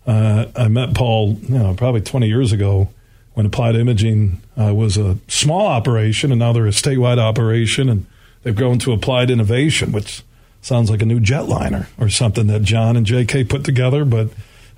Uh, 0.07 0.47
I 0.57 0.69
met 0.69 0.95
Paul, 0.95 1.39
you 1.43 1.59
know, 1.59 1.75
probably 1.75 2.01
20 2.01 2.27
years 2.27 2.53
ago 2.53 2.89
when 3.35 3.47
Applied 3.47 3.77
Imaging 3.77 4.41
uh, 4.61 4.75
was 4.75 4.97
a 4.97 5.19
small 5.29 5.67
operation, 5.67 6.33
and 6.33 6.39
now 6.39 6.53
they're 6.53 6.67
a 6.67 6.71
statewide 6.71 7.19
operation, 7.19 7.89
and 7.89 8.07
they've 8.43 8.57
grown 8.57 8.79
to 8.81 8.93
Applied 8.93 9.31
Innovation, 9.31 9.93
which 9.93 10.23
sounds 10.63 10.91
like 10.91 11.03
a 11.03 11.07
new 11.07 11.21
jetliner 11.21 11.87
or 11.99 12.09
something 12.09 12.47
that 12.49 12.63
John 12.63 12.97
and 12.97 13.07
J.K. 13.07 13.45
put 13.45 13.65
together. 13.65 14.05
But 14.05 14.29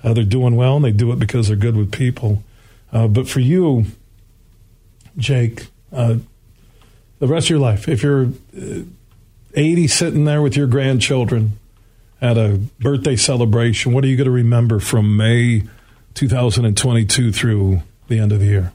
uh, 0.03 0.13
they're 0.13 0.23
doing 0.23 0.55
well, 0.55 0.75
and 0.75 0.85
they 0.85 0.91
do 0.91 1.11
it 1.11 1.19
because 1.19 1.47
they're 1.47 1.57
good 1.57 1.77
with 1.77 1.91
people. 1.91 2.43
Uh, 2.91 3.07
but 3.07 3.27
for 3.27 3.39
you, 3.39 3.85
Jake, 5.17 5.67
uh, 5.91 6.17
the 7.19 7.27
rest 7.27 7.47
of 7.47 7.51
your 7.51 7.59
life, 7.59 7.87
if 7.87 8.03
you're 8.03 8.27
uh, 8.57 8.81
80 9.55 9.87
sitting 9.87 10.25
there 10.25 10.41
with 10.41 10.57
your 10.57 10.67
grandchildren 10.67 11.59
at 12.21 12.37
a 12.37 12.59
birthday 12.79 13.15
celebration, 13.15 13.93
what 13.93 14.03
are 14.03 14.07
you 14.07 14.17
going 14.17 14.25
to 14.25 14.31
remember 14.31 14.79
from 14.79 15.15
May 15.15 15.63
2022 16.15 17.31
through 17.31 17.81
the 18.07 18.19
end 18.19 18.31
of 18.31 18.39
the 18.39 18.45
year? 18.45 18.73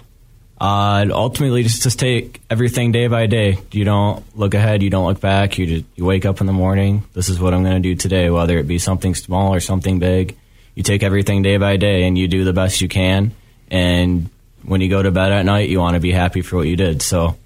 Uh, 0.60 1.06
ultimately, 1.10 1.62
just 1.62 2.00
take 2.00 2.40
everything 2.50 2.90
day 2.90 3.06
by 3.06 3.26
day. 3.26 3.58
You 3.70 3.84
don't 3.84 4.24
look 4.36 4.54
ahead. 4.54 4.82
You 4.82 4.90
don't 4.90 5.06
look 5.06 5.20
back. 5.20 5.56
You 5.56 5.66
just 5.66 5.84
you 5.94 6.04
wake 6.04 6.26
up 6.26 6.40
in 6.40 6.46
the 6.46 6.52
morning. 6.52 7.04
This 7.12 7.28
is 7.28 7.38
what 7.38 7.54
I'm 7.54 7.62
going 7.62 7.80
to 7.80 7.88
do 7.88 7.94
today, 7.94 8.28
whether 8.28 8.58
it 8.58 8.66
be 8.66 8.78
something 8.78 9.14
small 9.14 9.54
or 9.54 9.60
something 9.60 10.00
big. 10.00 10.36
You 10.74 10.82
take 10.82 11.02
everything 11.02 11.42
day 11.42 11.58
by 11.58 11.76
day, 11.76 12.04
and 12.04 12.18
you 12.18 12.26
do 12.26 12.44
the 12.44 12.52
best 12.52 12.80
you 12.80 12.88
can. 12.88 13.32
And 13.70 14.30
when 14.64 14.80
you 14.80 14.88
go 14.88 15.00
to 15.00 15.12
bed 15.12 15.30
at 15.30 15.44
night, 15.44 15.68
you 15.68 15.78
want 15.78 15.94
to 15.94 16.00
be 16.00 16.10
happy 16.10 16.42
for 16.42 16.56
what 16.56 16.66
you 16.66 16.76
did. 16.76 17.02
So, 17.02 17.36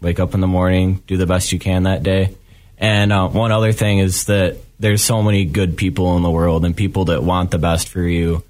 wake 0.00 0.18
up 0.18 0.32
in 0.32 0.40
the 0.40 0.46
morning, 0.46 1.02
do 1.06 1.18
the 1.18 1.26
best 1.26 1.52
you 1.52 1.58
can 1.58 1.82
that 1.82 2.02
day. 2.02 2.34
And 2.78 3.12
uh, 3.12 3.28
one 3.28 3.52
other 3.52 3.72
thing 3.72 3.98
is 3.98 4.24
that 4.24 4.56
there's 4.80 5.04
so 5.04 5.22
many 5.22 5.44
good 5.44 5.76
people 5.76 6.16
in 6.16 6.22
the 6.22 6.30
world, 6.30 6.64
and 6.64 6.74
people 6.74 7.06
that 7.06 7.22
want 7.22 7.50
the 7.50 7.58
best 7.58 7.88
for 7.88 8.00
you 8.00 8.42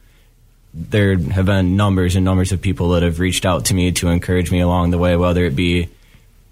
there 0.74 1.18
have 1.18 1.46
been 1.46 1.76
numbers 1.76 2.16
and 2.16 2.24
numbers 2.24 2.52
of 2.52 2.60
people 2.60 2.90
that 2.90 3.02
have 3.02 3.20
reached 3.20 3.44
out 3.44 3.66
to 3.66 3.74
me 3.74 3.92
to 3.92 4.08
encourage 4.08 4.50
me 4.50 4.60
along 4.60 4.90
the 4.90 4.98
way, 4.98 5.16
whether 5.16 5.44
it 5.44 5.54
be 5.54 5.88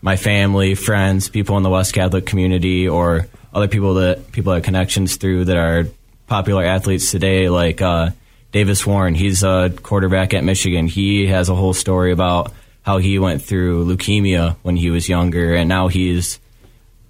my 0.03 0.17
family, 0.17 0.75
friends, 0.75 1.29
people 1.29 1.57
in 1.57 1.63
the 1.63 1.71
West 1.71 1.95
Catholic 1.95 2.27
community, 2.27 2.89
or 2.89 3.27
other 3.53 3.69
people 3.69 3.95
that 3.95 4.33
people 4.33 4.53
have 4.53 4.63
connections 4.63 5.17
through 5.17 5.47
that 5.47 5.57
are 5.57 5.87
popular 6.27 6.65
athletes 6.65 7.11
today, 7.11 7.49
like 7.49 7.83
uh, 7.83 8.11
Davis 8.53 8.87
Warren. 8.87 9.15
He's 9.15 9.43
a 9.43 9.73
quarterback 9.83 10.35
at 10.35 10.45
Michigan. 10.45 10.87
He 10.87 11.27
has 11.27 11.49
a 11.49 11.55
whole 11.55 11.75
story 11.75 12.13
about 12.13 12.53
how 12.83 12.99
he 12.99 13.19
went 13.19 13.43
through 13.43 13.85
leukemia 13.85 14.57
when 14.63 14.77
he 14.77 14.91
was 14.91 15.09
younger, 15.09 15.55
and 15.55 15.69
now 15.69 15.89
he's 15.89 16.39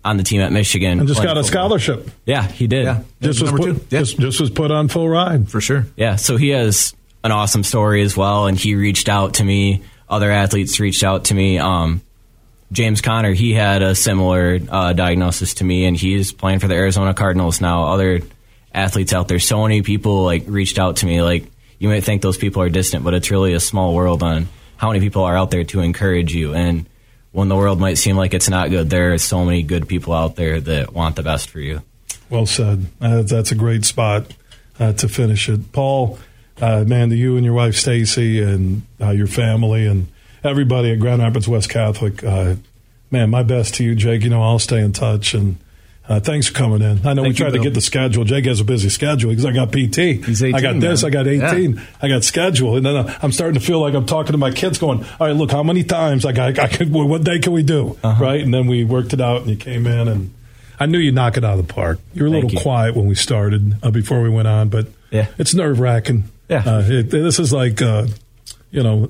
on 0.05 0.17
the 0.17 0.23
team 0.23 0.41
at 0.41 0.51
Michigan 0.51 0.99
and 0.99 1.09
just 1.09 1.23
got 1.23 1.37
a 1.37 1.45
scholarship. 1.45 2.11
Yeah, 2.25 2.47
he 2.47 2.67
did. 2.67 2.85
Yeah. 2.85 3.03
Just 3.21 3.43
was 3.43 3.51
put, 3.51 3.63
two. 3.63 3.73
Yeah. 3.91 4.01
just, 4.01 4.19
just 4.19 4.41
was 4.41 4.51
put 4.51 4.71
on 4.71 4.89
full 4.89 5.09
ride. 5.09 5.51
For 5.51 5.61
sure. 5.61 5.87
Yeah, 5.97 6.17
so 6.17 6.37
he 6.37 6.49
has 6.51 6.95
an 7.23 7.33
awesome 7.33 7.65
story 7.65 8.03
as 8.03 8.17
well, 8.17 8.47
and 8.47 8.59
he 8.59 8.75
reached 8.75 9.09
out 9.09 9.35
to 9.35 9.45
me. 9.45 9.83
Other 10.09 10.31
athletes 10.31 10.81
reached 10.81 11.05
out 11.05 11.27
to 11.27 11.35
me. 11.35 11.59
Um, 11.59 12.03
James 12.73 13.01
Conner, 13.01 13.33
he 13.33 13.53
had 13.53 13.83
a 13.83 13.95
similar 13.95 14.59
uh, 14.69 14.93
diagnosis 14.93 15.55
to 15.55 15.65
me, 15.65 15.87
and 15.87 15.97
he's 15.97 16.33
playing 16.33 16.61
for 16.61 16.69
the 16.69 16.75
Arizona 16.75 17.15
Cardinals 17.15 17.61
now. 17.61 17.87
Other 17.87 18.21
athletes 18.73 19.13
out 19.13 19.29
there, 19.29 19.39
so 19.39 19.63
many 19.63 19.83
people 19.83 20.25
like 20.25 20.45
reached 20.47 20.79
out 20.79 20.97
to 20.97 21.07
me. 21.07 21.23
Like 21.23 21.45
you 21.79 21.89
might 21.89 22.05
think 22.05 22.23
those 22.23 22.39
people 22.39 22.63
are 22.63 22.69
distant, 22.69 23.05
but 23.05 23.15
it's 23.15 23.31
really 23.31 23.55
a 23.55 23.61
small 23.61 23.95
world 23.95 24.23
on 24.23 24.49
how 24.77 24.89
many 24.89 25.01
people 25.01 25.25
are 25.25 25.37
out 25.37 25.51
there 25.51 25.65
to 25.65 25.81
encourage 25.81 26.35
you. 26.35 26.55
And 26.55 26.87
when 27.33 27.49
the 27.49 27.57
world 27.57 27.81
might 27.81 27.99
seem 27.99 28.17
like 28.17 28.35
it's 28.35 28.49
not 28.49 28.71
good, 28.71 28.91
there 28.91 29.13
are 29.13 29.19
so 29.19 29.45
many 29.45 29.63
good 29.63 29.89
people 29.89 30.13
out 30.13 30.37
there 30.37 30.61
that 30.61 30.93
want 30.93 31.17
the 31.17 31.23
best 31.23 31.51
for 31.51 31.61
you. 31.61 31.83
Well 32.29 32.47
said. 32.47 32.87
Uh, 33.01 33.23
that's 33.23 33.51
a 33.51 33.57
great 33.57 33.85
spot 33.85 34.33
uh, 34.79 34.93
to 34.95 35.09
finish 35.09 35.49
it. 35.49 35.73
Paul, 35.73 36.19
uh, 36.61 36.85
man, 36.87 37.11
to 37.11 37.17
you 37.17 37.37
and 37.37 37.45
your 37.45 37.55
wife 37.55 37.75
Stacy 37.77 38.41
and 38.43 38.83
uh, 39.01 39.11
your 39.11 39.27
family 39.27 39.87
and 39.87 40.09
everybody 40.45 40.91
at 40.93 41.01
Grand 41.01 41.21
Rapids 41.23 41.49
West 41.49 41.69
Catholic, 41.71 42.23
uh, 42.25 42.57
man, 43.11 43.31
my 43.31 43.43
best 43.43 43.75
to 43.75 43.85
you, 43.85 43.95
Jake. 43.95 44.23
You 44.23 44.31
know, 44.31 44.43
I'll 44.43 44.59
stay 44.59 44.81
in 44.81 44.93
touch 44.93 45.35
and. 45.35 45.57
Uh, 46.09 46.19
thanks 46.19 46.49
for 46.49 46.55
coming 46.55 46.83
in. 46.83 47.07
I 47.07 47.13
know 47.13 47.23
we 47.23 47.29
Thank 47.29 47.39
you, 47.39 47.45
tried 47.45 47.53
to 47.53 47.61
get 47.63 47.73
the 47.75 47.81
schedule. 47.81 48.25
Jake 48.25 48.45
has 48.47 48.59
a 48.59 48.65
busy 48.65 48.89
schedule 48.89 49.31
because 49.31 49.45
I 49.45 49.53
got 49.53 49.69
PT. 49.71 50.19
He's 50.27 50.43
18 50.43 50.55
I 50.57 50.61
got 50.61 50.81
this. 50.81 51.03
now. 51.03 51.07
I 51.09 51.11
got 51.13 51.29
18. 51.29 51.81
I 52.03 52.09
got 52.09 52.25
schedule. 52.25 52.77
And 52.77 52.85
then 52.85 52.97
uh, 52.97 53.19
I'm 53.23 53.31
starting 53.31 53.55
to 53.55 53.65
feel 53.65 53.79
like 53.81 53.95
I'm 53.95 54.07
talking 54.07 54.33
to 54.33 54.39
my 54.39 54.51
kids 54.51 54.79
going, 54.79 55.05
all 55.05 55.27
right, 55.29 55.37
look, 55.37 55.53
how 55.53 55.63
many 55.63 55.85
times 55.85 56.25
I 56.27 56.33
got, 56.33 56.59
I 56.59 56.67
could, 56.67 56.93
what 56.93 57.23
day 57.23 57.39
can 57.39 57.53
we 57.53 57.63
do? 57.63 57.97
Uh-huh. 58.03 58.21
Right. 58.25 58.41
And 58.41 58.53
then 58.53 58.67
we 58.67 58.83
worked 58.83 59.13
it 59.13 59.21
out 59.21 59.43
and 59.43 59.51
you 59.51 59.57
came 59.57 59.87
in 59.87 60.09
and 60.09 60.35
I 60.81 60.87
knew 60.87 60.99
you'd 60.99 61.15
knock 61.15 61.37
it 61.37 61.45
out 61.45 61.61
of 61.61 61.65
the 61.69 61.73
park. 61.73 62.01
You 62.13 62.25
were 62.25 62.29
a 62.29 62.33
Thank 62.33 62.45
little 62.45 62.59
you. 62.59 62.63
quiet 62.63 62.97
when 62.97 63.07
we 63.07 63.15
started 63.15 63.77
uh, 63.85 63.93
before 63.93 64.21
we 64.21 64.31
went 64.31 64.49
on, 64.49 64.69
but 64.69 64.89
Yeah. 65.13 65.29
it's 65.39 65.55
nerve 65.55 65.79
wracking. 65.79 66.25
Yeah. 66.51 66.63
Uh, 66.67 66.83
it, 66.85 67.11
this 67.11 67.39
is 67.39 67.53
like, 67.53 67.81
uh, 67.81 68.07
you 68.71 68.83
know, 68.83 69.09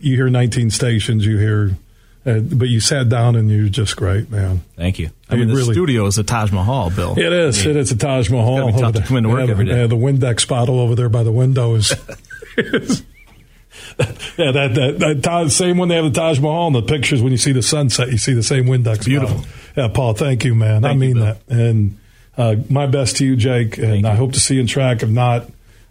you 0.00 0.16
hear 0.16 0.28
19 0.30 0.70
stations, 0.70 1.26
you 1.26 1.36
hear, 1.36 1.76
uh, 2.24 2.38
but 2.40 2.68
you 2.68 2.80
sat 2.80 3.08
down 3.08 3.36
and 3.36 3.50
you're 3.50 3.68
just 3.68 3.96
great, 3.96 4.30
man. 4.30 4.62
Thank 4.76 4.98
you. 4.98 5.10
I 5.28 5.34
mean, 5.36 5.48
You 5.48 5.54
the 5.54 5.60
really- 5.60 5.74
studio 5.74 6.06
is 6.06 6.16
a 6.18 6.24
Taj 6.24 6.50
Mahal, 6.52 6.90
Bill. 6.90 7.18
It 7.18 7.32
is. 7.32 7.66
It 7.66 7.76
is 7.76 7.92
a 7.92 7.96
Taj 7.96 8.30
Mahal. 8.30 8.70
gotta 8.70 8.78
tough 8.80 8.94
to 8.94 9.02
come 9.02 9.18
into 9.18 9.28
work 9.28 9.44
yeah, 9.46 9.50
every 9.50 9.64
day. 9.66 9.80
Yeah, 9.82 9.86
the 9.86 9.96
Windex 9.96 10.48
bottle 10.48 10.80
over 10.80 10.94
there 10.94 11.08
by 11.08 11.22
the 11.22 11.32
windows. 11.32 11.92
yeah, 12.56 14.52
that 14.52 14.74
that, 14.74 14.96
that 14.98 15.20
Taj, 15.22 15.52
same 15.52 15.78
one 15.78 15.88
they 15.88 15.96
have 15.96 16.04
the 16.04 16.10
Taj 16.18 16.40
Mahal 16.40 16.68
in 16.68 16.72
the 16.72 16.82
pictures. 16.82 17.20
When 17.22 17.32
you 17.32 17.38
see 17.38 17.52
the 17.52 17.62
sunset, 17.62 18.10
you 18.10 18.18
see 18.18 18.32
the 18.32 18.42
same 18.42 18.64
Windex. 18.66 19.04
Beautiful. 19.04 19.36
bottle. 19.38 19.50
Yeah, 19.76 19.88
Paul. 19.88 20.14
Thank 20.14 20.44
you, 20.44 20.54
man. 20.54 20.84
I 20.84 20.88
Thank 20.88 20.94
you, 20.94 21.00
mean 21.00 21.14
Bill. 21.14 21.24
that. 21.24 21.40
And 21.48 21.98
uh, 22.36 22.56
my 22.70 22.86
best 22.86 23.16
to 23.16 23.26
you, 23.26 23.36
Jake. 23.36 23.78
And 23.78 24.06
I 24.06 24.14
hope 24.14 24.32
to 24.32 24.40
see 24.40 24.54
you 24.54 24.60
in 24.60 24.66
track. 24.66 25.02
If 25.02 25.08
not, 25.08 25.48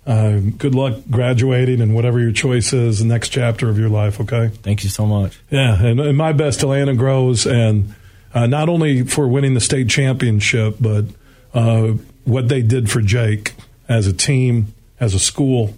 uh, 0.07 0.39
good 0.57 0.73
luck 0.73 0.95
graduating 1.11 1.81
and 1.81 1.93
whatever 1.93 2.19
your 2.19 2.31
choice 2.31 2.71
is, 2.71 2.99
the 2.99 3.05
next 3.05 3.29
chapter 3.29 3.69
of 3.69 3.77
your 3.77 3.89
life. 3.89 4.21
Okay. 4.21 4.47
Thank 4.47 4.83
you 4.83 4.89
so 4.89 5.05
much. 5.05 5.37
Yeah, 5.51 5.83
and, 5.83 5.99
and 5.99 6.17
my 6.17 6.31
best 6.31 6.61
to 6.61 6.67
Landon 6.67 6.95
Groves, 6.95 7.45
and 7.45 7.93
uh, 8.33 8.47
not 8.47 8.69
only 8.69 9.03
for 9.03 9.27
winning 9.27 9.53
the 9.53 9.59
state 9.59 9.89
championship, 9.89 10.77
but 10.79 11.05
uh, 11.53 11.93
what 12.23 12.47
they 12.47 12.61
did 12.61 12.89
for 12.89 13.01
Jake 13.01 13.53
as 13.89 14.07
a 14.07 14.13
team, 14.13 14.73
as 14.99 15.13
a 15.13 15.19
school, 15.19 15.77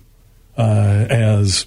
uh, 0.57 1.07
as 1.09 1.65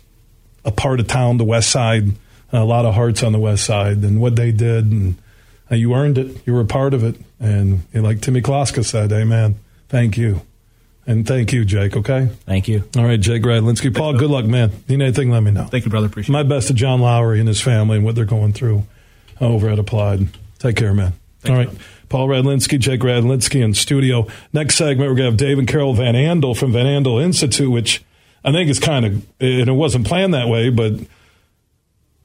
a 0.64 0.70
part 0.70 1.00
of 1.00 1.08
town, 1.08 1.38
the 1.38 1.44
West 1.44 1.70
Side, 1.70 2.12
a 2.52 2.64
lot 2.64 2.84
of 2.84 2.94
hearts 2.94 3.22
on 3.22 3.32
the 3.32 3.38
West 3.38 3.64
Side, 3.64 3.98
and 3.98 4.20
what 4.20 4.36
they 4.36 4.52
did, 4.52 4.90
and 4.90 5.16
uh, 5.70 5.74
you 5.74 5.94
earned 5.94 6.18
it. 6.18 6.46
You 6.46 6.52
were 6.52 6.60
a 6.60 6.66
part 6.66 6.94
of 6.94 7.02
it, 7.02 7.16
and 7.40 7.82
like 7.92 8.20
Timmy 8.20 8.40
Kloska 8.40 8.84
said, 8.84 9.12
"Amen." 9.12 9.56
Thank 9.88 10.16
you, 10.16 10.42
and 11.06 11.26
thank 11.26 11.52
you, 11.52 11.64
Jake. 11.64 11.96
Okay. 11.96 12.30
Thank 12.46 12.68
you. 12.68 12.84
All 12.96 13.04
right, 13.04 13.20
Jake 13.20 13.42
Radlinski. 13.42 13.94
Paul, 13.94 14.14
good 14.14 14.30
luck, 14.30 14.44
man. 14.44 14.70
You 14.88 14.96
Need 14.96 15.04
anything, 15.04 15.30
let 15.30 15.42
me 15.42 15.50
know. 15.50 15.64
Thank 15.64 15.84
you, 15.84 15.90
brother. 15.90 16.06
Appreciate 16.06 16.32
My 16.32 16.42
best 16.42 16.68
to 16.68 16.74
John 16.74 17.00
Lowry 17.00 17.40
and 17.40 17.48
his 17.48 17.60
family 17.60 17.96
and 17.96 18.04
what 18.04 18.14
they're 18.14 18.24
going 18.24 18.52
through 18.52 18.84
over 19.40 19.68
at 19.68 19.78
Applied. 19.78 20.28
Take 20.58 20.76
care, 20.76 20.94
man. 20.94 21.12
All 21.48 21.54
right. 21.54 21.70
Paul 22.08 22.28
Radlinski, 22.28 22.78
Jake 22.78 23.00
Radlinski 23.00 23.64
in 23.64 23.74
studio. 23.74 24.28
Next 24.52 24.76
segment, 24.76 25.10
we're 25.10 25.16
going 25.16 25.26
to 25.26 25.30
have 25.32 25.36
Dave 25.36 25.58
and 25.58 25.66
Carol 25.66 25.94
Van 25.94 26.14
Andel 26.14 26.56
from 26.56 26.72
Van 26.72 26.86
Andel 26.86 27.22
Institute, 27.22 27.70
which 27.70 28.04
I 28.44 28.52
think 28.52 28.68
is 28.68 28.78
kind 28.78 29.06
of, 29.06 29.12
and 29.40 29.68
it 29.68 29.72
wasn't 29.72 30.06
planned 30.06 30.34
that 30.34 30.48
way, 30.48 30.68
but 30.68 30.92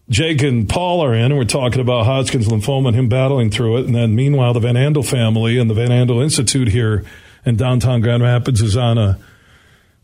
Jake 0.10 0.42
and 0.42 0.68
Paul 0.68 1.02
are 1.02 1.14
in, 1.14 1.26
and 1.26 1.38
we're 1.38 1.46
talking 1.46 1.82
about 1.82 2.06
Hodgkin's 2.06 2.48
lymphoma 2.48 2.90
and 2.90 2.96
him 2.96 3.10
battling 3.10 3.50
through 3.50 3.78
it. 3.78 3.86
And 3.86 3.96
then 3.96 4.16
meanwhile, 4.16 4.54
the 4.54 4.60
Van 4.60 4.76
Andel 4.76 5.06
family 5.06 5.58
and 5.58 5.70
the 5.70 5.74
Van 5.74 5.90
Andel 5.90 6.22
Institute 6.24 6.70
here 6.70 7.04
in 7.48 7.56
downtown 7.56 8.02
Grand 8.02 8.22
Rapids 8.22 8.62
is 8.62 8.76
on 8.76 8.98
a 8.98 9.18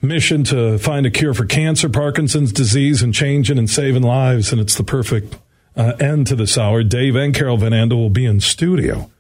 mission 0.02 0.46
to 0.46 0.78
find 0.78 1.06
a 1.06 1.12
cure 1.12 1.34
for 1.34 1.46
cancer, 1.46 1.90
Parkinson's 1.90 2.54
disease, 2.54 3.02
and 3.02 3.14
changing 3.14 3.58
and 3.58 3.70
saving 3.70 4.04
lives. 4.04 4.52
And 4.52 4.62
it's 4.62 4.76
the 4.76 4.84
perfect 4.84 5.38
uh, 5.76 5.94
end 6.00 6.28
to 6.28 6.36
this 6.36 6.58
hour. 6.58 6.84
Dave 6.84 7.16
and 7.18 7.36
Carol 7.36 7.58
Van 7.58 7.74
Andel 7.74 7.98
will 7.98 8.10
be 8.10 8.26
in 8.26 8.40
studio. 8.40 9.12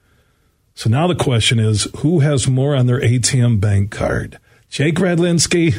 So 0.74 0.90
now 0.90 1.06
the 1.08 1.16
question 1.16 1.60
is 1.60 1.88
who 1.98 2.22
has 2.22 2.48
more 2.48 2.76
on 2.76 2.88
their 2.88 3.02
ATM 3.02 3.60
bank 3.60 3.92
card? 3.92 4.40
Jake 4.70 4.96
Radlinski, 4.96 5.74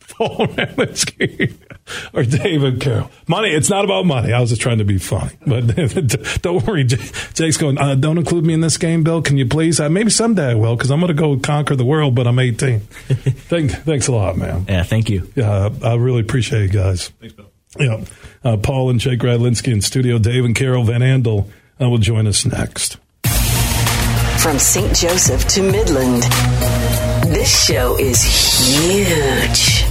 Paul 0.10 0.48
Radlinski, 0.48 1.54
or 2.12 2.22
David 2.22 2.80
Carroll? 2.80 3.10
Money, 3.26 3.50
it's 3.50 3.70
not 3.70 3.84
about 3.84 4.06
money. 4.06 4.32
I 4.32 4.40
was 4.40 4.50
just 4.50 4.62
trying 4.62 4.78
to 4.78 4.84
be 4.84 4.98
funny. 4.98 5.32
But 5.46 5.66
don't 6.42 6.66
worry. 6.66 6.84
Jake's 6.84 7.56
going, 7.56 7.78
uh, 7.78 7.94
don't 7.94 8.18
include 8.18 8.44
me 8.44 8.54
in 8.54 8.60
this 8.60 8.78
game, 8.78 9.02
Bill. 9.02 9.22
Can 9.22 9.36
you 9.36 9.46
please? 9.46 9.80
Uh, 9.80 9.88
maybe 9.88 10.10
someday 10.10 10.50
I 10.50 10.54
will 10.54 10.76
because 10.76 10.90
I'm 10.90 11.00
going 11.00 11.14
to 11.14 11.20
go 11.20 11.38
conquer 11.38 11.76
the 11.76 11.84
world, 11.84 12.14
but 12.14 12.26
I'm 12.26 12.38
18. 12.38 12.80
Thank, 12.80 13.70
thanks 13.70 14.08
a 14.08 14.12
lot, 14.12 14.36
man. 14.36 14.66
Yeah, 14.68 14.82
thank 14.82 15.10
you. 15.10 15.30
Yeah, 15.34 15.70
I 15.82 15.94
really 15.94 16.20
appreciate 16.20 16.62
you 16.62 16.68
guys. 16.68 17.08
Thanks, 17.20 17.34
Bill. 17.34 17.50
Yeah. 17.78 18.04
Uh, 18.44 18.56
Paul 18.56 18.90
and 18.90 19.00
Jake 19.00 19.20
Radlinski 19.20 19.72
in 19.72 19.80
studio. 19.80 20.18
Dave 20.18 20.44
and 20.44 20.54
Carol 20.54 20.84
Van 20.84 21.00
Andel 21.00 21.48
uh, 21.80 21.88
will 21.88 21.98
join 21.98 22.26
us 22.26 22.44
next. 22.44 22.98
From 24.42 24.58
St. 24.58 24.94
Joseph 24.94 25.46
to 25.48 25.62
Midland, 25.62 26.24
this 27.32 27.64
show 27.64 27.96
is 27.98 28.22
huge. 28.24 29.81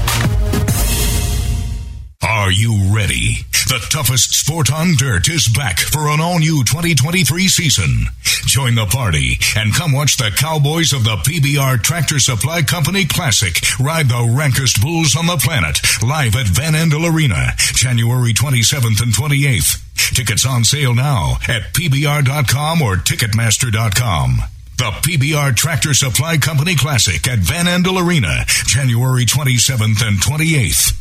Are 2.23 2.51
you 2.51 2.93
ready? 2.95 3.45
The 3.67 3.83
toughest 3.89 4.33
sport 4.35 4.71
on 4.71 4.95
dirt 4.95 5.27
is 5.27 5.47
back 5.47 5.79
for 5.79 6.07
an 6.09 6.19
all 6.21 6.37
new 6.37 6.63
2023 6.63 7.47
season. 7.47 8.05
Join 8.45 8.75
the 8.75 8.85
party 8.85 9.39
and 9.55 9.73
come 9.73 9.91
watch 9.91 10.17
the 10.17 10.31
Cowboys 10.35 10.93
of 10.93 11.03
the 11.03 11.15
PBR 11.17 11.81
Tractor 11.81 12.19
Supply 12.19 12.61
Company 12.61 13.05
Classic 13.05 13.55
ride 13.79 14.07
the 14.09 14.33
rankest 14.37 14.81
bulls 14.81 15.15
on 15.15 15.25
the 15.25 15.37
planet 15.37 15.79
live 16.03 16.35
at 16.35 16.47
Van 16.47 16.73
Andel 16.73 17.11
Arena, 17.11 17.53
January 17.57 18.33
27th 18.33 19.01
and 19.01 19.13
28th. 19.13 20.15
Tickets 20.15 20.45
on 20.45 20.63
sale 20.63 20.93
now 20.93 21.37
at 21.47 21.73
PBR.com 21.73 22.81
or 22.81 22.97
Ticketmaster.com. 22.97 24.37
The 24.77 24.91
PBR 25.01 25.55
Tractor 25.55 25.93
Supply 25.93 26.37
Company 26.37 26.75
Classic 26.75 27.27
at 27.27 27.39
Van 27.39 27.65
Andel 27.65 28.05
Arena, 28.05 28.45
January 28.67 29.25
27th 29.25 30.05
and 30.05 30.19
28th. 30.19 31.00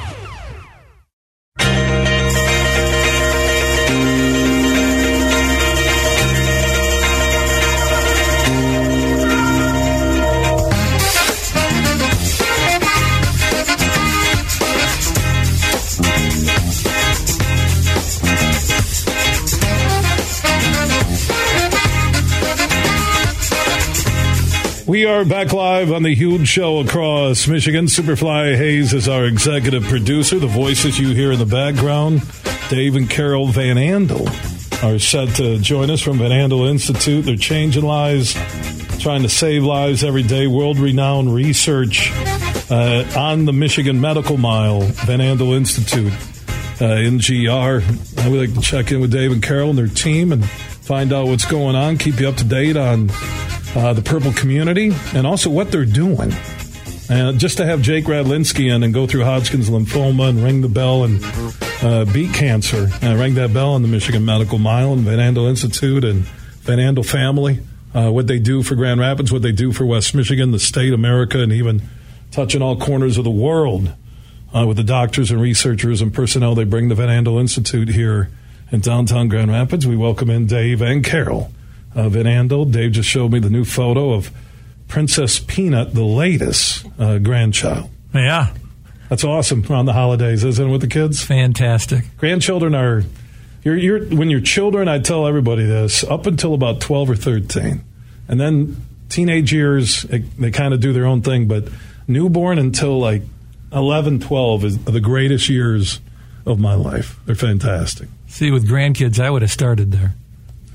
We 25.01 25.07
are 25.07 25.25
back 25.25 25.51
live 25.51 25.91
on 25.91 26.03
the 26.03 26.13
huge 26.13 26.47
show 26.47 26.77
across 26.77 27.47
Michigan. 27.47 27.87
Superfly 27.87 28.55
Hayes 28.55 28.93
is 28.93 29.07
our 29.07 29.25
executive 29.25 29.83
producer. 29.85 30.37
The 30.37 30.45
voices 30.45 30.99
you 30.99 31.15
hear 31.15 31.31
in 31.31 31.39
the 31.39 31.45
background, 31.47 32.21
Dave 32.69 32.95
and 32.95 33.09
Carol 33.09 33.47
Van 33.47 33.77
Andel, 33.77 34.27
are 34.83 34.99
set 34.99 35.35
to 35.37 35.57
join 35.57 35.89
us 35.89 36.01
from 36.01 36.19
Van 36.19 36.29
Andel 36.29 36.69
Institute. 36.69 37.25
They're 37.25 37.35
changing 37.35 37.81
lives, 37.81 38.35
trying 38.99 39.23
to 39.23 39.29
save 39.29 39.63
lives 39.63 40.03
every 40.03 40.21
day. 40.21 40.45
World 40.45 40.77
renowned 40.77 41.33
research 41.33 42.11
uh, 42.69 43.03
on 43.17 43.45
the 43.45 43.53
Michigan 43.53 43.99
Medical 43.99 44.37
Mile, 44.37 44.81
Van 44.81 45.17
Andel 45.17 45.57
Institute, 45.57 46.13
uh, 46.79 46.93
NGR. 47.01 48.19
I 48.23 48.29
would 48.29 48.39
like 48.39 48.53
to 48.53 48.61
check 48.61 48.91
in 48.91 49.01
with 49.01 49.11
Dave 49.11 49.31
and 49.31 49.41
Carol 49.41 49.71
and 49.71 49.79
their 49.79 49.87
team 49.87 50.31
and 50.31 50.47
find 50.47 51.11
out 51.11 51.25
what's 51.25 51.45
going 51.45 51.75
on, 51.75 51.97
keep 51.97 52.19
you 52.19 52.29
up 52.29 52.35
to 52.35 52.43
date 52.43 52.77
on 52.77 53.09
uh, 53.75 53.93
the 53.93 54.01
purple 54.01 54.33
community, 54.33 54.91
and 55.13 55.25
also 55.25 55.49
what 55.49 55.71
they're 55.71 55.85
doing. 55.85 56.31
And 57.09 57.39
just 57.39 57.57
to 57.57 57.65
have 57.65 57.81
Jake 57.81 58.05
Radlinski 58.05 58.73
in 58.73 58.83
and 58.83 58.93
go 58.93 59.05
through 59.05 59.25
Hodgkin's 59.25 59.69
lymphoma 59.69 60.29
and 60.29 60.43
ring 60.43 60.61
the 60.61 60.69
bell 60.69 61.03
and 61.03 61.19
uh, 61.83 62.05
beat 62.05 62.33
cancer, 62.33 62.89
and 63.01 63.19
ring 63.19 63.33
that 63.35 63.53
bell 63.53 63.75
in 63.75 63.81
the 63.81 63.87
Michigan 63.87 64.23
Medical 64.23 64.59
Mile 64.59 64.93
and 64.93 65.01
Van 65.01 65.19
Andel 65.19 65.49
Institute 65.49 66.03
and 66.03 66.23
Van 66.63 66.77
Andel 66.77 67.05
family, 67.05 67.59
uh, 67.93 68.09
what 68.11 68.27
they 68.27 68.39
do 68.39 68.63
for 68.63 68.75
Grand 68.75 68.99
Rapids, 68.99 69.31
what 69.31 69.41
they 69.41 69.51
do 69.51 69.71
for 69.71 69.85
West 69.85 70.15
Michigan, 70.15 70.51
the 70.51 70.59
state, 70.59 70.93
America, 70.93 71.39
and 71.39 71.51
even 71.51 71.81
touching 72.31 72.61
all 72.61 72.77
corners 72.77 73.17
of 73.17 73.23
the 73.23 73.31
world 73.31 73.93
uh, 74.53 74.65
with 74.65 74.77
the 74.77 74.83
doctors 74.83 75.31
and 75.31 75.41
researchers 75.41 76.01
and 76.01 76.13
personnel 76.13 76.55
they 76.55 76.63
bring 76.63 76.87
to 76.89 76.95
Van 76.95 77.09
Andel 77.09 77.39
Institute 77.39 77.89
here 77.89 78.29
in 78.71 78.79
downtown 78.79 79.27
Grand 79.27 79.51
Rapids. 79.51 79.85
We 79.85 79.97
welcome 79.97 80.29
in 80.29 80.45
Dave 80.45 80.81
and 80.81 81.03
Carol 81.03 81.51
uh, 81.95 82.09
Van 82.09 82.25
Andel. 82.25 82.71
Dave 82.71 82.93
just 82.93 83.09
showed 83.09 83.31
me 83.31 83.39
the 83.39 83.49
new 83.49 83.65
photo 83.65 84.13
of 84.13 84.31
Princess 84.87 85.39
Peanut, 85.39 85.93
the 85.93 86.03
latest 86.03 86.85
uh, 86.99 87.17
grandchild. 87.17 87.89
Yeah. 88.13 88.53
That's 89.09 89.23
awesome 89.23 89.65
around 89.69 89.85
the 89.85 89.93
holidays, 89.93 90.43
isn't 90.43 90.67
it, 90.67 90.71
with 90.71 90.81
the 90.81 90.87
kids? 90.87 91.23
Fantastic. 91.23 92.05
Grandchildren 92.17 92.75
are, 92.75 93.03
you're, 93.63 93.77
you're, 93.77 94.05
when 94.05 94.29
you're 94.29 94.41
children, 94.41 94.87
I 94.87 94.99
tell 94.99 95.27
everybody 95.27 95.65
this, 95.65 96.03
up 96.03 96.27
until 96.27 96.53
about 96.53 96.81
12 96.81 97.09
or 97.09 97.15
13. 97.15 97.83
And 98.27 98.39
then 98.39 98.77
teenage 99.09 99.51
years, 99.51 100.03
they, 100.03 100.19
they 100.19 100.51
kind 100.51 100.73
of 100.73 100.79
do 100.79 100.93
their 100.93 101.05
own 101.05 101.21
thing, 101.21 101.47
but 101.47 101.67
newborn 102.07 102.57
until 102.57 102.99
like 102.99 103.23
11, 103.73 104.21
12 104.21 104.65
is 104.65 104.83
the 104.85 105.01
greatest 105.01 105.49
years 105.49 105.99
of 106.45 106.59
my 106.59 106.73
life. 106.73 107.19
They're 107.25 107.35
fantastic. 107.35 108.09
See, 108.27 108.51
with 108.51 108.67
grandkids, 108.67 109.19
I 109.19 109.29
would 109.29 109.41
have 109.41 109.51
started 109.51 109.91
there. 109.91 110.15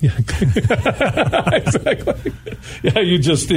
Yeah, 0.00 0.16
exactly. 0.18 2.32
Yeah, 2.82 3.00
you 3.00 3.18
just 3.18 3.50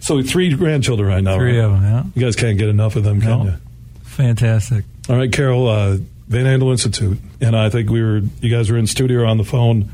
so 0.00 0.22
three 0.22 0.54
grandchildren 0.54 1.08
right 1.08 1.24
now. 1.24 1.36
Three 1.36 1.58
right? 1.58 1.64
of 1.64 1.72
them. 1.72 1.82
Yeah, 1.82 2.04
you 2.14 2.22
guys 2.22 2.36
can't 2.36 2.58
get 2.58 2.68
enough 2.68 2.96
of 2.96 3.04
them, 3.04 3.20
can 3.20 3.30
no. 3.30 3.44
you? 3.44 3.54
Fantastic. 4.02 4.84
All 5.08 5.16
right, 5.16 5.32
Carol, 5.32 5.66
uh, 5.66 5.96
Van 6.28 6.44
Andel 6.44 6.72
Institute, 6.72 7.18
and 7.40 7.56
I 7.56 7.70
think 7.70 7.88
we 7.88 8.02
were 8.02 8.20
you 8.40 8.54
guys 8.54 8.70
were 8.70 8.76
in 8.76 8.86
studio 8.86 9.24
on 9.24 9.38
the 9.38 9.44
phone 9.44 9.90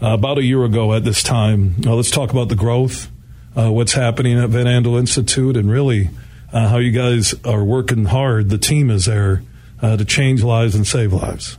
uh, 0.00 0.10
about 0.10 0.38
a 0.38 0.44
year 0.44 0.64
ago 0.64 0.94
at 0.94 1.02
this 1.02 1.22
time. 1.22 1.74
Now 1.78 1.94
let's 1.94 2.10
talk 2.10 2.30
about 2.30 2.48
the 2.48 2.54
growth, 2.54 3.10
uh, 3.56 3.72
what's 3.72 3.94
happening 3.94 4.38
at 4.38 4.50
Van 4.50 4.66
Andel 4.66 4.98
Institute, 4.98 5.56
and 5.56 5.68
really 5.68 6.10
uh, 6.52 6.68
how 6.68 6.78
you 6.78 6.92
guys 6.92 7.34
are 7.44 7.64
working 7.64 8.04
hard. 8.04 8.48
The 8.48 8.58
team 8.58 8.90
is 8.90 9.06
there 9.06 9.42
uh, 9.80 9.96
to 9.96 10.04
change 10.04 10.44
lives 10.44 10.76
and 10.76 10.86
save 10.86 11.12
lives. 11.12 11.58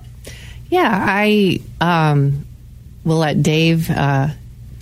Yeah, 0.70 0.90
I. 0.90 1.60
Um, 1.82 2.46
we'll 3.04 3.18
let 3.18 3.42
Dave 3.42 3.90
uh, 3.90 4.30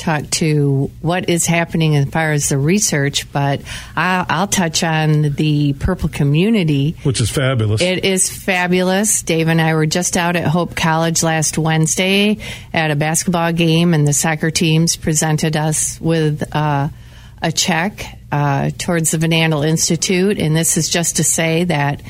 talk 0.01 0.29
to 0.31 0.91
what 1.01 1.29
is 1.29 1.45
happening 1.45 1.95
as 1.95 2.09
far 2.09 2.31
as 2.31 2.49
the 2.49 2.57
research, 2.57 3.31
but 3.31 3.61
I'll, 3.95 4.25
I'll, 4.27 4.47
touch 4.47 4.83
on 4.83 5.21
the 5.21 5.73
purple 5.73 6.09
community, 6.09 6.95
which 7.03 7.21
is 7.21 7.29
fabulous. 7.29 7.81
It 7.81 8.03
is 8.03 8.29
fabulous. 8.29 9.21
Dave 9.21 9.47
and 9.47 9.61
I 9.61 9.75
were 9.75 9.85
just 9.85 10.17
out 10.17 10.35
at 10.35 10.45
Hope 10.47 10.75
College 10.75 11.21
last 11.23 11.57
Wednesday 11.57 12.39
at 12.73 12.91
a 12.91 12.95
basketball 12.95 13.53
game, 13.53 13.93
and 13.93 14.07
the 14.07 14.13
soccer 14.13 14.49
teams 14.49 14.95
presented 14.95 15.55
us 15.55 16.01
with 16.01 16.43
uh, 16.55 16.89
a 17.41 17.51
check 17.51 18.03
uh, 18.31 18.71
towards 18.77 19.11
the 19.11 19.19
Van 19.19 19.31
Andel 19.31 19.67
Institute, 19.67 20.39
and 20.39 20.55
this 20.55 20.77
is 20.77 20.89
just 20.89 21.17
to 21.17 21.23
say 21.23 21.65
that. 21.65 22.01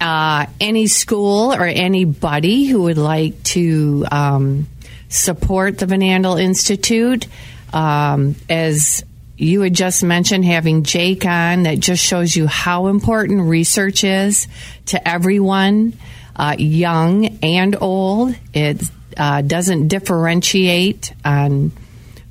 uh, 0.00 0.46
any 0.60 0.86
school 0.86 1.54
or 1.54 1.64
anybody 1.64 2.64
who 2.64 2.82
would 2.82 2.98
like 2.98 3.42
to 3.44 4.04
um, 4.10 4.66
support 5.14 5.78
the 5.78 5.86
Van 5.86 6.00
Andel 6.00 6.40
Institute, 6.40 7.26
um, 7.72 8.34
as 8.48 9.04
you 9.36 9.62
had 9.62 9.74
just 9.74 10.02
mentioned, 10.02 10.44
having 10.44 10.84
Jake 10.84 11.24
on, 11.24 11.64
that 11.64 11.80
just 11.80 12.04
shows 12.04 12.34
you 12.34 12.46
how 12.46 12.86
important 12.88 13.42
research 13.42 14.04
is 14.04 14.48
to 14.86 15.08
everyone, 15.08 15.94
uh, 16.36 16.56
young 16.58 17.38
and 17.42 17.76
old. 17.80 18.34
It 18.52 18.82
uh, 19.16 19.42
doesn't 19.42 19.88
differentiate 19.88 21.12
on 21.24 21.72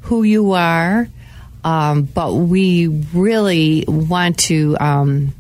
who 0.02 0.24
you 0.24 0.52
are, 0.52 1.08
um, 1.64 2.04
but 2.04 2.34
we 2.34 2.88
really 2.88 3.86
want 3.88 4.40
to 4.40 4.78
um, 4.80 5.34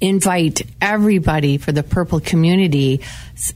invite 0.00 0.62
everybody 0.80 1.58
for 1.58 1.72
the 1.72 1.82
Purple 1.82 2.20
community. 2.20 3.00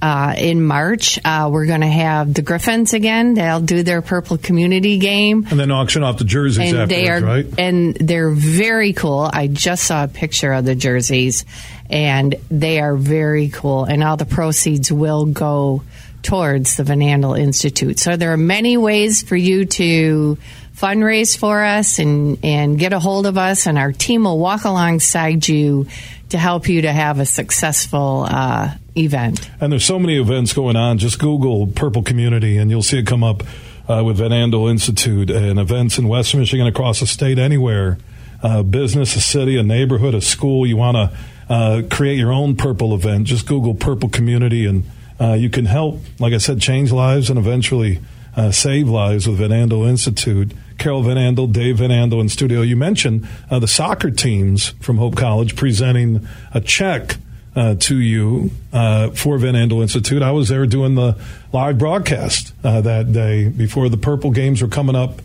Uh, 0.01 0.35
in 0.37 0.63
March, 0.63 1.19
uh, 1.25 1.49
we're 1.53 1.67
going 1.67 1.81
to 1.81 1.87
have 1.87 2.33
the 2.33 2.43
Griffins 2.43 2.95
again. 2.95 3.35
They'll 3.35 3.61
do 3.61 3.83
their 3.83 4.03
Purple 4.03 4.39
community 4.39 4.99
game. 4.99 5.47
And 5.51 5.59
then 5.59 5.71
auction 5.71 6.03
off 6.03 6.19
the 6.19 6.25
jerseys 6.25 6.73
and 6.73 6.79
afterwards, 6.81 6.89
they 6.89 7.09
are, 7.09 7.21
right? 7.21 7.47
And 7.59 7.95
they're 7.95 8.31
very 8.31 8.93
cool. 8.93 9.29
I 9.33 9.47
just 9.47 9.85
saw 9.85 10.05
a 10.05 10.09
picture 10.09 10.53
of 10.53 10.65
the 10.65 10.75
jerseys, 10.75 11.45
and 11.91 12.35
they 12.51 12.81
are 12.81 12.97
very 12.97 13.49
cool. 13.49 13.85
And 13.85 14.03
all 14.03 14.17
the 14.17 14.27
proceeds 14.27 14.93
will 14.93 15.27
go 15.27 15.83
towards 16.23 16.77
the 16.77 16.85
Van 16.85 17.01
Andel 17.01 17.39
Institute. 17.39 17.99
So 17.99 18.17
there 18.17 18.33
are 18.33 18.39
many 18.39 18.77
ways 18.77 19.23
for 19.23 19.37
you 19.37 19.67
to 19.67 20.39
fundraise 20.75 21.37
for 21.37 21.63
us 21.63 21.99
and, 21.99 22.39
and 22.43 22.79
get 22.79 22.93
a 22.93 22.99
hold 22.99 23.27
of 23.27 23.39
us, 23.39 23.67
and 23.67 23.79
our 23.79 23.93
team 23.93 24.25
will 24.25 24.39
walk 24.39 24.65
alongside 24.65 25.47
you 25.47 25.87
to 26.35 26.39
help 26.39 26.69
you 26.69 26.83
to 26.83 26.93
have 26.93 27.21
a 27.21 27.25
successful 27.25 28.27
uh, 28.29 28.75
event. 28.97 29.49
And 29.61 29.71
there's 29.71 29.85
so 29.85 30.01
many 30.01 30.19
events 30.19 30.53
going 30.53 30.75
on. 30.75 30.99
Just 30.99 31.21
Google 31.21 31.69
Purple 31.69 32.03
Community 32.03 32.59
and 32.59 32.73
you'll 32.73 32.83
see 32.83 32.99
it 32.99 33.07
come 33.07 33.23
up 33.23 33.45
uh, 33.89 34.03
with 34.05 34.17
Van 34.17 34.33
Andel 34.33 34.69
Institute 34.69 35.31
and 35.31 35.61
events 35.61 35.97
in 35.97 36.09
West 36.09 36.35
Michigan, 36.35 36.67
across 36.67 36.99
the 36.99 37.07
state, 37.07 37.39
anywhere. 37.39 37.99
Uh, 38.43 38.65
business, 38.65 39.15
a 39.15 39.21
city, 39.21 39.57
a 39.57 39.63
neighborhood, 39.63 40.13
a 40.13 40.21
school. 40.21 40.67
You 40.67 40.77
want 40.77 40.97
to 40.97 41.19
uh, 41.49 41.83
create 41.89 42.19
your 42.19 42.33
own 42.33 42.57
Purple 42.57 42.97
event. 42.97 43.29
Just 43.29 43.47
Google 43.47 43.75
Purple 43.75 44.09
Community 44.09 44.67
and 44.67 44.83
uh, 45.21 45.35
you 45.35 45.51
can 45.51 45.67
help, 45.67 46.01
like 46.19 46.33
I 46.33 46.39
said, 46.39 46.61
change 46.61 46.91
lives 46.91 47.31
and 47.31 47.39
eventually 47.39 48.01
save 48.51 48.89
lives 48.89 49.29
with 49.29 49.39
Van 49.39 49.51
Andel 49.51 49.89
Institute. 49.89 50.51
Carol 50.79 51.03
Van 51.03 51.17
Andel, 51.17 51.53
Dave 51.53 51.79
Van 51.79 51.91
Andel 51.91 52.21
in 52.21 52.29
studio. 52.29 52.63
You 52.63 52.77
mentioned 52.77 53.29
uh, 53.51 53.59
the 53.59 53.69
soccer 53.69 54.11
teams 54.11 54.71
from 54.81 54.99
Hope 54.99 55.17
College 55.17 55.57
presenting 55.57 56.27
a 56.53 56.61
check 56.61 57.17
uh, 57.57 57.75
to 57.79 57.97
you 57.97 58.51
uh, 58.73 59.11
for 59.11 59.39
Van 59.39 59.55
Andel 59.55 59.83
Institute. 59.83 60.23
I 60.23 60.33
was 60.33 60.49
there 60.49 60.67
doing 60.67 60.95
the 60.95 61.17
live 61.53 61.79
broadcast 61.79 62.53
uh, 62.65 62.81
that 62.81 63.13
day 63.13 63.49
before 63.49 63.89
the 63.89 63.97
Purple 63.97 64.31
Games 64.31 64.61
were 64.61 64.69
coming 64.69 64.97
up 64.97 65.23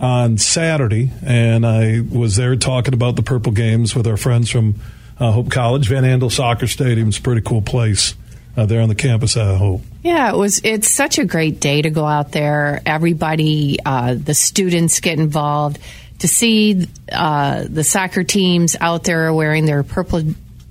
on 0.00 0.38
Saturday, 0.38 1.12
and 1.24 1.66
I 1.66 2.00
was 2.00 2.36
there 2.36 2.56
talking 2.56 2.94
about 2.94 3.16
the 3.16 3.22
Purple 3.22 3.52
Games 3.52 3.94
with 3.94 4.06
our 4.06 4.16
friends 4.16 4.50
from 4.50 4.76
uh, 5.18 5.30
Hope 5.30 5.50
College. 5.50 5.88
Van 5.88 6.04
Andel 6.04 6.32
Soccer 6.32 6.66
Stadium 6.66 7.10
is 7.10 7.18
a 7.18 7.22
pretty 7.22 7.42
cool 7.42 7.62
place 7.62 8.14
uh, 8.56 8.66
there 8.66 8.80
on 8.80 8.88
the 8.88 8.94
campus 8.94 9.36
I 9.36 9.56
Hope. 9.56 9.82
Yeah, 10.02 10.32
it 10.32 10.36
was. 10.36 10.60
It's 10.64 10.90
such 10.90 11.18
a 11.18 11.24
great 11.24 11.60
day 11.60 11.82
to 11.82 11.90
go 11.90 12.04
out 12.04 12.32
there. 12.32 12.80
Everybody, 12.84 13.78
uh, 13.84 14.14
the 14.14 14.34
students 14.34 15.00
get 15.00 15.18
involved 15.18 15.78
to 16.20 16.28
see 16.28 16.86
uh, 17.12 17.64
the 17.68 17.84
soccer 17.84 18.24
teams 18.24 18.76
out 18.80 19.04
there 19.04 19.32
wearing 19.32 19.66
their 19.66 19.82
purple 19.82 20.22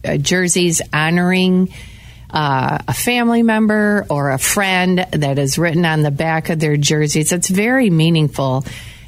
uh, 0.03 0.17
jerseys, 0.17 0.81
honoring 0.93 1.73
uh, 2.31 2.79
a 2.87 2.93
family 2.93 3.43
member 3.43 4.05
or 4.09 4.31
a 4.31 4.39
friend 4.39 5.05
that 5.11 5.39
is 5.39 5.57
written 5.57 5.85
on 5.85 6.01
the 6.01 6.11
back 6.11 6.49
of 6.49 6.59
their 6.59 6.77
jerseys. 6.77 7.31
It's 7.31 7.49
very 7.49 7.89
meaningful, 7.89 8.65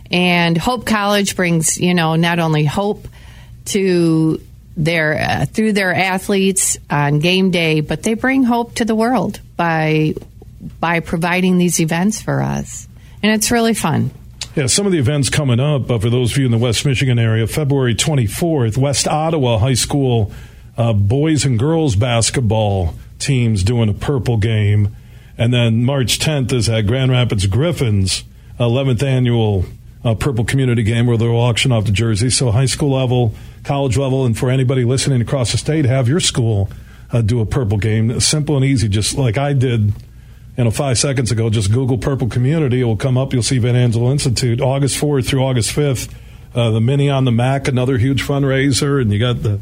and 0.09 0.57
Hope 0.57 0.85
College 0.85 1.35
brings 1.35 1.79
you 1.79 1.93
know 1.93 2.15
not 2.15 2.39
only 2.39 2.65
hope 2.65 3.07
to 3.65 4.41
their 4.75 5.19
uh, 5.19 5.45
through 5.45 5.73
their 5.73 5.93
athletes 5.93 6.77
on 6.89 7.19
game 7.19 7.51
day, 7.51 7.81
but 7.81 8.03
they 8.03 8.13
bring 8.13 8.43
hope 8.43 8.75
to 8.75 8.85
the 8.85 8.95
world 8.95 9.39
by 9.57 10.15
by 10.79 10.99
providing 10.99 11.57
these 11.57 11.79
events 11.79 12.21
for 12.21 12.41
us, 12.41 12.87
and 13.23 13.31
it's 13.31 13.51
really 13.51 13.73
fun. 13.73 14.11
Yeah, 14.55 14.67
some 14.67 14.85
of 14.85 14.91
the 14.91 14.99
events 14.99 15.29
coming 15.29 15.59
up 15.59 15.89
uh, 15.89 15.97
for 15.97 16.09
those 16.09 16.33
of 16.33 16.37
you 16.37 16.45
in 16.45 16.51
the 16.51 16.57
West 16.57 16.85
Michigan 16.85 17.17
area. 17.17 17.47
February 17.47 17.95
24th, 17.95 18.77
West 18.77 19.07
Ottawa 19.07 19.57
High 19.57 19.75
School 19.75 20.33
uh, 20.77 20.91
boys 20.91 21.45
and 21.45 21.57
girls 21.57 21.95
basketball 21.95 22.95
teams 23.17 23.63
doing 23.63 23.87
a 23.87 23.93
purple 23.93 24.37
game, 24.37 24.95
and 25.37 25.53
then 25.53 25.85
March 25.85 26.19
10th 26.19 26.51
is 26.51 26.67
at 26.67 26.85
Grand 26.85 27.11
Rapids 27.11 27.45
Griffins 27.45 28.23
11th 28.59 29.01
annual 29.03 29.65
uh, 30.03 30.15
purple 30.15 30.45
community 30.45 30.83
game 30.83 31.07
where 31.07 31.17
they'll 31.17 31.35
auction 31.35 31.71
off 31.71 31.85
the 31.85 31.91
jerseys. 31.91 32.37
So 32.37 32.51
high 32.51 32.65
school 32.65 32.91
level 32.91 33.33
college 33.63 33.97
level, 33.97 34.25
and 34.25 34.37
for 34.37 34.49
anybody 34.49 34.83
listening 34.83 35.21
across 35.21 35.51
the 35.51 35.57
state, 35.57 35.85
have 35.85 36.07
your 36.07 36.19
school 36.19 36.69
uh, 37.11 37.21
do 37.21 37.41
a 37.41 37.45
purple 37.45 37.77
game. 37.77 38.19
Simple 38.19 38.55
and 38.55 38.65
easy, 38.65 38.87
just 38.87 39.17
like 39.17 39.37
I 39.37 39.53
did. 39.53 39.93
You 40.57 40.65
know, 40.65 40.71
five 40.71 40.97
seconds 40.97 41.31
ago, 41.31 41.49
just 41.49 41.71
Google 41.71 41.97
Purple 41.97 42.27
Community. 42.27 42.81
It 42.81 42.83
will 42.83 42.97
come 42.97 43.17
up. 43.17 43.33
You'll 43.33 43.41
see 43.41 43.57
Van 43.57 43.73
Andel 43.73 44.11
Institute, 44.11 44.59
August 44.59 45.01
4th 45.01 45.27
through 45.27 45.43
August 45.43 45.73
5th. 45.75 46.13
Uh, 46.53 46.71
the 46.71 46.81
Mini 46.81 47.09
on 47.09 47.23
the 47.23 47.31
Mac, 47.31 47.69
another 47.69 47.97
huge 47.97 48.23
fundraiser, 48.23 49.01
and 49.01 49.13
you 49.13 49.19
got 49.19 49.41
the 49.41 49.61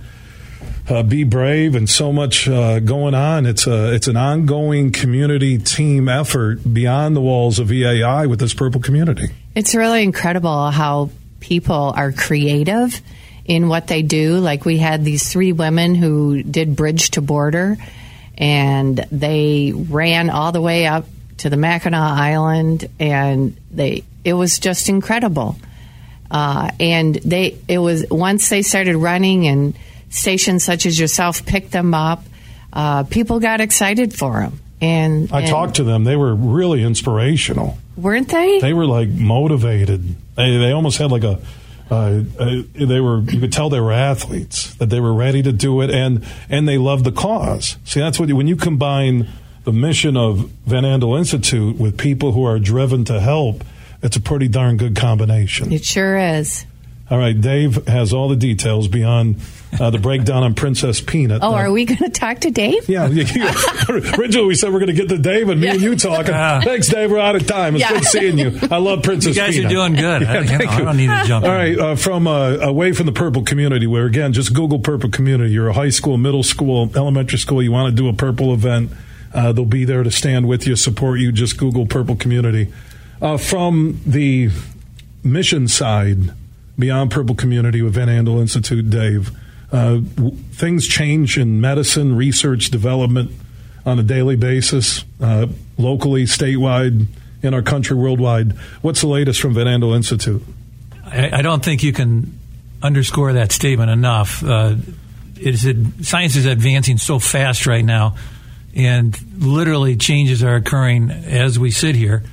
uh, 0.89 1.03
Be 1.03 1.23
Brave, 1.23 1.75
and 1.75 1.87
so 1.87 2.11
much 2.11 2.47
uh, 2.47 2.79
going 2.79 3.13
on. 3.13 3.45
It's 3.45 3.67
a 3.67 3.93
it's 3.93 4.07
an 4.07 4.17
ongoing 4.17 4.91
community 4.91 5.59
team 5.59 6.09
effort 6.09 6.73
beyond 6.73 7.15
the 7.15 7.21
walls 7.21 7.59
of 7.59 7.67
VAI 7.67 8.25
with 8.25 8.39
this 8.39 8.55
Purple 8.55 8.81
Community. 8.81 9.27
It's 9.53 9.75
really 9.75 10.01
incredible 10.01 10.71
how 10.71 11.11
people 11.39 11.93
are 11.95 12.11
creative 12.11 13.01
in 13.49 13.67
what 13.67 13.87
they 13.87 14.03
do. 14.03 14.37
Like 14.37 14.63
we 14.63 14.77
had 14.77 15.03
these 15.03 15.29
three 15.29 15.51
women 15.51 15.95
who 15.95 16.43
did 16.43 16.75
bridge 16.75 17.09
to 17.11 17.21
border, 17.21 17.77
and 18.37 18.95
they 19.11 19.73
ran 19.75 20.29
all 20.29 20.53
the 20.53 20.61
way 20.61 20.85
up 20.85 21.05
to 21.37 21.49
the 21.49 21.57
Mackinac 21.57 21.99
Island, 21.99 22.87
and 22.99 23.57
they 23.71 24.03
it 24.23 24.33
was 24.33 24.59
just 24.59 24.87
incredible. 24.87 25.57
Uh, 26.29 26.69
and 26.79 27.15
they 27.15 27.57
it 27.67 27.79
was 27.79 28.05
once 28.11 28.49
they 28.49 28.61
started 28.61 28.95
running, 28.95 29.47
and 29.47 29.73
stations 30.11 30.63
such 30.63 30.85
as 30.85 30.97
yourself 30.97 31.45
picked 31.45 31.71
them 31.71 31.93
up. 31.95 32.23
Uh, 32.71 33.01
people 33.03 33.39
got 33.39 33.61
excited 33.61 34.13
for 34.13 34.41
them, 34.41 34.59
and 34.79 35.33
I 35.33 35.39
and 35.39 35.49
talked 35.49 35.77
to 35.77 35.83
them. 35.83 36.03
They 36.03 36.15
were 36.15 36.35
really 36.35 36.83
inspirational. 36.83 37.79
weren't 37.97 38.29
they? 38.29 38.59
They 38.59 38.73
were 38.73 38.85
like 38.85 39.09
motivated. 39.09 40.03
They 40.35 40.55
they 40.57 40.71
almost 40.71 40.99
had 40.99 41.09
like 41.09 41.23
a. 41.23 41.39
Uh, 41.91 42.21
uh, 42.39 42.61
they 42.75 42.99
were 42.99 43.21
you 43.21 43.39
could 43.39 43.51
tell 43.51 43.69
they 43.69 43.79
were 43.79 43.91
athletes 43.91 44.75
that 44.75 44.89
they 44.91 44.99
were 44.99 45.13
ready 45.13 45.41
to 45.41 45.51
do 45.51 45.81
it 45.81 45.89
and 45.89 46.23
and 46.47 46.67
they 46.67 46.77
loved 46.77 47.03
the 47.03 47.11
cause. 47.11 47.77
See, 47.83 47.99
that's 47.99 48.19
what 48.19 48.31
when 48.31 48.47
you 48.47 48.55
combine 48.55 49.27
the 49.63 49.73
mission 49.73 50.15
of 50.15 50.49
Van 50.65 50.83
Andel 50.83 51.17
Institute 51.17 51.77
with 51.77 51.97
people 51.97 52.31
who 52.31 52.43
are 52.43 52.59
driven 52.59 53.05
to 53.05 53.19
help. 53.19 53.63
It's 54.01 54.15
a 54.15 54.21
pretty 54.21 54.47
darn 54.47 54.77
good 54.77 54.95
combination. 54.95 55.73
It 55.73 55.83
sure 55.83 56.17
is. 56.17 56.65
All 57.11 57.17
right, 57.17 57.39
Dave 57.39 57.87
has 57.87 58.13
all 58.13 58.29
the 58.29 58.35
details 58.35 58.87
beyond 58.87 59.37
uh, 59.79 59.89
the 59.89 59.97
breakdown 59.97 60.43
on 60.43 60.53
Princess 60.53 61.01
Peanut. 61.01 61.41
Oh, 61.43 61.49
Uh, 61.53 61.57
are 61.57 61.71
we 61.71 61.85
going 61.85 61.97
to 61.97 62.09
talk 62.09 62.39
to 62.41 62.51
Dave? 62.51 62.87
Yeah, 62.87 63.07
yeah, 63.07 63.23
yeah. 63.35 63.53
originally 64.17 64.47
we 64.47 64.53
said 64.55 64.71
we're 64.71 64.79
going 64.79 64.87
to 64.87 64.93
get 64.93 65.09
to 65.09 65.17
Dave 65.17 65.49
and 65.49 65.59
me 65.59 65.69
and 65.69 65.81
you 65.81 65.95
talking. 65.95 66.25
Thanks, 66.33 66.87
Dave. 66.87 67.09
We're 67.09 67.17
out 67.19 67.35
of 67.35 67.47
time. 67.47 67.75
It's 67.75 67.81
Yeah. 67.83 67.93
good 67.93 68.03
seeing 68.05 68.37
you. 68.37 68.59
I 68.69 68.77
love 68.77 69.01
Princess. 69.01 69.35
You 69.35 69.41
guys 69.41 69.57
are 69.57 69.67
doing 69.67 69.93
good. 69.95 70.23
I- 70.27 70.39
you 70.39 70.41
know, 70.51 70.57
thank 70.57 70.69
I 70.69 70.81
don't 70.81 70.97
need 70.97 71.07
to 71.07 71.23
jump 71.25 71.45
All 71.45 71.51
in. 71.51 71.57
right, 71.57 71.79
uh, 71.79 71.95
from 71.95 72.27
uh, 72.27 72.57
away 72.61 72.91
from 72.93 73.07
the 73.07 73.11
purple 73.11 73.41
community, 73.43 73.87
where 73.87 74.05
again, 74.05 74.31
just 74.33 74.53
Google 74.53 74.79
purple 74.79 75.09
community. 75.09 75.51
You're 75.53 75.69
a 75.69 75.73
high 75.73 75.89
school, 75.89 76.17
middle 76.17 76.43
school, 76.43 76.91
elementary 76.95 77.39
school. 77.39 77.61
You 77.63 77.71
want 77.71 77.95
to 77.95 78.01
do 78.01 78.07
a 78.07 78.13
purple 78.13 78.53
event? 78.53 78.91
Uh, 79.33 79.51
they'll 79.51 79.65
be 79.65 79.83
there 79.85 80.03
to 80.03 80.11
stand 80.11 80.47
with 80.47 80.67
you, 80.67 80.75
support 80.75 81.19
you. 81.19 81.31
Just 81.31 81.57
Google 81.57 81.85
purple 81.87 82.15
community. 82.15 82.71
Uh, 83.21 83.37
from 83.37 83.99
the 84.05 84.49
mission 85.23 85.67
side, 85.67 86.33
beyond 86.79 87.11
purple 87.11 87.35
community 87.35 87.81
with 87.81 87.93
Van 87.93 88.07
Andel 88.07 88.39
Institute, 88.39 88.89
Dave. 88.89 89.31
Uh, 89.71 89.97
w- 89.97 90.35
things 90.53 90.87
change 90.87 91.37
in 91.37 91.61
medicine, 91.61 92.15
research, 92.15 92.71
development 92.71 93.31
on 93.85 93.99
a 93.99 94.03
daily 94.03 94.35
basis, 94.35 95.03
uh, 95.21 95.47
locally, 95.77 96.23
statewide, 96.23 97.05
in 97.41 97.53
our 97.53 97.61
country, 97.61 97.95
worldwide. 97.95 98.53
What's 98.81 99.01
the 99.01 99.07
latest 99.07 99.39
from 99.41 99.53
Van 99.53 99.67
Andel 99.67 99.95
Institute? 99.95 100.41
I, 101.05 101.39
I 101.39 101.41
don't 101.41 101.63
think 101.63 101.83
you 101.83 101.93
can 101.93 102.39
underscore 102.81 103.33
that 103.33 103.51
statement 103.51 103.91
enough. 103.91 104.43
Uh, 104.43 104.75
science 106.01 106.35
is 106.35 106.45
advancing 106.45 106.97
so 106.97 107.19
fast 107.19 107.65
right 107.65 107.83
now, 107.83 108.15
and 108.75 109.17
literally 109.37 109.95
changes 109.95 110.43
are 110.43 110.55
occurring 110.55 111.11
as 111.11 111.57
we 111.57 111.71
sit 111.71 111.95
here. 111.95 112.23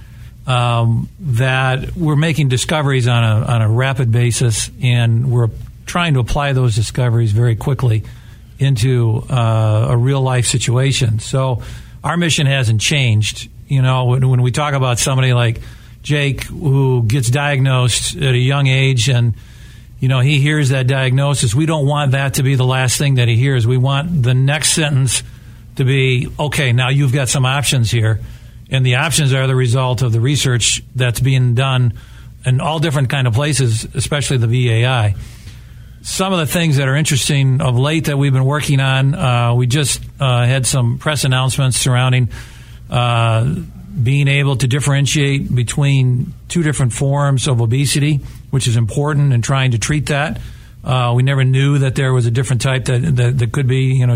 Um, 0.47 1.09
that 1.18 1.97
we're 1.97 2.14
making 2.14 2.48
discoveries 2.51 3.09
on 3.09 3.24
a 3.24 3.44
on 3.47 3.62
a 3.62 3.68
rapid 3.68 4.12
basis, 4.12 4.70
and 4.81 5.31
we're 5.31 5.51
trying 5.86 6.14
to 6.14 6.20
apply 6.20 6.52
those 6.52 6.74
discoveries 6.74 7.32
very 7.32 7.56
quickly. 7.56 8.05
into 8.59 9.23
uh, 9.28 9.89
a 9.90 9.97
real 9.97 10.23
life 10.23 10.47
situation. 10.47 11.18
So 11.18 11.62
our 12.02 12.16
mission 12.16 12.47
hasn't 12.47 12.81
changed. 12.81 13.51
You 13.68 13.82
know, 13.82 14.06
when, 14.06 14.28
when 14.31 14.40
we 14.43 14.51
talk 14.51 14.74
about 14.74 14.98
somebody 14.98 15.32
like 15.35 15.60
Jake 16.02 16.44
who 16.44 17.02
gets 17.02 17.28
diagnosed 17.28 18.16
at 18.16 18.32
a 18.32 18.39
young 18.39 18.66
age 18.66 19.09
and 19.10 19.35
you 20.01 20.09
know 20.09 20.20
he 20.20 20.40
hears 20.40 20.70
that 20.70 20.86
diagnosis, 20.86 21.55
we 21.55 21.66
don't 21.66 21.86
want 21.86 22.12
that 22.12 22.35
to 22.35 22.43
be 22.43 22.55
the 22.55 22.64
last 22.64 22.97
thing 22.97 23.16
that 23.16 23.28
he 23.28 23.36
hears. 23.36 23.66
We 23.66 23.77
want 23.77 24.23
the 24.23 24.35
next 24.35 24.70
sentence 24.70 25.23
to 25.77 25.85
be 25.85 26.28
okay. 26.39 26.73
Now 26.73 26.89
you've 26.89 27.12
got 27.12 27.28
some 27.28 27.44
options 27.44 27.90
here, 27.90 28.20
and 28.70 28.84
the 28.84 28.97
options 28.97 29.32
are 29.32 29.47
the 29.47 29.56
result 29.56 30.02
of 30.02 30.12
the 30.12 30.20
research 30.20 30.82
that's 30.94 31.20
being 31.20 31.55
done 31.55 31.94
in 32.44 32.60
all 32.60 32.78
different 32.78 33.10
kind 33.10 33.26
of 33.26 33.34
places, 33.34 33.86
especially 33.94 34.38
the 34.38 34.47
VAI 34.47 35.14
some 36.06 36.32
of 36.32 36.38
the 36.38 36.47
things 36.47 36.76
that 36.76 36.86
are 36.86 36.94
interesting 36.94 37.60
of 37.60 37.76
late 37.76 38.05
that 38.05 38.16
we've 38.16 38.32
been 38.32 38.44
working 38.44 38.78
on. 38.78 39.12
Uh, 39.12 39.52
we 39.55 39.66
just 39.66 40.01
uh, 40.20 40.47
had 40.47 40.64
some 40.64 40.98
press 40.98 41.24
announcements 41.24 41.76
surrounding 41.76 42.28
uh, 42.88 43.56
being 44.01 44.28
able 44.28 44.55
to 44.55 44.68
differentiate 44.68 45.52
between 45.52 46.32
two 46.47 46.62
different 46.62 46.93
forms 46.93 47.48
of 47.48 47.60
obesity, 47.60 48.20
which 48.51 48.68
is 48.68 48.76
important 48.76 49.32
in 49.32 49.43
trying 49.43 49.72
to 49.72 49.78
treat 49.78 50.06
that. 50.06 50.38
Uh, 50.84 51.12
we 51.16 51.24
never 51.24 51.43
knew 51.43 51.78
that 51.78 51.97
there 51.97 52.12
was 52.12 52.24
a 52.24 52.30
different 52.30 52.62
type 52.62 52.84
that, 52.84 53.01
that, 53.16 53.38
that 53.38 53.52
could 53.52 53.66
be, 53.66 53.97
you 53.97 54.06
know, 54.06 54.14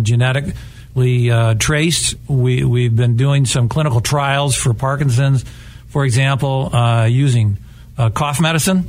genetically 0.95 1.31
uh, 1.31 1.55
traced. 1.55 2.15
We, 2.29 2.65
we've 2.65 2.95
been 2.95 3.17
doing 3.17 3.47
some 3.47 3.69
clinical 3.69 4.01
trials 4.01 4.57
for 4.57 4.75
Parkinson's, 4.75 5.45
for 5.89 6.05
example, 6.05 6.75
uh, 6.75 7.07
using 7.07 7.59
cough 8.15 8.41
medicine 8.41 8.87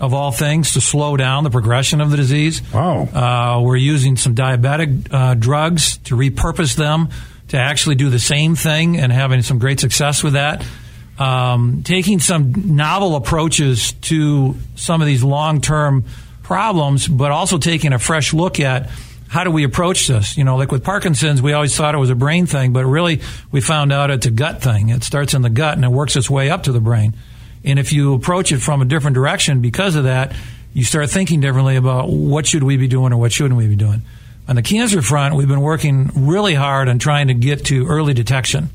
of 0.00 0.14
all 0.14 0.32
things, 0.32 0.72
to 0.72 0.80
slow 0.80 1.16
down 1.16 1.44
the 1.44 1.50
progression 1.50 2.00
of 2.00 2.10
the 2.10 2.16
disease. 2.16 2.60
Wow. 2.72 3.02
Uh, 3.02 3.60
we're 3.62 3.76
using 3.76 4.16
some 4.16 4.34
diabetic 4.34 5.06
uh, 5.12 5.34
drugs 5.34 5.98
to 5.98 6.16
repurpose 6.16 6.74
them 6.74 7.08
to 7.48 7.58
actually 7.58 7.94
do 7.94 8.10
the 8.10 8.18
same 8.18 8.56
thing 8.56 8.98
and 8.98 9.12
having 9.12 9.42
some 9.42 9.60
great 9.60 9.78
success 9.78 10.24
with 10.24 10.32
that. 10.32 10.66
Um, 11.18 11.82
taking 11.84 12.18
some 12.18 12.74
novel 12.74 13.14
approaches 13.14 13.92
to 13.92 14.56
some 14.74 15.02
of 15.02 15.06
these 15.06 15.22
long 15.22 15.60
term 15.60 16.04
problems, 16.42 17.06
but 17.06 17.30
also 17.30 17.58
taking 17.58 17.92
a 17.92 17.98
fresh 17.98 18.32
look 18.32 18.58
at 18.58 18.90
how 19.32 19.44
do 19.44 19.50
we 19.50 19.64
approach 19.64 20.08
this? 20.08 20.36
You 20.36 20.44
know, 20.44 20.56
like 20.58 20.70
with 20.70 20.84
Parkinson's, 20.84 21.40
we 21.40 21.54
always 21.54 21.74
thought 21.74 21.94
it 21.94 21.98
was 21.98 22.10
a 22.10 22.14
brain 22.14 22.44
thing, 22.44 22.74
but 22.74 22.84
really 22.84 23.22
we 23.50 23.62
found 23.62 23.90
out 23.90 24.10
it's 24.10 24.26
a 24.26 24.30
gut 24.30 24.60
thing. 24.60 24.90
It 24.90 25.02
starts 25.04 25.32
in 25.32 25.40
the 25.40 25.48
gut 25.48 25.74
and 25.74 25.86
it 25.86 25.88
works 25.88 26.16
its 26.16 26.28
way 26.28 26.50
up 26.50 26.64
to 26.64 26.72
the 26.72 26.82
brain. 26.82 27.14
And 27.64 27.78
if 27.78 27.94
you 27.94 28.12
approach 28.12 28.52
it 28.52 28.58
from 28.58 28.82
a 28.82 28.84
different 28.84 29.14
direction 29.14 29.62
because 29.62 29.96
of 29.96 30.04
that, 30.04 30.36
you 30.74 30.84
start 30.84 31.08
thinking 31.08 31.40
differently 31.40 31.76
about 31.76 32.10
what 32.10 32.46
should 32.46 32.62
we 32.62 32.76
be 32.76 32.88
doing 32.88 33.10
or 33.14 33.16
what 33.16 33.32
shouldn't 33.32 33.56
we 33.56 33.66
be 33.68 33.74
doing. 33.74 34.02
On 34.48 34.56
the 34.56 34.60
cancer 34.60 35.00
front, 35.00 35.34
we've 35.34 35.48
been 35.48 35.62
working 35.62 36.10
really 36.14 36.52
hard 36.52 36.90
on 36.90 36.98
trying 36.98 37.28
to 37.28 37.34
get 37.34 37.64
to 37.66 37.86
early 37.86 38.12
detection. 38.12 38.68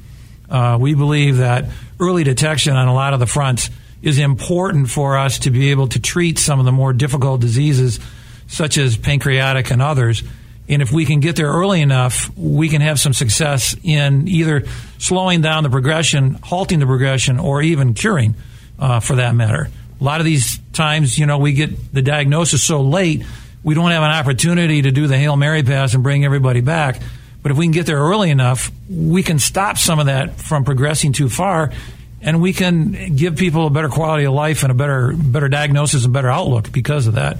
Uh, 0.49 0.79
we 0.81 0.95
believe 0.95 1.37
that 1.37 1.65
early 1.99 2.23
detection 2.23 2.75
on 2.75 2.87
a 2.87 2.95
lot 2.95 3.13
of 3.13 3.19
the 3.19 3.27
fronts 3.27 3.69
is 4.01 4.17
important 4.17 4.89
for 4.89 5.19
us 5.19 5.37
to 5.39 5.51
be 5.51 5.69
able 5.69 5.87
to 5.89 5.99
treat 5.99 6.39
some 6.39 6.57
of 6.57 6.65
the 6.65 6.71
more 6.71 6.93
difficult 6.93 7.41
diseases, 7.41 7.99
such 8.47 8.79
as 8.79 8.97
pancreatic 8.97 9.69
and 9.69 9.83
others. 9.83 10.23
And 10.69 10.81
if 10.81 10.91
we 10.91 11.05
can 11.05 11.21
get 11.21 11.35
there 11.35 11.47
early 11.47 11.81
enough, 11.81 12.29
we 12.37 12.67
can 12.67 12.81
have 12.81 12.99
some 12.99 13.13
success 13.13 13.75
in 13.83 14.27
either 14.27 14.65
slowing 14.97 15.41
down 15.41 15.63
the 15.63 15.69
progression, 15.69 16.33
halting 16.43 16.79
the 16.79 16.85
progression, 16.85 17.39
or 17.39 17.61
even 17.61 17.93
curing 17.93 18.35
uh, 18.77 18.99
for 18.99 19.15
that 19.15 19.33
matter. 19.33 19.69
A 19.99 20.03
lot 20.03 20.19
of 20.19 20.25
these 20.25 20.59
times, 20.73 21.17
you 21.17 21.25
know, 21.25 21.37
we 21.37 21.53
get 21.53 21.93
the 21.93 22.01
diagnosis 22.01 22.63
so 22.63 22.81
late, 22.81 23.23
we 23.63 23.73
don't 23.75 23.91
have 23.91 24.03
an 24.03 24.11
opportunity 24.11 24.83
to 24.83 24.91
do 24.91 25.07
the 25.07 25.17
Hail 25.17 25.35
Mary 25.35 25.63
pass 25.63 25.93
and 25.93 26.03
bring 26.03 26.25
everybody 26.25 26.61
back. 26.61 27.01
But 27.41 27.51
if 27.51 27.57
we 27.57 27.65
can 27.65 27.71
get 27.71 27.85
there 27.85 27.97
early 27.97 28.29
enough, 28.29 28.71
we 28.89 29.23
can 29.23 29.39
stop 29.39 29.77
some 29.77 29.99
of 29.99 30.07
that 30.07 30.35
from 30.35 30.65
progressing 30.65 31.13
too 31.13 31.29
far, 31.29 31.71
and 32.21 32.41
we 32.41 32.51
can 32.51 33.15
give 33.15 33.37
people 33.37 33.67
a 33.67 33.69
better 33.69 33.89
quality 33.89 34.25
of 34.25 34.33
life 34.33 34.63
and 34.63 34.71
a 34.71 34.75
better 34.75 35.13
better 35.13 35.47
diagnosis 35.47 36.03
and 36.03 36.13
better 36.13 36.29
outlook 36.29 36.71
because 36.71 37.07
of 37.07 37.13
that. 37.15 37.39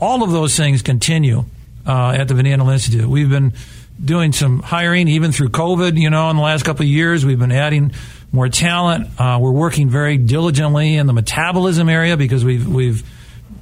All 0.00 0.22
of 0.22 0.30
those 0.30 0.56
things 0.56 0.82
continue 0.82 1.44
uh, 1.86 2.12
at 2.12 2.28
the 2.28 2.34
Van 2.34 2.46
Institute. 2.46 3.08
We've 3.08 3.30
been 3.30 3.54
doing 4.02 4.32
some 4.32 4.60
hiring 4.60 5.08
even 5.08 5.32
through 5.32 5.50
COVID. 5.50 5.98
You 5.98 6.10
know, 6.10 6.30
in 6.30 6.36
the 6.36 6.42
last 6.42 6.64
couple 6.64 6.82
of 6.82 6.88
years, 6.88 7.24
we've 7.24 7.38
been 7.38 7.52
adding 7.52 7.92
more 8.32 8.48
talent. 8.48 9.08
Uh, 9.18 9.38
we're 9.40 9.52
working 9.52 9.88
very 9.88 10.16
diligently 10.16 10.96
in 10.96 11.06
the 11.06 11.12
metabolism 11.12 11.88
area 11.88 12.16
because 12.16 12.44
we've 12.44 12.66
we've 12.66 13.08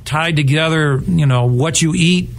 tied 0.05 0.37
together. 0.37 1.01
You 1.07 1.27
know 1.27 1.47
what 1.47 1.83
you 1.83 1.95
eat 1.95 2.31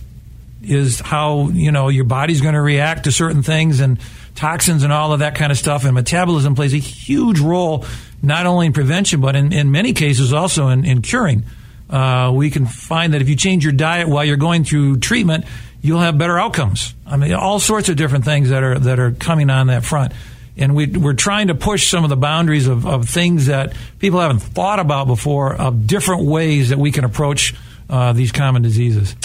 is 0.64 0.99
how 0.99 1.49
you 1.49 1.72
know 1.72 1.90
your 1.90 2.06
body's 2.06 2.41
going 2.41 2.53
to 2.53 2.62
react 2.62 3.06
to 3.06 3.12
certain 3.12 3.44
things 3.44 3.80
and 3.80 3.99
toxins 4.36 4.84
and 4.84 4.94
all 4.94 5.14
of 5.14 5.20
that 5.20 5.36
kind 5.36 5.52
of 5.52 5.58
stuff. 5.58 5.86
And 5.86 5.94
metabolism 5.94 6.56
plays 6.56 6.74
a 6.74 6.78
huge 6.78 7.40
role 7.40 7.86
not 8.24 8.45
only 8.45 8.68
in 8.68 8.74
prevention 8.74 9.20
but 9.20 9.36
in, 9.36 9.52
in 9.52 9.72
many 9.72 9.94
cases 9.94 10.32
also 10.32 10.68
in, 10.70 10.86
in 10.86 11.02
curing. 11.02 11.44
Uh, 11.90 12.32
we 12.34 12.49
can 12.49 12.66
find 12.66 13.14
that 13.14 13.22
if 13.22 13.28
you 13.28 13.36
change 13.36 13.66
your 13.66 13.74
diet 13.74 14.08
while 14.08 14.24
you're 14.24 14.38
going 14.38 14.64
through 14.64 14.98
treatment, 14.98 15.44
you'll 15.82 15.99
have 15.99 16.18
better 16.18 16.40
outcomes. 16.40 16.94
I 17.06 17.18
mean, 17.18 17.34
all 17.34 17.60
sorts 17.60 17.90
of 17.90 17.95
different 17.98 18.26
things 18.26 18.49
that 18.49 18.64
are 18.64 18.80
that 18.80 18.99
are 18.99 19.12
coming 19.12 19.49
on 19.49 19.68
that 19.68 19.84
front 19.84 20.14
and 20.58 20.76
we, 20.76 21.08
are 21.08 21.14
trying 21.14 21.48
to 21.48 21.56
push 21.56 21.90
some 21.90 22.03
of 22.03 22.10
the 22.10 22.18
boundaries 22.18 22.68
of, 22.68 22.86
of, 22.86 23.08
things 23.08 23.48
that 23.48 23.74
people 23.99 24.20
haven't 24.20 24.40
thought 24.40 24.80
about 24.80 25.08
before, 25.08 25.56
of 25.56 25.88
different 25.88 26.26
ways 26.26 26.70
that 26.70 26.78
we 26.78 26.91
can 26.91 27.03
approach 27.03 27.56
uh, 27.90 28.14
these 28.14 28.32
common 28.32 28.62
diseases. 28.62 29.16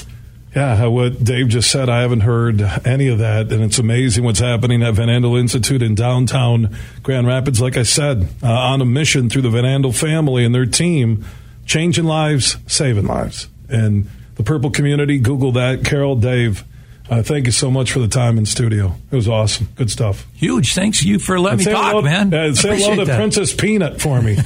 Yeah, 0.55 0.87
what 0.87 1.23
Dave 1.23 1.49
just 1.49 1.71
said, 1.71 1.91
I 1.91 2.01
haven't 2.01 2.21
heard 2.21 2.63
any 2.87 3.09
of 3.09 3.19
that, 3.19 3.53
and 3.53 3.63
it's 3.63 3.79
amazing 3.79 4.25
what's 4.25 4.39
happening 4.39 4.83
at 4.83 4.95
Van 4.95 5.09
Andel 5.09 5.39
Institute 5.39 5.83
in 5.83 5.95
downtown 5.95 6.75
Grand 7.03 7.27
Rapids. 7.27 7.61
Like 7.61 7.77
I 7.77 7.83
said, 7.83 8.27
uh, 8.43 8.51
on 8.51 8.81
a 8.81 8.87
mission 8.87 9.29
through 9.29 9.43
the 9.43 9.51
Van 9.51 9.65
Andel 9.65 9.95
family 9.95 10.47
and 10.47 10.55
their 10.55 10.65
team, 10.65 11.27
changing 11.67 12.07
lives, 12.07 12.57
saving 12.67 13.07
lives. 13.07 13.49
And 13.69 14.09
the 14.37 14.43
Purple 14.43 14.71
Community. 14.71 15.19
Google 15.19 15.53
that. 15.53 15.85
Carol, 15.85 16.17
Dave, 16.17 16.65
uh, 17.09 17.23
thank 17.23 17.47
you 17.47 17.53
so 17.53 17.71
much 17.71 17.93
for 17.93 18.01
the 18.01 18.09
time 18.09 18.37
in 18.39 18.47
studio. 18.47 18.95
It 19.11 19.17
was 19.17 19.29
awesome. 19.29 19.69
Good 19.77 19.91
stuff. 19.91 20.27
Huge. 20.35 20.75
Thanks 20.75 21.03
you 21.05 21.19
for 21.19 21.39
letting 21.39 21.65
me 21.65 21.73
talk, 21.73 21.91
hello, 21.91 22.03
man. 22.03 22.33
Uh, 22.35 22.55
say 22.55 22.81
hello 22.81 22.97
to 22.97 23.05
that. 23.05 23.17
Princess 23.17 23.55
Peanut 23.55 24.01
for 24.01 24.21
me, 24.21 24.37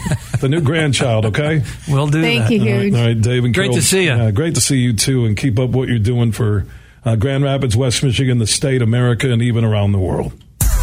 the 0.41 0.49
new 0.49 0.61
grandchild, 0.61 1.27
okay? 1.27 1.63
We'll 1.89 2.07
do 2.09 2.21
Thank 2.21 2.45
that. 2.45 2.53
you, 2.53 2.61
Huge. 2.61 2.95
All, 2.95 3.01
right, 3.01 3.01
all 3.01 3.07
right, 3.15 3.21
Dave 3.21 3.45
and 3.45 3.55
Great 3.55 3.71
Carol, 3.71 3.77
to 3.77 3.83
see 3.83 4.05
you. 4.05 4.13
Uh, 4.13 4.31
great 4.31 4.55
to 4.57 4.61
see 4.61 4.77
you, 4.79 4.93
too, 4.93 5.25
and 5.25 5.37
keep 5.37 5.59
up 5.59 5.71
what 5.71 5.89
you're 5.89 5.99
doing 5.99 6.33
for 6.33 6.67
uh, 7.05 7.17
Grand 7.17 7.43
Rapids, 7.45 7.77
West 7.77 8.03
Michigan, 8.03 8.39
the 8.39 8.47
state, 8.47 8.83
America, 8.83 9.33
and 9.33 9.41
even 9.43 9.65
around 9.65 9.93
the 9.93 9.99
world. 9.99 10.33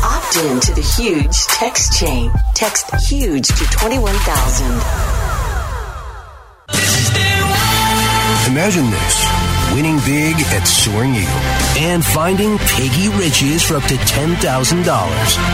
Opt 0.04 0.36
in 0.38 0.60
to 0.60 0.74
the 0.74 0.82
Huge 0.98 1.38
text 1.48 2.00
chain. 2.00 2.32
Text 2.56 2.94
Huge 3.08 3.48
to 3.48 3.66
21,000. 3.66 5.27
Imagine 8.58 8.90
this 8.90 9.16
winning 9.72 9.98
big 10.02 10.34
at 10.50 10.66
Soaring 10.66 11.14
Eagle, 11.14 11.46
and 11.78 12.04
finding 12.04 12.58
Piggy 12.74 13.06
Riches 13.14 13.62
for 13.62 13.78
up 13.78 13.84
to 13.84 13.94
$10,000. 13.94 14.42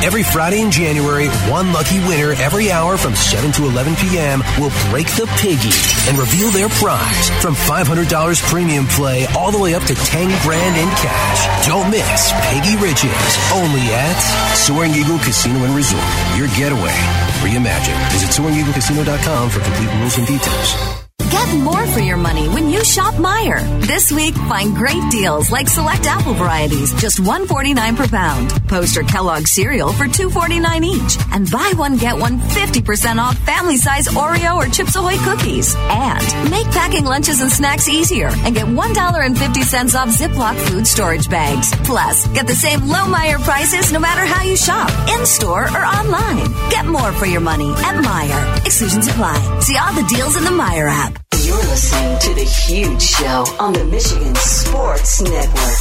Every 0.08 0.24
Friday 0.24 0.62
in 0.62 0.72
January, 0.72 1.28
one 1.52 1.74
lucky 1.74 2.00
winner 2.08 2.32
every 2.32 2.72
hour 2.72 2.96
from 2.96 3.14
7 3.14 3.52
to 3.60 3.66
11 3.66 3.98
p.m. 3.98 4.40
will 4.56 4.72
break 4.88 5.08
the 5.20 5.28
Piggy 5.36 5.76
and 6.08 6.16
reveal 6.16 6.48
their 6.52 6.70
prize 6.80 7.28
from 7.44 7.56
$500 7.56 8.08
premium 8.48 8.88
play 8.88 9.28
all 9.36 9.52
the 9.52 9.60
way 9.60 9.76
up 9.76 9.84
to 9.84 9.96
10 9.96 10.32
grand 10.40 10.80
in 10.80 10.88
cash. 11.04 11.68
Don't 11.68 11.92
miss 11.92 12.32
Piggy 12.56 12.80
Riches, 12.80 13.32
only 13.52 13.84
at 13.92 14.16
Soaring 14.56 14.96
Eagle 14.96 15.20
Casino 15.20 15.60
and 15.68 15.76
Resort. 15.76 16.08
Your 16.40 16.48
getaway 16.56 16.96
reimagined. 17.44 18.00
Visit 18.16 18.32
SoaringEagleCasino.com 18.32 19.50
for 19.50 19.60
complete 19.60 19.92
rules 20.00 20.18
and 20.18 20.26
details. 20.26 21.03
Get 21.20 21.60
more 21.60 21.86
for 21.88 22.00
your 22.00 22.18
money 22.18 22.48
when 22.48 22.70
you 22.70 22.84
shop 22.84 23.16
Meijer. 23.16 23.86
This 23.86 24.12
week, 24.12 24.34
find 24.36 24.76
great 24.76 25.02
deals 25.12 25.52
like 25.52 25.68
select 25.68 26.06
apple 26.06 26.34
varieties, 26.34 26.94
just 27.02 27.20
$1.49 27.20 27.96
per 27.98 28.08
pound. 28.08 28.52
Post 28.68 28.98
or 28.98 29.04
Kellogg 29.04 29.46
cereal 29.48 29.92
for 29.94 30.06
$2.49 30.06 30.84
each. 30.84 31.18
And 31.32 31.50
buy 31.52 31.74
one, 31.76 31.98
get 31.98 32.18
one 32.18 32.40
50% 32.40 33.18
off 33.18 33.38
family 33.40 33.78
size 33.78 34.08
Oreo 34.08 34.56
or 34.56 34.68
Chips 34.68 34.96
Ahoy 34.96 35.18
cookies. 35.18 35.76
And 35.78 36.52
make 36.52 36.68
packing 36.68 37.06
lunches 37.06 37.42
and 37.42 37.52
snacks 37.52 37.88
easier 37.88 38.30
and 38.30 38.56
get 38.56 38.66
$1.50 38.66 39.96
off 39.96 40.10
Ziploc 40.10 40.56
food 40.70 40.88
storage 40.88 41.30
bags. 41.30 41.74
Plus, 41.84 42.28
get 42.30 42.48
the 42.48 42.56
same 42.56 42.88
low 42.88 43.06
Meijer 43.06 43.44
prices 43.44 43.92
no 43.92 44.00
matter 44.00 44.26
how 44.26 44.44
you 44.44 44.56
shop, 44.56 44.90
in 45.10 45.26
store 45.26 45.66
or 45.66 45.86
online. 45.86 46.48
Get 46.70 46.86
more 46.86 47.12
for 47.14 47.26
your 47.26 47.42
money 47.42 47.70
at 47.72 48.04
Meijer. 48.04 48.66
Exclusions 48.66 49.08
apply. 49.08 49.60
See 49.60 49.78
all 49.78 49.94
the 49.94 50.08
deals 50.16 50.38
in 50.38 50.44
the 50.44 50.52
Meijer 50.52 50.90
app. 50.90 51.13
You're 51.46 51.58
listening 51.58 52.18
to 52.20 52.34
The 52.36 52.46
Huge 52.46 53.02
Show 53.02 53.44
on 53.60 53.74
the 53.74 53.84
Michigan 53.84 54.34
Sports 54.36 55.22
Network. 55.22 55.74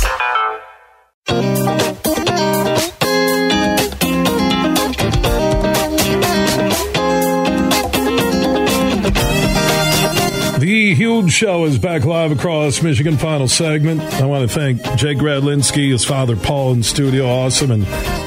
The 10.59 10.95
Huge 10.95 11.31
Show 11.31 11.65
is 11.67 11.79
back 11.79 12.05
live 12.05 12.33
across 12.33 12.83
Michigan. 12.83 13.17
Final 13.17 13.47
segment. 13.47 14.01
I 14.01 14.27
want 14.27 14.51
to 14.51 14.53
thank 14.53 14.83
Jake 14.97 15.19
Radlinski, 15.19 15.93
his 15.93 16.05
father 16.05 16.35
Paul 16.35 16.73
in 16.73 16.83
studio, 16.83 17.29
awesome, 17.29 17.71
and 17.71 17.85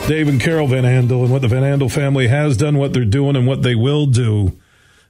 Dave 0.07 0.29
and 0.29 0.39
Carol 0.39 0.67
Van 0.67 0.85
Andel, 0.85 1.23
and 1.23 1.31
what 1.33 1.41
the 1.41 1.49
Van 1.49 1.63
Andel 1.63 1.91
family 1.91 2.29
has 2.29 2.55
done, 2.55 2.77
what 2.77 2.93
they're 2.93 3.03
doing, 3.03 3.35
and 3.35 3.45
what 3.45 3.61
they 3.61 3.75
will 3.75 4.05
do 4.05 4.57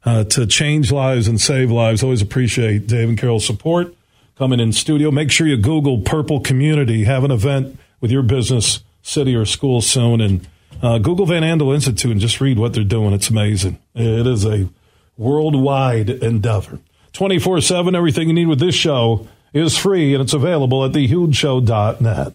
uh, 0.06 0.23
to 0.26 0.45
change 0.45 0.91
lives 0.91 1.27
and 1.27 1.41
save 1.41 1.72
lives. 1.72 2.03
Always 2.03 2.22
appreciate 2.22 2.88
Dave 2.88 3.10
and 3.10 3.18
Carol's 3.18 3.45
support 3.45 3.94
coming 4.38 4.60
in 4.60 4.72
studio. 4.72 5.11
Make 5.11 5.32
sure 5.32 5.48
you 5.48 5.57
Google 5.57 6.02
Purple 6.02 6.40
Community. 6.40 7.06
Have 7.06 7.23
an 7.23 7.32
event 7.32 7.80
with 8.02 8.11
your 8.11 8.23
business, 8.23 8.82
city, 9.02 9.36
or 9.36 9.45
school 9.45 9.82
soon, 9.82 10.22
and 10.22 10.48
uh, 10.82 10.98
Google 10.99 11.26
Van 11.26 11.44
Andel 11.44 11.73
Institute 11.73 12.11
and 12.11 12.22
just 12.22 12.40
read 12.40 12.60
what 12.60 12.73
they're 12.73 12.84
doing. 12.84 13.14
It's 13.14 13.30
amazing. 13.30 13.80
It 13.95 14.27
is 14.27 14.45
a 14.45 14.69
worldwide 15.18 16.10
endeavor. 16.10 16.80
24 17.14 17.61
7, 17.61 17.95
everything 17.95 18.27
you 18.27 18.34
need 18.34 18.48
with 18.48 18.60
this 18.60 18.76
show 18.76 19.27
is 19.53 19.77
free 19.77 20.14
and 20.14 20.22
it's 20.22 20.34
available 20.34 20.84
at 20.84 20.91
thehugeshow.net. 20.91 22.34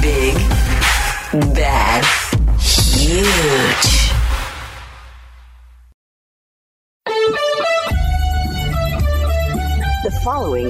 Big, 0.00 0.34
bad, 1.54 2.04
huge. 2.60 3.87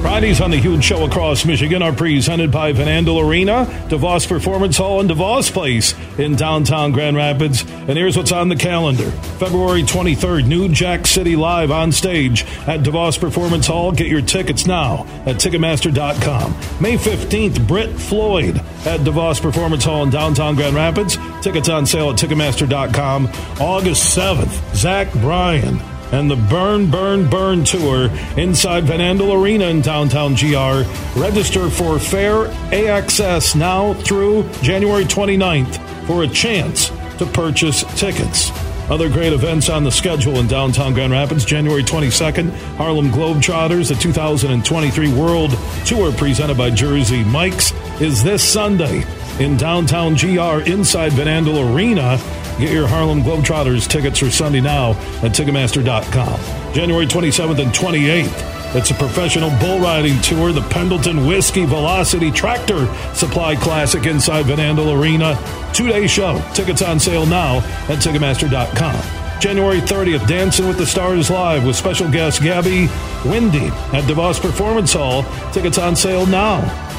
Fridays 0.00 0.40
on 0.40 0.50
the 0.52 0.56
Huge 0.56 0.84
Show 0.84 1.04
across 1.04 1.44
Michigan 1.44 1.82
are 1.82 1.92
presented 1.92 2.52
by 2.52 2.70
Van 2.72 3.04
Andel 3.04 3.22
Arena, 3.24 3.66
DeVos 3.88 4.28
Performance 4.28 4.76
Hall, 4.76 5.00
and 5.00 5.10
DeVos 5.10 5.52
Place 5.52 5.94
in 6.18 6.36
downtown 6.36 6.92
Grand 6.92 7.16
Rapids. 7.16 7.62
And 7.62 7.98
here's 7.98 8.16
what's 8.16 8.30
on 8.30 8.48
the 8.48 8.56
calendar. 8.56 9.10
February 9.10 9.82
23rd, 9.82 10.46
New 10.46 10.68
Jack 10.68 11.06
City 11.06 11.34
Live 11.34 11.72
on 11.72 11.90
stage 11.90 12.42
at 12.68 12.80
DeVos 12.80 13.18
Performance 13.18 13.66
Hall. 13.66 13.90
Get 13.90 14.06
your 14.06 14.22
tickets 14.22 14.66
now 14.66 15.04
at 15.26 15.36
Ticketmaster.com. 15.36 16.52
May 16.80 16.96
15th, 16.96 17.66
Brit 17.66 17.90
Floyd 17.90 18.56
at 18.86 19.00
DeVos 19.00 19.42
Performance 19.42 19.84
Hall 19.84 20.04
in 20.04 20.10
downtown 20.10 20.54
Grand 20.54 20.76
Rapids. 20.76 21.18
Tickets 21.42 21.68
on 21.68 21.86
sale 21.86 22.10
at 22.10 22.16
Ticketmaster.com. 22.16 23.26
August 23.60 24.16
7th, 24.16 24.74
Zach 24.76 25.12
Bryan 25.14 25.80
and 26.12 26.30
the 26.30 26.36
Burn, 26.36 26.90
Burn, 26.90 27.28
Burn 27.28 27.64
Tour 27.64 28.10
inside 28.36 28.84
Van 28.84 29.00
Andel 29.00 29.40
Arena 29.40 29.66
in 29.66 29.80
downtown 29.80 30.34
GR. 30.34 30.88
Register 31.18 31.68
for 31.70 31.98
Fair 31.98 32.46
AXS 32.70 33.56
now 33.56 33.94
through 33.94 34.48
January 34.62 35.04
29th 35.04 36.06
for 36.06 36.22
a 36.22 36.28
chance 36.28 36.88
to 37.18 37.26
purchase 37.26 37.82
tickets. 37.98 38.50
Other 38.90 39.10
great 39.10 39.34
events 39.34 39.68
on 39.68 39.84
the 39.84 39.92
schedule 39.92 40.38
in 40.38 40.46
downtown 40.46 40.94
Grand 40.94 41.12
Rapids. 41.12 41.44
January 41.44 41.82
22nd, 41.82 42.50
Harlem 42.76 43.10
Globetrotters, 43.10 43.88
the 43.88 43.94
2023 43.94 45.12
World 45.12 45.50
Tour 45.84 46.10
presented 46.12 46.56
by 46.56 46.70
Jersey 46.70 47.22
Mike's, 47.24 47.72
is 48.00 48.24
this 48.24 48.42
Sunday 48.42 49.04
in 49.40 49.56
downtown 49.56 50.14
GR 50.14 50.68
inside 50.70 51.12
Van 51.12 51.44
Andel 51.44 51.74
Arena. 51.74 52.18
Get 52.58 52.72
your 52.72 52.86
Harlem 52.88 53.22
Globetrotters 53.22 53.88
tickets 53.88 54.18
for 54.18 54.30
Sunday 54.30 54.60
now 54.60 54.90
at 55.22 55.32
Ticketmaster.com. 55.32 56.74
January 56.74 57.06
27th 57.06 57.60
and 57.60 57.72
28th. 57.72 58.74
It's 58.74 58.90
a 58.90 58.94
professional 58.94 59.50
bull 59.60 59.78
riding 59.78 60.20
tour, 60.20 60.52
the 60.52 60.60
Pendleton 60.60 61.26
Whiskey 61.26 61.64
Velocity 61.64 62.30
Tractor 62.30 62.86
Supply 63.14 63.56
Classic 63.56 64.04
inside 64.04 64.46
Van 64.46 64.58
Andel 64.58 65.00
Arena. 65.00 65.38
Two 65.72 65.88
day 65.88 66.06
show. 66.06 66.42
Tickets 66.52 66.82
on 66.82 67.00
sale 67.00 67.24
now 67.24 67.58
at 67.88 67.98
Ticketmaster.com. 67.98 69.40
January 69.40 69.80
30th, 69.80 70.26
Dancing 70.26 70.66
with 70.66 70.78
the 70.78 70.86
Stars 70.86 71.30
Live 71.30 71.64
with 71.64 71.76
special 71.76 72.10
guest 72.10 72.42
Gabby 72.42 72.88
Windey 73.22 73.70
at 73.94 74.04
DeVos 74.04 74.40
Performance 74.40 74.92
Hall. 74.92 75.22
Tickets 75.52 75.78
on 75.78 75.94
sale 75.94 76.26
now 76.26 76.58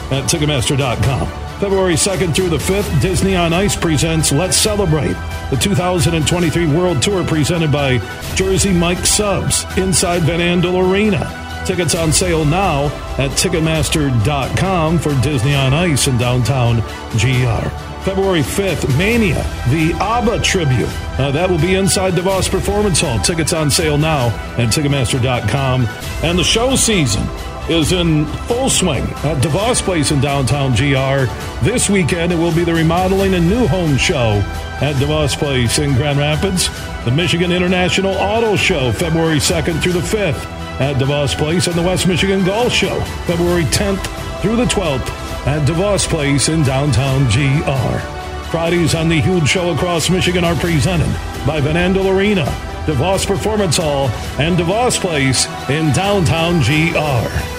at 0.10 0.24
Ticketmaster.com. 0.30 1.49
February 1.60 1.95
2nd 1.95 2.34
through 2.34 2.48
the 2.48 2.57
5th, 2.57 3.02
Disney 3.02 3.36
on 3.36 3.52
Ice 3.52 3.76
presents 3.76 4.31
Let's 4.31 4.56
Celebrate, 4.56 5.15
the 5.49 5.57
2023 5.60 6.68
World 6.68 7.02
Tour 7.02 7.26
presented 7.26 7.69
by 7.69 7.98
Jersey 8.34 8.72
Mike 8.72 9.06
Subs 9.06 9.65
inside 9.77 10.22
Van 10.22 10.40
Andel 10.40 10.90
Arena. 10.90 11.64
Tickets 11.65 11.95
on 11.95 12.14
sale 12.14 12.45
now 12.45 12.86
at 13.18 13.31
Ticketmaster.com 13.31 14.99
for 14.99 15.22
Disney 15.22 15.53
on 15.53 15.73
Ice 15.73 16.07
in 16.07 16.18
downtown 16.18 16.80
GR. 17.18 17.69
February 18.06 18.40
5th, 18.40 18.98
Mania, 18.98 19.44
the 19.68 19.94
ABBA 19.99 20.40
tribute. 20.41 20.88
Uh, 21.19 21.30
that 21.31 21.49
will 21.49 21.60
be 21.60 21.76
inside 21.76 22.14
DeVos 22.14 22.49
Performance 22.49 23.02
Hall. 23.02 23.19
Tickets 23.19 23.52
on 23.52 23.69
sale 23.69 23.98
now 23.98 24.27
at 24.57 24.69
Ticketmaster.com. 24.69 25.86
And 26.23 26.40
the 26.40 26.44
show 26.45 26.77
season 26.77 27.27
is 27.70 27.91
in 27.91 28.26
full 28.48 28.70
swing 28.70 29.04
at 29.04 29.38
DeVos 29.44 29.82
Place 29.82 30.12
in 30.12 30.20
downtown 30.20 30.72
GR. 30.72 31.32
This 31.64 31.90
weekend, 31.90 32.32
it 32.32 32.36
will 32.36 32.54
be 32.54 32.64
the 32.64 32.74
remodeling 32.74 33.36
and 33.36 33.48
new 33.48 33.68
home 33.68 33.96
show 33.96 34.41
at 34.82 34.96
DeVos 34.96 35.38
Place 35.38 35.78
in 35.78 35.94
Grand 35.94 36.18
Rapids. 36.18 36.70
The 37.06 37.12
Michigan 37.12 37.52
International 37.52 38.14
Auto 38.16 38.56
Show, 38.56 38.91
February 38.91 39.38
2nd 39.38 39.84
through 39.84 39.94
the 39.94 40.00
5th 40.00 40.44
at 40.80 40.96
DeVos 40.96 41.38
Place, 41.38 41.68
and 41.68 41.76
the 41.76 41.84
West 41.84 42.08
Michigan 42.08 42.44
Golf 42.44 42.74
Show, 42.74 43.00
February 43.26 43.66
10th 43.66 44.04
through 44.41 44.56
the 44.56 44.66
12th 44.66 45.08
at 45.46 45.68
DeVos 45.68 46.08
Place 46.08 46.50
in 46.50 46.64
downtown 46.64 47.26
GR. 47.26 48.00
Fridays 48.50 48.96
on 48.96 49.10
the 49.10 49.22
Huge 49.22 49.48
Show 49.48 49.74
across 49.76 50.10
Michigan 50.10 50.44
are 50.44 50.56
presented 50.56 51.14
by 51.46 51.62
Van 51.62 51.76
Andel 51.76 52.12
Arena, 52.12 52.46
DeVos 52.86 53.28
Performance 53.28 53.78
Hall, 53.78 54.08
and 54.40 54.58
DeVos 54.58 55.00
Place 55.00 55.46
in 55.70 55.94
downtown 55.94 56.62
GR. 56.62 57.59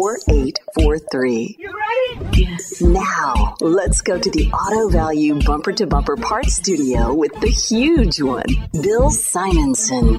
4843. 0.01 1.57
You 1.59 1.69
ready? 1.69 2.41
Yes. 2.41 2.81
Now, 2.81 3.55
let's 3.61 4.01
go 4.01 4.17
to 4.17 4.31
the 4.31 4.51
Auto 4.51 4.89
Value 4.89 5.39
Bumper 5.43 5.71
to 5.73 5.85
Bumper 5.85 6.17
Parts 6.17 6.55
Studio 6.55 7.13
with 7.13 7.31
the 7.39 7.49
huge 7.49 8.19
one, 8.19 8.43
Bill 8.81 9.11
Simonson. 9.11 10.15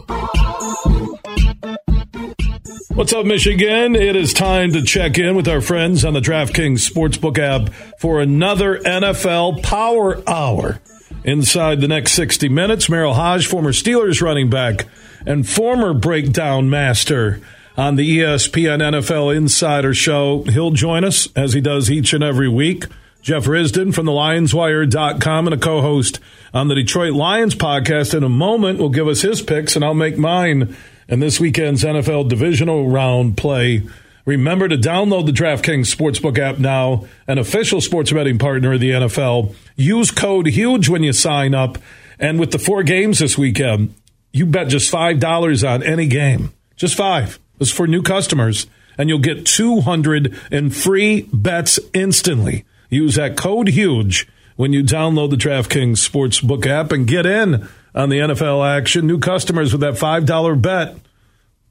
What's 2.94 3.12
up, 3.12 3.26
Michigan? 3.26 3.96
It 3.96 4.14
is 4.14 4.32
time 4.32 4.72
to 4.74 4.82
check 4.82 5.18
in 5.18 5.34
with 5.34 5.48
our 5.48 5.60
friends 5.60 6.04
on 6.04 6.14
the 6.14 6.20
DraftKings 6.20 6.88
Sportsbook 6.88 7.40
app 7.40 7.74
for 7.98 8.20
another 8.20 8.78
NFL 8.78 9.64
Power 9.64 10.22
Hour. 10.28 10.80
Inside 11.24 11.80
the 11.80 11.88
next 11.88 12.12
60 12.12 12.48
minutes, 12.48 12.86
Merril 12.86 13.14
Hoge, 13.14 13.48
former 13.48 13.72
Steelers 13.72 14.22
running 14.22 14.48
back 14.48 14.86
and 15.26 15.48
former 15.48 15.92
breakdown 15.92 16.70
master 16.70 17.40
on 17.76 17.96
the 17.96 18.18
ESPN 18.18 18.80
NFL 18.80 19.34
Insider 19.34 19.94
Show. 19.94 20.42
He'll 20.44 20.72
join 20.72 21.04
us 21.04 21.28
as 21.34 21.52
he 21.52 21.60
does 21.60 21.90
each 21.90 22.12
and 22.12 22.22
every 22.22 22.48
week. 22.48 22.84
Jeff 23.22 23.44
Risdon 23.44 23.94
from 23.94 24.06
the 24.06 24.12
LionsWire.com 24.12 25.46
and 25.46 25.54
a 25.54 25.58
co 25.58 25.80
host 25.80 26.18
on 26.52 26.68
the 26.68 26.74
Detroit 26.74 27.12
Lions 27.12 27.54
podcast 27.54 28.14
in 28.14 28.24
a 28.24 28.28
moment 28.28 28.78
will 28.78 28.88
give 28.88 29.06
us 29.06 29.22
his 29.22 29.40
picks, 29.40 29.76
and 29.76 29.84
I'll 29.84 29.94
make 29.94 30.18
mine 30.18 30.76
in 31.08 31.20
this 31.20 31.38
weekend's 31.38 31.84
NFL 31.84 32.28
divisional 32.28 32.88
round 32.88 33.36
play. 33.36 33.82
Remember 34.24 34.68
to 34.68 34.76
download 34.76 35.26
the 35.26 35.32
DraftKings 35.32 35.94
Sportsbook 35.94 36.38
app 36.38 36.58
now, 36.58 37.06
an 37.26 37.38
official 37.38 37.80
sports 37.80 38.12
betting 38.12 38.38
partner 38.38 38.72
of 38.72 38.80
the 38.80 38.90
NFL. 38.90 39.54
Use 39.76 40.10
code 40.10 40.46
HUGE 40.46 40.88
when 40.88 41.02
you 41.02 41.12
sign 41.12 41.54
up. 41.54 41.78
And 42.18 42.38
with 42.38 42.52
the 42.52 42.58
four 42.58 42.84
games 42.84 43.18
this 43.18 43.36
weekend, 43.36 43.94
you 44.32 44.46
bet 44.46 44.68
just 44.68 44.92
$5 44.92 45.68
on 45.68 45.82
any 45.82 46.06
game. 46.06 46.52
Just 46.76 46.96
five. 46.96 47.38
Is 47.62 47.70
for 47.70 47.86
new 47.86 48.02
customers. 48.02 48.66
And 48.98 49.08
you'll 49.08 49.20
get 49.20 49.46
200 49.46 50.38
in 50.50 50.68
free 50.68 51.22
bets 51.32 51.80
instantly. 51.94 52.64
Use 52.90 53.14
that 53.14 53.38
code 53.38 53.68
HUGE 53.68 54.28
when 54.56 54.74
you 54.74 54.82
download 54.84 55.30
the 55.30 55.36
DraftKings 55.36 56.06
Sportsbook 56.06 56.66
app 56.66 56.92
and 56.92 57.06
get 57.06 57.24
in 57.24 57.66
on 57.94 58.10
the 58.10 58.18
NFL 58.18 58.68
action. 58.68 59.06
New 59.06 59.18
customers 59.18 59.72
with 59.72 59.80
that 59.80 59.94
$5 59.94 60.60
bet. 60.60 60.96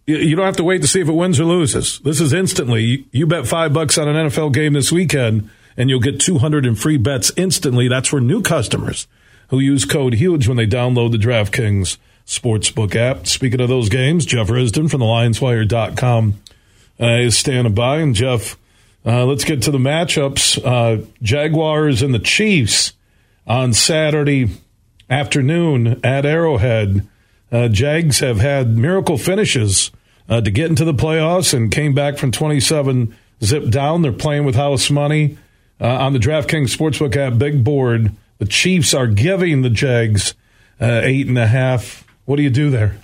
You 0.07 0.17
you 0.17 0.35
don't 0.35 0.45
have 0.45 0.57
to 0.57 0.63
wait 0.63 0.81
to 0.81 0.87
see 0.87 1.01
if 1.01 1.07
it 1.07 1.13
wins 1.13 1.39
or 1.39 1.45
loses. 1.45 1.99
This 1.99 2.19
is 2.19 2.33
instantly. 2.33 3.05
You 3.11 3.27
bet 3.27 3.47
five 3.47 3.71
bucks 3.71 3.97
on 3.97 4.07
an 4.07 4.29
NFL 4.29 4.51
game 4.53 4.73
this 4.73 4.91
weekend, 4.91 5.49
and 5.77 5.89
you'll 5.89 5.99
get 5.99 6.19
200 6.19 6.65
in 6.65 6.75
free 6.75 6.97
bets 6.97 7.31
instantly. 7.37 7.87
That's 7.87 8.07
for 8.09 8.19
new 8.19 8.41
customers 8.41 9.07
who 9.49 9.59
use 9.59 9.85
code 9.85 10.15
HUGE 10.15 10.47
when 10.47 10.57
they 10.57 10.65
download 10.65 11.11
the 11.11 11.17
DraftKings 11.17 11.97
Sportsbook 12.31 12.95
app. 12.95 13.27
Speaking 13.27 13.59
of 13.59 13.67
those 13.67 13.89
games, 13.89 14.25
Jeff 14.25 14.47
Risdon 14.47 14.89
from 14.89 15.01
the 15.01 15.05
LionsWire.com 15.05 16.35
uh, 16.97 17.05
is 17.05 17.37
standing 17.37 17.73
by. 17.73 17.97
And 17.97 18.15
Jeff, 18.15 18.57
uh, 19.05 19.25
let's 19.25 19.43
get 19.43 19.61
to 19.63 19.71
the 19.71 19.77
matchups. 19.77 20.57
Uh, 20.63 21.05
Jaguars 21.21 22.01
and 22.01 22.13
the 22.13 22.19
Chiefs 22.19 22.93
on 23.45 23.73
Saturday 23.73 24.49
afternoon 25.09 25.99
at 26.05 26.25
Arrowhead. 26.25 27.05
Uh, 27.51 27.67
Jags 27.67 28.19
have 28.19 28.39
had 28.39 28.77
miracle 28.77 29.17
finishes 29.17 29.91
uh, 30.29 30.39
to 30.39 30.49
get 30.49 30.69
into 30.69 30.85
the 30.85 30.93
playoffs 30.93 31.53
and 31.53 31.69
came 31.69 31.93
back 31.93 32.17
from 32.17 32.31
27 32.31 33.13
zip 33.43 33.69
down. 33.69 34.03
They're 34.03 34.13
playing 34.13 34.45
with 34.45 34.55
house 34.55 34.89
money 34.89 35.37
uh, 35.81 35.85
on 35.85 36.13
the 36.13 36.19
DraftKings 36.19 36.73
Sportsbook 36.73 37.17
app. 37.17 37.37
Big 37.37 37.61
board. 37.61 38.13
The 38.37 38.45
Chiefs 38.45 38.93
are 38.93 39.07
giving 39.07 39.63
the 39.63 39.69
Jags 39.69 40.33
uh, 40.79 41.01
eight 41.03 41.27
and 41.27 41.37
a 41.37 41.47
half. 41.47 42.07
What 42.25 42.37
do 42.37 42.43
you 42.43 42.49
do 42.49 42.69
there? 42.69 42.95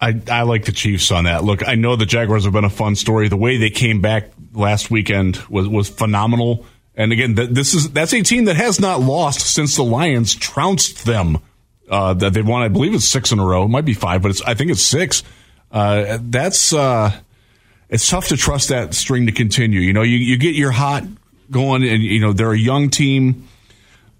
I, 0.00 0.20
I 0.28 0.42
like 0.42 0.64
the 0.64 0.72
Chiefs 0.72 1.12
on 1.12 1.24
that. 1.24 1.44
Look, 1.44 1.66
I 1.66 1.76
know 1.76 1.94
the 1.94 2.06
Jaguars 2.06 2.44
have 2.44 2.52
been 2.52 2.64
a 2.64 2.70
fun 2.70 2.96
story. 2.96 3.28
The 3.28 3.36
way 3.36 3.56
they 3.56 3.70
came 3.70 4.00
back 4.00 4.32
last 4.52 4.90
weekend 4.90 5.36
was 5.48 5.68
was 5.68 5.88
phenomenal. 5.88 6.66
And 6.94 7.12
again, 7.12 7.34
this 7.34 7.72
is 7.72 7.90
that's 7.92 8.12
a 8.12 8.22
team 8.22 8.46
that 8.46 8.56
has 8.56 8.80
not 8.80 9.00
lost 9.00 9.54
since 9.54 9.76
the 9.76 9.84
Lions 9.84 10.34
trounced 10.34 11.06
them. 11.06 11.38
Uh, 11.88 12.14
that 12.14 12.32
they've 12.32 12.46
won, 12.46 12.62
I 12.62 12.68
believe 12.68 12.94
it's 12.94 13.04
six 13.04 13.32
in 13.32 13.38
a 13.38 13.44
row. 13.44 13.64
It 13.64 13.68
might 13.68 13.84
be 13.84 13.94
five, 13.94 14.22
but 14.22 14.30
it's 14.30 14.42
I 14.42 14.54
think 14.54 14.70
it's 14.70 14.82
six. 14.82 15.22
Uh, 15.70 16.18
that's 16.20 16.72
uh, 16.72 17.12
it's 17.88 18.08
tough 18.08 18.28
to 18.28 18.36
trust 18.36 18.70
that 18.70 18.94
string 18.94 19.26
to 19.26 19.32
continue. 19.32 19.80
You 19.80 19.92
know, 19.92 20.02
you, 20.02 20.16
you 20.16 20.36
get 20.36 20.54
your 20.54 20.70
hot 20.70 21.04
going, 21.50 21.84
and 21.84 22.02
you 22.02 22.20
know 22.20 22.32
they're 22.32 22.52
a 22.52 22.58
young 22.58 22.90
team. 22.90 23.46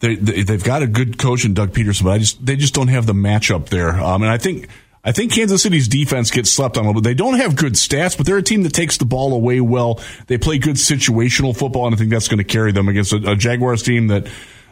They, 0.02 0.16
they 0.16 0.52
have 0.52 0.64
got 0.64 0.82
a 0.82 0.88
good 0.88 1.16
coach 1.16 1.44
in 1.44 1.54
Doug 1.54 1.72
Pederson, 1.72 2.02
but 2.02 2.10
I 2.10 2.18
just 2.18 2.44
they 2.44 2.56
just 2.56 2.74
don't 2.74 2.88
have 2.88 3.06
the 3.06 3.12
matchup 3.12 3.68
there. 3.68 3.90
Um, 3.90 4.22
and 4.22 4.32
I 4.32 4.36
think 4.36 4.68
I 5.04 5.12
think 5.12 5.32
Kansas 5.32 5.62
City's 5.62 5.86
defense 5.86 6.32
gets 6.32 6.50
slept 6.50 6.76
on 6.76 6.84
a 6.84 6.88
little 6.88 7.00
bit. 7.00 7.08
They 7.08 7.14
don't 7.14 7.34
have 7.34 7.54
good 7.54 7.74
stats, 7.74 8.16
but 8.16 8.26
they're 8.26 8.36
a 8.36 8.42
team 8.42 8.64
that 8.64 8.72
takes 8.72 8.96
the 8.96 9.04
ball 9.04 9.32
away 9.32 9.60
well. 9.60 10.00
They 10.26 10.38
play 10.38 10.58
good 10.58 10.74
situational 10.74 11.56
football, 11.56 11.86
and 11.86 11.94
I 11.94 11.98
think 11.98 12.10
that's 12.10 12.26
going 12.26 12.38
to 12.38 12.44
carry 12.44 12.72
them 12.72 12.88
against 12.88 13.12
a, 13.12 13.30
a 13.30 13.36
Jaguars 13.36 13.82
team 13.82 14.08
that. 14.08 14.28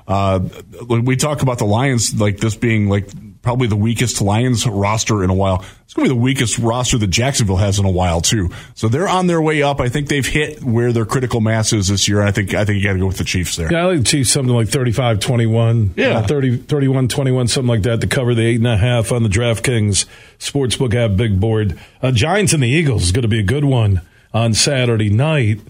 Uh, 0.09 0.41
we 0.89 1.15
talk 1.15 1.43
about 1.43 1.59
the 1.59 1.65
Lions 1.65 2.21
like 2.21 2.39
this 2.39 2.57
being 2.57 2.89
like 2.89 3.07
probably 3.43 3.69
the 3.69 3.77
weakest 3.77 4.21
Lions 4.21 4.67
roster 4.67 5.25
in 5.25 5.31
a 5.31 5.35
while. 5.35 5.65
It's 5.85 5.95
going 5.95 6.09
to 6.09 6.15
be 6.15 6.19
the 6.19 6.23
weakest 6.23 6.59
roster 6.59 6.99
that 6.99 7.09
Jacksonville 7.09 7.57
has 7.57 7.79
in 7.79 7.85
a 7.85 7.91
while 7.91 8.21
too. 8.21 8.51
So 8.75 8.89
they're 8.89 9.09
on 9.09 9.27
their 9.27 9.41
way 9.41 9.63
up. 9.63 9.81
I 9.81 9.89
think 9.89 10.09
they've 10.09 10.27
hit 10.27 10.63
where 10.63 10.93
their 10.93 11.05
critical 11.05 11.41
mass 11.41 11.73
is 11.73 11.89
this 11.89 12.07
year. 12.09 12.23
I 12.23 12.31
think 12.31 12.55
I 12.55 12.65
think 12.65 12.79
you 12.79 12.85
got 12.85 12.93
to 12.93 12.99
go 12.99 13.07
with 13.07 13.19
the 13.19 13.25
Chiefs 13.25 13.57
there. 13.57 13.73
Yeah, 13.73 13.83
I 13.83 13.85
like 13.87 13.99
the 13.99 14.05
Chiefs 14.05 14.31
something 14.31 14.55
like 14.55 14.69
35-21. 14.69 15.97
Yeah. 15.97 16.19
Uh, 16.19 16.27
30, 16.27 16.59
31-21, 16.59 17.49
something 17.49 17.69
like 17.69 17.83
that 17.83 18.01
to 18.03 18.07
cover 18.07 18.35
the 18.35 18.43
eight 18.43 18.57
and 18.57 18.67
a 18.67 18.77
half 18.77 19.11
on 19.11 19.23
the 19.23 19.29
DraftKings 19.29 20.07
Sportsbook 20.39 20.95
app 20.95 21.17
big 21.17 21.41
board. 21.41 21.79
Uh, 22.03 22.13
Giants 22.13 22.53
and 22.53 22.63
the 22.63 22.69
Eagles 22.69 23.05
is 23.05 23.13
going 23.13 23.23
to 23.23 23.29
be 23.29 23.41
a 23.41 23.45
good 23.45 23.65
one 23.65 24.03
on 24.33 24.55
Saturday 24.55 25.11
night. 25.11 25.61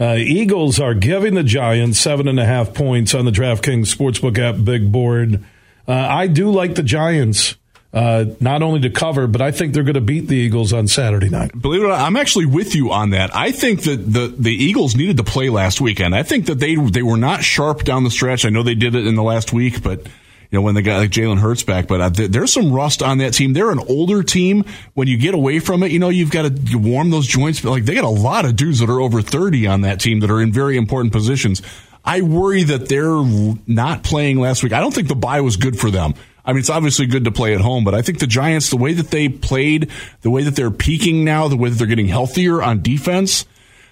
Uh, 0.00 0.14
Eagles 0.16 0.78
are 0.78 0.94
giving 0.94 1.34
the 1.34 1.42
Giants 1.42 1.98
seven 1.98 2.28
and 2.28 2.38
a 2.38 2.44
half 2.44 2.72
points 2.72 3.14
on 3.14 3.24
the 3.24 3.32
DraftKings 3.32 3.94
Sportsbook 3.94 4.38
app 4.38 4.64
big 4.64 4.92
board. 4.92 5.44
Uh, 5.88 5.94
I 5.94 6.26
do 6.26 6.50
like 6.50 6.74
the 6.74 6.82
Giants. 6.82 7.56
Uh, 7.90 8.26
not 8.38 8.62
only 8.62 8.80
to 8.80 8.90
cover, 8.90 9.26
but 9.26 9.40
I 9.40 9.50
think 9.50 9.72
they're 9.72 9.82
going 9.82 9.94
to 9.94 10.02
beat 10.02 10.28
the 10.28 10.36
Eagles 10.36 10.74
on 10.74 10.88
Saturday 10.88 11.30
night. 11.30 11.58
Believe 11.58 11.80
it 11.80 11.86
or 11.86 11.88
not, 11.88 12.00
I'm 12.00 12.16
actually 12.16 12.44
with 12.44 12.74
you 12.74 12.92
on 12.92 13.10
that. 13.10 13.34
I 13.34 13.50
think 13.50 13.84
that 13.84 13.96
the, 13.96 14.26
the 14.28 14.52
Eagles 14.52 14.94
needed 14.94 15.16
to 15.16 15.24
play 15.24 15.48
last 15.48 15.80
weekend. 15.80 16.14
I 16.14 16.22
think 16.22 16.46
that 16.46 16.56
they 16.56 16.74
they 16.74 17.02
were 17.02 17.16
not 17.16 17.42
sharp 17.42 17.84
down 17.84 18.04
the 18.04 18.10
stretch. 18.10 18.44
I 18.44 18.50
know 18.50 18.62
they 18.62 18.74
did 18.74 18.94
it 18.94 19.06
in 19.06 19.14
the 19.14 19.22
last 19.22 19.54
week, 19.54 19.82
but 19.82 20.06
you 20.50 20.58
know 20.58 20.60
when 20.60 20.74
they 20.74 20.82
got 20.82 20.98
like 20.98 21.10
Jalen 21.10 21.38
Hurts 21.38 21.62
back. 21.62 21.86
But 21.86 22.00
uh, 22.02 22.10
there's 22.28 22.52
some 22.52 22.72
rust 22.72 23.02
on 23.02 23.18
that 23.18 23.32
team. 23.32 23.54
They're 23.54 23.70
an 23.70 23.78
older 23.78 24.22
team. 24.22 24.66
When 24.92 25.08
you 25.08 25.16
get 25.16 25.32
away 25.32 25.58
from 25.58 25.82
it, 25.82 25.90
you 25.90 25.98
know 25.98 26.10
you've 26.10 26.30
got 26.30 26.42
to 26.54 26.76
warm 26.76 27.08
those 27.08 27.26
joints. 27.26 27.62
But 27.62 27.70
like 27.70 27.84
they 27.86 27.94
got 27.94 28.04
a 28.04 28.08
lot 28.08 28.44
of 28.44 28.54
dudes 28.54 28.80
that 28.80 28.90
are 28.90 29.00
over 29.00 29.22
30 29.22 29.66
on 29.66 29.80
that 29.80 29.98
team 29.98 30.20
that 30.20 30.30
are 30.30 30.42
in 30.42 30.52
very 30.52 30.76
important 30.76 31.12
positions. 31.12 31.62
I 32.08 32.22
worry 32.22 32.62
that 32.62 32.88
they're 32.88 33.22
not 33.66 34.02
playing 34.02 34.40
last 34.40 34.62
week. 34.62 34.72
I 34.72 34.80
don't 34.80 34.94
think 34.94 35.08
the 35.08 35.14
bye 35.14 35.42
was 35.42 35.58
good 35.58 35.78
for 35.78 35.90
them. 35.90 36.14
I 36.42 36.52
mean, 36.52 36.60
it's 36.60 36.70
obviously 36.70 37.04
good 37.04 37.24
to 37.24 37.30
play 37.30 37.54
at 37.54 37.60
home, 37.60 37.84
but 37.84 37.94
I 37.94 38.00
think 38.00 38.18
the 38.18 38.26
Giants, 38.26 38.70
the 38.70 38.78
way 38.78 38.94
that 38.94 39.10
they 39.10 39.28
played, 39.28 39.90
the 40.22 40.30
way 40.30 40.42
that 40.44 40.56
they're 40.56 40.70
peaking 40.70 41.22
now, 41.22 41.48
the 41.48 41.58
way 41.58 41.68
that 41.68 41.76
they're 41.76 41.86
getting 41.86 42.08
healthier 42.08 42.62
on 42.62 42.80
defense, 42.80 43.44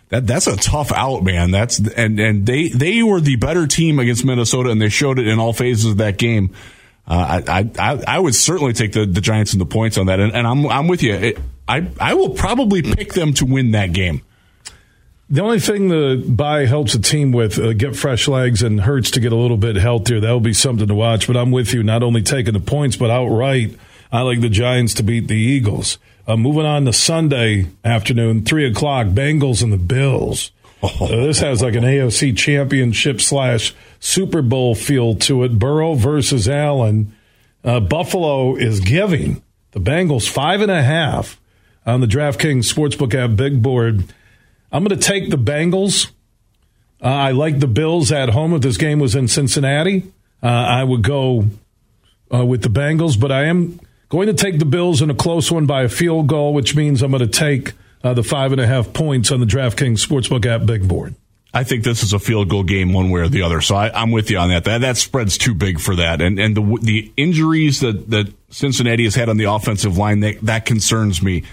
that 0.09 0.27
that's 0.27 0.47
a 0.47 0.57
tough 0.57 0.93
out, 0.93 1.25
man. 1.25 1.51
That's 1.51 1.79
and 1.79 2.19
and 2.19 2.47
they 2.47 2.69
they 2.69 3.03
were 3.03 3.21
the 3.21 3.37
better 3.37 3.67
team 3.67 3.99
against 3.99 4.25
Minnesota, 4.25 4.71
and 4.71 4.81
they 4.81 4.89
showed 4.89 5.19
it 5.19 5.27
in 5.27 5.39
all 5.39 5.53
phases 5.53 5.85
of 5.85 5.97
that 5.99 6.17
game. 6.17 6.55
Uh, 7.07 7.43
I, 7.47 7.71
I 7.79 8.03
I 8.07 8.19
would 8.19 8.35
certainly 8.35 8.73
take 8.73 8.93
the, 8.93 9.05
the 9.05 9.21
Giants 9.21 9.53
and 9.53 9.61
the 9.61 9.67
points 9.67 9.99
on 9.99 10.07
that, 10.07 10.21
and, 10.21 10.33
and 10.33 10.47
I'm 10.47 10.67
I'm 10.67 10.89
with 10.89 11.03
you. 11.03 11.13
It, 11.13 11.39
I 11.69 11.87
I 12.01 12.15
will 12.15 12.31
probably 12.31 12.81
pick 12.81 13.13
them 13.13 13.35
to 13.35 13.45
win 13.45 13.73
that 13.73 13.93
game. 13.93 14.23
The 15.28 15.43
only 15.43 15.59
thing 15.59 15.89
the 15.89 16.24
bye 16.24 16.66
helps 16.66 16.94
a 16.94 17.01
team 17.01 17.32
with 17.32 17.59
uh, 17.59 17.73
get 17.73 17.97
fresh 17.97 18.28
legs 18.28 18.62
and 18.62 18.81
Hurts 18.81 19.11
to 19.12 19.20
get 19.20 19.32
a 19.32 19.36
little 19.36 19.57
bit 19.57 19.74
healthier. 19.74 20.20
That'll 20.20 20.39
be 20.39 20.53
something 20.53 20.86
to 20.86 20.94
watch. 20.94 21.27
But 21.27 21.36
I'm 21.36 21.51
with 21.51 21.74
you, 21.74 21.82
not 21.82 22.05
only 22.05 22.23
taking 22.23 22.53
the 22.53 22.61
points, 22.61 22.94
but 22.94 23.11
outright, 23.11 23.77
I 24.12 24.20
like 24.20 24.40
the 24.40 24.48
Giants 24.48 24.94
to 24.94 25.03
beat 25.03 25.27
the 25.27 25.35
Eagles. 25.35 25.98
Uh, 26.28 26.36
moving 26.36 26.65
on 26.65 26.85
to 26.85 26.93
Sunday 26.93 27.66
afternoon, 27.85 28.44
three 28.44 28.66
o'clock, 28.66 29.09
Bengals 29.09 29.62
and 29.62 29.73
the 29.73 29.77
Bills. 29.77 30.53
Oh. 30.82 31.07
this 31.09 31.40
has 31.40 31.62
like 31.62 31.74
an 31.74 31.85
AFC 31.85 32.36
Championship 32.36 33.20
slash 33.20 33.74
Super 33.98 34.43
Bowl 34.43 34.74
feel 34.74 35.16
to 35.16 35.43
it. 35.43 35.59
Burrow 35.59 35.94
versus 35.94 36.48
Allen. 36.48 37.16
Uh, 37.65 37.81
Buffalo 37.81 38.55
is 38.55 38.78
giving 38.78 39.43
the 39.73 39.81
Bengals 39.81 40.28
five 40.28 40.61
and 40.61 40.70
a 40.70 40.82
half 40.82 41.40
on 41.85 42.01
the 42.01 42.07
DraftKings 42.07 42.73
Sportsbook 42.73 43.15
app 43.15 43.36
big 43.36 43.62
board. 43.62 44.05
I'm 44.73 44.85
going 44.85 44.99
to 44.99 45.05
take 45.05 45.31
the 45.31 45.39
Bengals. 45.39 46.11
Uh, 47.03 47.07
I 47.07 47.31
like 47.33 47.61
the 47.61 47.67
Bills 47.67 48.11
at 48.11 48.31
home. 48.31 48.55
If 48.55 48.63
this 48.63 48.77
game 48.77 48.99
was 48.99 49.15
in 49.15 49.29
Cincinnati, 49.29 50.13
uh, 50.43 50.47
I 50.47 50.85
would 50.85 51.03
go 51.03 51.47
uh, 52.33 52.45
with 52.45 52.63
the 52.63 52.69
Bengals, 52.69 53.19
but 53.19 53.31
I 53.31 53.45
am 53.45 53.81
going 54.09 54.27
to 54.27 54.35
take 54.35 54.59
the 54.59 54.65
Bills 54.65 55.03
in 55.03 55.11
a 55.11 55.15
close 55.15 55.51
one 55.51 55.67
by 55.67 55.83
a 55.83 55.89
field 55.89 56.27
goal, 56.27 56.55
which 56.55 56.75
means 56.75 57.03
I'm 57.03 57.11
going 57.11 57.21
to 57.21 57.27
take 57.27 57.73
uh, 58.03 58.15
the 58.15 58.23
five 58.23 58.53
and 58.53 58.61
a 58.61 58.67
half 58.67 58.93
points 58.93 59.31
on 59.31 59.41
the 59.41 59.47
DraftKings 59.47 60.05
Sportsbook 60.07 60.47
app 60.47 60.67
big 60.67 60.87
board. 60.89 61.15
I 61.57 61.65
think 61.65 61.85
this 61.85 62.03
is 62.03 62.13
a 62.13 62.19
field 62.19 62.51
goal 62.51 62.65
game 62.65 62.93
one 62.93 63.09
way 63.09 63.23
or 63.23 63.29
the 63.29 63.43
other. 63.43 63.63
So 63.63 63.77
I, 63.77 64.03
am 64.03 64.11
with 64.11 64.31
you 64.31 64.37
on 64.37 64.51
that. 64.51 64.65
That 64.65 64.83
that 64.83 64.99
spread's 64.99 65.39
too 65.39 65.55
big 65.55 65.81
for 65.81 65.97
that. 65.97 66.21
And 66.21 66.39
and 66.39 66.55
the 66.55 66.79
the 66.83 67.13
injuries 67.17 67.81
that, 67.81 68.11
that 68.11 68.31
Cincinnati 68.51 69.05
has 69.05 69.15
had 69.15 69.31
on 69.31 69.39
the 69.39 69.45
offensive 69.45 69.97
line 69.97 70.21
that, 70.21 70.41
that 70.43 70.67
concerns 70.67 71.23
me. 71.23 71.45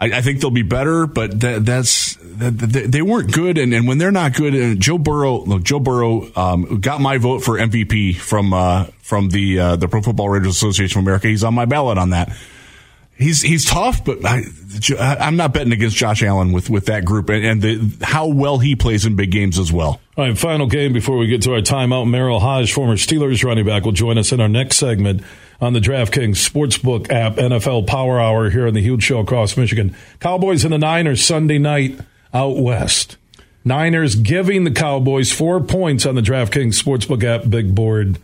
I, 0.00 0.06
I 0.06 0.22
think 0.22 0.40
they'll 0.40 0.50
be 0.50 0.62
better, 0.62 1.06
but 1.06 1.40
that, 1.40 1.66
that's 1.66 2.16
that, 2.22 2.88
they 2.90 3.02
weren't 3.02 3.32
good. 3.32 3.58
And, 3.58 3.74
and 3.74 3.86
when 3.86 3.98
they're 3.98 4.10
not 4.10 4.34
good, 4.34 4.54
and 4.54 4.80
Joe 4.80 4.98
Burrow, 4.98 5.44
look, 5.44 5.62
Joe 5.62 5.78
Burrow 5.78 6.30
um, 6.34 6.80
got 6.80 7.00
my 7.00 7.18
vote 7.18 7.44
for 7.44 7.58
MVP 7.58 8.16
from 8.16 8.54
uh, 8.54 8.86
from 9.02 9.28
the 9.28 9.58
uh, 9.58 9.76
the 9.76 9.88
Pro 9.88 10.00
Football 10.00 10.30
Writers 10.30 10.48
Association 10.48 11.00
of 11.00 11.04
America. 11.04 11.28
He's 11.28 11.44
on 11.44 11.54
my 11.54 11.66
ballot 11.66 11.98
on 11.98 12.10
that. 12.10 12.34
He's 13.16 13.42
he's 13.42 13.66
tough, 13.66 14.02
but 14.02 14.24
I, 14.24 14.44
I'm 14.98 15.36
not 15.36 15.52
betting 15.52 15.74
against 15.74 15.94
Josh 15.94 16.22
Allen 16.22 16.52
with, 16.52 16.70
with 16.70 16.86
that 16.86 17.04
group 17.04 17.28
and, 17.28 17.44
and 17.44 17.60
the, 17.62 18.06
how 18.06 18.28
well 18.28 18.58
he 18.58 18.76
plays 18.76 19.04
in 19.04 19.14
big 19.14 19.30
games 19.30 19.58
as 19.58 19.70
well. 19.70 20.00
All 20.16 20.24
right, 20.24 20.38
final 20.38 20.66
game 20.66 20.94
before 20.94 21.18
we 21.18 21.26
get 21.26 21.42
to 21.42 21.52
our 21.52 21.60
timeout. 21.60 22.06
Merril 22.06 22.40
Hoge, 22.40 22.72
former 22.72 22.94
Steelers 22.94 23.44
running 23.44 23.66
back, 23.66 23.84
will 23.84 23.92
join 23.92 24.16
us 24.16 24.32
in 24.32 24.40
our 24.40 24.48
next 24.48 24.78
segment 24.78 25.22
on 25.60 25.72
the 25.74 25.80
DraftKings 25.80 26.36
Sportsbook 26.36 27.10
app, 27.10 27.34
NFL 27.34 27.86
Power 27.86 28.18
Hour 28.18 28.50
here 28.50 28.66
on 28.66 28.74
the 28.74 28.80
huge 28.80 29.02
show 29.02 29.18
across 29.18 29.56
Michigan. 29.56 29.94
Cowboys 30.18 30.64
and 30.64 30.72
the 30.72 30.78
Niners 30.78 31.24
Sunday 31.24 31.58
night 31.58 31.98
out 32.32 32.56
west. 32.56 33.16
Niners 33.64 34.14
giving 34.14 34.64
the 34.64 34.70
Cowboys 34.70 35.32
four 35.32 35.60
points 35.60 36.06
on 36.06 36.14
the 36.14 36.22
DraftKings 36.22 36.82
Sportsbook 36.82 37.22
app 37.24 37.48
big 37.48 37.74
board. 37.74 38.18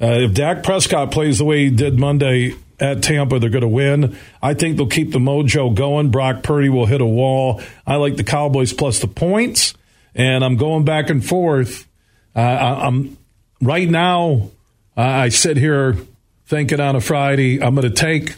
Uh, 0.00 0.18
if 0.20 0.34
Dak 0.34 0.62
Prescott 0.62 1.12
plays 1.12 1.38
the 1.38 1.44
way 1.44 1.64
he 1.64 1.70
did 1.70 1.98
Monday 1.98 2.54
at 2.78 3.02
Tampa, 3.02 3.38
they're 3.38 3.48
going 3.48 3.62
to 3.62 3.68
win. 3.68 4.18
I 4.42 4.54
think 4.54 4.76
they'll 4.76 4.86
keep 4.86 5.12
the 5.12 5.18
mojo 5.18 5.74
going. 5.74 6.10
Brock 6.10 6.42
Purdy 6.42 6.68
will 6.68 6.86
hit 6.86 7.00
a 7.00 7.06
wall. 7.06 7.62
I 7.86 7.96
like 7.96 8.16
the 8.16 8.24
Cowboys 8.24 8.72
plus 8.72 8.98
the 8.98 9.06
points, 9.06 9.74
and 10.14 10.44
I'm 10.44 10.56
going 10.56 10.84
back 10.84 11.08
and 11.08 11.24
forth. 11.24 11.88
Uh, 12.34 12.40
I, 12.40 12.86
am 12.86 13.16
right 13.62 13.88
now. 13.88 14.50
I 14.94 15.30
sit 15.30 15.56
here 15.56 15.96
thinking 16.52 16.80
on 16.80 16.94
a 16.94 17.00
Friday, 17.00 17.62
I'm 17.62 17.74
going 17.74 17.90
to 17.90 17.94
take 17.94 18.34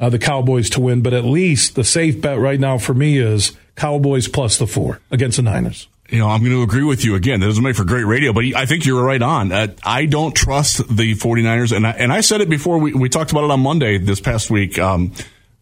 uh, 0.00 0.08
the 0.08 0.18
Cowboys 0.18 0.70
to 0.70 0.80
win, 0.80 1.02
but 1.02 1.12
at 1.12 1.26
least 1.26 1.74
the 1.74 1.84
safe 1.84 2.18
bet 2.18 2.38
right 2.38 2.58
now 2.58 2.78
for 2.78 2.94
me 2.94 3.18
is 3.18 3.52
Cowboys 3.76 4.28
plus 4.28 4.56
the 4.56 4.66
four 4.66 5.02
against 5.10 5.36
the 5.36 5.42
Niners. 5.42 5.86
You 6.08 6.20
know, 6.20 6.28
I'm 6.30 6.40
going 6.40 6.52
to 6.52 6.62
agree 6.62 6.84
with 6.84 7.04
you 7.04 7.16
again. 7.16 7.40
That 7.40 7.46
doesn't 7.46 7.62
make 7.62 7.76
for 7.76 7.84
great 7.84 8.04
radio, 8.04 8.32
but 8.32 8.44
I 8.56 8.64
think 8.64 8.86
you're 8.86 9.04
right 9.04 9.20
on. 9.20 9.52
Uh, 9.52 9.66
I 9.84 10.06
don't 10.06 10.34
trust 10.34 10.78
the 10.88 11.14
49ers, 11.16 11.76
and 11.76 11.86
I, 11.86 11.90
and 11.90 12.10
I 12.10 12.22
said 12.22 12.40
it 12.40 12.48
before. 12.48 12.78
We, 12.78 12.94
we 12.94 13.10
talked 13.10 13.30
about 13.30 13.44
it 13.44 13.50
on 13.50 13.60
Monday 13.60 13.98
this 13.98 14.20
past 14.20 14.50
week. 14.50 14.78
Um, 14.78 15.12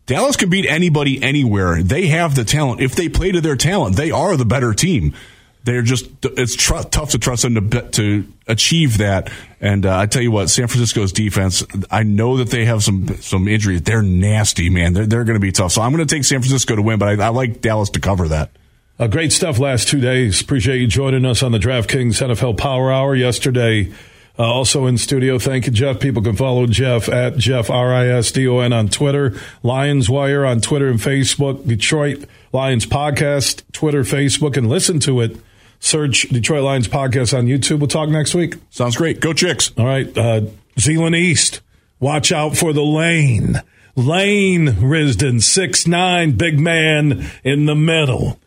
Dallas 0.07 0.37
can 0.37 0.51
beat 0.51 0.67
anybody 0.67 1.21
anywhere. 1.21 1.83
They 1.83 2.07
have 2.09 2.37
the 2.37 2.45
talent. 2.45 2.81
If 2.81 2.95
they 2.95 3.09
play 3.09 3.33
to 3.33 3.41
their 3.41 3.57
talent, 3.57 3.97
they 3.97 4.13
are 4.13 4.37
the 4.37 4.45
better 4.45 4.73
team. 4.73 5.15
They're 5.65 5.83
just 5.83 6.07
it's 6.23 6.57
tr- 6.57 6.83
tough 6.91 7.11
to 7.11 7.19
trust 7.19 7.43
them 7.43 7.71
to 7.71 7.83
to 7.91 8.25
achieve 8.47 8.99
that. 8.99 9.31
And 9.61 9.87
uh, 9.87 9.97
I 9.97 10.07
tell 10.07 10.23
you 10.23 10.31
what, 10.31 10.51
San 10.51 10.67
Francisco's 10.67 11.13
defense, 11.13 11.65
I 11.91 12.03
know 12.03 12.39
that 12.39 12.51
they 12.51 12.65
have 12.65 12.83
some 12.83 13.09
some 13.21 13.47
injuries. 13.47 13.83
They're 13.83 14.03
nasty, 14.03 14.71
man. 14.71 14.93
They're 14.93 15.07
they're 15.07 15.25
going 15.25 15.35
to 15.35 15.41
be 15.41 15.53
tough. 15.53 15.73
So 15.73 15.83
I'm 15.83 15.93
going 15.93 16.07
to 16.07 16.15
take 16.15 16.25
San 16.25 16.41
Francisco 16.41 16.77
to 16.77 16.83
win, 16.83 16.99
but 16.99 17.21
I, 17.21 17.27
I 17.27 17.29
like 17.29 17.61
Dallas 17.61 17.91
to 17.91 18.01
cover 18.01 18.29
that. 18.29 18.51
Uh, 18.99 19.07
great 19.07 19.33
stuff 19.33 19.59
last 19.59 19.89
two 19.89 20.01
days. 20.01 20.41
Appreciate 20.41 20.81
you 20.81 20.87
joining 20.87 21.25
us 21.25 21.43
on 21.43 21.53
the 21.53 21.59
DraftKings 21.59 22.21
NFL 22.23 22.59
Power 22.59 22.93
Hour 22.93 23.15
yesterday. 23.15 23.93
Uh, 24.39 24.45
also 24.45 24.87
in 24.87 24.97
studio, 24.97 25.39
thank 25.39 25.67
you, 25.67 25.73
Jeff. 25.73 26.01
People 26.01 26.23
can 26.23 26.35
follow 26.35 26.67
Jeff 26.67 27.09
at 27.09 27.37
Jeff 27.37 27.69
R 27.69 27.93
I 27.93 28.09
S 28.09 28.33
D 28.33 28.49
O 28.49 28.61
N 28.61 28.73
on 28.73 28.89
Twitter, 28.89 29.39
Lions 29.63 30.09
Wire 30.09 30.45
on 30.45 30.61
Twitter 30.61 30.89
and 30.89 30.99
Facebook, 30.99 31.67
Detroit 31.67 32.25
Lions 32.53 32.87
Podcast, 32.87 33.63
Twitter, 33.73 34.03
Facebook, 34.03 34.57
and 34.57 34.69
listen 34.69 35.01
to 35.01 35.21
it. 35.21 35.37
Search 35.83 36.29
Detroit 36.29 36.63
Lions 36.63 36.87
Podcast 36.87 37.37
on 37.37 37.47
YouTube. 37.47 37.81
We'll 37.81 37.89
talk 37.89 38.09
next 38.09 38.37
week. 38.37 38.55
Sounds 38.71 38.97
great. 38.97 39.19
Go 39.19 39.33
Chicks. 39.33 39.73
All 39.77 39.85
right. 39.85 40.17
Uh, 40.17 40.43
Zeeland 40.79 41.17
East, 41.17 41.61
watch 41.99 42.31
out 42.31 42.57
for 42.57 42.73
the 42.73 42.85
lane. 42.85 43.61
Lane 43.97 44.69
Risdon, 44.69 45.43
six 45.43 45.87
nine, 45.89 46.33
big 46.33 46.59
man 46.59 47.29
in 47.43 47.67
the 47.67 47.75
middle. 47.75 48.39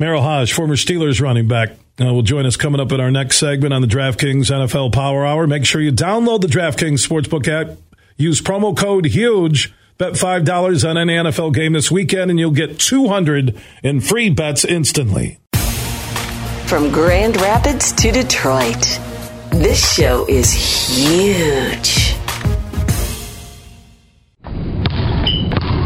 Merril 0.00 0.22
Hoge, 0.22 0.54
former 0.54 0.74
Steelers 0.74 1.20
running 1.20 1.48
back, 1.48 1.72
uh, 2.00 2.06
will 2.06 2.22
join 2.22 2.46
us 2.46 2.56
coming 2.56 2.80
up 2.80 2.92
in 2.92 3.00
our 3.00 3.10
next 3.10 3.36
segment 3.36 3.74
on 3.74 3.82
the 3.82 3.86
DraftKings 3.86 4.50
NFL 4.50 4.94
Power 4.94 5.24
Hour. 5.26 5.46
Make 5.46 5.66
sure 5.66 5.82
you 5.82 5.92
download 5.92 6.40
the 6.40 6.48
DraftKings 6.48 7.06
Sportsbook 7.06 7.46
app. 7.46 7.76
Use 8.16 8.40
promo 8.40 8.74
code 8.74 9.04
HUGE. 9.04 9.72
Bet 9.98 10.12
$5 10.12 10.90
on 10.90 10.98
any 10.98 11.14
NFL 11.14 11.54
game 11.54 11.72
this 11.72 11.90
weekend, 11.90 12.30
and 12.30 12.38
you'll 12.38 12.50
get 12.50 12.78
200 12.78 13.58
in 13.82 14.00
free 14.02 14.28
bets 14.28 14.62
instantly. 14.62 15.38
From 16.66 16.90
Grand 16.90 17.40
Rapids 17.40 17.92
to 17.92 18.10
Detroit, 18.10 18.98
this 19.50 19.94
show 19.94 20.26
is 20.28 20.50
huge. 20.52 22.16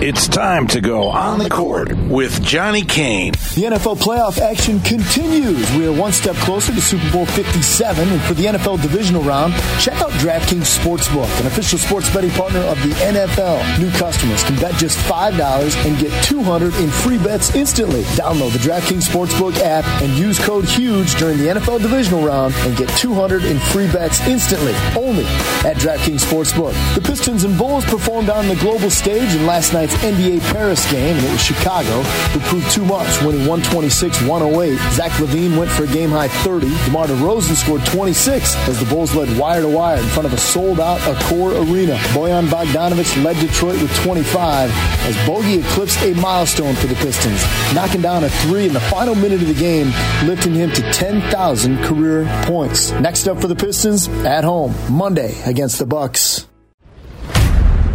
It's 0.02 0.28
time 0.28 0.66
to 0.68 0.81
go 0.81 1.09
on 1.09 1.39
the 1.39 1.51
court 1.51 1.93
with 1.93 2.43
Johnny 2.43 2.81
Kane. 2.81 3.32
The 3.32 3.64
NFL 3.68 3.98
playoff 3.98 4.39
action 4.39 4.81
continues. 4.81 5.70
We 5.72 5.86
are 5.86 5.93
one 5.93 6.12
step 6.12 6.36
closer 6.36 6.72
to 6.72 6.81
Super 6.81 7.12
Bowl 7.12 7.27
57. 7.27 8.09
And 8.09 8.22
for 8.22 8.32
the 8.32 8.47
NFL 8.47 8.81
divisional 8.81 9.22
round, 9.22 9.52
check 9.78 10.01
out 10.01 10.10
DraftKings 10.12 10.72
Sportsbook, 10.72 11.28
an 11.40 11.47
official 11.48 11.78
sports 11.78 12.09
betting 12.14 12.31
partner 12.31 12.60
of 12.60 12.78
the 12.82 12.94
NFL. 12.94 13.78
New 13.78 13.90
customers 13.98 14.43
can 14.43 14.56
bet 14.56 14.74
just 14.77 14.97
$5 15.01 15.86
and 15.86 15.98
get 15.98 16.24
200 16.24 16.74
in 16.77 16.89
free 16.89 17.18
bets 17.18 17.55
instantly. 17.55 18.01
Download 18.16 18.51
the 18.52 18.59
DraftKings 18.59 19.06
Sportsbook 19.06 19.59
app 19.59 19.85
and 20.01 20.16
use 20.16 20.39
code 20.39 20.64
HUGE 20.64 21.14
during 21.16 21.36
the 21.36 21.48
NFL 21.48 21.82
divisional 21.82 22.24
round 22.24 22.55
and 22.60 22.74
get 22.74 22.89
200 22.97 23.44
in 23.44 23.59
free 23.59 23.93
bets 23.93 24.27
instantly. 24.27 24.72
Only 24.97 25.27
at 25.68 25.77
DraftKings 25.77 26.24
Sportsbook. 26.24 26.72
The 26.94 27.02
Pistons 27.02 27.44
and 27.44 27.59
Bulls 27.59 27.85
performed 27.85 28.31
on 28.31 28.48
the 28.48 28.56
global 28.56 28.89
stage 28.89 29.35
in 29.35 29.44
last 29.44 29.74
night's 29.74 29.89
NBA 29.98 30.40
Paris 30.52 30.90
game, 30.90 31.16
and 31.16 31.26
it 31.26 31.32
was 31.32 31.42
Chicago 31.42 32.02
who 32.32 32.40
proved 32.40 32.70
too 32.70 32.84
much, 32.84 33.20
winning 33.22 33.46
126 33.46 34.22
108. 34.22 34.76
Zach 34.92 35.12
LaVine 35.12 35.56
went 35.56 35.70
for 35.70 35.84
a 35.84 35.86
game 35.86 36.10
high 36.10 36.28
30. 36.28 36.68
DeMar 36.86 37.06
DeRozan 37.06 37.54
scored 37.54 37.84
26 37.86 38.56
as 38.68 38.78
the 38.80 38.86
Bulls 38.86 39.14
led 39.14 39.36
wire 39.38 39.62
to 39.62 39.68
wire 39.68 39.98
in 39.98 40.06
front 40.08 40.26
of 40.26 40.32
a 40.32 40.38
sold 40.38 40.80
out 40.80 41.00
Accor 41.00 41.52
Arena. 41.52 41.96
Bojan 42.14 42.48
Bogdanovic 42.48 43.24
led 43.24 43.36
Detroit 43.36 43.80
with 43.80 43.94
25 44.02 44.70
as 44.70 45.26
Bogey 45.26 45.60
eclipsed 45.60 46.02
a 46.02 46.14
milestone 46.14 46.74
for 46.74 46.86
the 46.86 46.94
Pistons, 46.96 47.42
knocking 47.74 48.02
down 48.02 48.24
a 48.24 48.28
three 48.28 48.66
in 48.66 48.72
the 48.72 48.80
final 48.80 49.14
minute 49.14 49.40
of 49.40 49.48
the 49.48 49.54
game, 49.54 49.92
lifting 50.26 50.54
him 50.54 50.70
to 50.72 50.82
10,000 50.92 51.82
career 51.84 52.26
points. 52.44 52.90
Next 52.92 53.26
up 53.28 53.40
for 53.40 53.48
the 53.48 53.56
Pistons, 53.56 54.08
at 54.08 54.44
home, 54.44 54.74
Monday 54.90 55.40
against 55.44 55.78
the 55.78 55.86
Bucks. 55.86 56.49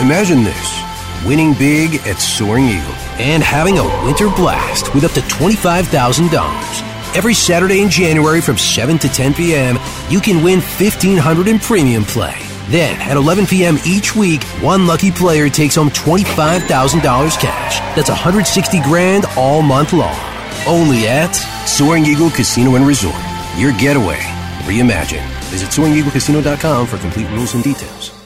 Imagine 0.00 0.44
this 0.44 0.82
winning 1.24 1.54
big 1.54 2.06
at 2.06 2.20
Soaring 2.20 2.66
Eagle 2.66 2.92
and 3.18 3.42
having 3.42 3.78
a 3.78 4.04
winter 4.04 4.28
blast 4.28 4.94
with 4.94 5.04
up 5.04 5.12
to 5.12 5.20
$25,000. 5.20 7.16
Every 7.16 7.32
Saturday 7.32 7.80
in 7.80 7.88
January 7.88 8.42
from 8.42 8.58
7 8.58 8.98
to 8.98 9.08
10 9.08 9.32
p.m., 9.32 9.78
you 10.10 10.20
can 10.20 10.44
win 10.44 10.60
1500 10.60 11.48
in 11.48 11.58
premium 11.58 12.04
play. 12.04 12.36
Then, 12.68 13.00
at 13.00 13.16
11 13.16 13.46
p.m. 13.46 13.78
each 13.86 14.14
week, 14.14 14.42
one 14.60 14.86
lucky 14.86 15.10
player 15.10 15.48
takes 15.48 15.76
home 15.76 15.88
$25,000 15.88 17.40
cash. 17.40 17.78
That's 17.96 18.10
160 18.10 18.82
grand 18.82 19.24
all 19.34 19.62
month 19.62 19.94
long. 19.94 20.18
Only 20.66 21.08
at 21.08 21.32
Soaring 21.66 22.04
Eagle 22.04 22.28
Casino 22.28 22.74
and 22.74 22.86
Resort. 22.86 23.16
Your 23.56 23.72
getaway. 23.78 24.18
Reimagine. 24.66 25.26
Visit 25.48 25.70
SoaringEagleCasino.com 25.70 26.86
for 26.86 26.98
complete 26.98 27.30
rules 27.30 27.54
and 27.54 27.64
details. 27.64 28.25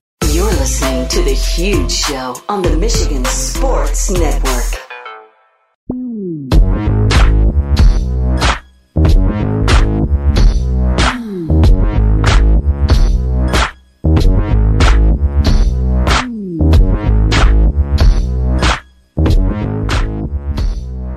You're 0.33 0.45
listening 0.45 1.09
to 1.09 1.23
The 1.23 1.33
Huge 1.33 1.91
Show 1.91 2.41
on 2.47 2.61
the 2.61 2.77
Michigan 2.77 3.25
Sports 3.25 4.09
Network. 4.11 4.63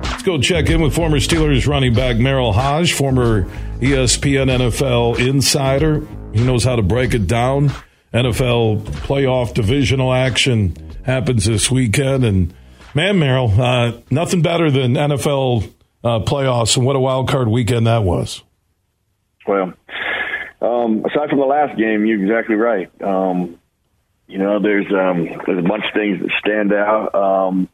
Let's 0.03 0.23
go 0.23 0.41
check 0.41 0.69
in 0.69 0.81
with 0.81 0.93
former 0.93 1.19
Steelers 1.19 1.65
running 1.67 1.93
back 1.93 2.17
Merril 2.17 2.53
Hodge, 2.53 2.91
former 2.91 3.43
ESPN 3.79 4.49
NFL 4.49 5.25
insider. 5.25 6.05
He 6.33 6.43
knows 6.43 6.65
how 6.65 6.75
to 6.75 6.81
break 6.81 7.13
it 7.13 7.27
down. 7.27 7.71
NFL 8.15 8.81
playoff 8.83 9.53
divisional 9.53 10.13
action 10.13 10.73
happens 11.03 11.43
this 11.43 11.69
weekend. 11.69 12.23
And 12.23 12.53
man, 12.93 13.17
Merril, 13.17 13.59
uh, 13.59 13.99
nothing 14.09 14.41
better 14.41 14.71
than 14.71 14.93
NFL 14.93 15.69
uh, 16.01 16.19
playoffs. 16.19 16.77
And 16.77 16.85
what 16.85 16.95
a 16.95 16.99
wild 16.99 17.27
card 17.27 17.49
weekend 17.49 17.87
that 17.87 18.03
was. 18.03 18.41
Well, 19.45 19.73
um, 20.61 21.03
aside 21.05 21.29
from 21.29 21.39
the 21.39 21.45
last 21.45 21.77
game, 21.77 22.05
you're 22.05 22.23
exactly 22.23 22.55
right. 22.55 22.89
Um, 23.01 23.59
you 24.27 24.37
know, 24.37 24.61
there's 24.61 24.87
um, 24.93 25.25
there's 25.45 25.59
a 25.59 25.67
bunch 25.67 25.83
of 25.83 25.93
things 25.93 26.21
that 26.21 26.31
stand 26.39 26.71
out. 26.73 27.13
Um, 27.13 27.67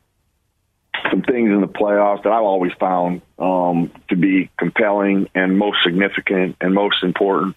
some 1.11 1.22
things 1.22 1.51
in 1.51 1.61
the 1.61 1.68
playoffs 1.68 2.23
that 2.23 2.34
I've 2.34 2.43
always 2.43 2.73
found 2.80 3.22
um, 3.38 3.91
to 4.09 4.15
be 4.15 4.49
compelling 4.57 5.30
and 5.35 5.57
most 5.57 5.77
significant 5.84 6.57
and 6.61 6.73
most 6.73 7.03
important, 7.03 7.55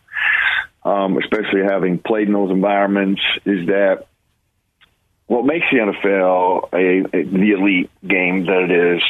um, 0.85 1.19
especially 1.19 1.63
having 1.63 1.99
played 1.99 2.29
in 2.29 2.35
those 2.35 2.51
environments, 2.51 3.23
is 3.45 3.67
that 3.67 4.07
what 5.27 5.45
makes 5.45 5.67
the 5.71 5.79
NFL 5.79 6.69
a, 6.73 7.17
a 7.17 7.23
the 7.25 7.53
elite 7.53 7.91
game 8.07 8.47
that 8.47 8.69
it 8.69 8.97
is 8.97 9.03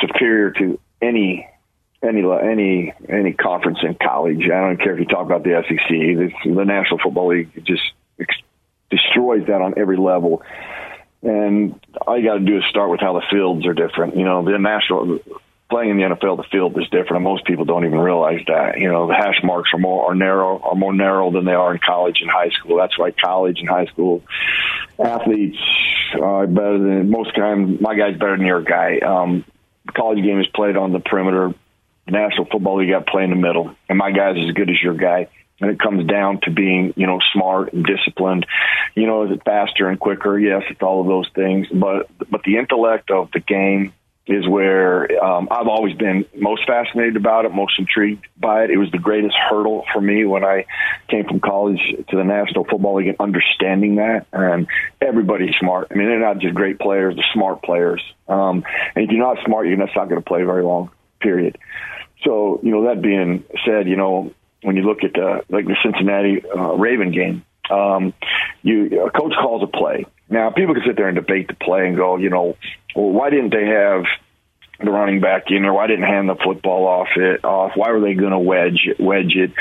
superior 0.00 0.50
to 0.50 0.78
any 1.00 1.48
any 2.02 2.22
any 2.24 2.92
any 3.08 3.32
conference 3.32 3.78
in 3.82 3.94
college. 3.94 4.44
I 4.44 4.60
don't 4.60 4.78
care 4.78 4.94
if 4.94 4.98
you 4.98 5.06
talk 5.06 5.26
about 5.26 5.44
the 5.44 5.62
SEC, 5.68 5.88
the, 5.88 6.32
the 6.44 6.64
National 6.64 6.98
Football 6.98 7.28
League 7.28 7.64
just 7.64 7.82
ex- 8.18 8.42
destroys 8.90 9.46
that 9.46 9.60
on 9.60 9.74
every 9.76 9.96
level. 9.96 10.42
And 11.22 11.78
all 12.06 12.18
you 12.18 12.26
got 12.26 12.38
to 12.38 12.44
do 12.44 12.56
is 12.56 12.64
start 12.70 12.90
with 12.90 13.00
how 13.00 13.12
the 13.12 13.22
fields 13.30 13.66
are 13.66 13.74
different. 13.74 14.16
You 14.16 14.24
know, 14.24 14.42
the 14.42 14.58
national 14.58 15.20
playing 15.70 15.90
in 15.90 15.96
the 15.96 16.02
NFL, 16.14 16.36
the 16.36 16.48
field 16.50 16.76
is 16.78 16.88
different, 16.88 17.16
and 17.16 17.24
most 17.24 17.46
people 17.46 17.64
don't 17.64 17.84
even 17.84 17.98
realize 17.98 18.40
that. 18.48 18.78
You 18.78 18.90
know, 18.90 19.06
the 19.06 19.14
hash 19.14 19.40
marks 19.42 19.70
are 19.72 19.78
more 19.78 20.10
are 20.10 20.14
narrow 20.14 20.58
are 20.58 20.74
more 20.74 20.92
narrow 20.92 21.30
than 21.30 21.44
they 21.44 21.54
are 21.54 21.72
in 21.72 21.80
college 21.84 22.18
and 22.20 22.30
high 22.30 22.50
school. 22.50 22.76
That's 22.76 22.98
why 22.98 23.12
college 23.12 23.60
and 23.60 23.68
high 23.68 23.86
school 23.86 24.22
athletes 24.98 25.58
are 26.20 26.46
better 26.46 26.78
than 26.78 27.10
most 27.10 27.34
times. 27.34 27.80
My 27.80 27.94
guy's 27.94 28.18
better 28.18 28.36
than 28.36 28.46
your 28.46 28.62
guy. 28.62 28.98
Um, 28.98 29.44
the 29.86 29.92
college 29.92 30.22
game 30.22 30.40
is 30.40 30.46
played 30.48 30.76
on 30.76 30.92
the 30.92 31.00
perimeter. 31.00 31.54
National 32.06 32.46
Football 32.46 32.78
League 32.78 32.90
got 32.90 33.06
to 33.06 33.10
play 33.10 33.24
in 33.24 33.30
the 33.30 33.36
middle, 33.36 33.74
and 33.88 33.96
my 33.96 34.10
guy's 34.10 34.36
as 34.36 34.52
good 34.52 34.68
as 34.68 34.82
your 34.82 34.94
guy. 34.94 35.28
And 35.60 35.70
it 35.70 35.78
comes 35.78 36.06
down 36.06 36.40
to 36.44 36.50
being, 36.50 36.94
you 36.96 37.06
know, 37.06 37.18
smart 37.34 37.74
and 37.74 37.84
disciplined. 37.84 38.46
You 38.94 39.06
know, 39.06 39.24
is 39.24 39.30
it 39.30 39.42
faster 39.44 39.88
and 39.88 40.00
quicker? 40.00 40.38
Yes, 40.38 40.62
it's 40.70 40.80
all 40.82 41.02
of 41.02 41.06
those 41.06 41.28
things. 41.34 41.68
But 41.68 42.08
but 42.30 42.42
the 42.44 42.56
intellect 42.56 43.10
of 43.10 43.30
the 43.32 43.40
game 43.40 43.92
is 44.30 44.48
where 44.48 45.22
um, 45.22 45.48
I've 45.50 45.66
always 45.66 45.96
been 45.96 46.24
most 46.36 46.66
fascinated 46.66 47.16
about 47.16 47.44
it, 47.44 47.52
most 47.52 47.78
intrigued 47.78 48.26
by 48.38 48.64
it. 48.64 48.70
It 48.70 48.76
was 48.76 48.90
the 48.90 48.98
greatest 48.98 49.34
hurdle 49.48 49.84
for 49.92 50.00
me 50.00 50.24
when 50.24 50.44
I 50.44 50.66
came 51.08 51.24
from 51.24 51.40
college 51.40 51.80
to 52.08 52.16
the 52.16 52.24
National 52.24 52.64
Football 52.64 52.96
League 52.96 53.08
and 53.08 53.16
understanding 53.20 53.96
that. 53.96 54.26
And 54.32 54.68
everybody's 55.00 55.54
smart. 55.58 55.88
I 55.90 55.94
mean, 55.94 56.06
they're 56.06 56.20
not 56.20 56.38
just 56.38 56.54
great 56.54 56.78
players; 56.78 57.16
they're 57.16 57.24
smart 57.34 57.62
players. 57.62 58.02
Um, 58.28 58.64
and 58.94 59.04
if 59.04 59.10
you're 59.10 59.18
not 59.18 59.44
smart, 59.44 59.66
you're 59.66 59.76
not 59.76 59.92
going 59.94 60.10
to 60.10 60.20
play 60.20 60.44
very 60.44 60.62
long. 60.62 60.90
Period. 61.20 61.58
So, 62.24 62.60
you 62.62 62.70
know, 62.70 62.84
that 62.84 63.02
being 63.02 63.44
said, 63.64 63.88
you 63.88 63.96
know, 63.96 64.32
when 64.62 64.76
you 64.76 64.82
look 64.82 65.04
at 65.04 65.14
the, 65.14 65.42
like 65.48 65.66
the 65.66 65.76
Cincinnati 65.82 66.42
uh, 66.44 66.74
Raven 66.74 67.12
game, 67.12 67.44
um, 67.70 68.12
you 68.62 69.04
a 69.04 69.10
coach 69.10 69.32
calls 69.40 69.62
a 69.62 69.66
play. 69.66 70.04
Now, 70.28 70.50
people 70.50 70.74
can 70.74 70.84
sit 70.86 70.96
there 70.96 71.08
and 71.08 71.16
debate 71.16 71.48
the 71.48 71.54
play 71.54 71.86
and 71.86 71.96
go, 71.96 72.16
you 72.16 72.30
know, 72.30 72.56
well, 72.94 73.10
why 73.10 73.30
didn't 73.30 73.50
they 73.50 73.66
have 73.66 74.04
the 74.78 74.90
running 74.90 75.20
back 75.20 75.44
in 75.48 75.62
there? 75.62 75.72
Why 75.72 75.86
didn't 75.86 76.06
hand 76.06 76.28
the 76.28 76.36
football 76.36 76.86
off 76.86 77.08
it 77.16 77.44
off? 77.44 77.72
Why 77.74 77.90
were 77.90 78.00
they 78.00 78.14
going 78.14 78.32
to 78.32 78.38
wedge 78.38 78.80
it, 78.86 79.00
wedge 79.00 79.34
it? 79.34 79.52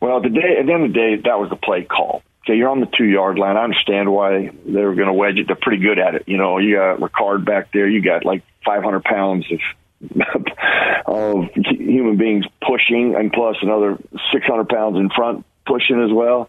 Well, 0.00 0.20
the 0.20 0.28
day 0.28 0.56
at 0.60 0.66
the 0.66 0.72
end 0.72 0.84
of 0.84 0.92
the 0.92 0.98
day, 0.98 1.16
that 1.16 1.38
was 1.38 1.50
the 1.50 1.56
play 1.56 1.84
call. 1.84 2.22
Okay, 2.44 2.56
you're 2.56 2.68
on 2.68 2.80
the 2.80 2.86
two 2.86 3.04
yard 3.04 3.38
line. 3.38 3.56
I 3.56 3.64
understand 3.64 4.12
why 4.12 4.50
they 4.64 4.84
were 4.84 4.94
going 4.94 5.08
to 5.08 5.12
wedge 5.12 5.36
it. 5.36 5.48
They're 5.48 5.56
pretty 5.56 5.82
good 5.82 5.98
at 5.98 6.14
it. 6.14 6.24
You 6.26 6.36
know, 6.36 6.58
you 6.58 6.76
got 6.76 7.00
Ricard 7.00 7.44
back 7.44 7.72
there. 7.72 7.88
You 7.88 8.02
got 8.02 8.24
like 8.24 8.42
500 8.64 9.02
pounds 9.02 9.46
of 9.50 9.60
of 11.06 11.44
human 11.54 12.16
beings 12.16 12.44
pushing, 12.64 13.16
and 13.16 13.32
plus 13.32 13.56
another 13.62 13.98
600 14.32 14.68
pounds 14.68 14.96
in 14.96 15.10
front 15.10 15.44
pushing 15.66 16.02
as 16.02 16.12
well. 16.12 16.48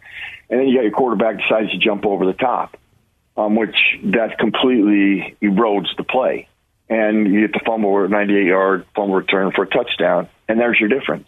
And 0.49 0.59
then 0.59 0.67
you 0.67 0.77
got 0.77 0.83
your 0.83 0.91
quarterback 0.91 1.37
decides 1.37 1.71
to 1.71 1.77
jump 1.77 2.05
over 2.05 2.25
the 2.25 2.33
top, 2.33 2.77
um, 3.37 3.55
which 3.55 3.75
that 4.03 4.37
completely 4.39 5.37
erodes 5.41 5.95
the 5.95 6.03
play. 6.03 6.47
And 6.89 7.31
you 7.31 7.47
get 7.47 7.53
the 7.53 7.61
fumble 7.65 7.89
or 7.89 8.07
98 8.07 8.45
yard 8.45 8.85
fumble 8.95 9.15
return 9.15 9.51
for 9.51 9.63
a 9.63 9.67
touchdown, 9.67 10.29
and 10.47 10.59
there's 10.59 10.79
your 10.79 10.89
difference. 10.89 11.27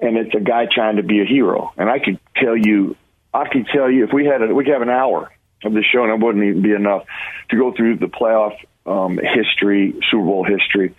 And 0.00 0.16
it's 0.16 0.34
a 0.34 0.40
guy 0.40 0.66
trying 0.72 0.96
to 0.96 1.02
be 1.02 1.20
a 1.20 1.24
hero. 1.24 1.72
And 1.76 1.88
I 1.88 1.98
could 1.98 2.18
tell 2.36 2.56
you, 2.56 2.96
I 3.32 3.48
could 3.48 3.66
tell 3.66 3.90
you 3.90 4.04
if 4.04 4.12
we 4.12 4.24
had 4.24 4.42
a, 4.42 4.54
we 4.54 4.64
could 4.64 4.72
have 4.72 4.82
an 4.82 4.90
hour 4.90 5.30
of 5.64 5.72
the 5.72 5.82
show, 5.82 6.02
and 6.04 6.12
it 6.12 6.24
wouldn't 6.24 6.44
even 6.44 6.62
be 6.62 6.72
enough 6.72 7.04
to 7.50 7.56
go 7.56 7.72
through 7.72 7.98
the 7.98 8.06
playoff 8.06 8.56
um, 8.86 9.18
history, 9.18 9.94
Super 10.10 10.24
Bowl 10.24 10.44
history. 10.44 10.94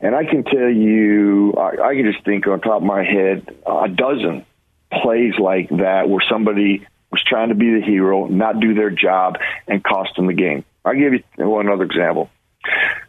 And 0.00 0.14
I 0.14 0.24
can 0.24 0.44
tell 0.44 0.70
you, 0.70 1.52
I, 1.54 1.88
I 1.88 1.94
can 1.94 2.10
just 2.10 2.24
think 2.24 2.46
on 2.46 2.60
top 2.60 2.78
of 2.78 2.82
my 2.84 3.04
head 3.04 3.54
a 3.66 3.88
dozen 3.88 4.46
plays 4.90 5.34
like 5.38 5.68
that 5.68 6.08
where 6.08 6.22
somebody 6.30 6.86
was 7.10 7.22
trying 7.26 7.48
to 7.48 7.54
be 7.54 7.78
the 7.78 7.84
hero, 7.84 8.26
not 8.26 8.60
do 8.60 8.74
their 8.74 8.90
job, 8.90 9.38
and 9.66 9.82
cost 9.82 10.16
them 10.16 10.26
the 10.26 10.34
game. 10.34 10.64
I'll 10.84 10.94
give 10.94 11.12
you 11.14 11.22
one 11.38 11.68
other 11.68 11.84
example. 11.84 12.30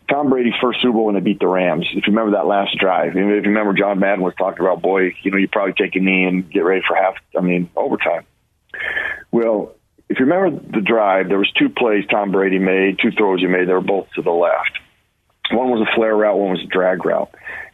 Tom 0.10 0.30
Brady 0.30 0.52
first 0.62 0.82
Super 0.82 0.94
Bowl 0.94 1.06
when 1.06 1.16
they 1.16 1.22
beat 1.22 1.40
the 1.40 1.48
Rams. 1.48 1.86
If 1.90 2.08
you 2.08 2.14
remember 2.14 2.38
that 2.38 2.48
last 2.48 2.78
drive, 2.78 3.10
if 3.10 3.16
you 3.16 3.26
remember 3.26 3.74
John 3.74 4.00
Madden 4.00 4.24
was 4.24 4.34
talking 4.38 4.60
about, 4.60 4.82
boy, 4.82 5.16
you 5.22 5.32
know, 5.32 5.38
you 5.38 5.48
probably 5.48 5.74
take 5.74 5.96
a 5.96 6.00
knee 6.00 6.26
and 6.26 6.50
get 6.50 6.62
ready 6.62 6.82
for 6.88 6.96
half, 6.96 7.16
I 7.38 7.42
mean, 7.42 7.70
overtime. 7.76 8.26
Well, 9.32 9.76
if 10.10 10.20
you 10.20 10.26
remember 10.26 10.60
the 10.72 10.82
drive, 10.82 11.30
there 11.30 11.38
was 11.38 11.52
two 11.52 11.70
plays 11.70 12.06
Tom 12.10 12.32
Brady 12.32 12.58
made, 12.58 12.98
two 13.00 13.12
throws 13.12 13.42
he 13.42 13.48
made. 13.48 13.68
They 13.68 13.74
were 13.74 13.82
both 13.82 14.08
to 14.16 14.22
the 14.22 14.32
left. 14.32 14.80
One 15.52 15.70
was 15.70 15.88
a 15.88 15.96
flare 15.96 16.16
route, 16.16 16.38
one 16.38 16.52
was 16.52 16.64
a 16.64 16.68
drag 16.68 17.06
route, 17.06 17.30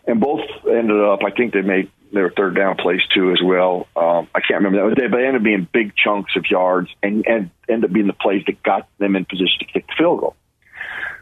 and 0.08 0.20
both 0.20 0.42
ended 0.70 1.02
up. 1.02 1.20
I 1.26 1.32
think 1.32 1.54
they 1.54 1.62
made 1.62 1.92
their 2.16 2.32
third 2.32 2.56
down 2.56 2.76
plays 2.78 3.02
too 3.14 3.32
as 3.32 3.42
well. 3.44 3.88
Um, 3.96 4.28
I 4.34 4.40
can't 4.40 4.64
remember 4.64 4.90
that, 4.90 5.12
but 5.12 5.18
they 5.18 5.26
ended 5.26 5.42
up 5.42 5.44
being 5.44 5.68
big 5.72 5.96
chunks 5.96 6.36
of 6.36 6.50
yards 6.50 6.90
and 7.04 7.26
and 7.28 7.52
ended 7.70 7.90
up 7.90 7.94
being 7.94 8.08
the 8.08 8.14
plays 8.14 8.44
that 8.48 8.64
got 8.64 8.88
them 8.98 9.16
in 9.16 9.26
position 9.26 9.60
to 9.60 9.66
kick 9.66 9.86
the 9.88 9.94
field 9.98 10.22
goal. 10.22 10.36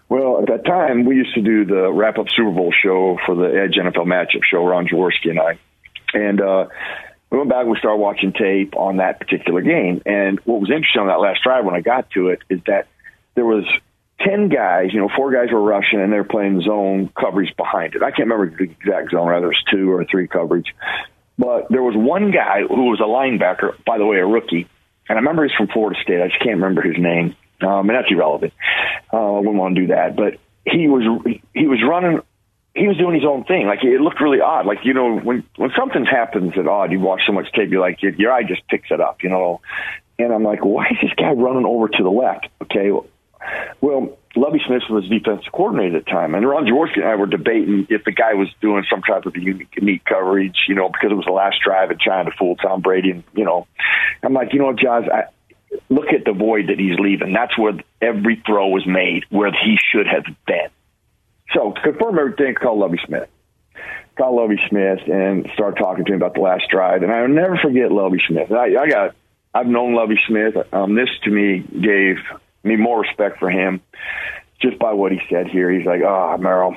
Well, 0.10 0.42
at 0.42 0.48
that 0.48 0.66
time, 0.66 1.06
we 1.06 1.16
used 1.16 1.34
to 1.34 1.42
do 1.42 1.66
the 1.66 1.92
wrap 1.92 2.18
up 2.20 2.28
Super 2.30 2.52
Bowl 2.52 2.72
show 2.72 3.18
for 3.26 3.36
the 3.36 3.46
Edge 3.46 3.76
NFL 3.76 4.06
matchup 4.06 4.44
show, 4.44 4.64
Ron 4.64 4.88
Jaworski 4.88 5.32
and 5.32 5.40
I. 5.40 5.60
And 6.14 6.40
uh, 6.40 6.68
we 7.32 7.40
went 7.40 7.50
back 7.50 7.62
and 7.62 7.72
we 7.72 7.78
started 7.80 7.98
watching 7.98 8.32
tape 8.32 8.76
on 8.76 8.98
that 8.98 9.20
particular 9.20 9.62
game. 9.62 10.02
And 10.06 10.40
what 10.42 10.62
was 10.62 10.70
interesting 10.70 11.02
on 11.02 11.08
that 11.08 11.20
last 11.20 11.42
drive 11.44 11.66
when 11.66 11.74
I 11.74 11.82
got 11.82 12.12
to 12.12 12.30
it 12.30 12.40
is 12.50 12.60
that 12.68 12.88
there 13.34 13.46
was 13.46 13.66
10 14.26 14.50
guys, 14.50 14.94
you 14.94 15.00
know, 15.00 15.10
four 15.16 15.32
guys 15.32 15.52
were 15.52 15.62
rushing 15.62 16.00
and 16.00 16.12
they're 16.12 16.24
playing 16.24 16.62
zone 16.62 17.10
coverage 17.20 17.56
behind 17.56 17.96
it. 17.96 18.04
I 18.04 18.12
can't 18.12 18.30
remember 18.30 18.56
the 18.56 18.64
exact 18.64 19.12
zone, 19.12 19.28
whether 19.28 19.46
it 19.46 19.50
was 19.50 19.64
two 19.72 19.92
or 19.92 20.06
three 20.06 20.28
coverage. 20.28 20.74
But 21.38 21.68
there 21.70 21.82
was 21.82 21.96
one 21.96 22.32
guy 22.32 22.62
who 22.62 22.90
was 22.90 23.00
a 23.00 23.04
linebacker, 23.04 23.84
by 23.86 23.98
the 23.98 24.06
way, 24.06 24.18
a 24.18 24.26
rookie. 24.26 24.68
And 25.10 25.18
I 25.18 25.22
remember 25.22 25.44
he's 25.44 25.56
from 25.56 25.68
Florida 25.68 26.00
State. 26.02 26.22
I 26.22 26.28
just 26.28 26.40
can't 26.40 26.56
remember 26.56 26.82
his 26.82 26.98
name. 26.98 27.36
Um, 27.62 27.90
and 27.90 27.92
that's 27.92 28.12
irrelevant. 28.12 28.54
Uh, 29.12 29.36
I 29.36 29.40
wouldn't 29.40 29.56
want 29.56 29.76
to 29.76 29.82
do 29.82 29.88
that. 29.88 30.16
But 30.16 30.40
he 30.66 30.88
was 30.88 31.04
he 31.54 31.68
was 31.68 31.80
running. 31.88 32.22
He 32.76 32.88
was 32.88 32.98
doing 32.98 33.16
his 33.16 33.26
own 33.26 33.44
thing. 33.44 33.68
Like 33.68 33.84
it 33.84 34.02
looked 34.02 34.22
really 34.22 34.42
odd. 34.42 34.66
Like 34.66 34.80
you 34.84 34.94
know 34.94 35.18
when 35.20 35.44
when 35.56 35.72
something 35.78 36.06
happens 36.06 36.54
at 36.58 36.68
odd, 36.68 36.92
you 36.92 37.00
watch 37.00 37.22
so 37.26 37.34
much 37.34 37.52
tape, 37.54 37.70
you 37.72 37.80
like 37.80 38.02
your, 38.02 38.14
your 38.14 38.32
eye 38.32 38.44
just 38.44 38.68
picks 38.68 38.92
it 38.92 39.02
up. 39.02 39.24
You 39.24 39.30
know. 39.30 39.62
And 40.20 40.32
I'm 40.32 40.44
like, 40.44 40.64
why 40.64 40.86
is 40.92 40.98
this 41.02 41.12
guy 41.18 41.32
running 41.32 41.66
over 41.66 41.88
to 41.88 42.04
the 42.04 42.10
left? 42.10 42.48
Okay. 42.62 42.92
Well, 42.92 43.08
Lovie 44.36 44.62
Smith 44.66 44.82
was 44.90 45.08
defensive 45.08 45.52
coordinator 45.52 45.98
at 45.98 46.06
the 46.06 46.12
time, 46.12 46.34
and 46.34 46.48
Ron 46.48 46.66
Jaworski 46.66 46.98
and 46.98 47.06
I 47.06 47.16
were 47.16 47.28
debating 47.28 47.86
if 47.90 48.04
the 48.04 48.12
guy 48.12 48.34
was 48.34 48.48
doing 48.62 48.84
some 48.90 49.02
type 49.02 49.26
of 49.26 49.36
unique, 49.36 49.70
unique 49.76 50.04
coverage, 50.06 50.58
you 50.68 50.74
know, 50.74 50.90
because 50.90 51.12
it 51.12 51.16
was 51.16 51.26
the 51.26 51.32
last 51.32 51.58
drive 51.64 51.92
and 51.92 52.00
trying 52.00 52.26
to 52.26 52.32
fool 52.38 52.56
Tom 52.56 52.82
Brady. 52.82 53.12
And, 53.12 53.24
you 53.36 53.46
know, 53.46 53.68
I'm 54.24 54.34
like, 54.34 54.54
you 54.54 54.60
know 54.60 54.66
what, 54.66 54.80
Jaws, 54.80 55.04
I, 55.12 55.26
look 55.90 56.08
at 56.08 56.26
the 56.26 56.34
void 56.34 56.70
that 56.70 56.80
he's 56.80 56.98
leaving. 56.98 57.32
That's 57.32 57.56
where 57.58 57.74
every 58.02 58.42
throw 58.46 58.70
was 58.70 58.88
made, 58.88 59.26
where 59.30 59.52
he 59.52 59.78
should 59.92 60.08
have 60.08 60.26
been. 60.48 60.70
So 61.54 61.74
to 61.74 61.82
confirm 61.82 62.18
everything, 62.18 62.56
call 62.56 62.80
Lovie 62.80 63.00
Smith. 63.06 63.30
Call 64.18 64.38
Lovie 64.38 64.62
Smith 64.68 65.00
and 65.08 65.48
start 65.54 65.78
talking 65.78 66.06
to 66.06 66.12
him 66.12 66.18
about 66.18 66.34
the 66.34 66.42
last 66.42 66.66
drive. 66.70 67.04
And 67.04 67.12
I'll 67.12 67.28
never 67.28 67.58
forget 67.58 67.92
Lovie 67.92 68.22
Smith. 68.28 68.52
I, 68.52 68.76
I 68.76 68.88
got, 68.90 69.16
I've 69.54 69.68
known 69.68 69.94
Lovie 69.94 70.20
Smith. 70.28 70.56
Um, 70.72 70.96
this 70.96 71.10
to 71.24 71.30
me 71.30 71.60
gave 71.60 72.18
me 72.64 72.76
more 72.76 73.02
respect 73.02 73.40
for 73.40 73.50
him 73.50 73.82
just 74.62 74.80
by 74.80 74.94
what 74.94 75.12
he 75.12 75.20
said 75.30 75.48
here. 75.48 75.72
He's 75.72 75.86
like, 75.86 76.02
oh, 76.02 76.38
Merril. 76.40 76.76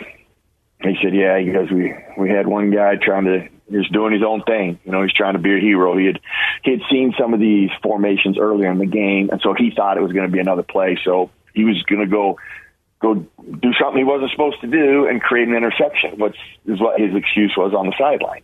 He 0.82 0.96
said, 1.02 1.14
yeah, 1.14 1.38
he 1.38 1.50
goes, 1.52 1.70
we, 1.70 1.94
we 2.18 2.28
had 2.28 2.46
one 2.46 2.70
guy 2.70 2.96
trying 2.96 3.24
to 3.24 3.48
He's 3.68 3.88
doing 3.88 4.12
his 4.12 4.22
own 4.22 4.42
thing. 4.42 4.78
You 4.84 4.92
know, 4.92 5.02
he's 5.02 5.12
trying 5.12 5.32
to 5.32 5.40
be 5.40 5.56
a 5.56 5.58
hero. 5.60 5.96
He 5.96 6.06
had 6.06 6.20
he 6.62 6.70
had 6.70 6.80
seen 6.90 7.14
some 7.18 7.34
of 7.34 7.40
these 7.40 7.70
formations 7.82 8.38
earlier 8.38 8.70
in 8.70 8.78
the 8.78 8.86
game, 8.86 9.30
and 9.30 9.40
so 9.42 9.54
he 9.54 9.72
thought 9.74 9.96
it 9.96 10.02
was 10.02 10.12
going 10.12 10.26
to 10.26 10.32
be 10.32 10.38
another 10.38 10.62
play. 10.62 10.98
So 11.04 11.30
he 11.52 11.64
was 11.64 11.82
going 11.82 12.00
to 12.00 12.06
go 12.06 12.38
go 13.00 13.14
do 13.14 13.72
something 13.80 13.98
he 13.98 14.04
wasn't 14.04 14.30
supposed 14.30 14.60
to 14.60 14.68
do 14.68 15.08
and 15.08 15.20
create 15.20 15.48
an 15.48 15.54
interception, 15.54 16.18
which 16.18 16.36
is 16.66 16.80
what 16.80 17.00
his 17.00 17.14
excuse 17.14 17.54
was 17.56 17.74
on 17.74 17.86
the 17.86 17.94
sideline. 17.98 18.42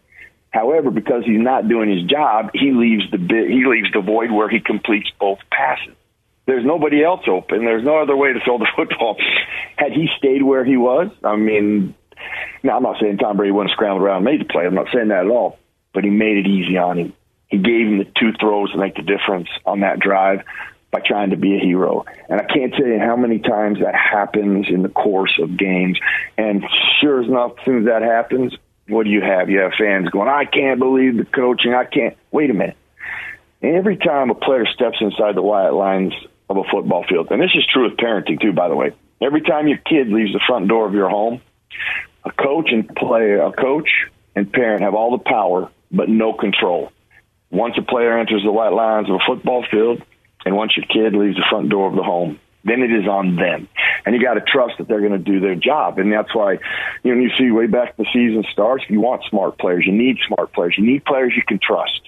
However, 0.50 0.90
because 0.90 1.24
he's 1.24 1.40
not 1.40 1.68
doing 1.68 1.88
his 1.88 2.02
job, 2.02 2.50
he 2.52 2.72
leaves 2.72 3.10
the 3.10 3.18
bit, 3.18 3.48
he 3.48 3.64
leaves 3.64 3.90
the 3.92 4.00
void 4.00 4.30
where 4.30 4.48
he 4.48 4.60
completes 4.60 5.10
both 5.18 5.38
passes. 5.50 5.94
There's 6.46 6.64
nobody 6.64 7.04
else 7.04 7.22
open. 7.28 7.64
There's 7.64 7.84
no 7.84 7.98
other 7.98 8.16
way 8.16 8.32
to 8.32 8.40
throw 8.44 8.58
the 8.58 8.68
football. 8.76 9.16
Had 9.76 9.92
he 9.92 10.08
stayed 10.18 10.42
where 10.42 10.64
he 10.64 10.76
was, 10.76 11.10
I 11.22 11.36
mean, 11.36 11.94
now, 12.62 12.76
I'm 12.76 12.82
not 12.82 13.00
saying 13.00 13.18
Tom 13.18 13.36
Brady 13.36 13.52
wouldn't 13.52 13.72
scramble 13.72 14.04
around 14.04 14.18
and 14.18 14.24
made 14.24 14.40
the 14.40 14.52
play. 14.52 14.64
I'm 14.64 14.74
not 14.74 14.88
saying 14.92 15.08
that 15.08 15.26
at 15.26 15.30
all. 15.30 15.58
But 15.92 16.04
he 16.04 16.10
made 16.10 16.38
it 16.38 16.46
easy 16.46 16.76
on 16.78 16.98
him. 16.98 17.12
He 17.48 17.58
gave 17.58 17.86
him 17.86 17.98
the 17.98 18.04
two 18.04 18.32
throws 18.40 18.72
to 18.72 18.78
make 18.78 18.94
the 18.94 19.02
difference 19.02 19.48
on 19.66 19.80
that 19.80 19.98
drive 19.98 20.42
by 20.90 21.00
trying 21.00 21.30
to 21.30 21.36
be 21.36 21.56
a 21.56 21.60
hero. 21.60 22.04
And 22.28 22.40
I 22.40 22.44
can't 22.44 22.72
tell 22.72 22.86
you 22.86 22.98
how 22.98 23.16
many 23.16 23.40
times 23.40 23.80
that 23.80 23.94
happens 23.94 24.66
in 24.68 24.82
the 24.82 24.88
course 24.88 25.38
of 25.42 25.56
games. 25.56 25.98
And 26.38 26.64
sure 27.00 27.22
enough, 27.22 27.52
as 27.58 27.64
soon 27.64 27.78
as 27.80 27.84
that 27.86 28.02
happens, 28.02 28.54
what 28.88 29.04
do 29.04 29.10
you 29.10 29.20
have? 29.22 29.50
You 29.50 29.60
have 29.60 29.72
fans 29.78 30.08
going, 30.08 30.28
I 30.28 30.44
can't 30.44 30.78
believe 30.78 31.16
the 31.16 31.24
coaching. 31.24 31.74
I 31.74 31.84
can't. 31.84 32.16
Wait 32.30 32.50
a 32.50 32.54
minute. 32.54 32.76
Every 33.62 33.96
time 33.96 34.30
a 34.30 34.34
player 34.34 34.66
steps 34.66 34.96
inside 35.00 35.34
the 35.34 35.42
white 35.42 35.70
lines 35.70 36.14
of 36.52 36.58
a 36.58 36.70
football 36.70 37.04
field, 37.08 37.28
and 37.30 37.40
this 37.40 37.50
is 37.54 37.66
true 37.72 37.88
with 37.88 37.98
parenting 37.98 38.40
too, 38.40 38.52
by 38.52 38.68
the 38.68 38.76
way, 38.76 38.92
every 39.20 39.42
time 39.42 39.68
your 39.68 39.78
kid 39.78 40.08
leaves 40.08 40.32
the 40.32 40.40
front 40.46 40.68
door 40.68 40.86
of 40.86 40.94
your 40.94 41.08
home, 41.08 41.40
a 42.24 42.30
coach 42.30 42.68
and 42.70 42.88
player, 42.94 43.42
a 43.42 43.52
coach 43.52 43.88
and 44.36 44.52
parent 44.52 44.82
have 44.82 44.94
all 44.94 45.10
the 45.10 45.24
power 45.24 45.70
but 45.90 46.08
no 46.08 46.32
control. 46.32 46.90
Once 47.50 47.74
a 47.78 47.82
player 47.82 48.18
enters 48.18 48.42
the 48.44 48.52
white 48.52 48.72
lines 48.72 49.10
of 49.10 49.16
a 49.16 49.24
football 49.26 49.64
field, 49.70 50.02
and 50.44 50.56
once 50.56 50.72
your 50.76 50.86
kid 50.86 51.18
leaves 51.18 51.36
the 51.36 51.44
front 51.50 51.68
door 51.68 51.88
of 51.88 51.94
the 51.94 52.02
home, 52.02 52.38
then 52.64 52.80
it 52.80 52.92
is 52.92 53.06
on 53.06 53.36
them. 53.36 53.68
and 54.06 54.14
you 54.14 54.22
got 54.22 54.34
to 54.34 54.40
trust 54.40 54.74
that 54.78 54.88
they're 54.88 55.00
going 55.00 55.12
to 55.12 55.18
do 55.18 55.40
their 55.40 55.54
job. 55.54 55.98
And 55.98 56.12
that's 56.12 56.34
why, 56.34 56.58
you 57.02 57.14
know, 57.14 57.20
you 57.20 57.30
see 57.38 57.50
way 57.50 57.66
back 57.66 57.96
the 57.96 58.06
season 58.12 58.44
starts, 58.52 58.84
you 58.88 59.00
want 59.00 59.22
smart 59.28 59.58
players. 59.58 59.84
You 59.86 59.92
need 59.92 60.18
smart 60.26 60.52
players. 60.52 60.74
You 60.78 60.84
need 60.84 61.04
players 61.04 61.32
you 61.36 61.42
can 61.46 61.58
trust. 61.62 62.00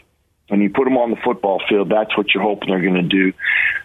And 0.51 0.63
you 0.63 0.71
put 0.71 0.85
them 0.85 0.99
on 0.99 1.11
the 1.11 1.17
football 1.25 1.63
field, 1.69 1.89
that's 1.89 2.17
what 2.17 2.35
you're 2.35 2.43
hoping 2.43 2.69
they're 2.69 2.83
going 2.83 2.95
to 2.95 3.03
do 3.03 3.33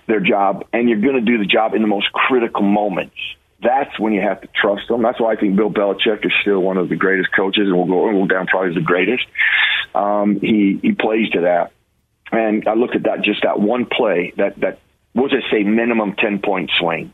their 0.08 0.20
job. 0.20 0.66
And 0.74 0.90
you're 0.90 1.00
going 1.00 1.16
to 1.16 1.22
do 1.22 1.38
the 1.38 1.46
job 1.46 1.74
in 1.74 1.82
the 1.82 1.88
most 1.88 2.12
critical 2.12 2.64
moments. 2.64 3.16
That's 3.62 3.98
when 4.00 4.14
you 4.14 4.22
have 4.22 4.42
to 4.42 4.48
trust 4.48 4.88
them. 4.88 5.02
That's 5.02 5.20
why 5.20 5.34
I 5.34 5.36
think 5.36 5.56
Bill 5.56 5.70
Belichick 5.70 6.26
is 6.26 6.32
still 6.42 6.60
one 6.60 6.78
of 6.78 6.90
the 6.90 6.96
greatest 6.96 7.30
coaches, 7.36 7.68
and 7.68 7.76
will 7.76 7.86
go, 7.86 8.28
down 8.28 8.48
probably 8.48 8.74
the 8.74 8.82
greatest. 8.82 9.26
Um, 9.94 10.40
he 10.40 10.80
he 10.82 10.94
plays 10.94 11.30
to 11.32 11.42
that, 11.42 11.74
and 12.32 12.66
I 12.68 12.76
looked 12.76 12.96
at 12.96 13.04
that 13.04 13.22
just 13.22 13.44
that 13.44 13.60
one 13.60 13.86
play 13.86 14.34
that 14.38 14.62
that 14.62 14.80
we'll 15.14 15.28
just 15.28 15.52
say 15.52 15.64
minimum 15.64 16.16
ten 16.16 16.40
point 16.40 16.72
swing. 16.80 17.12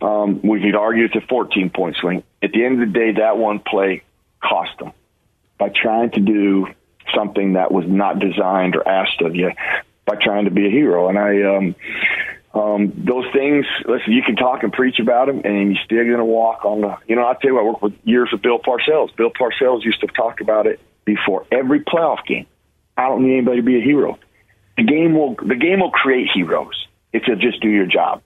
Um, 0.00 0.40
we 0.42 0.60
could 0.60 0.76
argue 0.76 1.04
it's 1.04 1.16
a 1.16 1.26
14 1.28 1.70
point 1.70 1.96
swing. 1.96 2.22
At 2.42 2.52
the 2.52 2.64
end 2.64 2.82
of 2.82 2.88
the 2.88 2.98
day, 2.98 3.12
that 3.12 3.36
one 3.36 3.58
play 3.58 4.02
cost 4.42 4.78
them 4.78 4.92
by 5.58 5.70
trying 5.70 6.10
to 6.12 6.20
do 6.20 6.68
something 7.16 7.54
that 7.54 7.72
was 7.72 7.84
not 7.88 8.18
designed 8.18 8.76
or 8.76 8.86
asked 8.86 9.20
of 9.22 9.34
you 9.34 9.50
by 10.04 10.14
trying 10.20 10.44
to 10.44 10.50
be 10.50 10.66
a 10.66 10.70
hero. 10.70 11.08
And 11.08 11.18
I, 11.18 11.56
um, 11.56 11.74
um, 12.54 12.92
those 12.96 13.26
things, 13.32 13.66
listen, 13.86 14.12
you 14.12 14.22
can 14.22 14.36
talk 14.36 14.62
and 14.62 14.72
preach 14.72 14.98
about 14.98 15.26
them, 15.26 15.42
and 15.44 15.74
you're 15.74 15.84
still 15.84 16.04
going 16.04 16.18
to 16.18 16.24
walk 16.24 16.64
on 16.64 16.80
the. 16.80 16.96
You 17.06 17.16
know, 17.16 17.26
I 17.26 17.34
tell 17.34 17.50
you, 17.50 17.54
what, 17.54 17.60
I 17.62 17.64
worked 17.64 17.82
with 17.82 17.94
years 18.04 18.30
with 18.32 18.42
Bill 18.42 18.58
Parcells. 18.58 19.14
Bill 19.16 19.30
Parcells 19.30 19.84
used 19.84 20.00
to 20.00 20.06
talk 20.06 20.40
about 20.40 20.66
it 20.66 20.80
before 21.04 21.46
every 21.50 21.80
playoff 21.80 22.24
game. 22.26 22.46
I 22.96 23.08
don't 23.08 23.24
need 23.24 23.38
anybody 23.38 23.58
to 23.58 23.62
be 23.62 23.78
a 23.78 23.84
hero. 23.84 24.18
The 24.76 24.84
game 24.84 25.14
will 25.14 25.34
the 25.34 25.54
game 25.54 25.80
will 25.80 25.90
create 25.90 26.28
heroes 26.34 26.86
if 27.12 27.26
you 27.26 27.36
just 27.36 27.60
do 27.60 27.68
your 27.68 27.86
job. 27.86 28.22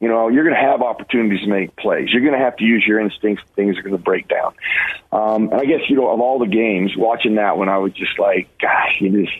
You 0.00 0.08
know, 0.08 0.28
you're 0.28 0.44
going 0.44 0.56
to 0.56 0.60
have 0.60 0.80
opportunities 0.80 1.42
to 1.42 1.46
make 1.46 1.76
plays. 1.76 2.08
You're 2.10 2.22
going 2.22 2.32
to 2.32 2.38
have 2.38 2.56
to 2.56 2.64
use 2.64 2.84
your 2.86 3.00
instincts. 3.00 3.44
Things 3.54 3.76
are 3.76 3.82
going 3.82 3.96
to 3.96 4.02
break 4.02 4.28
down. 4.28 4.54
Um, 5.12 5.50
and 5.52 5.60
I 5.60 5.64
guess 5.66 5.80
you 5.88 5.96
know, 5.96 6.08
of 6.08 6.20
all 6.20 6.38
the 6.38 6.46
games, 6.46 6.92
watching 6.96 7.34
that 7.34 7.58
one, 7.58 7.68
I 7.68 7.78
was 7.78 7.92
just 7.92 8.18
like, 8.18 8.48
gosh, 8.58 8.96
you 8.98 9.26
just, 9.26 9.36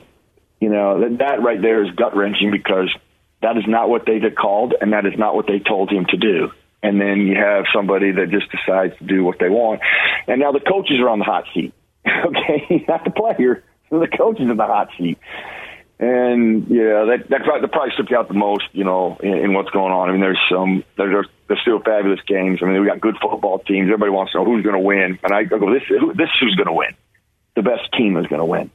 you 0.60 0.68
know, 0.68 1.00
that, 1.00 1.18
that 1.18 1.42
right 1.42 1.60
there 1.60 1.82
is 1.82 1.90
gut 1.92 2.14
wrenching 2.14 2.50
because 2.50 2.94
that 3.40 3.56
is 3.56 3.64
not 3.66 3.88
what 3.88 4.04
they 4.04 4.18
did 4.18 4.36
called, 4.36 4.74
and 4.78 4.92
that 4.92 5.06
is 5.06 5.14
not 5.16 5.34
what 5.34 5.46
they 5.46 5.60
told 5.60 5.90
him 5.90 6.04
to 6.10 6.16
do. 6.18 6.50
And 6.82 7.00
then 7.00 7.26
you 7.26 7.36
have 7.36 7.64
somebody 7.74 8.12
that 8.12 8.30
just 8.30 8.50
decides 8.50 8.96
to 8.98 9.04
do 9.04 9.24
what 9.24 9.38
they 9.38 9.48
want. 9.48 9.80
And 10.26 10.40
now 10.40 10.52
the 10.52 10.60
coaches 10.60 10.98
are 11.00 11.08
on 11.08 11.18
the 11.18 11.24
hot 11.24 11.44
seat. 11.54 11.72
okay, 12.06 12.84
not 12.88 13.04
the 13.04 13.10
player. 13.10 13.64
The 13.90 14.06
coaches 14.06 14.48
in 14.48 14.56
the 14.56 14.66
hot 14.66 14.90
seat. 14.96 15.18
And 16.00 16.64
yeah, 16.68 17.04
that 17.12 17.28
that 17.28 17.44
probably, 17.44 17.60
that 17.60 17.72
probably 17.72 17.92
slipped 17.94 18.12
out 18.12 18.28
the 18.28 18.34
most, 18.34 18.64
you 18.72 18.84
know, 18.84 19.18
in, 19.22 19.34
in 19.34 19.52
what's 19.52 19.68
going 19.68 19.92
on. 19.92 20.08
I 20.08 20.12
mean, 20.12 20.22
there's 20.22 20.40
some 20.50 20.82
there's 20.96 21.26
there's 21.46 21.60
still 21.60 21.78
fabulous 21.78 22.20
games. 22.26 22.60
I 22.62 22.64
mean, 22.64 22.80
we 22.80 22.88
got 22.88 23.02
good 23.02 23.16
football 23.20 23.58
teams. 23.58 23.84
Everybody 23.84 24.10
wants 24.10 24.32
to 24.32 24.38
know 24.38 24.46
who's 24.46 24.64
going 24.64 24.80
to 24.80 24.80
win, 24.80 25.18
and 25.22 25.32
I 25.34 25.44
go, 25.44 25.58
this 25.70 25.82
this 26.16 26.30
who's 26.40 26.54
going 26.56 26.68
to 26.68 26.72
win. 26.72 26.96
The 27.54 27.60
best 27.60 27.92
team 27.92 28.16
is 28.16 28.26
going 28.28 28.40
to 28.40 28.46
win. 28.46 28.70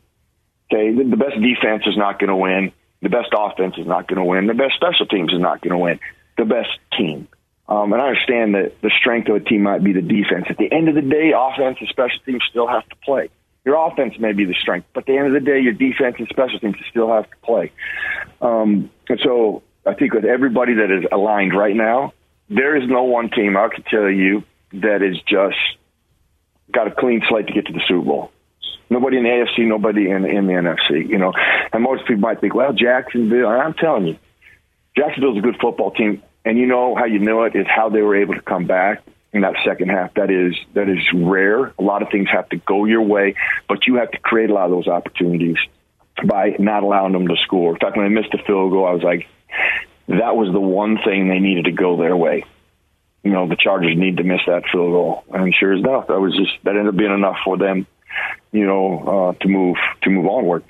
Okay, 0.70 0.94
the, 0.94 1.04
the 1.04 1.18
best 1.18 1.42
defense 1.42 1.84
is 1.88 1.98
not 1.98 2.20
going 2.20 2.30
to 2.30 2.36
win. 2.36 2.72
The 3.02 3.10
best 3.10 3.34
offense 3.36 3.74
is 3.80 3.88
not 3.88 4.08
going 4.08 4.20
to 4.20 4.26
win. 4.26 4.46
The 4.46 4.54
best 4.54 4.76
special 4.76 5.08
teams 5.08 5.34
is 5.34 5.42
not 5.42 5.62
going 5.62 5.74
to 5.74 5.80
win. 5.80 6.00
The 6.38 6.46
best 6.46 6.78
team. 6.96 7.28
Um, 7.68 7.92
and 7.92 8.02
I 8.02 8.10
understand 8.10 8.54
that 8.54 8.82
the 8.84 8.92
strength 9.00 9.30
of 9.30 9.38
a 9.38 9.40
team 9.40 9.64
might 9.64 9.84
be 9.84 9.94
the 9.94 10.02
defense. 10.02 10.46
At 10.48 10.58
the 10.58 10.72
end 10.72 10.90
of 10.90 10.96
the 10.96 11.02
day, 11.02 11.34
offense 11.36 11.78
and 11.80 11.90
special 11.90 12.20
teams 12.24 12.44
still 12.48 12.68
have 12.68 12.88
to 12.88 12.96
play. 12.98 13.30
Your 13.66 13.88
offense 13.88 14.14
may 14.20 14.32
be 14.32 14.46
the 14.46 14.54
strength, 14.54 14.88
but 14.94 15.02
at 15.02 15.08
the 15.08 15.18
end 15.18 15.28
of 15.28 15.34
the 15.34 15.40
day, 15.40 15.60
your 15.60 15.74
defense 15.74 16.16
and 16.20 16.28
special 16.30 16.60
teams 16.60 16.76
still 16.90 17.12
have 17.12 17.30
to 17.30 17.38
play. 17.44 17.72
Um, 18.40 18.92
and 19.10 19.20
so 19.24 19.64
I 19.86 19.96
think 19.96 20.14
with 20.14 20.24
everybody 20.24 20.76
that 20.76 20.92
is 20.92 21.06
aligned 21.12 21.56
right 21.56 21.76
now, 21.76 22.14
there 22.48 22.76
is 22.76 22.88
no 22.88 23.04
one 23.04 23.32
team 23.32 23.58
I 23.58 23.70
can 23.70 23.84
tell 23.84 24.10
you 24.10 24.44
that 24.74 25.02
is 25.02 25.18
just 25.28 25.58
got 26.72 26.88
a 26.88 26.92
clean 26.92 27.24
slate 27.28 27.48
to 27.48 27.54
get 27.54 27.66
to 27.66 27.74
the 27.74 27.82
Super 27.88 28.06
Bowl. 28.06 28.32
Nobody 28.90 29.18
in 29.18 29.24
the 29.24 29.30
AFC, 29.30 29.68
nobody 29.68 30.12
in, 30.12 30.26
in 30.26 30.46
the 30.46 30.54
NFC, 30.54 31.10
you 31.10 31.18
know. 31.18 31.34
And 31.74 31.82
most 31.82 32.06
people 32.06 32.22
might 32.22 32.40
think, 32.40 32.54
well, 32.54 32.72
Jacksonville, 32.72 33.48
I'm 33.48 33.74
telling 33.74 34.06
you, 34.06 34.18
Jacksonville's 34.96 35.40
a 35.40 35.42
good 35.42 35.58
football 35.60 35.90
team. 35.90 36.22
And 36.44 36.60
you 36.60 36.68
know 36.68 36.96
how 36.96 37.06
you 37.06 37.18
know 37.18 37.44
it 37.44 37.56
is 37.56 37.66
how 37.68 37.90
they 37.90 38.02
were 38.02 38.16
able 38.16 38.36
to 38.36 38.42
come 38.42 38.68
back 38.68 39.04
in 39.36 39.42
that 39.42 39.56
second 39.66 39.90
half. 39.90 40.14
That 40.14 40.32
is 40.32 40.56
that 40.74 40.90
is 40.90 41.00
rare. 41.14 41.66
A 41.78 41.82
lot 41.82 42.02
of 42.02 42.10
things 42.10 42.30
have 42.32 42.48
to 42.50 42.56
go 42.56 42.86
your 42.86 43.02
way, 43.02 43.36
but 43.68 43.86
you 43.86 43.96
have 43.96 44.10
to 44.12 44.18
create 44.18 44.50
a 44.50 44.54
lot 44.54 44.66
of 44.66 44.72
those 44.72 44.88
opportunities 44.88 45.58
by 46.26 46.56
not 46.58 46.84
allowing 46.84 47.12
them 47.12 47.28
to 47.28 47.36
score. 47.44 47.74
In 47.74 47.80
fact, 47.80 47.98
when 47.98 48.08
they 48.08 48.22
missed 48.22 48.32
the 48.32 48.40
field 48.48 48.72
goal, 48.72 48.88
I 48.88 48.92
was 48.92 49.04
like, 49.04 49.28
that 50.08 50.38
was 50.38 50.52
the 50.54 50.62
one 50.62 50.98
thing 51.04 51.28
they 51.28 51.40
needed 51.40 51.66
to 51.66 51.74
go 51.74 51.98
their 51.98 52.16
way. 52.16 52.46
You 53.24 53.32
know, 53.32 53.48
the 53.48 53.58
Chargers 53.58 53.98
need 53.98 54.18
to 54.18 54.24
miss 54.24 54.40
that 54.48 54.64
field 54.72 54.92
goal, 54.92 55.24
and 55.34 55.54
sure 55.54 55.74
enough, 55.74 56.08
that 56.08 56.20
was 56.20 56.34
just 56.36 56.52
that 56.64 56.72
ended 56.72 56.88
up 56.88 56.96
being 56.96 57.14
enough 57.14 57.38
for 57.44 57.58
them. 57.58 57.86
You 58.54 58.66
know, 58.66 59.36
uh, 59.36 59.44
to 59.44 59.50
move 59.50 59.76
to 60.04 60.10
move 60.10 60.26
onward. 60.28 60.64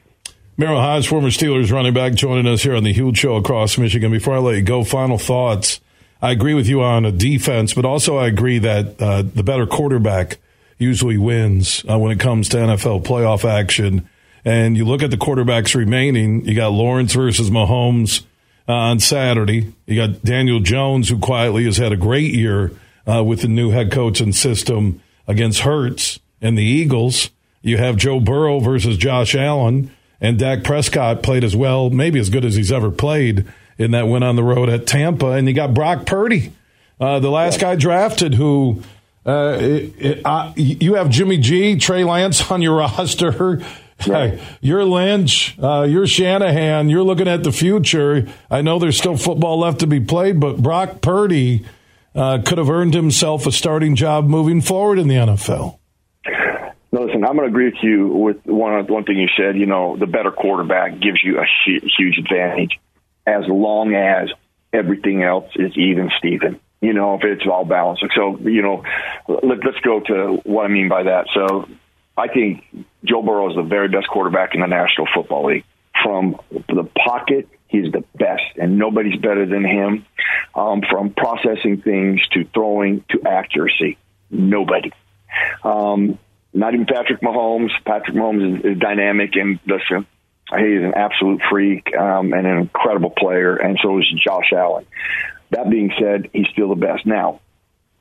Merril 0.58 0.82
Hoge, 0.82 1.08
former 1.08 1.28
Steelers 1.28 1.72
running 1.72 1.94
back, 1.94 2.16
joining 2.16 2.48
us 2.48 2.64
here 2.64 2.76
on 2.76 2.84
the 2.84 2.94
Huge 2.94 3.18
Show 3.18 3.36
across 3.36 3.78
Michigan. 3.78 4.10
Before 4.10 4.36
I 4.36 4.40
let 4.40 4.56
you 4.56 4.64
go, 4.64 4.84
final 4.86 5.20
thoughts 5.20 5.82
I 6.22 6.32
agree 6.32 6.54
with 6.54 6.68
you 6.68 6.82
on 6.82 7.06
a 7.06 7.12
defense, 7.12 7.74
but 7.74 7.86
also 7.86 8.18
I 8.18 8.28
agree 8.28 8.60
that 8.60 9.02
uh, 9.02 9.22
the 9.22 9.44
better 9.44 9.68
quarterback 9.68 10.38
usually 10.78 11.18
wins 11.18 11.84
uh, 11.90 11.98
when 12.00 12.12
it 12.12 12.20
comes 12.20 12.50
to 12.50 12.58
NFL 12.58 13.04
playoff 13.04 13.46
action. 13.46 14.10
And 14.44 14.78
you 14.78 14.86
look 14.86 15.04
at 15.04 15.12
the 15.12 15.18
quarterbacks 15.18 15.76
remaining, 15.76 16.46
you 16.46 16.56
got 16.56 16.72
Lawrence 16.72 17.14
versus 17.14 17.50
Mahomes 17.50 18.24
uh, 18.68 18.74
on 18.74 19.00
Saturday. 19.00 19.74
You 19.86 19.96
got 19.96 20.24
Daniel 20.24 20.60
Jones, 20.60 21.10
who 21.10 21.20
quietly 21.20 21.66
has 21.66 21.78
had 21.78 21.92
a 21.92 21.98
great 21.98 22.34
year 22.34 22.72
uh, 23.08 23.24
with 23.24 23.42
the 23.42 23.48
new 23.48 23.72
head 23.72 23.92
coach 23.92 24.22
and 24.22 24.36
system 24.36 25.02
against 25.28 25.62
Hurts 25.62 26.20
and 26.42 26.58
the 26.58 26.64
Eagles. 26.64 27.30
You 27.62 27.78
have 27.78 27.98
Joe 27.98 28.20
Burrow 28.20 28.60
versus 28.60 28.98
Josh 28.98 29.36
Allen, 29.36 29.92
and 30.22 30.38
Dak 30.38 30.64
Prescott 30.64 31.24
played 31.24 31.44
as 31.44 31.56
well, 31.56 31.90
maybe 31.90 32.20
as 32.20 32.30
good 32.30 32.46
as 32.46 32.56
he's 32.56 32.72
ever 32.72 32.92
played 32.92 33.46
in 33.78 33.92
that 33.92 34.08
win 34.08 34.24
on 34.24 34.36
the 34.36 34.44
road 34.44 34.70
at 34.70 34.88
Tampa. 34.88 35.32
And 35.32 35.48
you 35.48 35.54
got 35.54 35.74
Brock 35.74 36.06
Purdy, 36.06 36.54
uh, 37.00 37.20
the 37.20 37.30
last 37.30 37.60
guy 37.60 37.76
drafted 37.76 38.34
who. 38.34 38.82
Uh, 39.26 39.58
it, 39.60 39.94
it, 39.98 40.22
uh, 40.24 40.54
you 40.56 40.94
have 40.94 41.10
Jimmy 41.10 41.40
G, 41.40 41.78
Trey 41.78 42.04
Lance 42.04 42.52
on 42.52 42.62
your 42.62 42.76
roster. 42.78 43.60
Right. 44.08 44.40
You're 44.62 44.84
Lynch, 44.84 45.58
uh, 45.58 45.88
you're 45.90 46.06
Shanahan, 46.06 46.90
you're 46.90 47.02
looking 47.02 47.30
at 47.30 47.44
the 47.44 47.52
future. 47.54 48.28
I 48.52 48.62
know 48.62 48.78
there's 48.78 48.98
still 48.98 49.16
football 49.16 49.60
left 49.60 49.80
to 49.80 49.88
be 49.88 50.02
played, 50.02 50.38
but 50.38 50.58
Brock 50.58 51.00
Purdy 51.00 51.66
uh, 52.14 52.42
could 52.46 52.58
have 52.58 52.70
earned 52.70 52.94
himself 52.94 53.48
a 53.48 53.54
starting 53.54 53.96
job 53.96 54.26
moving 54.28 54.60
forward 54.60 55.00
in 55.00 55.08
the 55.08 55.16
NFL. 55.16 55.80
No, 56.92 57.04
listen, 57.04 57.24
I'm 57.24 57.38
going 57.38 57.48
to 57.50 57.56
agree 57.56 57.66
with 57.66 57.82
you 57.82 58.08
with 58.08 58.46
one 58.46 58.86
one 58.88 59.06
thing 59.06 59.18
you 59.18 59.30
said. 59.38 59.58
You 59.58 59.66
know, 59.66 59.96
the 59.96 60.08
better 60.08 60.32
quarterback 60.32 61.00
gives 61.00 61.24
you 61.24 61.40
a 61.40 61.46
huge 61.66 62.18
advantage 62.18 62.78
as 63.26 63.44
long 63.48 63.94
as 63.94 64.30
everything 64.74 65.24
else 65.24 65.50
is 65.56 65.76
even, 65.78 66.12
Stephen. 66.18 66.60
You 66.82 66.94
know, 66.94 67.16
if 67.16 67.24
it's 67.24 67.48
all 67.50 67.66
balanced. 67.66 68.04
So, 68.16 68.38
you 68.40 68.62
know, 68.62 68.84
let, 69.28 69.66
us 69.66 69.76
go 69.82 70.02
to 70.02 70.40
what 70.44 70.66
I 70.66 70.68
mean 70.68 70.90
by 70.90 71.04
that. 71.04 71.28
So, 71.34 71.68
I 72.18 72.28
think 72.28 72.64
Joe 73.04 73.22
Burrow 73.22 73.50
is 73.50 73.56
the 73.56 73.64
very 73.64 73.88
best 73.90 74.08
quarterback 74.08 74.54
in 74.54 74.62
the 74.62 74.68
National 74.68 75.08
Football 75.14 75.48
League. 75.48 75.66
From 76.04 76.40
the 76.52 76.84
pocket, 76.84 77.50
he's 77.68 77.92
the 77.92 78.04
best, 78.16 78.44
and 78.58 78.78
nobody's 78.78 79.20
better 79.20 79.46
than 79.46 79.66
him. 79.66 80.06
Um, 80.54 80.82
from 80.90 81.12
processing 81.12 81.82
things 81.82 82.22
to 82.32 82.46
throwing 82.54 83.04
to 83.10 83.28
accuracy, 83.28 83.98
nobody. 84.30 84.92
Um, 85.64 86.18
not 86.54 86.74
even 86.74 86.86
Patrick 86.86 87.22
Mahomes. 87.22 87.72
Patrick 87.86 88.16
Mahomes 88.16 88.60
is, 88.60 88.66
is 88.66 88.80
dynamic, 88.80 89.36
and 89.36 89.60
listen, 89.66 90.08
He's 90.52 90.84
an 90.84 90.94
absolute 90.96 91.42
freak 91.50 91.96
um, 91.98 92.34
and 92.34 92.46
an 92.46 92.58
incredible 92.60 93.10
player, 93.10 93.56
and 93.56 93.80
so 93.82 93.98
is 93.98 94.06
Josh 94.24 94.52
Allen. 94.54 94.86
That 95.50 95.70
being 95.70 95.92
said, 96.00 96.30
he's 96.34 96.48
still 96.52 96.70
the 96.70 96.76
best. 96.76 97.06
Now, 97.06 97.42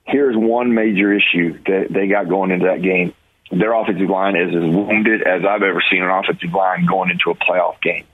here's 0.04 0.36
one 0.36 0.74
major 0.74 1.12
issue 1.12 1.58
that 1.66 1.86
they 1.90 2.06
got 2.06 2.28
going 2.28 2.50
into 2.50 2.66
that 2.66 2.82
game. 2.82 3.14
Their 3.50 3.72
offensive 3.72 4.10
line 4.10 4.36
is 4.36 4.48
as 4.48 4.62
wounded 4.62 5.22
as 5.22 5.42
I've 5.48 5.62
ever 5.62 5.82
seen 5.90 6.02
an 6.02 6.10
offensive 6.10 6.52
line 6.52 6.86
going 6.86 7.10
into 7.10 7.30
a 7.30 7.34
playoff 7.34 7.80
game. 7.80 8.04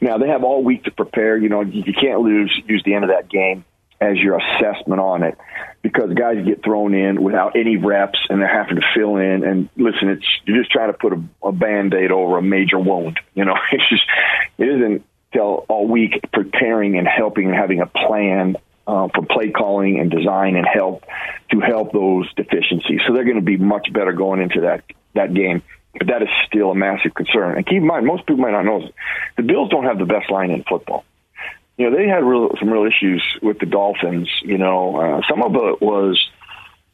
Now 0.00 0.18
they 0.18 0.28
have 0.28 0.44
all 0.44 0.62
week 0.62 0.84
to 0.84 0.90
prepare. 0.90 1.36
You 1.36 1.48
know, 1.48 1.62
you 1.62 1.92
can't 1.92 2.20
lose 2.20 2.54
use 2.66 2.82
the 2.84 2.94
end 2.94 3.04
of 3.04 3.10
that 3.10 3.28
game 3.28 3.64
as 4.00 4.16
your 4.18 4.38
assessment 4.38 5.00
on 5.00 5.22
it 5.22 5.38
because 5.82 6.12
guys 6.14 6.44
get 6.44 6.64
thrown 6.64 6.94
in 6.94 7.22
without 7.22 7.56
any 7.56 7.76
reps 7.76 8.18
and 8.28 8.40
they're 8.40 8.48
having 8.48 8.76
to 8.76 8.86
fill 8.94 9.16
in. 9.16 9.44
And 9.44 9.68
listen, 9.76 10.08
it's 10.08 10.26
you're 10.44 10.58
just 10.58 10.70
trying 10.70 10.92
to 10.92 10.98
put 10.98 11.12
a, 11.12 11.22
a 11.44 11.52
band 11.52 11.94
aid 11.94 12.10
over 12.10 12.38
a 12.38 12.42
major 12.42 12.78
wound. 12.78 13.20
You 13.34 13.44
know, 13.44 13.54
it's 13.72 13.88
just 13.88 14.02
it 14.58 14.68
isn't 14.68 15.04
till 15.32 15.64
all 15.68 15.86
week 15.86 16.20
preparing 16.32 16.98
and 16.98 17.06
helping 17.06 17.46
and 17.46 17.54
having 17.54 17.80
a 17.80 17.86
plan 17.86 18.56
uh, 18.86 19.08
for 19.14 19.24
play 19.26 19.50
calling 19.50 19.98
and 19.98 20.10
design 20.10 20.56
and 20.56 20.66
help 20.66 21.04
to 21.50 21.60
help 21.60 21.92
those 21.92 22.32
deficiencies. 22.34 23.00
So 23.06 23.14
they're 23.14 23.24
going 23.24 23.36
to 23.36 23.42
be 23.42 23.56
much 23.56 23.92
better 23.92 24.12
going 24.12 24.40
into 24.40 24.62
that 24.62 24.84
that 25.14 25.34
game. 25.34 25.62
But 25.98 26.08
that 26.08 26.22
is 26.22 26.28
still 26.46 26.72
a 26.72 26.74
massive 26.74 27.14
concern. 27.14 27.56
And 27.56 27.64
keep 27.64 27.78
in 27.78 27.86
mind, 27.86 28.06
most 28.06 28.26
people 28.26 28.42
might 28.42 28.50
not 28.50 28.64
know 28.64 28.80
this. 28.80 28.90
The 29.36 29.42
Bills 29.42 29.70
don't 29.70 29.84
have 29.84 29.98
the 29.98 30.04
best 30.04 30.30
line 30.30 30.50
in 30.50 30.62
football. 30.64 31.04
You 31.76 31.90
know, 31.90 31.96
they 31.96 32.08
had 32.08 32.24
real, 32.24 32.50
some 32.58 32.70
real 32.70 32.86
issues 32.86 33.22
with 33.42 33.58
the 33.58 33.66
Dolphins. 33.66 34.30
You 34.42 34.58
know, 34.58 34.96
uh, 34.96 35.20
some 35.28 35.42
of 35.42 35.54
it 35.54 35.82
was, 35.82 36.18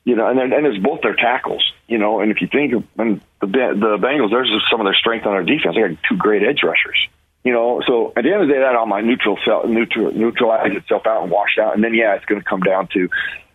you 0.05 0.17
know, 0.17 0.29
and 0.29 0.39
and 0.53 0.67
it's 0.67 0.83
both 0.83 1.03
their 1.03 1.15
tackles. 1.15 1.73
You 1.87 1.99
know, 1.99 2.21
and 2.21 2.33
if 2.33 2.41
you 2.41 2.49
think 2.49 2.73
of 2.73 2.85
when 2.95 3.21
the 3.41 3.47
the 3.47 3.99
Bengals, 3.99 4.31
there's 4.31 4.51
some 4.71 4.81
of 4.81 4.87
their 4.87 4.95
strength 4.95 5.27
on 5.27 5.33
their 5.33 5.45
defense. 5.45 5.77
They 5.77 5.89
got 5.89 5.99
two 6.09 6.17
great 6.17 6.43
edge 6.43 6.63
rushers. 6.63 7.09
You 7.45 7.53
know, 7.53 7.83
so 7.87 8.13
at 8.17 8.23
the 8.23 8.33
end 8.33 8.43
of 8.43 8.49
the 8.49 8.55
day, 8.55 8.61
that 8.61 8.77
all 8.77 8.87
my 8.87 9.01
neutral 9.01 9.39
self, 9.45 9.67
neutral 9.67 10.13
neutralize 10.13 10.75
itself 10.77 11.07
out 11.07 11.23
and 11.23 11.31
wash 11.31 11.59
out, 11.61 11.75
and 11.75 11.83
then 11.83 11.95
yeah, 11.95 12.15
it's 12.15 12.25
going 12.25 12.41
to 12.41 12.49
come 12.49 12.61
down 12.61 12.89
to. 12.95 13.09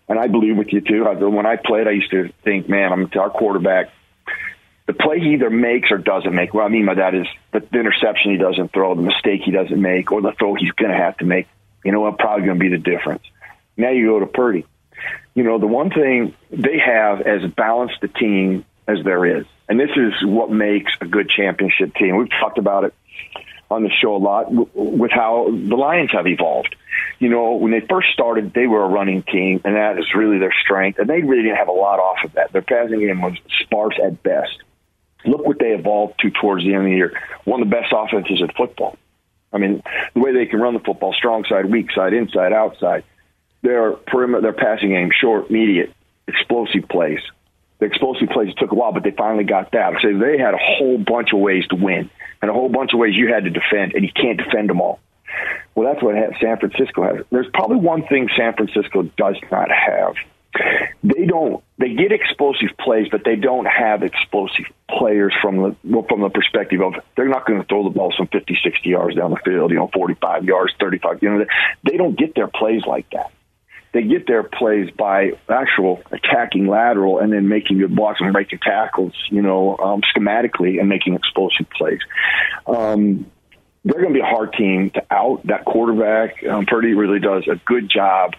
And 0.09 0.17
I 0.17 0.27
believe 0.27 0.55
with 0.55 0.71
you 0.71 0.79
too. 0.79 1.03
When 1.03 1.45
I 1.45 1.57
played, 1.57 1.87
I 1.87 1.91
used 1.91 2.11
to 2.11 2.31
think, 2.43 2.69
man, 2.69 2.93
I'm 2.93 3.11
our 3.19 3.29
quarterback 3.29 3.89
the 4.87 4.93
play 4.93 5.19
he 5.19 5.33
either 5.33 5.49
makes 5.49 5.91
or 5.91 5.97
doesn't 5.97 6.33
make. 6.33 6.53
What 6.53 6.63
I 6.63 6.69
mean 6.69 6.85
by 6.85 6.95
that 6.95 7.13
is 7.13 7.27
the, 7.51 7.59
the 7.59 7.79
interception 7.79 8.31
he 8.31 8.37
doesn't 8.37 8.71
throw, 8.71 8.95
the 8.95 9.01
mistake 9.01 9.41
he 9.43 9.51
doesn't 9.51 9.79
make, 9.79 10.11
or 10.11 10.21
the 10.21 10.31
throw 10.31 10.55
he's 10.55 10.71
going 10.71 10.91
to 10.91 10.97
have 10.97 11.17
to 11.17 11.25
make. 11.25 11.47
You 11.83 11.91
know 11.91 12.01
what? 12.01 12.17
Probably 12.17 12.45
going 12.45 12.57
to 12.57 12.63
be 12.63 12.69
the 12.69 12.81
difference. 12.81 13.23
Now 13.75 13.91
you 13.91 14.07
go 14.07 14.19
to 14.19 14.25
Purdy. 14.25 14.65
You 15.35 15.43
know, 15.43 15.59
the 15.59 15.67
one 15.67 15.91
thing 15.91 16.33
they 16.49 16.79
have 16.79 17.21
as 17.21 17.51
balanced 17.51 18.01
a 18.01 18.07
team 18.07 18.65
as 18.87 19.03
there 19.03 19.39
is, 19.39 19.45
and 19.69 19.79
this 19.79 19.91
is 19.95 20.13
what 20.25 20.49
makes 20.49 20.93
a 21.01 21.05
good 21.05 21.29
championship 21.29 21.93
team. 21.93 22.17
We've 22.17 22.29
talked 22.29 22.57
about 22.57 22.85
it 22.85 22.93
on 23.69 23.83
the 23.83 23.89
show 23.89 24.15
a 24.15 24.17
lot 24.17 24.47
with 24.49 25.11
how 25.11 25.47
the 25.49 25.75
Lions 25.75 26.11
have 26.13 26.25
evolved. 26.25 26.75
You 27.19 27.29
know, 27.29 27.55
when 27.55 27.71
they 27.71 27.81
first 27.81 28.07
started, 28.13 28.53
they 28.53 28.65
were 28.65 28.83
a 28.83 28.87
running 28.87 29.23
team, 29.23 29.61
and 29.65 29.75
that 29.75 29.99
is 29.99 30.05
really 30.15 30.39
their 30.39 30.53
strength. 30.63 30.99
And 30.99 31.09
they 31.09 31.21
really 31.21 31.43
didn't 31.43 31.57
have 31.57 31.67
a 31.67 31.73
lot 31.73 31.99
off 31.99 32.23
of 32.23 32.33
that. 32.33 32.53
Their 32.53 32.61
passing 32.61 32.99
game 32.99 33.21
was 33.21 33.33
sparse 33.61 33.99
at 34.03 34.23
best. 34.23 34.63
Look 35.27 35.45
what 35.45 35.59
they 35.59 35.73
evolved 35.73 36.19
to 36.21 36.31
towards 36.31 36.63
the 36.63 36.73
end 36.73 36.85
of 36.85 36.89
the 36.89 36.95
year. 36.95 37.21
One 37.43 37.61
of 37.61 37.69
the 37.69 37.75
best 37.75 37.93
offenses 37.95 38.41
in 38.41 38.49
football. 38.57 38.97
I 39.51 39.57
mean, 39.57 39.83
the 40.13 40.19
way 40.19 40.33
they 40.33 40.45
can 40.45 40.59
run 40.59 40.73
the 40.73 40.79
football, 40.79 41.13
strong 41.13 41.45
side, 41.45 41.65
weak 41.65 41.91
side, 41.91 42.13
inside, 42.13 42.53
outside. 42.53 43.03
Their 43.61 43.93
perimeter, 43.93 44.41
their 44.41 44.53
passing 44.53 44.89
game, 44.89 45.09
short, 45.11 45.49
immediate, 45.49 45.93
explosive 46.27 46.87
plays. 46.89 47.19
The 47.79 47.85
explosive 47.85 48.29
plays 48.29 48.53
took 48.55 48.71
a 48.71 48.75
while, 48.75 48.91
but 48.91 49.03
they 49.03 49.11
finally 49.11 49.43
got 49.43 49.71
that. 49.71 49.93
So 50.01 50.17
they 50.17 50.37
had 50.37 50.53
a 50.53 50.59
whole 50.59 50.97
bunch 50.97 51.29
of 51.33 51.39
ways 51.39 51.67
to 51.67 51.75
win, 51.75 52.09
and 52.41 52.49
a 52.49 52.53
whole 52.53 52.69
bunch 52.69 52.93
of 52.93 52.99
ways 52.99 53.15
you 53.15 53.33
had 53.33 53.43
to 53.43 53.49
defend, 53.49 53.93
and 53.93 54.03
you 54.03 54.11
can't 54.11 54.37
defend 54.37 54.69
them 54.69 54.81
all. 54.81 54.99
Well, 55.75 55.91
that's 55.91 56.03
what 56.03 56.15
San 56.41 56.57
Francisco 56.57 57.03
has. 57.03 57.25
There's 57.29 57.49
probably 57.53 57.77
one 57.77 58.07
thing 58.07 58.29
San 58.35 58.53
Francisco 58.53 59.03
does 59.17 59.35
not 59.51 59.69
have, 59.69 60.15
they 61.03 61.25
don't 61.25 61.63
they 61.77 61.93
get 61.93 62.11
explosive 62.11 62.69
plays, 62.79 63.07
but 63.11 63.23
they 63.23 63.35
don't 63.35 63.65
have 63.65 64.03
explosive 64.03 64.65
players 64.89 65.33
from 65.41 65.57
the 65.57 66.03
from 66.09 66.21
the 66.21 66.29
perspective 66.29 66.81
of 66.81 66.93
they're 67.15 67.29
not 67.29 67.45
going 67.45 67.59
to 67.59 67.67
throw 67.67 67.83
the 67.83 67.89
ball 67.89 68.13
some 68.17 68.27
50, 68.27 68.57
60 68.63 68.89
yards 68.89 69.15
down 69.15 69.31
the 69.31 69.39
field, 69.45 69.71
you 69.71 69.77
know, 69.77 69.89
45 69.93 70.43
yards, 70.45 70.73
35. 70.79 71.19
You 71.21 71.29
know, 71.29 71.45
they 71.83 71.97
don't 71.97 72.17
get 72.17 72.35
their 72.35 72.47
plays 72.47 72.81
like 72.85 73.09
that. 73.11 73.31
They 73.93 74.03
get 74.03 74.27
their 74.27 74.43
plays 74.43 74.91
by 74.91 75.31
actual 75.49 76.01
attacking 76.11 76.67
lateral 76.67 77.19
and 77.19 77.31
then 77.31 77.47
making 77.47 77.79
good 77.79 77.95
blocks 77.95 78.19
and 78.21 78.33
breaking 78.33 78.59
tackles, 78.59 79.13
you 79.29 79.41
know, 79.41 79.77
um, 79.77 80.01
schematically 80.01 80.79
and 80.79 80.89
making 80.89 81.15
explosive 81.15 81.69
plays. 81.69 81.99
Um, 82.67 83.31
they're 83.85 84.01
going 84.01 84.13
to 84.13 84.19
be 84.19 84.19
a 84.19 84.29
hard 84.29 84.53
team 84.53 84.89
to 84.91 85.03
out. 85.09 85.41
That 85.45 85.63
quarterback, 85.63 86.43
um, 86.43 86.65
Purdy, 86.65 86.93
really 86.93 87.19
does 87.19 87.47
a 87.47 87.55
good 87.65 87.89
job 87.89 88.33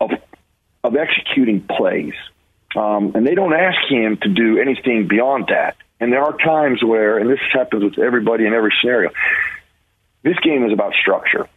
of 0.00 0.10
of 0.84 0.96
executing 0.96 1.62
plays. 1.62 2.14
Um, 2.74 3.12
and 3.14 3.26
they 3.26 3.34
don't 3.34 3.52
ask 3.52 3.78
him 3.88 4.16
to 4.22 4.28
do 4.28 4.58
anything 4.58 5.06
beyond 5.06 5.48
that. 5.48 5.76
And 6.00 6.12
there 6.12 6.22
are 6.22 6.36
times 6.36 6.82
where, 6.82 7.18
and 7.18 7.30
this 7.30 7.38
happens 7.52 7.84
with 7.84 7.98
everybody 7.98 8.46
in 8.46 8.54
every 8.54 8.72
scenario, 8.80 9.10
this 10.22 10.38
game 10.38 10.64
is 10.64 10.72
about 10.72 10.94
structure. 10.94 11.48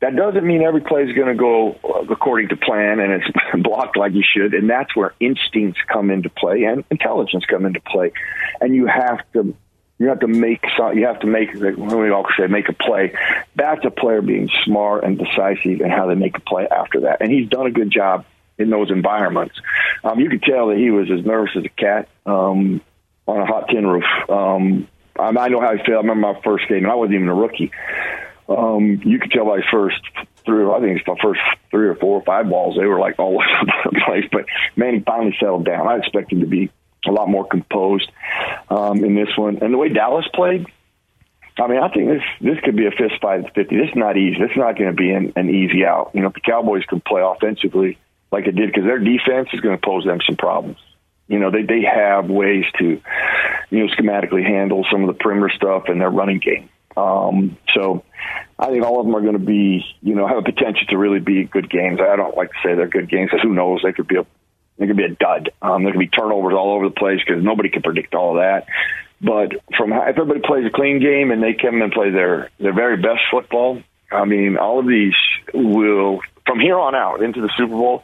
That 0.00 0.14
doesn't 0.14 0.46
mean 0.46 0.62
every 0.62 0.82
play 0.82 1.02
is 1.02 1.16
going 1.16 1.26
to 1.26 1.34
go 1.34 1.76
according 2.08 2.50
to 2.50 2.56
plan 2.56 3.00
and 3.00 3.12
it's 3.14 3.26
blocked 3.64 3.96
like 3.96 4.12
you 4.12 4.22
should. 4.22 4.54
And 4.54 4.70
that's 4.70 4.94
where 4.94 5.14
instincts 5.18 5.80
come 5.92 6.10
into 6.10 6.28
play 6.28 6.64
and 6.64 6.84
intelligence 6.90 7.44
come 7.46 7.66
into 7.66 7.80
play. 7.80 8.12
And 8.60 8.74
you 8.74 8.86
have 8.86 9.20
to 9.32 9.56
you 9.98 10.06
have 10.06 10.20
to 10.20 10.28
make 10.28 10.62
you 10.94 11.06
have 11.06 11.18
to 11.20 11.26
make 11.26 11.52
when 11.54 11.98
we 11.98 12.10
all 12.10 12.24
say 12.38 12.46
make 12.46 12.68
a 12.68 12.72
play. 12.72 13.14
That's 13.56 13.84
a 13.84 13.90
player 13.90 14.22
being 14.22 14.48
smart 14.64 15.02
and 15.02 15.18
decisive 15.18 15.80
and 15.80 15.90
how 15.90 16.06
they 16.06 16.14
make 16.14 16.36
a 16.36 16.40
play 16.40 16.68
after 16.70 17.00
that. 17.00 17.20
And 17.20 17.32
he's 17.32 17.48
done 17.48 17.66
a 17.66 17.72
good 17.72 17.90
job 17.90 18.24
in 18.58 18.70
those 18.70 18.90
environments. 18.90 19.54
Um, 20.04 20.20
you 20.20 20.28
could 20.28 20.42
tell 20.42 20.68
that 20.68 20.76
he 20.76 20.90
was 20.90 21.10
as 21.10 21.24
nervous 21.24 21.50
as 21.56 21.64
a 21.64 21.68
cat 21.68 22.08
um, 22.26 22.80
on 23.26 23.40
a 23.40 23.46
hot 23.46 23.68
tin 23.68 23.86
roof. 23.86 24.04
Um, 24.28 24.88
I, 25.18 25.28
I 25.28 25.48
know 25.48 25.60
how 25.60 25.72
he 25.72 25.78
felt. 25.78 26.04
I 26.04 26.06
remember 26.08 26.32
my 26.32 26.40
first 26.42 26.68
game, 26.68 26.78
and 26.78 26.88
I 26.88 26.94
wasn't 26.94 27.14
even 27.16 27.28
a 27.28 27.34
rookie. 27.34 27.70
Um, 28.48 29.00
you 29.04 29.18
could 29.18 29.30
tell 29.30 29.44
by 29.44 29.56
his 29.56 29.66
first 29.70 30.00
three, 30.44 30.64
I 30.64 30.80
think 30.80 30.98
it's 30.98 31.06
the 31.06 31.16
first 31.22 31.40
three 31.70 31.88
or 31.88 31.94
four 31.94 32.18
or 32.18 32.24
five 32.24 32.48
balls, 32.48 32.76
they 32.78 32.86
were 32.86 32.98
like 32.98 33.18
all 33.18 33.34
over 33.42 33.90
the 33.92 34.00
place. 34.06 34.24
But 34.32 34.46
man, 34.76 34.94
he 34.94 35.00
finally 35.00 35.36
settled 35.38 35.64
down. 35.64 35.86
I 35.86 35.98
expect 35.98 36.32
him 36.32 36.40
to 36.40 36.46
be 36.46 36.70
a 37.06 37.12
lot 37.12 37.28
more 37.28 37.46
composed 37.46 38.10
um, 38.70 39.04
in 39.04 39.14
this 39.14 39.36
one. 39.36 39.58
And 39.62 39.72
the 39.72 39.78
way 39.78 39.90
Dallas 39.90 40.26
played, 40.34 40.66
I 41.58 41.66
mean, 41.66 41.78
I 41.78 41.88
think 41.88 42.08
this 42.08 42.22
this 42.40 42.60
could 42.64 42.76
be 42.76 42.86
a 42.86 42.90
fist 42.90 43.20
fight 43.20 43.44
at 43.44 43.54
50. 43.54 43.76
This 43.76 43.88
is 43.90 43.96
not 43.96 44.16
easy. 44.16 44.40
This 44.40 44.52
is 44.52 44.56
not 44.56 44.78
going 44.78 44.90
to 44.90 44.96
be 44.96 45.10
an, 45.10 45.32
an 45.36 45.50
easy 45.50 45.84
out. 45.84 46.12
You 46.14 46.22
know, 46.22 46.28
if 46.28 46.34
the 46.34 46.40
Cowboys 46.40 46.84
can 46.84 47.00
play 47.00 47.20
offensively 47.22 47.98
like 48.30 48.46
it 48.46 48.56
did 48.56 48.68
because 48.68 48.84
their 48.84 48.98
defense 48.98 49.48
is 49.52 49.60
going 49.60 49.78
to 49.78 49.84
pose 49.84 50.04
them 50.04 50.18
some 50.26 50.36
problems. 50.36 50.78
You 51.28 51.38
know, 51.38 51.50
they 51.50 51.62
they 51.62 51.82
have 51.82 52.30
ways 52.30 52.64
to, 52.78 53.00
you 53.70 53.78
know, 53.78 53.92
schematically 53.94 54.44
handle 54.44 54.86
some 54.90 55.02
of 55.02 55.08
the 55.08 55.22
perimeter 55.22 55.52
stuff 55.54 55.84
in 55.88 55.98
their 55.98 56.10
running 56.10 56.38
game. 56.38 56.70
Um, 56.96 57.56
so 57.74 58.02
I 58.58 58.70
think 58.70 58.84
all 58.84 58.98
of 58.98 59.06
them 59.06 59.14
are 59.14 59.20
going 59.20 59.34
to 59.34 59.38
be, 59.38 59.84
you 60.02 60.14
know, 60.14 60.26
have 60.26 60.38
a 60.38 60.42
potential 60.42 60.86
to 60.88 60.98
really 60.98 61.20
be 61.20 61.44
good 61.44 61.70
games. 61.70 62.00
I 62.00 62.16
don't 62.16 62.36
like 62.36 62.50
to 62.50 62.56
say 62.64 62.74
they're 62.74 62.88
good 62.88 63.08
games 63.08 63.30
because 63.30 63.42
who 63.42 63.54
knows? 63.54 63.80
They 63.84 63.92
could 63.92 64.08
be 64.08 64.16
a 64.16 64.26
they 64.78 64.86
could 64.86 64.96
be 64.96 65.04
a 65.04 65.14
dud. 65.14 65.50
Um, 65.60 65.82
there 65.82 65.92
could 65.92 65.98
be 65.98 66.08
turnovers 66.08 66.54
all 66.54 66.74
over 66.74 66.88
the 66.88 66.94
place 66.94 67.20
because 67.24 67.42
nobody 67.42 67.68
can 67.68 67.82
predict 67.82 68.14
all 68.14 68.36
of 68.36 68.42
that. 68.42 68.66
But 69.20 69.52
from 69.76 69.92
if 69.92 70.16
everybody 70.16 70.40
plays 70.40 70.66
a 70.66 70.70
clean 70.70 71.00
game 71.00 71.30
and 71.30 71.42
they 71.42 71.54
come 71.54 71.82
and 71.82 71.92
play 71.92 72.10
their 72.10 72.50
their 72.58 72.74
very 72.74 72.96
best 72.96 73.22
football, 73.30 73.82
I 74.10 74.24
mean, 74.24 74.56
all 74.56 74.78
of 74.78 74.86
these 74.86 75.14
will 75.52 76.20
from 76.48 76.58
here 76.58 76.78
on 76.78 76.94
out 76.96 77.22
into 77.22 77.40
the 77.40 77.50
Super 77.56 77.74
Bowl, 77.74 78.02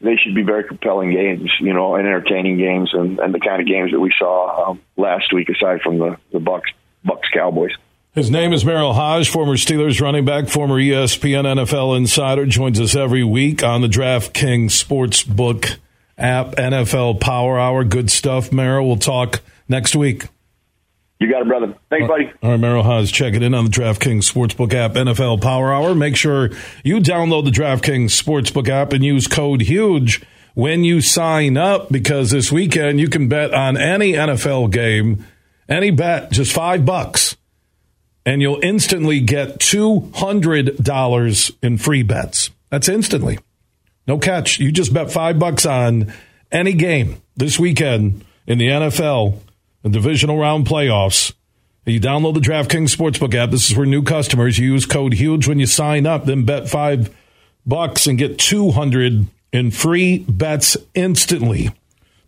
they 0.00 0.16
should 0.16 0.34
be 0.34 0.42
very 0.42 0.64
compelling 0.64 1.12
games, 1.12 1.50
you 1.60 1.72
know, 1.72 1.94
and 1.94 2.06
entertaining 2.06 2.58
games, 2.58 2.90
and, 2.92 3.20
and 3.20 3.32
the 3.32 3.38
kind 3.38 3.60
of 3.60 3.68
games 3.68 3.92
that 3.92 4.00
we 4.00 4.12
saw 4.18 4.70
um, 4.70 4.80
last 4.96 5.32
week, 5.32 5.48
aside 5.48 5.82
from 5.82 5.98
the 5.98 6.16
the 6.32 6.38
Bucs 6.38 6.72
Bucs 7.06 7.30
Cowboys. 7.32 7.72
His 8.12 8.30
name 8.30 8.52
is 8.52 8.64
Merril 8.64 8.94
Hoge, 8.94 9.28
former 9.28 9.54
Steelers 9.54 10.00
running 10.00 10.24
back, 10.24 10.48
former 10.48 10.76
ESPN 10.76 11.44
NFL 11.44 11.96
insider, 11.96 12.46
joins 12.46 12.80
us 12.80 12.94
every 12.94 13.24
week 13.24 13.64
on 13.64 13.80
the 13.80 13.88
DraftKings 13.88 14.66
Sportsbook 14.66 15.78
app, 16.16 16.52
NFL 16.52 17.20
Power 17.20 17.58
Hour. 17.58 17.82
Good 17.82 18.10
stuff, 18.10 18.50
Merril. 18.50 18.86
We'll 18.86 18.96
talk 18.96 19.40
next 19.68 19.96
week. 19.96 20.28
You 21.20 21.30
got 21.30 21.42
it, 21.42 21.48
brother. 21.48 21.74
Thanks, 21.90 22.08
buddy. 22.08 22.30
All 22.42 22.50
right, 22.50 22.60
Merril 22.60 22.82
Hoge, 22.82 23.12
check 23.12 23.34
it 23.34 23.42
in 23.42 23.54
on 23.54 23.64
the 23.64 23.70
DraftKings 23.70 24.30
Sportsbook 24.30 24.74
app, 24.74 24.92
NFL 24.92 25.40
Power 25.40 25.72
Hour. 25.72 25.94
Make 25.94 26.16
sure 26.16 26.50
you 26.82 26.98
download 26.98 27.44
the 27.44 27.50
DraftKings 27.50 28.10
Sportsbook 28.10 28.68
app 28.68 28.92
and 28.92 29.04
use 29.04 29.26
code 29.26 29.62
HUGE 29.62 30.22
when 30.54 30.84
you 30.84 31.00
sign 31.00 31.56
up 31.56 31.90
because 31.90 32.30
this 32.30 32.50
weekend 32.50 33.00
you 33.00 33.08
can 33.08 33.28
bet 33.28 33.54
on 33.54 33.76
any 33.76 34.12
NFL 34.12 34.70
game, 34.72 35.24
any 35.68 35.90
bet, 35.90 36.30
just 36.32 36.52
five 36.52 36.84
bucks, 36.84 37.36
and 38.26 38.42
you'll 38.42 38.60
instantly 38.62 39.20
get 39.20 39.60
$200 39.60 41.52
in 41.62 41.78
free 41.78 42.02
bets. 42.02 42.50
That's 42.70 42.88
instantly. 42.88 43.38
No 44.06 44.18
catch. 44.18 44.58
You 44.58 44.72
just 44.72 44.92
bet 44.92 45.10
five 45.10 45.38
bucks 45.38 45.64
on 45.64 46.12
any 46.50 46.72
game 46.72 47.22
this 47.36 47.58
weekend 47.58 48.24
in 48.46 48.58
the 48.58 48.68
NFL 48.68 49.38
the 49.84 49.90
divisional 49.90 50.38
round 50.38 50.66
playoffs. 50.66 51.32
You 51.84 52.00
download 52.00 52.34
the 52.34 52.40
DraftKings 52.40 52.96
Sportsbook 52.96 53.34
app. 53.34 53.50
This 53.50 53.68
is 53.68 53.76
for 53.76 53.84
new 53.84 54.02
customers. 54.02 54.58
Use 54.58 54.86
code 54.86 55.14
HUGE 55.14 55.46
when 55.46 55.58
you 55.60 55.66
sign 55.66 56.06
up, 56.06 56.24
then 56.24 56.46
bet 56.46 56.68
five 56.68 57.14
bucks 57.66 58.06
and 58.06 58.16
get 58.16 58.38
200 58.38 59.26
in 59.52 59.70
free 59.70 60.20
bets 60.20 60.78
instantly. 60.94 61.70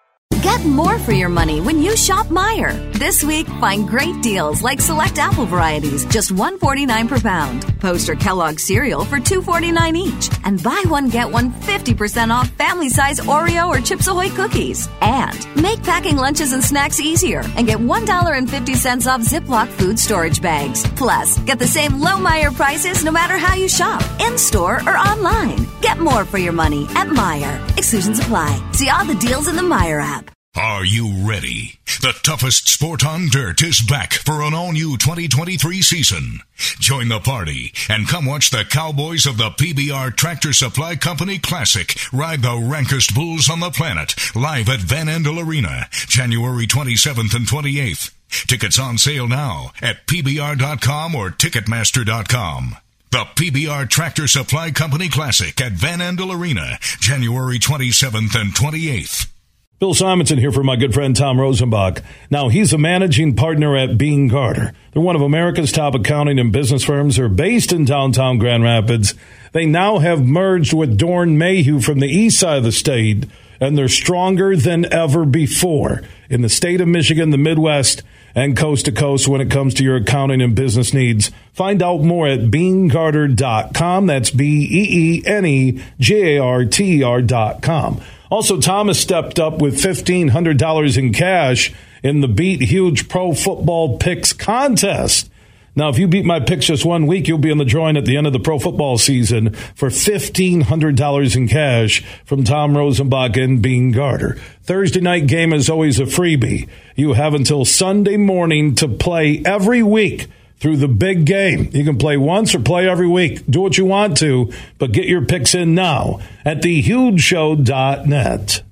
Get 0.44 0.66
more 0.66 0.98
for 0.98 1.12
your 1.12 1.30
money 1.30 1.62
when 1.62 1.82
you 1.82 1.96
shop 1.96 2.26
Meijer. 2.26 2.92
This 2.92 3.24
week, 3.24 3.46
find 3.46 3.88
great 3.88 4.22
deals 4.22 4.62
like 4.62 4.80
select 4.80 5.18
apple 5.18 5.46
varieties, 5.46 6.04
just 6.04 6.32
$1.49 6.34 7.08
per 7.08 7.18
pound. 7.18 7.80
Poster 7.80 8.14
Kellogg 8.14 8.60
cereal 8.60 9.04
for 9.06 9.18
$2.49 9.18 9.96
each. 9.96 10.30
And 10.44 10.62
buy 10.62 10.84
one, 10.86 11.08
get 11.08 11.30
one 11.30 11.50
50% 11.50 12.30
off 12.30 12.48
family 12.50 12.88
size 12.90 13.20
Oreo 13.20 13.68
or 13.68 13.80
Chips 13.80 14.06
Ahoy 14.06 14.28
cookies. 14.30 14.86
And 15.00 15.46
make 15.60 15.82
packing 15.82 16.16
lunches 16.18 16.52
and 16.52 16.62
snacks 16.62 17.00
easier 17.00 17.42
and 17.56 17.66
get 17.66 17.78
$1.50 17.78 19.06
off 19.10 19.20
Ziploc 19.22 19.68
food 19.68 19.98
storage 19.98 20.40
bags. 20.42 20.86
Plus, 20.90 21.38
get 21.40 21.58
the 21.58 21.66
same 21.66 22.00
low 22.00 22.16
Meijer 22.18 22.54
prices 22.54 23.02
no 23.02 23.10
matter 23.10 23.38
how 23.38 23.54
you 23.54 23.68
shop, 23.68 24.02
in 24.20 24.36
store 24.38 24.76
or 24.86 24.96
online. 24.96 25.66
Get 25.80 25.98
more 25.98 26.24
for 26.26 26.38
your 26.38 26.52
money 26.52 26.84
at 26.90 27.08
Meijer. 27.08 27.78
Exclusions 27.78 28.20
apply. 28.20 28.60
See 28.72 28.90
all 28.90 29.04
the 29.06 29.14
deals 29.16 29.48
in 29.48 29.56
the 29.56 29.62
Meyer 29.62 30.00
app. 30.00 30.23
Are 30.56 30.84
you 30.84 31.28
ready? 31.28 31.80
The 32.00 32.14
toughest 32.22 32.68
sport 32.68 33.04
on 33.04 33.28
dirt 33.28 33.60
is 33.60 33.80
back 33.80 34.12
for 34.12 34.40
an 34.40 34.54
all 34.54 34.70
new 34.70 34.96
2023 34.96 35.82
season. 35.82 36.40
Join 36.78 37.08
the 37.08 37.18
party 37.18 37.72
and 37.88 38.06
come 38.06 38.24
watch 38.24 38.50
the 38.50 38.64
Cowboys 38.64 39.26
of 39.26 39.36
the 39.36 39.50
PBR 39.50 40.14
Tractor 40.16 40.52
Supply 40.52 40.94
Company 40.94 41.40
Classic 41.40 41.96
ride 42.12 42.42
the 42.42 42.56
rankest 42.56 43.16
bulls 43.16 43.50
on 43.50 43.58
the 43.58 43.72
planet 43.72 44.14
live 44.36 44.68
at 44.68 44.78
Van 44.78 45.06
Andel 45.06 45.44
Arena, 45.44 45.88
January 45.90 46.68
27th 46.68 47.34
and 47.34 47.48
28th. 47.48 48.12
Tickets 48.46 48.78
on 48.78 48.96
sale 48.96 49.26
now 49.26 49.72
at 49.82 50.06
PBR.com 50.06 51.16
or 51.16 51.30
Ticketmaster.com. 51.30 52.76
The 53.10 53.24
PBR 53.34 53.90
Tractor 53.90 54.28
Supply 54.28 54.70
Company 54.70 55.08
Classic 55.08 55.60
at 55.60 55.72
Van 55.72 55.98
Andel 55.98 56.32
Arena, 56.32 56.78
January 57.00 57.58
27th 57.58 58.40
and 58.40 58.54
28th. 58.54 59.33
Bill 59.80 59.92
Simonson 59.92 60.38
here 60.38 60.52
for 60.52 60.62
my 60.62 60.76
good 60.76 60.94
friend 60.94 61.16
Tom 61.16 61.36
Rosenbach. 61.36 62.00
Now, 62.30 62.48
he's 62.48 62.72
a 62.72 62.78
managing 62.78 63.34
partner 63.34 63.76
at 63.76 63.98
Beene 63.98 64.28
Garter. 64.28 64.72
They're 64.92 65.02
one 65.02 65.16
of 65.16 65.22
America's 65.22 65.72
top 65.72 65.96
accounting 65.96 66.38
and 66.38 66.52
business 66.52 66.84
firms. 66.84 67.16
They're 67.16 67.28
based 67.28 67.72
in 67.72 67.84
downtown 67.84 68.38
Grand 68.38 68.62
Rapids. 68.62 69.14
They 69.52 69.66
now 69.66 69.98
have 69.98 70.24
merged 70.24 70.72
with 70.72 70.96
Doeren 70.96 71.36
Mayhew 71.36 71.80
from 71.80 71.98
the 71.98 72.06
east 72.06 72.38
side 72.38 72.58
of 72.58 72.64
the 72.64 72.70
state, 72.70 73.26
and 73.60 73.76
they're 73.76 73.88
stronger 73.88 74.56
than 74.56 74.90
ever 74.92 75.24
before 75.24 76.02
in 76.30 76.42
the 76.42 76.48
state 76.48 76.80
of 76.80 76.86
Michigan, 76.86 77.30
the 77.30 77.36
Midwest, 77.36 78.04
and 78.34 78.56
coast 78.56 78.84
to 78.84 78.92
coast 78.92 79.26
when 79.26 79.40
it 79.40 79.50
comes 79.50 79.74
to 79.74 79.84
your 79.84 79.96
accounting 79.96 80.40
and 80.40 80.54
business 80.54 80.94
needs. 80.94 81.32
Find 81.52 81.82
out 81.82 82.02
more 82.02 82.28
at 82.28 82.42
beenegarter.com. 82.42 84.06
That's 84.06 84.30
B 84.30 84.68
E 84.70 85.18
E 85.20 85.22
N 85.26 85.44
E 85.44 85.82
G 85.98 86.36
A 86.36 86.38
R 86.38 86.64
T 86.64 87.02
R.com. 87.02 88.00
Also, 88.30 88.60
Thomas 88.60 88.98
stepped 88.98 89.38
up 89.38 89.58
with 89.58 89.76
$1,500 89.76 90.98
in 90.98 91.12
cash 91.12 91.72
in 92.02 92.20
the 92.20 92.28
Beat 92.28 92.62
Huge 92.62 93.08
Pro 93.08 93.32
Football 93.32 93.98
Picks 93.98 94.32
contest. 94.32 95.30
Now, 95.76 95.88
if 95.88 95.98
you 95.98 96.06
beat 96.06 96.24
my 96.24 96.38
picks 96.38 96.66
just 96.66 96.84
one 96.84 97.06
week, 97.06 97.26
you'll 97.26 97.38
be 97.38 97.50
in 97.50 97.58
the 97.58 97.64
drawing 97.64 97.96
at 97.96 98.04
the 98.04 98.16
end 98.16 98.28
of 98.28 98.32
the 98.32 98.38
pro 98.38 98.60
football 98.60 98.96
season 98.96 99.54
for 99.74 99.88
$1,500 99.88 101.36
in 101.36 101.48
cash 101.48 102.04
from 102.24 102.44
Tom 102.44 102.74
Rosenbach 102.74 103.42
and 103.42 103.60
Beene 103.60 103.90
Garter. 103.90 104.38
Thursday 104.62 105.00
night 105.00 105.26
game 105.26 105.52
is 105.52 105.68
always 105.68 105.98
a 105.98 106.04
freebie. 106.04 106.68
You 106.94 107.14
have 107.14 107.34
until 107.34 107.64
Sunday 107.64 108.16
morning 108.16 108.76
to 108.76 108.86
play 108.86 109.42
every 109.44 109.82
week 109.82 110.28
through 110.64 110.78
the 110.78 110.88
big 110.88 111.26
game. 111.26 111.68
You 111.74 111.84
can 111.84 111.98
play 111.98 112.16
once 112.16 112.54
or 112.54 112.58
play 112.58 112.88
every 112.88 113.06
week. 113.06 113.44
Do 113.46 113.60
what 113.60 113.76
you 113.76 113.84
want 113.84 114.16
to, 114.20 114.50
but 114.78 114.92
get 114.92 115.04
your 115.04 115.26
picks 115.26 115.54
in 115.54 115.74
now 115.74 116.20
at 116.42 116.62
thehugeshow.net. 116.62 118.62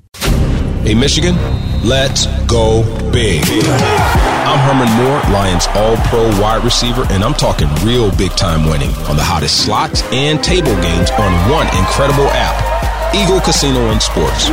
Hey, 0.84 0.94
Michigan, 0.94 1.36
let's 1.84 2.24
go 2.46 2.82
big. 3.12 3.42
I'm 3.44 4.58
Herman 4.60 4.88
Moore, 4.96 5.20
Lions 5.34 5.66
All 5.74 5.98
Pro 6.06 6.30
wide 6.40 6.64
receiver, 6.64 7.04
and 7.10 7.22
I'm 7.22 7.34
talking 7.34 7.68
real 7.84 8.10
big 8.16 8.30
time 8.36 8.64
winning 8.64 8.94
on 9.04 9.16
the 9.16 9.22
hottest 9.22 9.66
slots 9.66 10.02
and 10.14 10.42
table 10.42 10.74
games 10.80 11.10
on 11.10 11.50
one 11.50 11.66
incredible 11.76 12.28
app. 12.28 13.14
Eagle 13.14 13.42
Casino 13.42 13.90
and 13.90 14.00
Sports. 14.00 14.48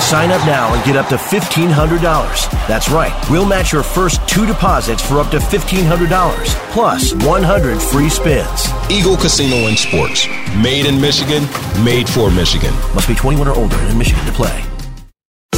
Sign 0.00 0.32
up 0.32 0.44
now 0.44 0.74
and 0.74 0.82
get 0.84 0.96
up 0.96 1.08
to 1.08 1.16
$1,500. 1.16 2.66
That's 2.66 2.88
right. 2.88 3.14
We'll 3.30 3.46
match 3.46 3.72
your 3.72 3.84
first 3.84 4.26
two 4.26 4.44
deposits 4.46 5.06
for 5.06 5.20
up 5.20 5.30
to 5.30 5.36
$1,500, 5.36 6.46
plus 6.72 7.14
100 7.14 7.80
free 7.80 8.08
spins. 8.08 8.68
Eagle 8.90 9.16
Casino 9.16 9.68
and 9.68 9.78
Sports. 9.78 10.26
Made 10.56 10.86
in 10.86 11.00
Michigan, 11.00 11.44
made 11.84 12.08
for 12.08 12.30
Michigan. 12.30 12.74
Must 12.94 13.06
be 13.06 13.14
21 13.14 13.46
or 13.46 13.54
older 13.54 13.76
and 13.76 13.90
in 13.90 13.98
Michigan 13.98 14.24
to 14.26 14.32
play. 14.32 14.64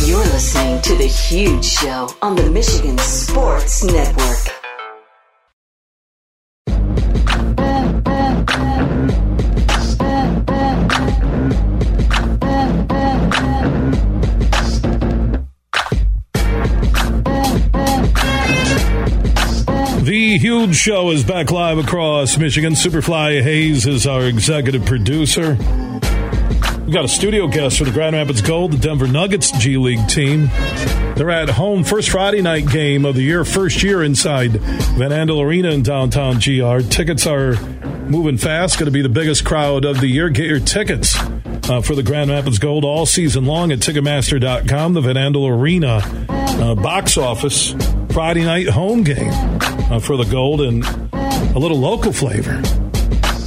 You're 0.04 0.18
listening 0.18 0.82
to 0.82 0.96
The 0.96 1.06
Huge 1.06 1.64
Show 1.64 2.08
on 2.20 2.36
the 2.36 2.50
Michigan 2.50 2.98
Sports 2.98 3.84
Network. 3.84 4.61
Huge 20.38 20.74
show 20.74 21.10
is 21.10 21.24
back 21.24 21.50
live 21.50 21.76
across 21.76 22.38
Michigan. 22.38 22.72
Superfly 22.72 23.42
Hayes 23.42 23.86
is 23.86 24.06
our 24.06 24.22
executive 24.22 24.86
producer. 24.86 25.50
We've 25.50 26.92
got 26.94 27.04
a 27.04 27.08
studio 27.08 27.46
guest 27.48 27.76
for 27.76 27.84
the 27.84 27.90
Grand 27.90 28.16
Rapids 28.16 28.40
Gold, 28.40 28.72
the 28.72 28.78
Denver 28.78 29.06
Nuggets 29.06 29.50
G 29.58 29.76
League 29.76 30.08
team. 30.08 30.48
They're 31.16 31.30
at 31.30 31.50
home, 31.50 31.84
first 31.84 32.08
Friday 32.08 32.40
night 32.40 32.66
game 32.66 33.04
of 33.04 33.14
the 33.14 33.20
year, 33.20 33.44
first 33.44 33.82
year 33.82 34.02
inside 34.02 34.52
Van 34.52 35.10
Andel 35.10 35.44
Arena 35.44 35.70
in 35.70 35.82
downtown 35.82 36.38
GR. 36.38 36.80
Tickets 36.88 37.26
are 37.26 37.60
moving 38.08 38.38
fast, 38.38 38.78
going 38.78 38.86
to 38.86 38.90
be 38.90 39.02
the 39.02 39.10
biggest 39.10 39.44
crowd 39.44 39.84
of 39.84 40.00
the 40.00 40.08
year. 40.08 40.30
Get 40.30 40.46
your 40.46 40.60
tickets 40.60 41.14
uh, 41.68 41.82
for 41.82 41.94
the 41.94 42.02
Grand 42.02 42.30
Rapids 42.30 42.58
Gold 42.58 42.86
all 42.86 43.04
season 43.04 43.44
long 43.44 43.70
at 43.70 43.80
Ticketmaster.com, 43.80 44.94
the 44.94 45.02
Van 45.02 45.16
Andel 45.16 45.50
Arena 45.50 46.00
uh, 46.28 46.74
box 46.74 47.18
office. 47.18 47.74
Friday 48.12 48.44
night 48.44 48.68
home 48.68 49.02
game 49.04 49.81
uh, 49.92 50.00
for 50.00 50.16
the 50.16 50.24
Gold 50.24 50.62
and 50.62 50.84
a 51.54 51.58
little 51.58 51.78
local 51.78 52.12
flavor. 52.12 52.62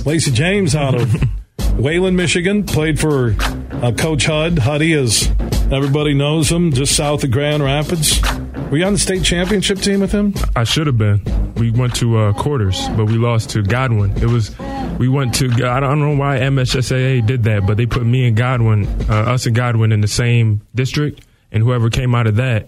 Lacey 0.05 0.31
James 0.31 0.75
out 0.75 0.93
of 0.93 1.15
Wayland, 1.79 2.15
Michigan, 2.15 2.63
played 2.63 2.99
for 2.99 3.35
uh, 3.71 3.91
Coach 3.97 4.25
Hud. 4.27 4.59
Huddy, 4.59 4.93
as 4.93 5.27
everybody 5.71 6.13
knows 6.13 6.51
him, 6.51 6.71
just 6.71 6.95
south 6.95 7.23
of 7.23 7.31
Grand 7.31 7.63
Rapids. 7.63 8.21
Were 8.69 8.77
you 8.77 8.85
on 8.85 8.93
the 8.93 8.99
state 8.99 9.23
championship 9.23 9.79
team 9.79 10.01
with 10.01 10.11
him? 10.11 10.35
I 10.55 10.65
should 10.65 10.85
have 10.85 10.97
been. 10.97 11.53
We 11.55 11.71
went 11.71 11.95
to 11.95 12.17
uh, 12.17 12.33
quarters, 12.33 12.87
but 12.89 13.05
we 13.05 13.17
lost 13.17 13.49
to 13.51 13.63
Godwin. 13.63 14.11
It 14.17 14.27
was 14.27 14.55
we 14.99 15.07
went 15.07 15.33
to. 15.35 15.47
I 15.67 15.79
don't 15.79 15.99
know 15.99 16.15
why 16.15 16.37
MSSAA 16.39 17.25
did 17.25 17.43
that, 17.43 17.65
but 17.65 17.77
they 17.77 17.87
put 17.87 18.05
me 18.05 18.27
and 18.27 18.37
Godwin, 18.37 18.85
uh, 19.09 19.33
us 19.33 19.47
and 19.47 19.55
Godwin, 19.55 19.91
in 19.91 20.01
the 20.01 20.07
same 20.07 20.61
district, 20.75 21.25
and 21.51 21.63
whoever 21.63 21.89
came 21.89 22.13
out 22.13 22.27
of 22.27 22.35
that 22.35 22.67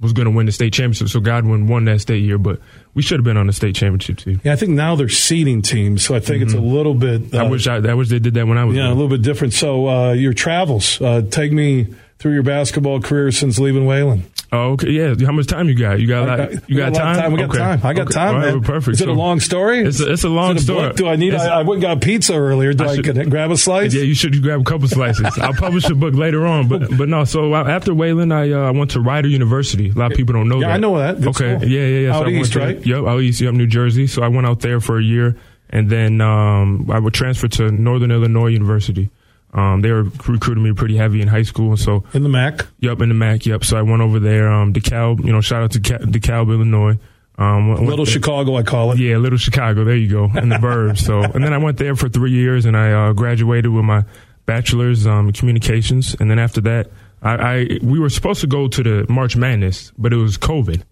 was 0.00 0.12
going 0.12 0.24
to 0.24 0.30
win 0.30 0.46
the 0.46 0.52
state 0.52 0.72
championship. 0.72 1.08
So 1.08 1.20
Godwin 1.20 1.66
won 1.66 1.84
that 1.84 2.00
state 2.00 2.22
year, 2.22 2.38
but 2.38 2.60
we 2.94 3.02
should 3.02 3.18
have 3.18 3.24
been 3.24 3.36
on 3.36 3.46
the 3.46 3.52
state 3.52 3.74
championship 3.74 4.16
team. 4.18 4.40
Yeah, 4.42 4.54
I 4.54 4.56
think 4.56 4.72
now 4.72 4.96
they're 4.96 5.08
seeding 5.08 5.60
teams, 5.62 6.02
so 6.04 6.14
I 6.14 6.20
think 6.20 6.36
mm-hmm. 6.38 6.44
it's 6.44 6.54
a 6.54 6.56
Mm-hmm. 6.56 6.74
little 6.74 6.94
bit. 6.94 7.34
Uh, 7.34 7.38
I 7.44 7.48
wish 7.48 7.66
I, 7.66 7.76
I 7.76 7.94
wish 7.94 8.08
they 8.08 8.18
did 8.18 8.34
that 8.34 8.46
when 8.46 8.58
I 8.58 8.64
was. 8.64 8.76
Yeah, 8.76 8.84
there. 8.84 8.92
a 8.92 8.94
little 8.94 9.08
bit 9.10 9.22
different. 9.22 9.52
So 9.52 9.88
uh, 9.88 10.12
your 10.12 10.32
travels, 10.32 11.00
uh, 11.00 11.22
take 11.30 11.52
me 11.52 11.88
through 12.18 12.34
your 12.34 12.42
basketball 12.42 13.00
career 13.00 13.30
since 13.30 13.58
leaving 13.58 13.86
Wayland. 13.86 14.24
Oh, 14.52 14.72
okay. 14.72 14.90
Yeah. 14.90 15.14
How 15.24 15.30
much 15.30 15.46
time 15.46 15.68
you 15.68 15.76
got? 15.76 16.00
You 16.00 16.08
got, 16.08 16.28
I 16.28 16.34
like, 16.36 16.52
got- 16.52 16.70
you 16.70 16.76
got, 16.76 16.92
got 16.92 17.00
a 17.00 17.04
time? 17.04 17.16
time. 17.16 17.32
We 17.32 17.38
got 17.38 17.50
Okay. 17.50 17.58
time. 17.58 17.80
I 17.84 17.92
got 17.92 18.02
Okay. 18.02 18.14
time, 18.14 18.34
right, 18.34 18.54
man. 18.54 18.62
Perfect. 18.62 18.94
Is 18.96 19.00
it 19.00 19.08
a 19.08 19.12
long 19.12 19.38
story? 19.38 19.80
It's 19.84 20.00
a, 20.00 20.12
it's 20.12 20.24
a 20.24 20.28
long 20.28 20.56
it 20.56 20.58
a 20.58 20.62
story. 20.62 20.88
book? 20.88 20.96
Do 20.96 21.06
I 21.06 21.14
need? 21.14 21.34
It's- 21.34 21.46
I, 21.48 21.60
I 21.60 21.62
went 21.62 21.74
and 21.74 21.82
got 21.82 22.00
pizza 22.00 22.34
earlier. 22.34 22.72
Do 22.72 22.82
I, 22.84 22.96
should- 22.96 23.04
could 23.04 23.30
grab 23.30 23.52
a 23.52 23.56
slice? 23.56 23.94
Yeah, 23.94 24.02
you 24.02 24.14
should 24.14 24.34
You 24.34 24.42
grab 24.42 24.60
a 24.60 24.64
couple 24.64 24.88
slices. 24.88 25.38
I'll 25.38 25.54
publish 25.54 25.88
a 25.88 25.94
book 25.94 26.14
later 26.14 26.46
on, 26.46 26.66
but 26.66 26.96
but 26.98 27.08
no. 27.08 27.22
So 27.24 27.54
after 27.54 27.94
Wayland, 27.94 28.34
I 28.34 28.50
uh, 28.50 28.62
I 28.62 28.70
went 28.72 28.90
to 28.92 29.00
Rider 29.00 29.28
University. 29.28 29.90
A 29.90 29.94
lot 29.94 30.10
of 30.10 30.16
people 30.16 30.32
don't 30.34 30.48
know. 30.48 30.58
Yeah, 30.60 30.66
that. 30.68 30.74
I 30.74 30.78
know 30.78 30.98
that. 30.98 31.18
Good 31.20 31.28
okay, 31.28 31.56
school. 31.58 31.68
yeah, 31.68 31.86
yeah, 31.86 31.98
yeah. 32.08 32.16
Out 32.16 32.26
I 32.26 32.30
east, 32.30 32.56
right? 32.56 32.84
Yep, 32.84 33.04
out 33.04 33.20
east, 33.20 33.40
yep, 33.40 33.54
New 33.54 33.68
Jersey. 33.68 34.08
So 34.08 34.22
I 34.22 34.28
went 34.28 34.48
out 34.48 34.60
there 34.60 34.80
for 34.80 34.98
a 34.98 35.02
year, 35.02 35.36
and 35.68 35.88
then 35.88 36.20
um, 36.20 36.90
I 36.90 36.98
would 36.98 37.14
transfer 37.14 37.46
to 37.46 37.70
Northern 37.70 38.10
Illinois 38.10 38.48
University. 38.48 39.10
Um, 39.52 39.80
they 39.80 39.90
were 39.90 40.04
recruiting 40.28 40.62
me 40.62 40.72
pretty 40.72 40.96
heavy 40.96 41.20
in 41.20 41.26
high 41.28 41.42
school, 41.42 41.70
and 41.70 41.78
so 41.78 42.04
in 42.14 42.22
the 42.22 42.28
MAC. 42.28 42.66
Yep, 42.78 43.00
in 43.00 43.08
the 43.08 43.14
MAC. 43.16 43.46
Yep. 43.46 43.64
So 43.64 43.76
I 43.76 43.82
went 43.82 44.00
over 44.00 44.20
there. 44.20 44.50
Um, 44.50 44.72
DeKalb, 44.72 45.24
you 45.24 45.32
know, 45.32 45.40
shout 45.40 45.62
out 45.64 45.72
to 45.72 45.80
Ca- 45.80 45.98
DeKalb, 46.04 46.50
Illinois. 46.52 46.98
Um, 47.36 47.74
Little 47.86 48.04
there- 48.04 48.12
Chicago, 48.12 48.56
I 48.56 48.62
call 48.62 48.92
it. 48.92 48.98
Yeah, 48.98 49.16
Little 49.16 49.38
Chicago. 49.38 49.82
There 49.84 49.96
you 49.96 50.08
go, 50.08 50.24
in 50.38 50.50
the 50.50 50.56
burbs. 50.62 50.98
So, 50.98 51.22
and 51.22 51.42
then 51.42 51.52
I 51.52 51.58
went 51.58 51.78
there 51.78 51.96
for 51.96 52.08
three 52.08 52.30
years, 52.32 52.64
and 52.64 52.76
I 52.76 52.92
uh, 52.92 53.12
graduated 53.12 53.72
with 53.72 53.84
my 53.84 54.04
bachelor's 54.46 55.06
um, 55.06 55.26
in 55.28 55.32
communications. 55.32 56.14
And 56.20 56.30
then 56.30 56.38
after 56.38 56.60
that, 56.62 56.90
I, 57.22 57.34
I 57.34 57.78
we 57.82 57.98
were 57.98 58.08
supposed 58.10 58.40
to 58.42 58.46
go 58.46 58.68
to 58.68 58.82
the 58.82 59.06
March 59.12 59.36
Madness, 59.36 59.90
but 59.98 60.12
it 60.12 60.16
was 60.16 60.38
COVID, 60.38 60.82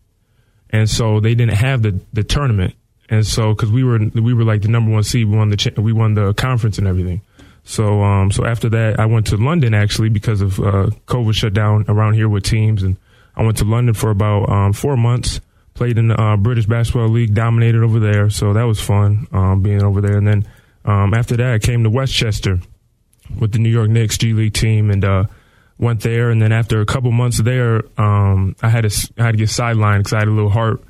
and 0.70 0.88
so 0.90 1.20
they 1.20 1.34
didn't 1.34 1.54
have 1.54 1.82
the 1.82 2.00
the 2.12 2.24
tournament. 2.24 2.74
And 3.10 3.26
so, 3.26 3.54
because 3.54 3.70
we 3.70 3.84
were 3.84 3.98
we 4.14 4.34
were 4.34 4.44
like 4.44 4.62
the 4.62 4.68
number 4.68 4.90
one 4.90 5.02
seed, 5.04 5.28
we 5.28 5.36
won 5.36 5.50
the 5.50 5.56
cha- 5.56 5.80
we 5.80 5.92
won 5.92 6.14
the 6.14 6.34
conference 6.34 6.76
and 6.78 6.86
everything. 6.88 7.22
So, 7.68 8.02
um, 8.02 8.32
so 8.32 8.46
after 8.46 8.70
that, 8.70 8.98
I 8.98 9.04
went 9.04 9.26
to 9.26 9.36
London 9.36 9.74
actually 9.74 10.08
because 10.08 10.40
of 10.40 10.58
uh, 10.58 10.88
COVID 11.06 11.34
shut 11.34 11.52
down 11.52 11.84
around 11.86 12.14
here 12.14 12.26
with 12.26 12.44
teams, 12.44 12.82
and 12.82 12.96
I 13.36 13.42
went 13.42 13.58
to 13.58 13.64
London 13.64 13.92
for 13.92 14.08
about 14.08 14.48
um, 14.48 14.72
four 14.72 14.96
months. 14.96 15.42
Played 15.74 15.98
in 15.98 16.08
the 16.08 16.18
uh, 16.18 16.38
British 16.38 16.64
Basketball 16.64 17.08
League, 17.08 17.34
dominated 17.34 17.82
over 17.82 18.00
there, 18.00 18.30
so 18.30 18.54
that 18.54 18.62
was 18.62 18.80
fun 18.80 19.26
um, 19.32 19.60
being 19.60 19.82
over 19.82 20.00
there. 20.00 20.16
And 20.16 20.26
then 20.26 20.48
um, 20.86 21.12
after 21.12 21.36
that, 21.36 21.52
I 21.52 21.58
came 21.58 21.84
to 21.84 21.90
Westchester 21.90 22.58
with 23.38 23.52
the 23.52 23.58
New 23.58 23.68
York 23.68 23.90
Knicks 23.90 24.16
G 24.16 24.32
League 24.32 24.54
team, 24.54 24.90
and 24.90 25.04
uh, 25.04 25.24
went 25.76 26.00
there. 26.00 26.30
And 26.30 26.40
then 26.40 26.52
after 26.52 26.80
a 26.80 26.86
couple 26.86 27.12
months 27.12 27.36
there, 27.36 27.82
um, 28.00 28.56
I 28.62 28.70
had 28.70 28.88
to 28.88 29.12
I 29.18 29.24
had 29.24 29.32
to 29.32 29.38
get 29.38 29.50
sidelined 29.50 29.98
because 29.98 30.14
I 30.14 30.20
had 30.20 30.28
a 30.28 30.32
little 30.32 30.48
heart, 30.48 30.82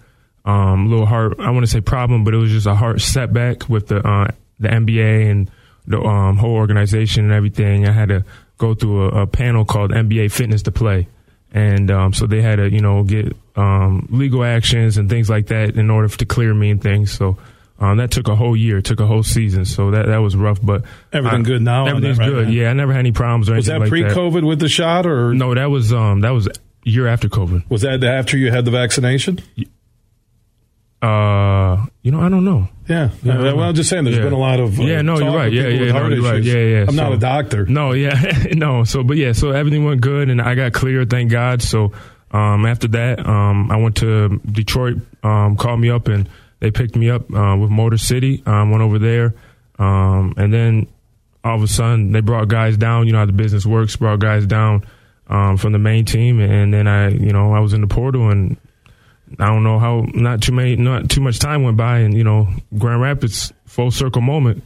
um, 0.45 0.89
little 0.89 1.07
heart. 1.07 1.41
I 1.41 1.51
want 1.51 1.67
to 1.67 1.71
say 1.73 1.81
problem, 1.81 2.23
but 2.23 2.35
it 2.35 2.39
was 2.39 2.53
just 2.53 2.67
a 2.67 2.77
heart 2.77 3.01
setback 3.01 3.69
with 3.69 3.89
the 3.89 3.97
uh, 3.97 4.29
the 4.61 4.69
NBA 4.69 5.29
and 5.29 5.51
the 5.89 6.01
um, 6.01 6.37
whole 6.37 6.55
organization 6.55 7.25
and 7.25 7.33
everything. 7.33 7.87
I 7.89 7.93
had 7.93 8.09
to 8.11 8.25
go 8.59 8.75
through 8.75 9.09
a, 9.11 9.23
a 9.23 9.27
panel 9.27 9.65
called 9.65 9.91
NBA 9.91 10.31
Fitness 10.33 10.63
to 10.63 10.73
Play, 10.73 11.09
and 11.53 11.91
um, 11.91 12.13
so 12.13 12.27
they 12.27 12.43
had 12.43 12.57
to 12.57 12.71
you 12.71 12.81
know 12.81 13.03
get 13.03 13.35
um, 13.57 14.07
legal 14.11 14.45
actions 14.45 14.97
and 14.99 15.09
things 15.09 15.29
like 15.29 15.47
that 15.49 15.77
in 15.77 15.91
order 15.91 16.09
to 16.09 16.25
clear 16.27 16.55
me 16.55 16.71
and 16.71 16.83
things. 16.83 17.11
So. 17.13 17.37
Um, 17.81 17.99
that 17.99 18.11
took 18.11 18.27
a 18.27 18.35
whole 18.35 18.57
year, 18.57 18.83
took 18.83 18.99
a 18.99 19.07
whole 19.07 19.23
season, 19.23 19.65
so 19.65 19.93
that 19.93 20.07
that 20.07 20.17
was 20.17 20.35
rough. 20.35 20.59
But 20.61 20.83
Everything 21.13 21.43
I- 21.43 21.45
good 21.45 21.63
now 21.63 21.87
Everything's 21.87 22.19
that, 22.19 22.25
right, 22.25 22.31
good. 22.47 22.51
Yeah, 22.53 22.71
I 22.71 22.73
never 22.73 22.93
had 22.93 22.99
any 22.99 23.13
problems 23.13 23.49
or 23.49 23.55
Was 23.55 23.69
anything 23.69 23.89
that 23.89 23.99
like 24.01 24.15
pre-COVID 24.17 24.45
with 24.45 24.59
the 24.59 24.69
shot, 24.69 25.07
or 25.07 25.33
no? 25.33 25.55
That 25.55 25.67
was 25.71 25.93
um 25.93 26.23
that 26.23 26.31
was 26.31 26.49
year 26.83 27.07
after 27.07 27.29
COVID. 27.29 27.71
was 27.71 27.83
that 27.83 28.03
after 28.03 28.37
you 28.37 28.51
had 28.51 28.65
the 28.65 28.73
vaccination? 28.73 29.39
Uh, 31.01 31.87
you 32.03 32.11
know, 32.11 32.21
I 32.21 32.29
don't 32.29 32.45
know. 32.45 32.69
Yeah. 32.89 33.11
Yeah, 33.23 33.33
I 33.33 33.37
don't 33.37 33.45
well, 33.45 33.57
know. 33.57 33.63
I'm 33.65 33.75
just 33.75 33.89
saying. 33.91 34.05
There's 34.05 34.17
Yeah. 34.17 34.25
been 34.25 34.33
a 34.33 34.39
lot 34.39 34.59
of 34.59 34.79
uh, 34.81 34.83
yeah, 34.83 35.03
no, 35.03 35.19
you're 35.19 35.35
right. 35.35 35.53
Yeah, 35.53 35.69
yeah, 35.69 35.93
no, 35.93 36.09
you're 36.09 36.23
right. 36.23 36.43
Yeah, 36.43 36.55
yeah. 36.57 36.85
I'm 36.89 36.97
not 36.97 37.13
a 37.13 37.19
doctor. 37.19 37.67
No, 37.67 37.93
yeah, 37.93 38.21
no. 38.53 38.83
So, 38.85 39.05
but 39.05 39.17
yeah, 39.17 39.33
so 39.33 39.51
everything 39.51 39.85
went 39.85 40.01
good, 40.01 40.29
and 40.29 40.41
I 40.43 40.55
got 40.55 40.73
clear, 40.73 41.05
thank 41.05 41.31
God. 41.31 41.63
So, 41.63 41.93
um, 42.33 42.67
after 42.67 42.89
that, 42.89 43.25
um, 43.27 43.71
I 43.71 43.77
went 43.77 43.97
to 43.99 44.41
Detroit. 44.51 44.97
Um, 45.23 45.57
called 45.57 45.81
me 45.81 45.91
up, 45.91 46.09
and 46.09 46.29
they 46.61 46.71
picked 46.71 46.97
me 46.97 47.11
up 47.11 47.33
uh, 47.33 47.57
with 47.57 47.71
Motor 47.71 47.99
City. 47.99 48.43
Um, 48.47 48.71
went 48.71 48.83
over 48.83 48.99
there, 48.99 49.35
um, 49.79 50.35
and 50.37 50.53
then 50.53 50.87
all 51.45 51.55
of 51.57 51.63
a 51.63 51.69
sudden 51.69 52.11
they 52.13 52.21
brought 52.21 52.49
guys 52.49 52.77
down. 52.77 53.07
You 53.07 53.13
know 53.13 53.21
how 53.21 53.27
the 53.27 53.33
business 53.33 53.65
works. 53.65 53.95
Brought 53.97 54.19
guys 54.19 54.47
down 54.47 54.85
um, 55.29 55.57
from 55.59 55.73
the 55.73 55.79
main 55.79 56.05
team, 56.07 56.41
and 56.41 56.75
then 56.75 56.89
I, 56.89 57.11
you 57.11 57.33
know, 57.33 57.53
I 57.53 57.61
was 57.61 57.73
in 57.73 57.83
the 57.83 57.87
portal, 57.87 58.31
and 58.31 58.57
I 59.39 59.47
don't 59.47 59.63
know 59.63 59.79
how 59.79 60.07
not 60.15 60.43
too 60.43 60.53
many, 60.53 60.77
not 60.77 61.11
too 61.11 61.21
much 61.21 61.39
time 61.39 61.63
went 61.63 61.77
by, 61.77 61.99
and 61.99 62.15
you 62.15 62.25
know, 62.25 62.49
Grand 62.77 63.01
Rapids 63.01 63.53
full 63.67 63.91
circle 63.91 64.23
moment. 64.23 64.63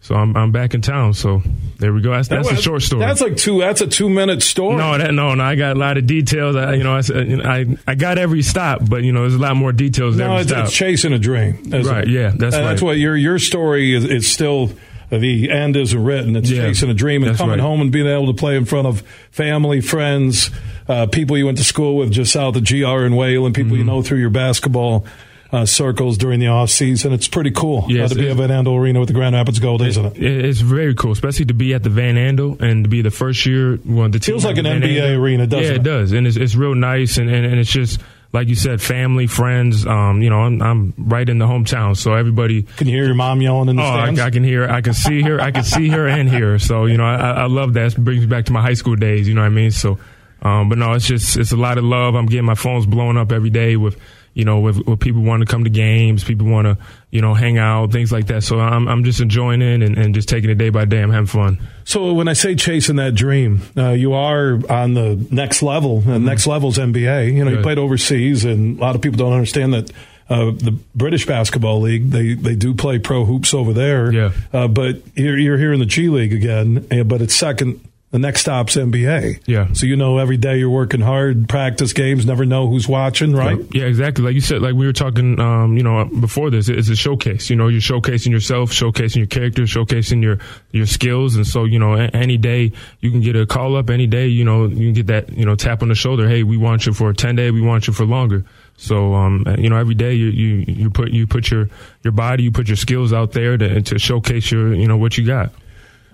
So 0.00 0.14
I'm 0.14 0.36
I'm 0.36 0.52
back 0.52 0.74
in 0.74 0.82
town. 0.82 1.14
So 1.14 1.42
there 1.78 1.92
we 1.92 2.00
go. 2.00 2.12
That's 2.12 2.28
that's 2.28 2.46
That 2.46 2.54
was- 2.54 2.62
short 2.62 2.82
story. 2.82 3.00
That's 3.00 3.20
like 3.20 3.36
two. 3.36 3.58
That's 3.58 3.80
a 3.80 3.86
two 3.88 4.08
minute 4.08 4.42
story. 4.42 4.76
no, 4.76 4.96
that 4.96 5.12
no, 5.12 5.34
no. 5.34 5.42
I 5.42 5.56
got 5.56 5.74
a 5.76 5.78
lot 5.78 5.96
of 5.96 6.06
details. 6.06 6.54
I, 6.54 6.74
you 6.74 6.84
know, 6.84 6.94
I, 6.94 7.00
said- 7.00 7.28
you 7.28 7.36
know, 7.38 7.44
I 7.50 7.66
I 7.88 7.94
got 7.96 8.16
every 8.18 8.42
stop, 8.42 8.88
but 8.88 9.02
you 9.02 9.12
know, 9.12 9.22
there's 9.22 9.34
a 9.34 9.38
lot 9.38 9.56
more 9.56 9.72
details. 9.72 10.16
No, 10.16 10.36
it's, 10.36 10.52
it's 10.52 10.72
chasing 10.72 11.12
a 11.12 11.18
dream. 11.18 11.70
Right, 11.70 12.04
it? 12.04 12.10
yeah, 12.10 12.30
that's 12.36 12.54
uh, 12.54 12.62
That's 12.62 12.82
right. 12.82 12.86
what 12.86 12.98
your 12.98 13.16
your 13.16 13.38
story 13.40 13.94
is. 13.94 14.04
Is 14.04 14.28
still 14.30 14.70
the 15.10 15.50
end 15.50 15.76
isn't 15.76 16.02
written. 16.04 16.36
It's 16.36 16.50
Yeah, 16.50 16.62
chasing 16.62 16.90
a 16.90 16.94
dream 16.94 17.22
and 17.24 17.36
coming 17.36 17.52
right. 17.58 17.60
home 17.60 17.80
and 17.80 17.90
being 17.92 18.06
able 18.06 18.26
to 18.26 18.34
play 18.34 18.56
in 18.56 18.64
front 18.64 18.86
of 18.86 19.02
family, 19.30 19.80
friends, 19.80 20.50
uh, 20.88 21.06
people 21.06 21.36
you 21.38 21.46
went 21.46 21.58
to 21.58 21.64
school 21.64 21.96
with 21.96 22.10
just 22.12 22.32
south 22.32 22.56
of 22.56 22.64
GR 22.64 22.84
and 23.04 23.16
Wayland, 23.16 23.54
people 23.54 23.72
you 23.76 23.82
Mm-hmm. 23.84 23.86
know 23.88 24.02
through 24.02 24.18
your 24.18 24.30
basketball. 24.30 25.04
Uh, 25.52 25.64
circles 25.64 26.18
during 26.18 26.40
the 26.40 26.48
off 26.48 26.68
season. 26.70 27.12
It's 27.12 27.28
pretty 27.28 27.52
cool 27.52 27.86
Yes, 27.88 28.10
to 28.10 28.16
be 28.16 28.28
at 28.28 28.36
Van 28.36 28.48
Andel 28.50 28.76
Arena 28.80 28.98
with 28.98 29.06
the 29.06 29.12
Grand 29.14 29.36
Rapids 29.36 29.60
Gold, 29.60 29.80
isn't 29.80 30.04
it? 30.04 30.16
It- 30.20 30.44
It's 30.44 30.58
very 30.60 30.92
cool, 30.92 31.12
especially 31.12 31.44
to 31.46 31.54
be 31.54 31.72
at 31.72 31.84
the 31.84 31.88
Van 31.88 32.16
Andel 32.16 32.60
and 32.60 32.82
to 32.82 32.90
be 32.90 33.00
the 33.00 33.12
first 33.12 33.46
year. 33.46 33.78
Well, 33.86 34.08
the 34.08 34.18
Feels 34.18 34.44
like 34.44 34.58
an 34.58 34.66
NBA 34.66 34.98
Andel. 35.00 35.18
arena, 35.20 35.46
doesn't 35.46 35.64
yeah, 35.64 35.70
it? 35.70 35.76
it 35.76 35.82
does, 35.84 36.10
and 36.10 36.26
it's 36.26 36.36
it's 36.36 36.56
real 36.56 36.74
nice, 36.74 37.16
and, 37.16 37.30
and, 37.30 37.46
and 37.46 37.60
it's 37.60 37.70
just 37.70 38.00
like 38.36 38.48
you 38.48 38.54
said, 38.54 38.82
family, 38.82 39.26
friends. 39.26 39.86
Um, 39.86 40.20
you 40.20 40.28
know, 40.28 40.40
I'm, 40.40 40.60
I'm 40.60 40.94
right 40.98 41.26
in 41.26 41.38
the 41.38 41.46
hometown, 41.46 41.96
so 41.96 42.12
everybody 42.12 42.64
can 42.64 42.86
you 42.86 42.94
hear 42.94 43.06
your 43.06 43.14
mom 43.14 43.40
yelling 43.40 43.70
in 43.70 43.76
the 43.76 43.82
oh, 43.82 43.86
I, 43.86 44.04
stands. 44.04 44.20
I 44.20 44.28
can 44.28 44.44
hear, 44.44 44.68
I 44.68 44.82
can 44.82 44.92
see 44.92 45.22
her, 45.22 45.40
I 45.40 45.50
can 45.50 45.64
see 45.64 45.88
her 45.88 46.06
and 46.06 46.28
hear. 46.28 46.58
So 46.58 46.84
you 46.84 46.98
know, 46.98 47.04
I, 47.04 47.30
I 47.30 47.46
love 47.46 47.72
that. 47.74 47.94
It 47.94 47.98
brings 47.98 48.20
me 48.20 48.26
back 48.26 48.44
to 48.44 48.52
my 48.52 48.60
high 48.60 48.74
school 48.74 48.94
days. 48.94 49.26
You 49.26 49.34
know 49.34 49.40
what 49.40 49.46
I 49.46 49.50
mean? 49.50 49.70
So, 49.70 49.98
um, 50.42 50.68
but 50.68 50.76
no, 50.76 50.92
it's 50.92 51.06
just 51.06 51.38
it's 51.38 51.52
a 51.52 51.56
lot 51.56 51.78
of 51.78 51.84
love. 51.84 52.14
I'm 52.14 52.26
getting 52.26 52.44
my 52.44 52.54
phones 52.54 52.84
blowing 52.84 53.16
up 53.16 53.32
every 53.32 53.50
day 53.50 53.76
with 53.76 53.98
you 54.36 54.44
know 54.44 54.60
with, 54.60 54.86
with 54.86 55.00
people 55.00 55.22
want 55.22 55.40
to 55.40 55.46
come 55.46 55.64
to 55.64 55.70
games, 55.70 56.22
people 56.22 56.46
want 56.46 56.66
to 56.66 56.76
you 57.10 57.22
know 57.22 57.32
hang 57.32 57.56
out, 57.56 57.90
things 57.90 58.12
like 58.12 58.26
that. 58.26 58.42
So 58.44 58.60
I'm 58.60 58.86
I'm 58.86 59.02
just 59.02 59.20
enjoying 59.20 59.62
it 59.62 59.82
and, 59.82 59.96
and 59.96 60.14
just 60.14 60.28
taking 60.28 60.50
it 60.50 60.56
day 60.56 60.68
by 60.68 60.84
day. 60.84 61.00
I'm 61.00 61.10
having 61.10 61.26
fun. 61.26 61.58
So 61.84 62.12
when 62.12 62.28
I 62.28 62.34
say 62.34 62.54
chasing 62.54 62.96
that 62.96 63.14
dream, 63.14 63.62
uh, 63.76 63.90
you 63.90 64.12
are 64.12 64.60
on 64.70 64.92
the 64.92 65.26
next 65.30 65.62
level. 65.62 66.00
Mm-hmm. 66.00 66.10
And 66.10 66.24
next 66.26 66.46
level's 66.46 66.76
NBA. 66.76 67.32
You 67.32 67.46
know, 67.46 67.50
you 67.50 67.62
played 67.62 67.78
overseas, 67.78 68.44
and 68.44 68.78
a 68.78 68.80
lot 68.80 68.94
of 68.94 69.00
people 69.00 69.16
don't 69.16 69.32
understand 69.32 69.72
that. 69.72 69.90
Uh, 70.28 70.46
the 70.46 70.76
British 70.96 71.24
Basketball 71.24 71.82
League, 71.82 72.10
they, 72.10 72.34
they 72.34 72.56
do 72.56 72.74
play 72.74 72.98
pro 72.98 73.24
hoops 73.24 73.54
over 73.54 73.72
there. 73.72 74.12
Yeah. 74.12 74.32
Uh, 74.52 74.66
but 74.66 74.96
you're, 75.14 75.38
you're 75.38 75.56
here 75.56 75.72
in 75.72 75.78
the 75.78 75.86
G 75.86 76.08
League 76.08 76.32
again, 76.32 76.84
eh, 76.90 77.04
but 77.04 77.22
it's 77.22 77.32
second. 77.32 77.78
The 78.12 78.20
next 78.20 78.42
stop's 78.42 78.76
NBA. 78.76 79.40
Yeah. 79.46 79.72
So 79.72 79.84
you 79.84 79.96
know 79.96 80.18
every 80.18 80.36
day 80.36 80.58
you're 80.58 80.70
working 80.70 81.00
hard, 81.00 81.48
practice 81.48 81.92
games, 81.92 82.24
never 82.24 82.46
know 82.46 82.68
who's 82.68 82.88
watching, 82.88 83.34
right? 83.34 83.58
Yeah, 83.74 83.84
exactly. 83.84 84.24
Like 84.24 84.34
you 84.34 84.40
said, 84.40 84.62
like 84.62 84.74
we 84.74 84.86
were 84.86 84.92
talking, 84.92 85.38
um, 85.40 85.76
you 85.76 85.82
know, 85.82 86.04
before 86.04 86.48
this, 86.50 86.68
it's 86.68 86.88
a 86.88 86.94
showcase. 86.96 87.50
You 87.50 87.56
know, 87.56 87.66
you're 87.66 87.80
showcasing 87.80 88.30
yourself, 88.30 88.70
showcasing 88.70 89.16
your 89.16 89.26
character, 89.26 89.62
showcasing 89.62 90.22
your 90.22 90.38
your 90.70 90.86
skills, 90.86 91.34
and 91.34 91.44
so 91.46 91.64
you 91.64 91.80
know, 91.80 91.94
a- 91.94 92.06
any 92.14 92.36
day 92.38 92.72
you 93.00 93.10
can 93.10 93.20
get 93.20 93.34
a 93.34 93.44
call 93.44 93.76
up. 93.76 93.90
Any 93.90 94.06
day, 94.06 94.28
you 94.28 94.44
know, 94.44 94.66
you 94.66 94.86
can 94.86 94.92
get 94.94 95.06
that, 95.08 95.32
you 95.36 95.44
know, 95.44 95.56
tap 95.56 95.82
on 95.82 95.88
the 95.88 95.94
shoulder. 95.96 96.28
Hey, 96.28 96.44
we 96.44 96.56
want 96.56 96.86
you 96.86 96.94
for 96.94 97.12
ten 97.12 97.34
day. 97.34 97.50
We 97.50 97.60
want 97.60 97.88
you 97.88 97.92
for 97.92 98.06
longer. 98.06 98.44
So, 98.78 99.14
um, 99.14 99.44
you 99.58 99.68
know, 99.68 99.76
every 99.78 99.94
day 99.94 100.14
you 100.14 100.26
you 100.28 100.64
you 100.68 100.90
put 100.90 101.10
you 101.10 101.26
put 101.26 101.50
your 101.50 101.68
your 102.04 102.12
body, 102.12 102.44
you 102.44 102.52
put 102.52 102.68
your 102.68 102.76
skills 102.76 103.12
out 103.12 103.32
there 103.32 103.58
to 103.58 103.82
to 103.82 103.98
showcase 103.98 104.50
your, 104.52 104.72
you 104.74 104.86
know, 104.86 104.96
what 104.96 105.18
you 105.18 105.26
got. 105.26 105.52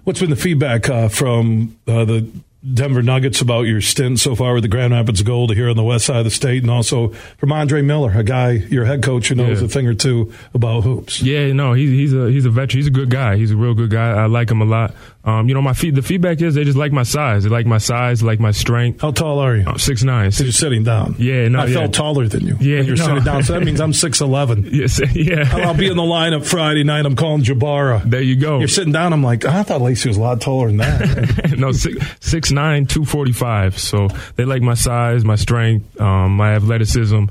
What's 0.04 0.18
been 0.18 0.30
the 0.30 0.36
feedback 0.36 0.88
uh, 0.88 1.08
from 1.08 1.78
uh, 1.86 2.04
the 2.04 2.28
Denver 2.62 3.02
Nuggets 3.02 3.40
about 3.40 3.62
your 3.62 3.80
stint 3.80 4.20
so 4.20 4.36
far 4.36 4.55
with 4.55 4.62
the 4.62 4.68
Grand 4.68 4.93
Rapids 4.93 5.22
Gold 5.22 5.52
here 5.55 5.68
on 5.68 5.76
the 5.76 5.82
west 5.82 6.06
side 6.06 6.18
of 6.18 6.24
the 6.24 6.30
state, 6.30 6.62
and 6.62 6.70
also 6.70 7.09
from 7.39 7.51
Andre 7.51 7.82
Miller, 7.82 8.12
a 8.12 8.22
guy, 8.22 8.52
your 8.52 8.84
head 8.84 9.02
coach, 9.02 9.28
who 9.28 9.34
knows 9.34 9.60
Yeah. 9.60 9.66
a 9.66 9.68
thing 9.68 9.86
or 9.89 9.94
two 9.94 10.32
about 10.55 10.84
hoops? 10.84 11.20
Yeah, 11.20 11.52
no, 11.52 11.72
he's 11.72 11.90
he's 11.90 12.14
a 12.14 12.30
he's 12.30 12.44
a 12.44 12.51
veteran. 12.51 12.78
He's 12.78 12.86
a 12.86 12.90
good 12.93 13.10
guy. 13.10 13.36
He's 13.36 13.51
a 13.51 13.56
real 13.56 13.74
good 13.74 13.90
guy. 13.90 14.10
I 14.12 14.26
like 14.26 14.48
him 14.51 14.60
a 14.62 14.64
lot. 14.64 14.94
Um, 15.24 15.48
you 15.48 15.55
know, 15.55 15.62
my 15.62 15.72
feed, 15.72 15.94
the 15.94 16.02
feedback 16.02 16.40
is 16.43 16.55
they 16.56 16.64
just 16.64 16.76
like 16.76 16.90
my 16.90 17.05
size. 17.05 17.44
They 17.44 17.48
like 17.51 17.64
my 17.66 17.78
size, 17.78 18.24
like 18.24 18.40
my 18.40 18.51
strength. 18.51 19.01
How 19.02 19.12
tall 19.12 19.39
are 19.39 19.55
you? 19.56 19.64
Six 19.78 20.02
nine. 20.02 20.30
So 20.32 20.44
you're 20.44 20.52
sitting 20.52 20.82
down. 20.84 21.16
Yeah, 21.18 21.47
no, 21.48 21.60
I 21.60 21.66
yeah. 21.66 21.74
felt 21.80 21.94
taller 21.94 22.26
than 22.28 22.44
you. 22.47 22.56
Yeah, 22.60 22.80
you're 22.80 22.97
no. 22.97 23.05
sitting 23.06 23.24
down. 23.24 23.43
So 23.44 23.52
that 23.55 23.64
means 23.64 23.80
I'm 23.80 23.93
six 23.93 24.20
eleven. 24.20 24.62
Yes, 24.72 25.01
yeah. 25.14 25.48
I'll 25.52 25.74
be 25.74 25.89
in 25.89 25.97
the 25.97 26.02
lineup 26.02 26.44
Friday 26.47 26.82
night. 26.84 27.06
I'm 27.06 27.14
calling 27.16 27.43
Jabara. 27.43 28.02
There 28.09 28.22
you 28.22 28.36
go. 28.36 28.59
You're 28.60 28.68
sitting 28.68 28.93
down. 28.93 29.12
I'm 29.12 29.22
like, 29.22 29.44
I 29.44 29.62
thought 29.64 29.80
Lacey 29.80 30.09
was 30.09 30.16
a 30.16 30.20
lot 30.20 30.40
taller 30.40 30.68
than 30.68 30.76
that. 30.78 31.55
no, 31.59 31.72
six, 31.72 31.97
six 32.20 32.51
nine, 32.52 32.86
two 32.86 33.04
forty 33.04 33.32
five. 33.32 33.78
So 33.78 34.08
they 34.36 34.44
like 34.44 34.62
my 34.62 34.74
size, 34.74 35.24
my 35.24 35.36
strength, 35.36 36.00
um, 36.00 36.36
my 36.36 36.54
athleticism. 36.54 37.24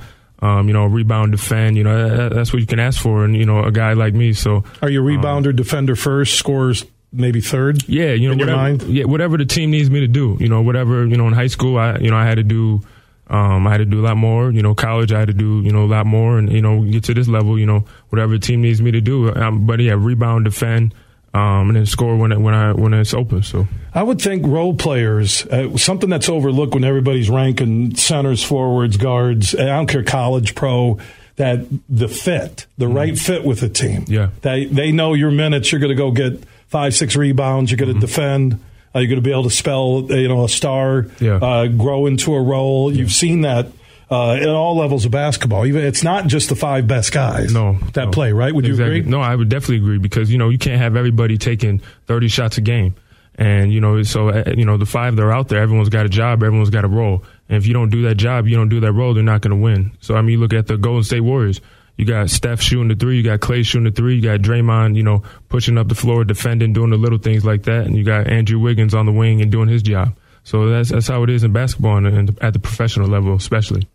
Um, 0.43 0.67
you 0.67 0.73
know, 0.73 0.85
rebound, 0.85 1.33
defend. 1.33 1.77
You 1.77 1.83
know, 1.83 2.17
that, 2.17 2.33
that's 2.33 2.51
what 2.51 2.61
you 2.61 2.65
can 2.65 2.79
ask 2.79 2.99
for, 2.99 3.23
and 3.23 3.35
you 3.37 3.45
know, 3.45 3.63
a 3.63 3.71
guy 3.71 3.93
like 3.93 4.15
me. 4.15 4.33
So 4.33 4.63
Are 4.81 4.89
you 4.89 5.03
rebounder, 5.03 5.55
defender 5.55 5.95
first, 5.95 6.33
scores 6.33 6.83
maybe 7.13 7.41
third? 7.41 7.87
Yeah, 7.87 8.13
you 8.13 8.27
know, 8.27 8.35
whatever, 8.35 8.57
mind. 8.57 8.81
yeah, 8.83 9.03
whatever 9.03 9.37
the 9.37 9.45
team 9.45 9.69
needs 9.69 9.91
me 9.91 9.99
to 9.99 10.07
do. 10.07 10.37
You 10.39 10.49
know, 10.49 10.61
whatever 10.63 11.05
you 11.05 11.15
know 11.15 11.27
in 11.27 11.33
high 11.33 11.45
school, 11.47 11.77
I 11.77 11.97
you 11.99 12.09
know 12.09 12.17
I 12.17 12.25
had 12.25 12.35
to 12.37 12.43
do. 12.43 12.81
Um, 13.27 13.65
I 13.67 13.71
had 13.71 13.77
to 13.77 13.85
do 13.85 14.01
a 14.01 14.05
lot 14.05 14.17
more. 14.17 14.51
You 14.51 14.63
know, 14.63 14.73
college 14.73 15.13
I 15.13 15.19
had 15.19 15.27
to 15.27 15.33
do 15.33 15.61
you 15.61 15.71
know 15.71 15.83
a 15.83 15.91
lot 15.91 16.07
more, 16.07 16.39
and 16.39 16.51
you 16.51 16.61
know 16.61 16.81
get 16.85 17.03
to 17.03 17.13
this 17.13 17.27
level. 17.27 17.59
You 17.59 17.67
know, 17.67 17.85
whatever 18.09 18.33
the 18.33 18.39
team 18.39 18.61
needs 18.61 18.81
me 18.81 18.89
to 18.91 18.99
do. 19.01 19.31
Um, 19.35 19.67
but 19.67 19.79
yeah, 19.79 19.93
rebound, 19.95 20.45
defend, 20.45 20.95
um, 21.33 21.69
and 21.69 21.75
then 21.75 21.85
score 21.85 22.15
when 22.17 22.31
it, 22.31 22.39
when 22.39 22.53
I 22.53 22.73
when 22.73 22.93
it's 22.93 23.13
open. 23.13 23.43
So 23.43 23.67
I 23.93 24.03
would 24.03 24.21
think 24.21 24.45
role 24.45 24.73
players, 24.75 25.45
uh, 25.47 25.77
something 25.77 26.09
that's 26.09 26.29
overlooked 26.29 26.73
when 26.73 26.83
everybody's 26.83 27.29
ranking 27.29 27.95
centers, 27.95 28.43
forwards, 28.43 28.97
guards. 28.97 29.55
I 29.55 29.65
don't 29.65 29.87
care, 29.87 30.03
college, 30.03 30.55
pro. 30.55 30.99
That 31.37 31.65
the 31.89 32.07
fit, 32.07 32.67
the 32.77 32.87
right 32.87 33.17
fit 33.17 33.43
with 33.43 33.61
the 33.61 33.69
team. 33.69 34.01
Mm-hmm. 34.01 34.13
Yeah. 34.13 34.29
they 34.41 34.65
they 34.65 34.91
know 34.91 35.13
your 35.13 35.31
minutes. 35.31 35.71
You're 35.71 35.79
going 35.81 35.89
to 35.89 35.95
go 35.95 36.11
get 36.11 36.43
five, 36.67 36.93
six 36.93 37.15
rebounds. 37.15 37.71
You're 37.71 37.77
going 37.77 37.89
to 37.89 37.93
Mm-hmm. 37.95 38.01
defend. 38.01 38.53
Uh, 38.93 38.99
you're 38.99 39.07
going 39.07 39.21
to 39.21 39.25
be 39.25 39.31
able 39.31 39.43
to 39.43 39.49
spell, 39.49 40.05
you 40.09 40.27
know, 40.27 40.43
a 40.43 40.49
star. 40.49 41.07
Yeah. 41.21 41.35
Uh, 41.35 41.67
grow 41.67 42.05
into 42.05 42.35
a 42.35 42.41
role. 42.41 42.93
You've 42.93 43.13
seen 43.13 43.41
that 43.41 43.67
uh, 44.11 44.33
at 44.33 44.49
all 44.49 44.75
levels 44.75 45.05
of 45.05 45.11
basketball. 45.11 45.65
Even 45.65 45.85
it's 45.85 46.03
not 46.03 46.27
just 46.27 46.49
the 46.49 46.55
five 46.55 46.85
best 46.85 47.13
guys. 47.13 47.53
No, 47.53 47.73
that 47.93 48.05
no. 48.05 48.11
play 48.11 48.33
right. 48.33 48.53
Would 48.53 48.67
you 48.67 48.73
agree? 48.73 49.01
No, 49.01 49.21
I 49.21 49.33
would 49.33 49.47
definitely 49.47 49.77
agree 49.77 49.97
because 49.97 50.29
you 50.29 50.37
know 50.37 50.49
you 50.49 50.57
can't 50.57 50.81
have 50.81 50.97
everybody 50.97 51.37
taking 51.37 51.79
30 52.07 52.27
shots 52.27 52.57
a 52.57 52.61
game, 52.61 52.95
and 53.35 53.71
you 53.71 53.79
know 53.79 54.03
so 54.03 54.29
uh, 54.29 54.53
you 54.55 54.65
know 54.65 54.75
the 54.75 54.85
five 54.85 55.15
that 55.15 55.23
are 55.23 55.31
out 55.31 55.47
there, 55.47 55.61
everyone's 55.61 55.89
got 55.89 56.05
a 56.05 56.09
job, 56.09 56.43
everyone's 56.43 56.69
got 56.69 56.83
a 56.83 56.89
role, 56.89 57.23
and 57.47 57.57
if 57.57 57.65
you 57.65 57.73
don't 57.73 57.89
do 57.89 58.01
that 58.03 58.15
job, 58.15 58.47
you 58.47 58.57
don't 58.57 58.69
do 58.69 58.81
that 58.81 58.91
role, 58.91 59.13
they're 59.13 59.23
not 59.23 59.41
going 59.41 59.57
to 59.57 59.63
win. 59.63 59.91
So 60.01 60.15
I 60.15 60.21
mean, 60.21 60.33
you 60.33 60.39
look 60.39 60.53
at 60.53 60.67
the 60.67 60.77
Golden 60.77 61.03
State 61.03 61.21
Warriors. 61.21 61.61
You 61.97 62.05
got 62.07 62.31
Steph 62.31 62.61
shooting 62.61 62.87
the 62.87 62.95
three, 62.95 63.17
you 63.17 63.23
got 63.23 63.41
Clay 63.41 63.61
shooting 63.61 63.83
the 63.83 63.91
three, 63.91 64.15
you 64.15 64.21
got 64.21 64.39
Draymond, 64.39 64.95
you 64.95 65.03
know, 65.03 65.21
pushing 65.49 65.77
up 65.77 65.87
the 65.87 65.93
floor, 65.93 66.23
defending, 66.23 66.73
doing 66.73 66.89
the 66.89 66.97
little 66.97 67.19
things 67.19 67.45
like 67.45 67.63
that, 67.63 67.85
and 67.85 67.95
you 67.95 68.03
got 68.03 68.27
Andrew 68.27 68.57
Wiggins 68.57 68.95
on 68.95 69.05
the 69.05 69.11
wing 69.11 69.39
and 69.41 69.51
doing 69.51 69.67
his 69.67 69.83
job. 69.83 70.15
So 70.43 70.69
that's 70.69 70.89
that's 70.89 71.07
how 71.07 71.21
it 71.23 71.29
is 71.29 71.43
in 71.43 71.51
basketball 71.51 71.97
and, 71.97 72.07
and 72.07 72.39
at 72.41 72.53
the 72.53 72.59
professional 72.59 73.07
level, 73.07 73.35
especially. 73.35 73.87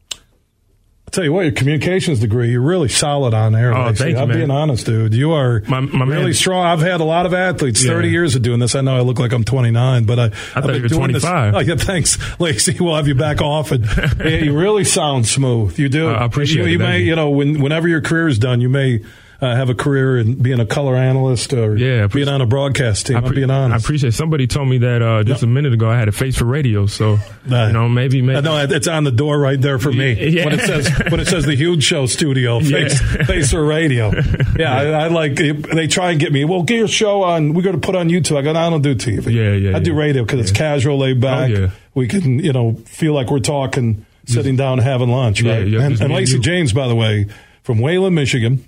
I'll 1.06 1.10
tell 1.12 1.22
you 1.24 1.32
what, 1.32 1.42
your 1.42 1.52
communications 1.52 2.18
degree, 2.18 2.50
you're 2.50 2.60
really 2.60 2.88
solid 2.88 3.32
on 3.32 3.52
there. 3.52 3.72
Oh, 3.72 3.86
Lacey. 3.86 3.98
thank 4.04 4.16
you, 4.16 4.22
I'm 4.22 4.28
man. 4.28 4.38
being 4.38 4.50
honest, 4.50 4.86
dude. 4.86 5.14
You 5.14 5.32
are 5.34 5.62
my 5.68 5.78
man- 5.80 6.08
really 6.08 6.32
strong. 6.32 6.66
I've 6.66 6.80
had 6.80 7.00
a 7.00 7.04
lot 7.04 7.26
of 7.26 7.32
athletes, 7.32 7.84
Yeah. 7.84 7.92
30 7.92 8.08
years 8.10 8.34
of 8.34 8.42
doing 8.42 8.58
this. 8.58 8.74
I 8.74 8.80
know 8.80 8.96
I 8.96 9.00
look 9.02 9.20
like 9.20 9.32
I'm 9.32 9.44
29, 9.44 10.04
but 10.04 10.18
I, 10.18 10.24
I 10.26 10.28
thought 10.60 10.74
you 10.74 10.82
were 10.82 10.88
25. 10.88 11.54
Oh, 11.54 11.58
yeah, 11.60 11.76
thanks, 11.76 12.18
Lacey. 12.40 12.76
We'll 12.80 12.96
have 12.96 13.06
you 13.06 13.14
back 13.14 13.40
often. 13.40 13.84
yeah, 14.18 14.26
you 14.26 14.58
really 14.58 14.82
sound 14.82 15.28
smooth. 15.28 15.78
You 15.78 15.88
do. 15.88 16.08
I 16.08 16.24
appreciate 16.24 16.62
you, 16.62 16.68
it. 16.68 16.72
You 16.72 16.78
may, 16.80 16.98
you. 16.98 17.04
you 17.10 17.16
know, 17.16 17.30
when, 17.30 17.60
whenever 17.62 17.86
your 17.86 18.00
career 18.00 18.26
is 18.26 18.40
done, 18.40 18.60
you 18.60 18.68
may 18.68 19.00
uh, 19.40 19.54
have 19.54 19.68
a 19.70 19.74
career 19.74 20.18
in 20.18 20.34
being 20.36 20.60
a 20.60 20.66
color 20.66 20.96
analyst 20.96 21.52
or 21.52 21.76
Yeah, 21.76 22.06
being 22.06 22.28
on 22.28 22.40
a 22.40 22.46
broadcast 22.46 23.06
team. 23.06 23.16
I 23.18 23.20
pre- 23.20 23.36
being 23.36 23.50
I 23.50 23.64
honest. 23.64 23.84
appreciate. 23.84 24.14
Somebody 24.14 24.46
told 24.46 24.68
me 24.68 24.78
that 24.78 25.02
uh, 25.02 25.24
just 25.24 25.42
a 25.42 25.46
minute 25.46 25.72
ago. 25.74 25.90
I 25.90 25.98
had 25.98 26.08
a 26.08 26.12
face 26.12 26.36
for 26.38 26.44
radio, 26.46 26.86
so 26.86 27.18
you 27.44 27.50
know 27.50 27.88
maybe 27.88 28.22
maybe. 28.22 28.38
I 28.38 28.40
know 28.40 28.56
it's 28.58 28.88
on 28.88 29.04
the 29.04 29.10
door 29.12 29.38
right 29.38 29.60
there 29.60 29.78
for 29.78 29.92
me. 29.92 30.12
Yeah. 30.30 30.44
When 30.46 30.54
it 30.58 30.60
says 30.62 30.88
when 31.10 31.20
it 31.20 31.26
says 31.26 31.44
the 31.44 31.54
huge 31.54 31.84
show 31.84 32.06
studio, 32.06 32.60
face, 32.60 33.00
Yeah. 33.00 33.24
face 33.24 33.52
or 33.54 33.64
radio. 33.64 34.12
Yeah, 34.58 34.74
I, 34.74 34.84
I 35.04 35.08
like. 35.08 35.34
They 35.36 35.86
try 35.86 36.12
and 36.12 36.20
get 36.20 36.32
me. 36.32 36.46
Well, 36.46 36.62
get 36.62 36.78
your 36.78 36.88
show 36.88 37.22
on. 37.24 37.52
We're 37.52 37.60
going 37.60 37.78
to 37.78 37.86
put 37.86 37.94
on 37.94 38.08
YouTube. 38.08 38.38
I 38.38 38.42
go. 38.42 38.52
No, 38.52 38.60
I 38.60 38.70
don't 38.70 38.80
do 38.80 38.94
TV. 38.94 39.30
Yeah, 39.30 39.52
yeah, 39.52 39.76
I 39.76 39.80
do 39.80 39.92
radio 39.92 40.24
because 40.24 40.40
it's 40.40 40.50
casual, 40.50 40.96
laid 40.96 41.20
back. 41.20 41.50
Oh, 41.50 41.54
yeah. 41.54 41.70
We 41.92 42.08
can, 42.08 42.38
you 42.38 42.54
know, 42.54 42.72
feel 42.86 43.12
like 43.12 43.30
we're 43.30 43.40
talking, 43.40 44.06
sitting 44.24 44.56
down, 44.56 44.78
having 44.78 45.10
lunch, 45.10 45.42
Yeah, 45.42 45.56
right? 45.58 45.68
yeah, 45.68 45.80
and 45.82 46.00
and 46.00 46.10
Lacey. 46.12 46.38
James, 46.38 46.72
by 46.72 46.88
the 46.88 46.94
way, 46.94 47.26
from 47.64 47.80
Wayland, 47.80 48.14
Michigan. 48.14 48.64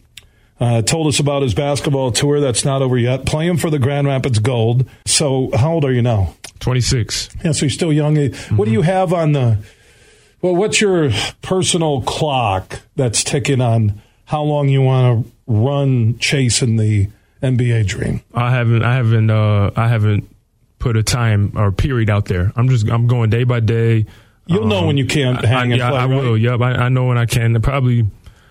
Uh, 0.60 0.82
told 0.82 1.06
us 1.06 1.20
about 1.20 1.43
his 1.43 1.55
basketball 1.55 2.10
tour 2.10 2.40
that's 2.40 2.64
not 2.64 2.82
over 2.82 2.98
yet. 2.98 3.24
Playing 3.24 3.59
for 3.59 3.70
the 3.70 3.78
Grand 3.78 4.09
Rapids 4.09 4.40
Gold. 4.40 4.89
So, 5.06 5.51
how 5.56 5.74
old 5.74 5.85
are 5.85 5.93
you 5.93 6.02
now? 6.02 6.35
Twenty 6.59 6.80
six. 6.80 7.28
Yeah, 7.44 7.52
so 7.52 7.66
you're 7.66 7.70
still 7.70 7.93
young. 7.93 8.16
What 8.56 8.64
do 8.64 8.72
you 8.72 8.82
have 8.82 9.12
on 9.12 9.32
the? 9.32 9.59
Well, 10.43 10.56
what's 10.56 10.80
your 10.80 11.10
personal 11.43 12.02
clock 12.02 12.80
that's 12.97 13.22
ticking 13.22 13.60
on 13.60 14.01
how 14.24 14.43
long 14.43 14.68
you 14.68 14.82
want 14.82 15.26
to 15.26 15.32
run 15.47 16.18
chasing 16.18 16.76
the 16.76 17.09
NBA 17.43 17.86
dream? 17.86 18.22
I 18.35 18.51
haven't. 18.51 18.82
I 18.82 18.94
haven't. 18.97 19.30
Uh, 19.30 19.70
I 19.76 19.89
haven't 19.89 20.28
put 20.80 20.97
a 20.97 21.02
time 21.05 21.52
or 21.56 21.70
period 21.70 22.10
out 22.10 22.24
there. 22.26 22.52
I'm 22.56 22.68
just. 22.68 22.89
I'm 22.89 23.06
going 23.06 23.30
day 23.30 23.44
by 23.44 23.60
day. 23.60 24.06
You'll 24.47 24.66
know 24.66 24.86
when 24.86 24.97
you 24.97 25.05
can't 25.05 25.44
hang 25.44 25.74
I, 25.74 25.76
yeah, 25.76 25.93
I 25.93 26.06
right? 26.06 26.06
will. 26.06 26.36
Yep. 26.36 26.60
I, 26.62 26.72
I 26.72 26.89
know 26.89 27.05
when 27.06 27.18
I 27.18 27.26
can. 27.26 27.60
Probably. 27.60 28.06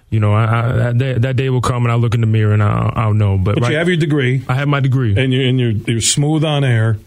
You 0.09 0.19
know, 0.21 0.33
I, 0.33 0.43
I, 0.43 0.71
that, 0.71 0.97
day, 0.97 1.13
that 1.13 1.35
day 1.35 1.49
will 1.49 1.59
come 1.61 1.83
and 1.83 1.91
I'll 1.91 1.97
look 1.99 2.15
in 2.15 2.21
the 2.21 2.27
mirror 2.27 2.53
and 2.53 2.63
I'll, 2.63 2.91
I'll 2.95 3.13
know. 3.13 3.37
But, 3.37 3.55
But 3.55 3.63
right, 3.63 3.71
you 3.73 3.77
have 3.77 3.87
your 3.89 3.97
degree, 3.97 4.41
I 4.47 4.53
have 4.55 4.67
my 4.69 4.79
degree. 4.79 5.15
and 5.17 5.33
you're 5.33 5.43
and 5.45 5.59
you're, 5.59 5.71
you're 5.71 6.01
smooth 6.01 6.43
on 6.45 6.63
air. 6.63 6.97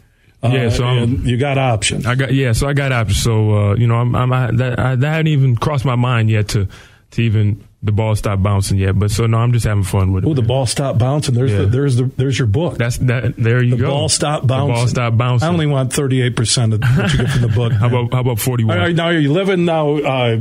Uh, 0.42 0.48
Yeah, 0.48 0.68
so 0.70 0.84
I'm- 0.84 1.22
you 1.26 1.36
got 1.38 1.56
options. 1.58 2.04
I 2.06 2.14
got 2.14 2.32
yeah, 2.34 2.52
so 2.52 2.68
I 2.68 2.72
got 2.74 2.92
options. 2.92 3.22
So 3.22 3.70
uh, 3.70 3.74
you 3.74 3.86
know, 3.86 3.96
I'm, 3.96 4.14
I'm 4.14 4.32
I, 4.32 4.50
that 4.52 4.78
I, 4.78 4.94
that 4.96 5.08
hadn't 5.10 5.28
even 5.28 5.56
crossed 5.56 5.84
my 5.84 5.96
mind 5.96 6.28
yet 6.30 6.48
to 6.48 6.68
to 7.12 7.22
even 7.22 7.64
the 7.82 7.92
ball 7.92 8.14
stop 8.14 8.42
bouncing 8.42 8.76
yet. 8.78 8.98
But 8.98 9.10
so 9.10 9.26
no, 9.26 9.38
I'm 9.38 9.52
just 9.54 9.64
having 9.64 9.82
fun 9.84 10.12
with 10.12 10.24
it. 10.24 10.28
Oh, 10.28 10.34
the 10.34 10.42
ball 10.42 10.66
stopped 10.66 10.98
bouncing. 10.98 11.34
There's 11.34 11.50
Yeah. 11.52 11.58
the, 11.60 11.66
there's 11.66 11.96
the 11.96 12.04
there's 12.18 12.38
your 12.38 12.48
book. 12.48 12.76
That's 12.76 12.98
that. 12.98 13.34
There 13.38 13.62
you 13.62 13.76
the 13.76 13.82
go. 13.82 13.88
ball 13.88 14.08
stopped 14.10 14.42
The 14.42 14.48
bouncing. 14.48 14.74
ball 14.74 14.86
stopped 14.88 15.16
bouncing. 15.16 15.48
I 15.48 15.50
only 15.52 15.66
want 15.66 15.92
38 15.92 16.36
percent 16.36 16.74
of 16.74 16.80
what 16.82 17.12
you 17.12 17.18
get 17.20 17.30
from 17.30 17.40
the 17.42 17.48
book. 17.48 17.72
how 17.80 17.86
about 17.88 18.12
how 18.12 18.20
about 18.20 18.38
41? 18.38 18.76
All 18.78 18.84
right, 18.84 18.94
now 18.94 19.08
you're 19.08 19.20
you 19.22 19.32
living 19.32 19.64
now? 19.64 19.96
Uh, 19.96 20.40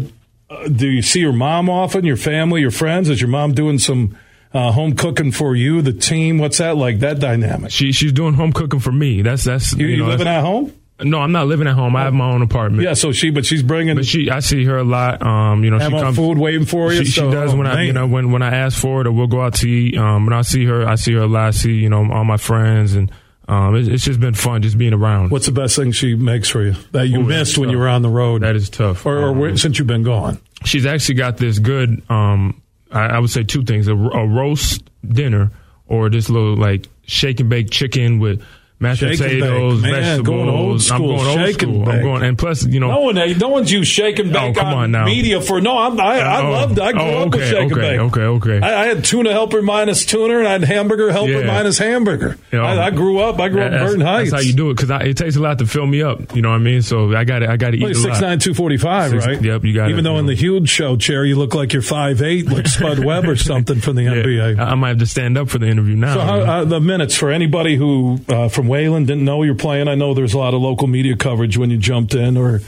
uh, 0.50 0.68
do 0.68 0.88
you 0.88 1.02
see 1.02 1.20
your 1.20 1.34
mom 1.34 1.70
often? 1.70 2.06
Your 2.06 2.18
family, 2.18 2.62
your 2.62 2.72
friends? 2.72 3.10
Is 3.10 3.22
your 3.22 3.30
mom 3.30 3.54
doing 3.54 3.80
some 3.80 4.18
uh, 4.54 4.72
home 4.72 4.96
cooking 4.96 5.32
for 5.32 5.56
you, 5.56 5.82
the 5.82 5.94
team? 5.94 6.38
What's 6.40 6.58
that 6.58 6.76
like? 6.78 7.00
That 7.00 7.20
dynamic? 7.20 7.72
She 7.72 7.92
she's 7.92 8.12
doing 8.14 8.34
home 8.34 8.52
cooking 8.52 8.80
for 8.80 8.92
me. 8.92 9.22
That's 9.22 9.44
that's 9.44 9.74
You, 9.74 9.88
you, 9.88 9.98
know, 9.98 10.06
living 10.06 10.26
that's- 10.26 10.40
at 10.44 10.46
home? 10.46 10.74
No, 11.02 11.20
I'm 11.20 11.32
not 11.32 11.48
living 11.48 11.66
at 11.66 11.76
home. 11.76 11.96
I 11.96 12.04
have 12.04 12.14
my 12.14 12.30
own 12.30 12.42
apartment. 12.42 12.84
Yeah. 12.84 12.94
So 12.94 13.14
she, 13.14 13.30
but 13.30 13.46
she's 13.46 13.64
bringing 13.64 13.96
But 13.96 14.06
she, 14.06 14.30
I 14.30 14.40
see 14.42 14.66
her 14.66 14.78
a 14.78 14.84
lot. 14.84 15.22
Um, 15.26 15.64
you 15.64 15.72
know, 15.72 15.80
have 15.80 15.92
she 15.94 15.98
comes. 15.98 16.18
food 16.18 16.38
waiting 16.38 16.66
for 16.66 16.92
you. 16.92 17.06
She, 17.06 17.12
she 17.12 17.22
does 17.22 17.54
oh, 17.54 17.56
when 17.56 17.68
I, 17.68 17.84
you 17.84 17.94
know, 17.94 18.06
when 18.06 18.34
when 18.34 18.42
I 18.42 18.50
ask 18.54 18.78
for 18.78 19.00
it, 19.00 19.08
or 19.08 19.14
we'll 19.14 19.28
go 19.28 19.40
out 19.42 19.54
to 19.56 19.70
eat. 19.70 19.98
Um, 19.98 20.26
when 20.26 20.34
I 20.34 20.42
see 20.42 20.66
her, 20.66 20.86
I 20.86 20.96
see 20.96 21.14
her 21.14 21.22
a 21.22 21.26
lot. 21.28 21.48
I 21.48 21.52
see, 21.52 21.72
you 21.72 21.88
know, 21.88 22.12
all 22.12 22.26
my 22.26 22.36
friends, 22.36 22.96
and 22.96 23.10
um, 23.50 23.76
it's, 23.76 23.88
it's 23.90 24.04
just 24.04 24.20
been 24.20 24.34
fun 24.36 24.62
just 24.62 24.78
being 24.78 24.94
around. 24.94 25.32
What's 25.32 25.48
the 25.48 25.52
best 25.52 25.76
thing 25.76 25.92
she 25.92 26.14
makes 26.16 26.48
for 26.50 26.64
you 26.64 26.76
that 26.92 27.08
you 27.08 27.20
Ooh, 27.22 27.24
missed 27.24 27.58
when 27.58 27.70
you 27.70 27.78
were 27.80 27.88
on 27.90 28.02
the 28.04 28.10
road, 28.10 28.44
That 28.44 28.56
is 28.56 28.70
tough. 28.70 29.06
or, 29.06 29.18
or 29.18 29.30
Um, 29.30 29.40
where- 29.40 29.58
since 29.58 29.78
you've 29.80 29.88
been 29.88 30.04
gone? 30.04 30.40
she's 30.66 30.86
actually 30.86 31.16
got 31.16 31.38
this 31.38 31.58
good 31.60 32.02
um 32.12 32.62
I, 32.92 33.02
I 33.16 33.20
would 33.20 33.30
say 33.30 33.44
two 33.44 33.64
things 33.64 33.88
a, 33.88 33.96
a 33.96 34.28
roast 34.28 34.84
dinner 35.08 35.52
or 35.88 36.10
this 36.10 36.30
little 36.30 36.56
like 36.56 36.88
shake 37.06 37.40
and 37.40 37.50
bake 37.50 37.70
chicken 37.72 38.20
with 38.20 38.42
mashed 38.80 39.00
Shake 39.02 39.20
and 39.20 39.20
potatoes 39.20 39.82
Man, 39.82 39.92
vegetables 39.92 40.28
going 40.28 40.50
old 40.50 40.82
school. 40.82 41.12
i'm 41.12 41.18
going 41.18 41.28
old 41.28 41.38
Shake 41.48 41.62
and 41.64 41.72
school 41.74 41.90
i'm 41.90 41.96
bake. 41.96 42.02
going 42.04 42.24
and 42.24 42.38
plus 42.38 42.66
you 42.66 42.80
know 42.80 42.88
No 42.88 43.00
one, 43.02 43.38
no 43.38 43.48
one's 43.50 43.72
used 43.72 43.92
shake 43.92 44.20
and 44.20 44.32
bake 44.32 44.42
Oh, 44.42 44.54
come 44.54 44.74
on 44.74 44.92
now. 44.92 45.06
media 45.06 45.42
for. 45.42 45.60
No, 45.62 45.78
I'm, 45.78 46.00
I, 46.00 46.20
I 46.22 46.42
Oh, 46.42 46.52
loved. 46.52 46.80
I 46.80 46.92
grew 46.94 47.02
oh, 47.02 47.18
up 47.24 47.26
with 47.34 47.36
okay, 47.42 47.50
shake 47.52 47.62
and 47.64 47.72
okay, 47.74 47.82
bake. 47.82 48.00
okay, 48.00 48.22
okay. 48.22 48.60
I, 48.66 48.84
I 48.84 48.86
had 48.88 49.04
tuna 49.04 49.32
helper 49.32 49.62
minus 49.62 50.06
tuna, 50.06 50.40
and 50.40 50.48
I 50.48 50.52
had 50.54 50.64
hamburger 50.64 51.12
helper 51.12 51.32
Yeah. 51.42 51.46
minus 51.48 51.78
hamburger. 51.78 52.38
You 52.52 52.60
know, 52.60 52.66
I, 52.66 52.88
I 52.88 52.92
grew 52.92 53.20
up. 53.20 53.40
I 53.40 53.50
grew 53.50 53.62
up 53.62 53.72
in 53.74 53.80
Burton 53.80 54.02
Heights. 54.02 54.32
that's 54.32 54.44
how 54.44 54.48
you 54.48 54.54
do 54.56 54.70
it 54.70 54.76
because 54.78 54.90
it 55.08 55.18
takes 55.18 55.36
a 55.36 55.40
lot 55.42 55.60
to 55.60 55.66
fill 55.66 55.86
me 55.86 56.02
up 56.02 56.36
you 56.36 56.42
know 56.42 56.50
what 56.50 56.56
i 56.56 56.60
mean 56.60 56.82
so 56.82 57.14
i 57.16 57.24
got 57.24 57.44
i 57.44 57.58
got 57.58 57.72
to 57.72 57.78
eat 57.78 57.84
Well, 57.84 57.92
a 57.92 58.08
lot 58.10 58.18
6'9", 58.18 58.42
245, 58.42 59.12
Six- 59.12 59.26
right? 59.26 59.42
yep, 59.42 59.64
you 59.64 59.74
got 59.74 59.90
Even 59.90 60.04
though 60.04 60.18
in 60.18 60.26
know. 60.26 60.32
the 60.32 60.36
huge 60.38 60.70
show 60.70 60.96
chair 60.98 61.26
you 61.26 61.36
look 61.36 61.54
like 61.54 61.74
you're 61.74 61.82
five 61.82 62.22
eight, 62.22 62.48
like 62.48 62.68
Spud 62.76 63.00
Webb 63.04 63.26
or 63.26 63.36
something 63.36 63.82
from 63.82 63.96
the 63.96 64.04
Yeah, 64.04 64.14
NBA. 64.14 64.60
I, 64.60 64.72
I 64.72 64.76
might 64.76 64.90
have 64.90 65.00
to 65.00 65.06
stand 65.08 65.38
up 65.38 65.50
for 65.50 65.58
the 65.60 65.68
interview 65.68 65.96
now 65.96 66.14
So 66.14 66.20
how, 66.22 66.40
uh, 66.40 66.66
the 66.66 66.80
minutes 66.80 67.16
for 67.16 67.30
anybody 67.32 67.76
who 67.76 68.20
uh, 68.30 68.48
from 68.50 68.68
Wayland 68.70 69.08
didn't 69.08 69.26
know 69.26 69.44
you're 69.44 69.56
playing. 69.56 69.88
I 69.88 69.96
know 69.96 70.14
there's 70.14 70.34
a 70.34 70.38
lot 70.38 70.54
of 70.54 70.62
local 70.62 70.88
media 70.88 71.16
coverage 71.18 71.58
when 71.58 71.70
you 71.72 71.78
jumped 71.78 72.14
in, 72.14 72.38
or 72.38 72.62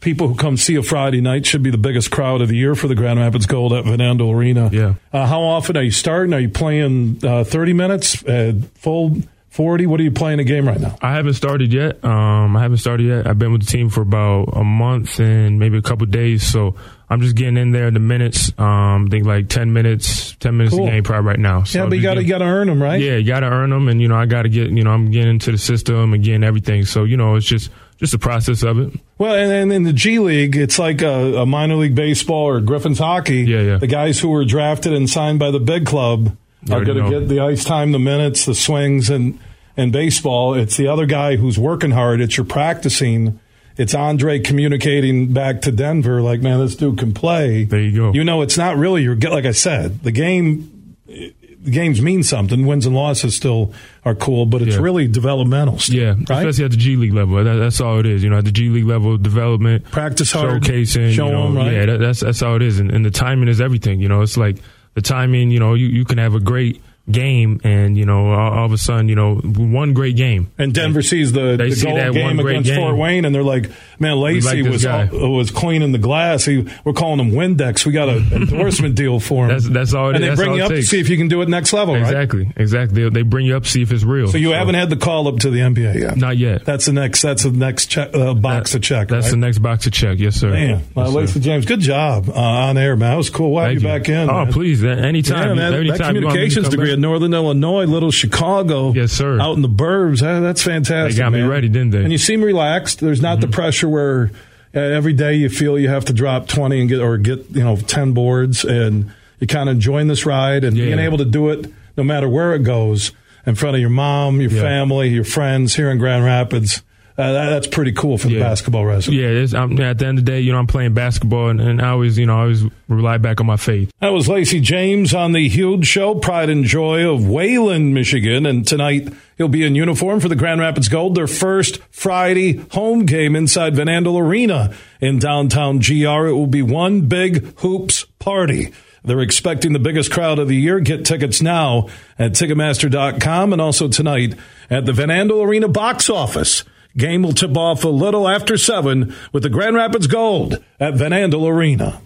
people 0.00 0.28
who 0.28 0.34
come 0.34 0.56
see 0.56 0.76
a 0.76 0.82
Friday 0.82 1.20
night 1.20 1.46
should 1.46 1.62
be 1.62 1.70
the 1.70 1.78
biggest 1.78 2.10
crowd 2.10 2.42
of 2.42 2.48
the 2.48 2.56
year 2.56 2.74
for 2.74 2.88
the 2.88 2.94
Grand 2.94 3.18
Rapids 3.18 3.46
Gold 3.46 3.72
at 3.72 3.84
Van 3.84 3.98
Andel 3.98 4.34
Arena. 4.34 4.68
Yeah. 4.70 4.94
Uh, 5.12 5.26
how 5.26 5.40
often 5.42 5.76
are 5.76 5.82
you 5.82 5.90
starting? 5.90 6.34
Are 6.34 6.40
you 6.40 6.50
playing 6.50 7.20
uh, 7.24 7.44
30 7.44 7.72
minutes, 7.72 8.22
uh, 8.24 8.52
full 8.74 9.16
40? 9.48 9.86
What 9.86 10.00
are 10.00 10.02
you 10.02 10.10
playing 10.10 10.40
a 10.40 10.44
game 10.44 10.66
right 10.66 10.80
now? 10.80 10.96
I 11.00 11.14
haven't 11.14 11.34
started 11.34 11.72
yet. 11.72 12.04
Um, 12.04 12.56
I 12.56 12.60
haven't 12.60 12.78
started 12.78 13.06
yet. 13.06 13.26
I've 13.26 13.38
been 13.38 13.52
with 13.52 13.64
the 13.64 13.70
team 13.70 13.88
for 13.88 14.02
about 14.02 14.50
a 14.52 14.64
month 14.64 15.20
and 15.20 15.58
maybe 15.58 15.78
a 15.78 15.82
couple 15.82 16.06
days, 16.06 16.44
so 16.44 16.74
I'm 17.14 17.20
just 17.20 17.36
getting 17.36 17.56
in 17.56 17.70
there. 17.70 17.90
The 17.90 18.00
minutes, 18.00 18.52
um, 18.58 19.06
I 19.06 19.08
think 19.08 19.24
like 19.24 19.48
ten 19.48 19.72
minutes, 19.72 20.34
ten 20.40 20.56
minutes 20.56 20.74
Cool. 20.74 20.88
a 20.88 20.90
game 20.90 21.02
probably 21.04 21.28
right 21.28 21.38
now. 21.38 21.62
So 21.62 21.78
yeah, 21.78 21.88
but 21.88 21.96
you 21.96 22.02
got 22.02 22.14
to 22.14 22.22
you 22.22 22.28
got 22.28 22.38
to 22.38 22.44
earn 22.44 22.66
them, 22.66 22.82
right? 22.82 23.00
Yeah, 23.00 23.16
you 23.16 23.24
got 23.26 23.40
to 23.40 23.46
earn 23.46 23.70
them, 23.70 23.88
and 23.88 24.02
you 24.02 24.08
know 24.08 24.16
I 24.16 24.26
got 24.26 24.42
to 24.42 24.48
get. 24.48 24.70
You 24.70 24.82
know, 24.82 24.90
I'm 24.90 25.10
getting 25.10 25.30
into 25.30 25.52
the 25.52 25.58
system 25.58 26.12
and 26.12 26.24
getting 26.24 26.42
everything. 26.44 26.84
So 26.84 27.04
you 27.04 27.16
know, 27.16 27.36
it's 27.36 27.46
just 27.46 27.70
just 27.98 28.12
the 28.12 28.18
process 28.18 28.62
of 28.64 28.78
it. 28.80 28.92
Well, 29.18 29.34
and, 29.34 29.52
and 29.52 29.72
in 29.72 29.82
the 29.84 29.92
G 29.92 30.18
League, 30.18 30.56
it's 30.56 30.78
like 30.78 31.00
a, 31.02 31.36
a 31.42 31.46
minor 31.46 31.76
league 31.76 31.94
baseball 31.94 32.46
or 32.48 32.60
Griffins 32.60 32.98
hockey. 32.98 33.42
Yeah, 33.42 33.60
yeah. 33.60 33.76
The 33.78 33.86
guys 33.86 34.18
who 34.18 34.28
were 34.30 34.44
drafted 34.44 34.92
and 34.92 35.08
signed 35.08 35.38
by 35.38 35.52
the 35.52 35.60
big 35.60 35.86
club 35.86 36.36
You 36.64 36.74
are 36.74 36.84
going 36.84 37.04
to 37.04 37.08
get 37.08 37.28
the 37.28 37.40
ice 37.40 37.64
time, 37.64 37.92
the 37.92 38.00
minutes, 38.00 38.44
the 38.44 38.54
swings, 38.54 39.08
and 39.08 39.38
and 39.76 39.92
baseball. 39.92 40.54
It's 40.54 40.76
the 40.76 40.88
other 40.88 41.06
guy 41.06 41.36
who's 41.36 41.58
working 41.58 41.92
hard. 41.92 42.20
It's 42.20 42.36
your 42.36 42.46
practicing. 42.46 43.38
It's 43.76 43.94
Andre 43.94 44.38
communicating 44.38 45.32
back 45.32 45.62
to 45.62 45.72
Denver, 45.72 46.22
like, 46.22 46.40
man, 46.40 46.60
this 46.60 46.76
dude 46.76 46.98
can 46.98 47.12
play. 47.12 47.64
There 47.64 47.80
you 47.80 47.96
go. 47.96 48.12
You 48.12 48.22
know, 48.22 48.42
it's 48.42 48.56
not 48.56 48.76
really 48.76 49.02
your. 49.02 49.16
Like 49.16 49.46
I 49.46 49.50
said, 49.52 50.02
the 50.02 50.12
game. 50.12 50.70
The 51.06 51.70
games 51.70 52.02
mean 52.02 52.22
something. 52.22 52.66
Wins 52.66 52.84
and 52.84 52.94
losses 52.94 53.34
still 53.34 53.72
are 54.04 54.14
cool, 54.14 54.44
but 54.44 54.60
it's 54.60 54.76
Yeah. 54.76 54.82
really 54.82 55.08
developmental. 55.08 55.78
Still, 55.78 55.96
Yeah, 55.96 56.08
right. 56.28 56.46
especially 56.46 56.66
at 56.66 56.70
the 56.72 56.76
G 56.76 56.96
League 56.96 57.14
level. 57.14 57.42
That, 57.42 57.54
that's 57.54 57.80
all 57.80 57.98
it 58.00 58.04
is. 58.04 58.22
You 58.22 58.28
know, 58.28 58.36
at 58.36 58.44
the 58.44 58.52
G 58.52 58.68
League 58.68 58.84
level, 58.84 59.16
development, 59.16 59.90
Practice 59.90 60.30
hard, 60.30 60.62
showcasing, 60.62 61.14
show 61.14 61.24
you 61.26 61.32
know, 61.32 61.46
'em, 61.46 61.56
right? 61.56 61.72
Yeah, 61.72 61.86
that, 61.86 62.00
that's 62.00 62.20
that's 62.20 62.42
all 62.42 62.56
it 62.56 62.60
is. 62.62 62.78
And, 62.80 62.90
and 62.90 63.02
the 63.02 63.10
timing 63.10 63.48
is 63.48 63.62
everything. 63.62 63.98
You 64.00 64.08
know, 64.10 64.20
it's 64.20 64.36
like 64.36 64.58
the 64.92 65.00
timing. 65.00 65.50
You 65.50 65.58
know, 65.58 65.72
you, 65.72 65.86
you 65.86 66.04
can 66.04 66.18
have 66.18 66.34
a 66.34 66.40
great 66.40 66.82
game, 67.10 67.60
and 67.64 67.96
you 67.98 68.06
know, 68.06 68.30
all, 68.32 68.58
all 68.58 68.64
of 68.64 68.72
a 68.72 68.78
sudden, 68.78 69.08
you 69.08 69.14
know, 69.14 69.36
one 69.36 69.92
great 69.92 70.16
game. 70.16 70.50
And 70.58 70.74
Denver 70.74 71.02
sees 71.02 71.32
the, 71.32 71.56
the 71.56 71.70
see 71.72 71.86
goal 71.86 71.96
that 71.96 72.12
game 72.12 72.38
against 72.38 72.70
game. 72.70 72.78
Fort 72.78 72.96
Wayne, 72.96 73.24
and 73.24 73.34
they're 73.34 73.42
like, 73.42 73.70
"Man, 73.98 74.16
Lacey 74.16 74.62
like 74.62 74.72
was 74.72 74.84
guy." 74.84 75.08
was 75.12 75.50
cleaning 75.50 75.92
the 75.92 75.98
glass. 75.98 76.44
He, 76.44 76.66
we're 76.84 76.92
calling 76.92 77.20
him 77.20 77.32
Windex. 77.32 77.84
We 77.84 77.92
got 77.92 78.08
an 78.08 78.26
endorsement 78.32 78.94
deal 78.94 79.20
for 79.20 79.44
him. 79.44 79.50
That's 79.50 79.68
that's 79.68 79.94
all. 79.94 80.10
It, 80.10 80.16
and 80.16 80.24
they 80.24 80.34
bring 80.34 80.54
you 80.54 80.64
up 80.64 80.70
to 80.70 80.82
see 80.82 81.00
if 81.00 81.08
you 81.08 81.16
can 81.16 81.28
do 81.28 81.42
it 81.42 81.48
next 81.48 81.72
level, 81.72 81.94
right? 81.94 82.02
Exactly, 82.02 82.52
exactly. 82.56 83.02
They, 83.04 83.08
they 83.10 83.22
bring 83.22 83.46
you 83.46 83.56
up, 83.56 83.66
see 83.66 83.82
if 83.82 83.92
it's 83.92 84.04
real. 84.04 84.28
So 84.28 84.38
you 84.38 84.52
haven't 84.52 84.74
had 84.74 84.90
the 84.90 84.96
call 84.96 85.28
up 85.28 85.40
to 85.40 85.50
the 85.50 85.60
NBA 85.60 86.00
yet. 86.00 86.16
Not 86.16 86.36
yet. 86.36 86.64
That's 86.64 86.86
the 86.86 86.92
next. 86.92 87.22
That's 87.22 87.42
the 87.42 87.50
next 87.50 87.86
check, 87.86 88.14
uh, 88.14 88.34
box 88.34 88.72
to 88.72 88.80
check. 88.80 89.08
That's 89.08 89.26
right? 89.26 89.30
the 89.30 89.36
next 89.36 89.58
box 89.58 89.84
to 89.84 89.90
check. 89.90 90.18
Yes, 90.18 90.36
sir. 90.36 90.50
Man, 90.50 90.82
uh, 90.96 91.02
Yes, 91.04 91.12
Lacey 91.12 91.32
sir. 91.34 91.40
James, 91.40 91.66
good 91.66 91.80
job 91.80 92.28
uh, 92.28 92.32
on 92.32 92.78
air, 92.78 92.96
man. 92.96 93.10
That 93.10 93.16
was 93.16 93.30
cool. 93.30 93.52
We'll 93.52 93.64
have 93.64 93.72
you 93.74 93.80
you. 93.80 93.86
back 93.86 94.08
in. 94.08 94.30
Oh, 94.30 94.44
man. 94.44 94.52
please, 94.52 94.82
uh, 94.82 94.88
anytime. 94.88 95.48
Yeah, 95.48 95.54
man, 95.54 95.72
that 95.72 95.80
Anytime 95.80 96.16
you 96.16 96.24
want 96.24 96.36
me 96.36 96.48
to 96.48 96.54
communications 96.54 96.68
degree 96.68 96.93
Northern 96.96 97.32
Illinois, 97.34 97.84
little 97.84 98.10
Chicago. 98.10 98.92
Yes, 98.92 99.12
sir. 99.12 99.40
Out 99.40 99.56
in 99.56 99.62
the 99.62 99.68
burbs. 99.68 100.20
That's 100.20 100.62
fantastic. 100.62 101.16
They 101.16 101.22
got 101.22 101.32
me 101.32 101.40
man. 101.40 101.48
ready, 101.48 101.68
didn't 101.68 101.90
they? 101.90 101.98
Mm-hmm. 101.98 102.04
And 102.04 102.12
you 102.12 102.18
seem 102.18 102.42
relaxed. 102.42 103.00
There's 103.00 103.22
not 103.22 103.40
the 103.40 103.48
pressure 103.48 103.88
where 103.88 104.30
uh, 104.74 104.80
every 104.80 105.12
day 105.12 105.34
you 105.34 105.48
feel 105.48 105.78
you 105.78 105.88
have 105.88 106.04
to 106.06 106.12
drop 106.12 106.48
20 106.48 106.80
and 106.80 106.88
get 106.88 107.00
or 107.00 107.16
get 107.18 107.50
you 107.50 107.62
know 107.62 107.76
10 107.76 108.12
boards, 108.12 108.64
and 108.64 109.12
you 109.40 109.46
kind 109.46 109.68
of 109.68 109.74
enjoying 109.76 110.08
this 110.08 110.24
ride 110.26 110.64
and 110.64 110.76
Yeah. 110.76 110.86
being 110.86 110.98
able 110.98 111.18
to 111.18 111.24
do 111.24 111.48
it 111.50 111.70
no 111.96 112.02
matter 112.04 112.28
where 112.28 112.54
it 112.54 112.62
goes 112.64 113.12
in 113.46 113.54
front 113.54 113.76
of 113.76 113.80
your 113.80 113.90
mom, 113.90 114.40
your 114.40 114.50
Yeah. 114.50 114.60
family, 114.62 115.08
your 115.08 115.24
friends 115.24 115.76
here 115.76 115.90
in 115.90 115.98
Grand 115.98 116.24
Rapids. 116.24 116.82
Uh, 117.16 117.32
that's 117.32 117.68
pretty 117.68 117.92
cool 117.92 118.18
for 118.18 118.26
the 118.26 118.40
basketball 118.40 118.84
resume. 118.84 119.16
Yeah, 119.16 119.60
at 119.62 119.98
the 119.98 120.06
end 120.06 120.18
of 120.18 120.24
the 120.24 120.30
day, 120.32 120.40
you 120.40 120.50
know, 120.50 120.58
I'm 120.58 120.66
playing 120.66 120.94
basketball, 120.94 121.48
and, 121.48 121.60
and 121.60 121.80
I 121.80 121.90
always, 121.90 122.18
you 122.18 122.26
know, 122.26 122.36
I 122.36 122.40
always 122.42 122.64
rely 122.88 123.18
back 123.18 123.40
on 123.40 123.46
my 123.46 123.56
faith. 123.56 123.92
That 124.00 124.08
was 124.08 124.28
Lacey 124.28 124.58
James 124.58 125.14
on 125.14 125.30
the 125.30 125.48
huge 125.48 125.86
show, 125.86 126.16
Pride 126.16 126.50
and 126.50 126.64
Joy 126.64 127.08
of 127.08 127.28
Wayland, 127.28 127.94
Michigan. 127.94 128.46
And 128.46 128.66
tonight 128.66 129.12
he'll 129.38 129.46
be 129.46 129.64
in 129.64 129.76
uniform 129.76 130.18
for 130.18 130.28
the 130.28 130.34
Grand 130.34 130.60
Rapids 130.60 130.88
Gold, 130.88 131.14
their 131.14 131.28
first 131.28 131.78
Friday 131.90 132.56
home 132.72 133.06
game 133.06 133.36
inside 133.36 133.76
Van 133.76 133.86
Andel 133.86 134.20
Arena 134.20 134.74
in 135.00 135.20
downtown 135.20 135.78
GR. 135.78 136.26
It 136.26 136.32
will 136.32 136.48
be 136.48 136.62
one 136.62 137.02
big 137.02 137.58
hoops 137.60 138.06
party. 138.18 138.72
They're 139.04 139.20
expecting 139.20 139.72
the 139.72 139.78
biggest 139.78 140.10
crowd 140.10 140.40
of 140.40 140.48
the 140.48 140.56
year. 140.56 140.80
Get 140.80 141.04
tickets 141.04 141.40
now 141.40 141.88
at 142.18 142.32
Ticketmaster.com 142.32 143.52
and 143.52 143.62
also 143.62 143.86
tonight 143.86 144.34
at 144.68 144.84
the 144.84 144.92
Van 144.92 145.10
Andel 145.10 145.46
Arena 145.46 145.68
box 145.68 146.10
office. 146.10 146.64
Game 146.96 147.22
will 147.22 147.32
tip 147.32 147.56
off 147.56 147.82
a 147.82 147.88
little 147.88 148.28
after 148.28 148.56
7 148.56 149.12
with 149.32 149.42
the 149.42 149.50
Grand 149.50 149.74
Rapids 149.74 150.06
Gold 150.06 150.62
at 150.78 150.94
Van 150.94 151.10
Andel 151.10 151.48
Arena. 151.48 152.00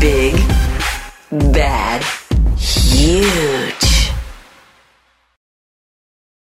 Big, 0.00 0.34
bad, 1.52 2.02
huge. 2.58 3.79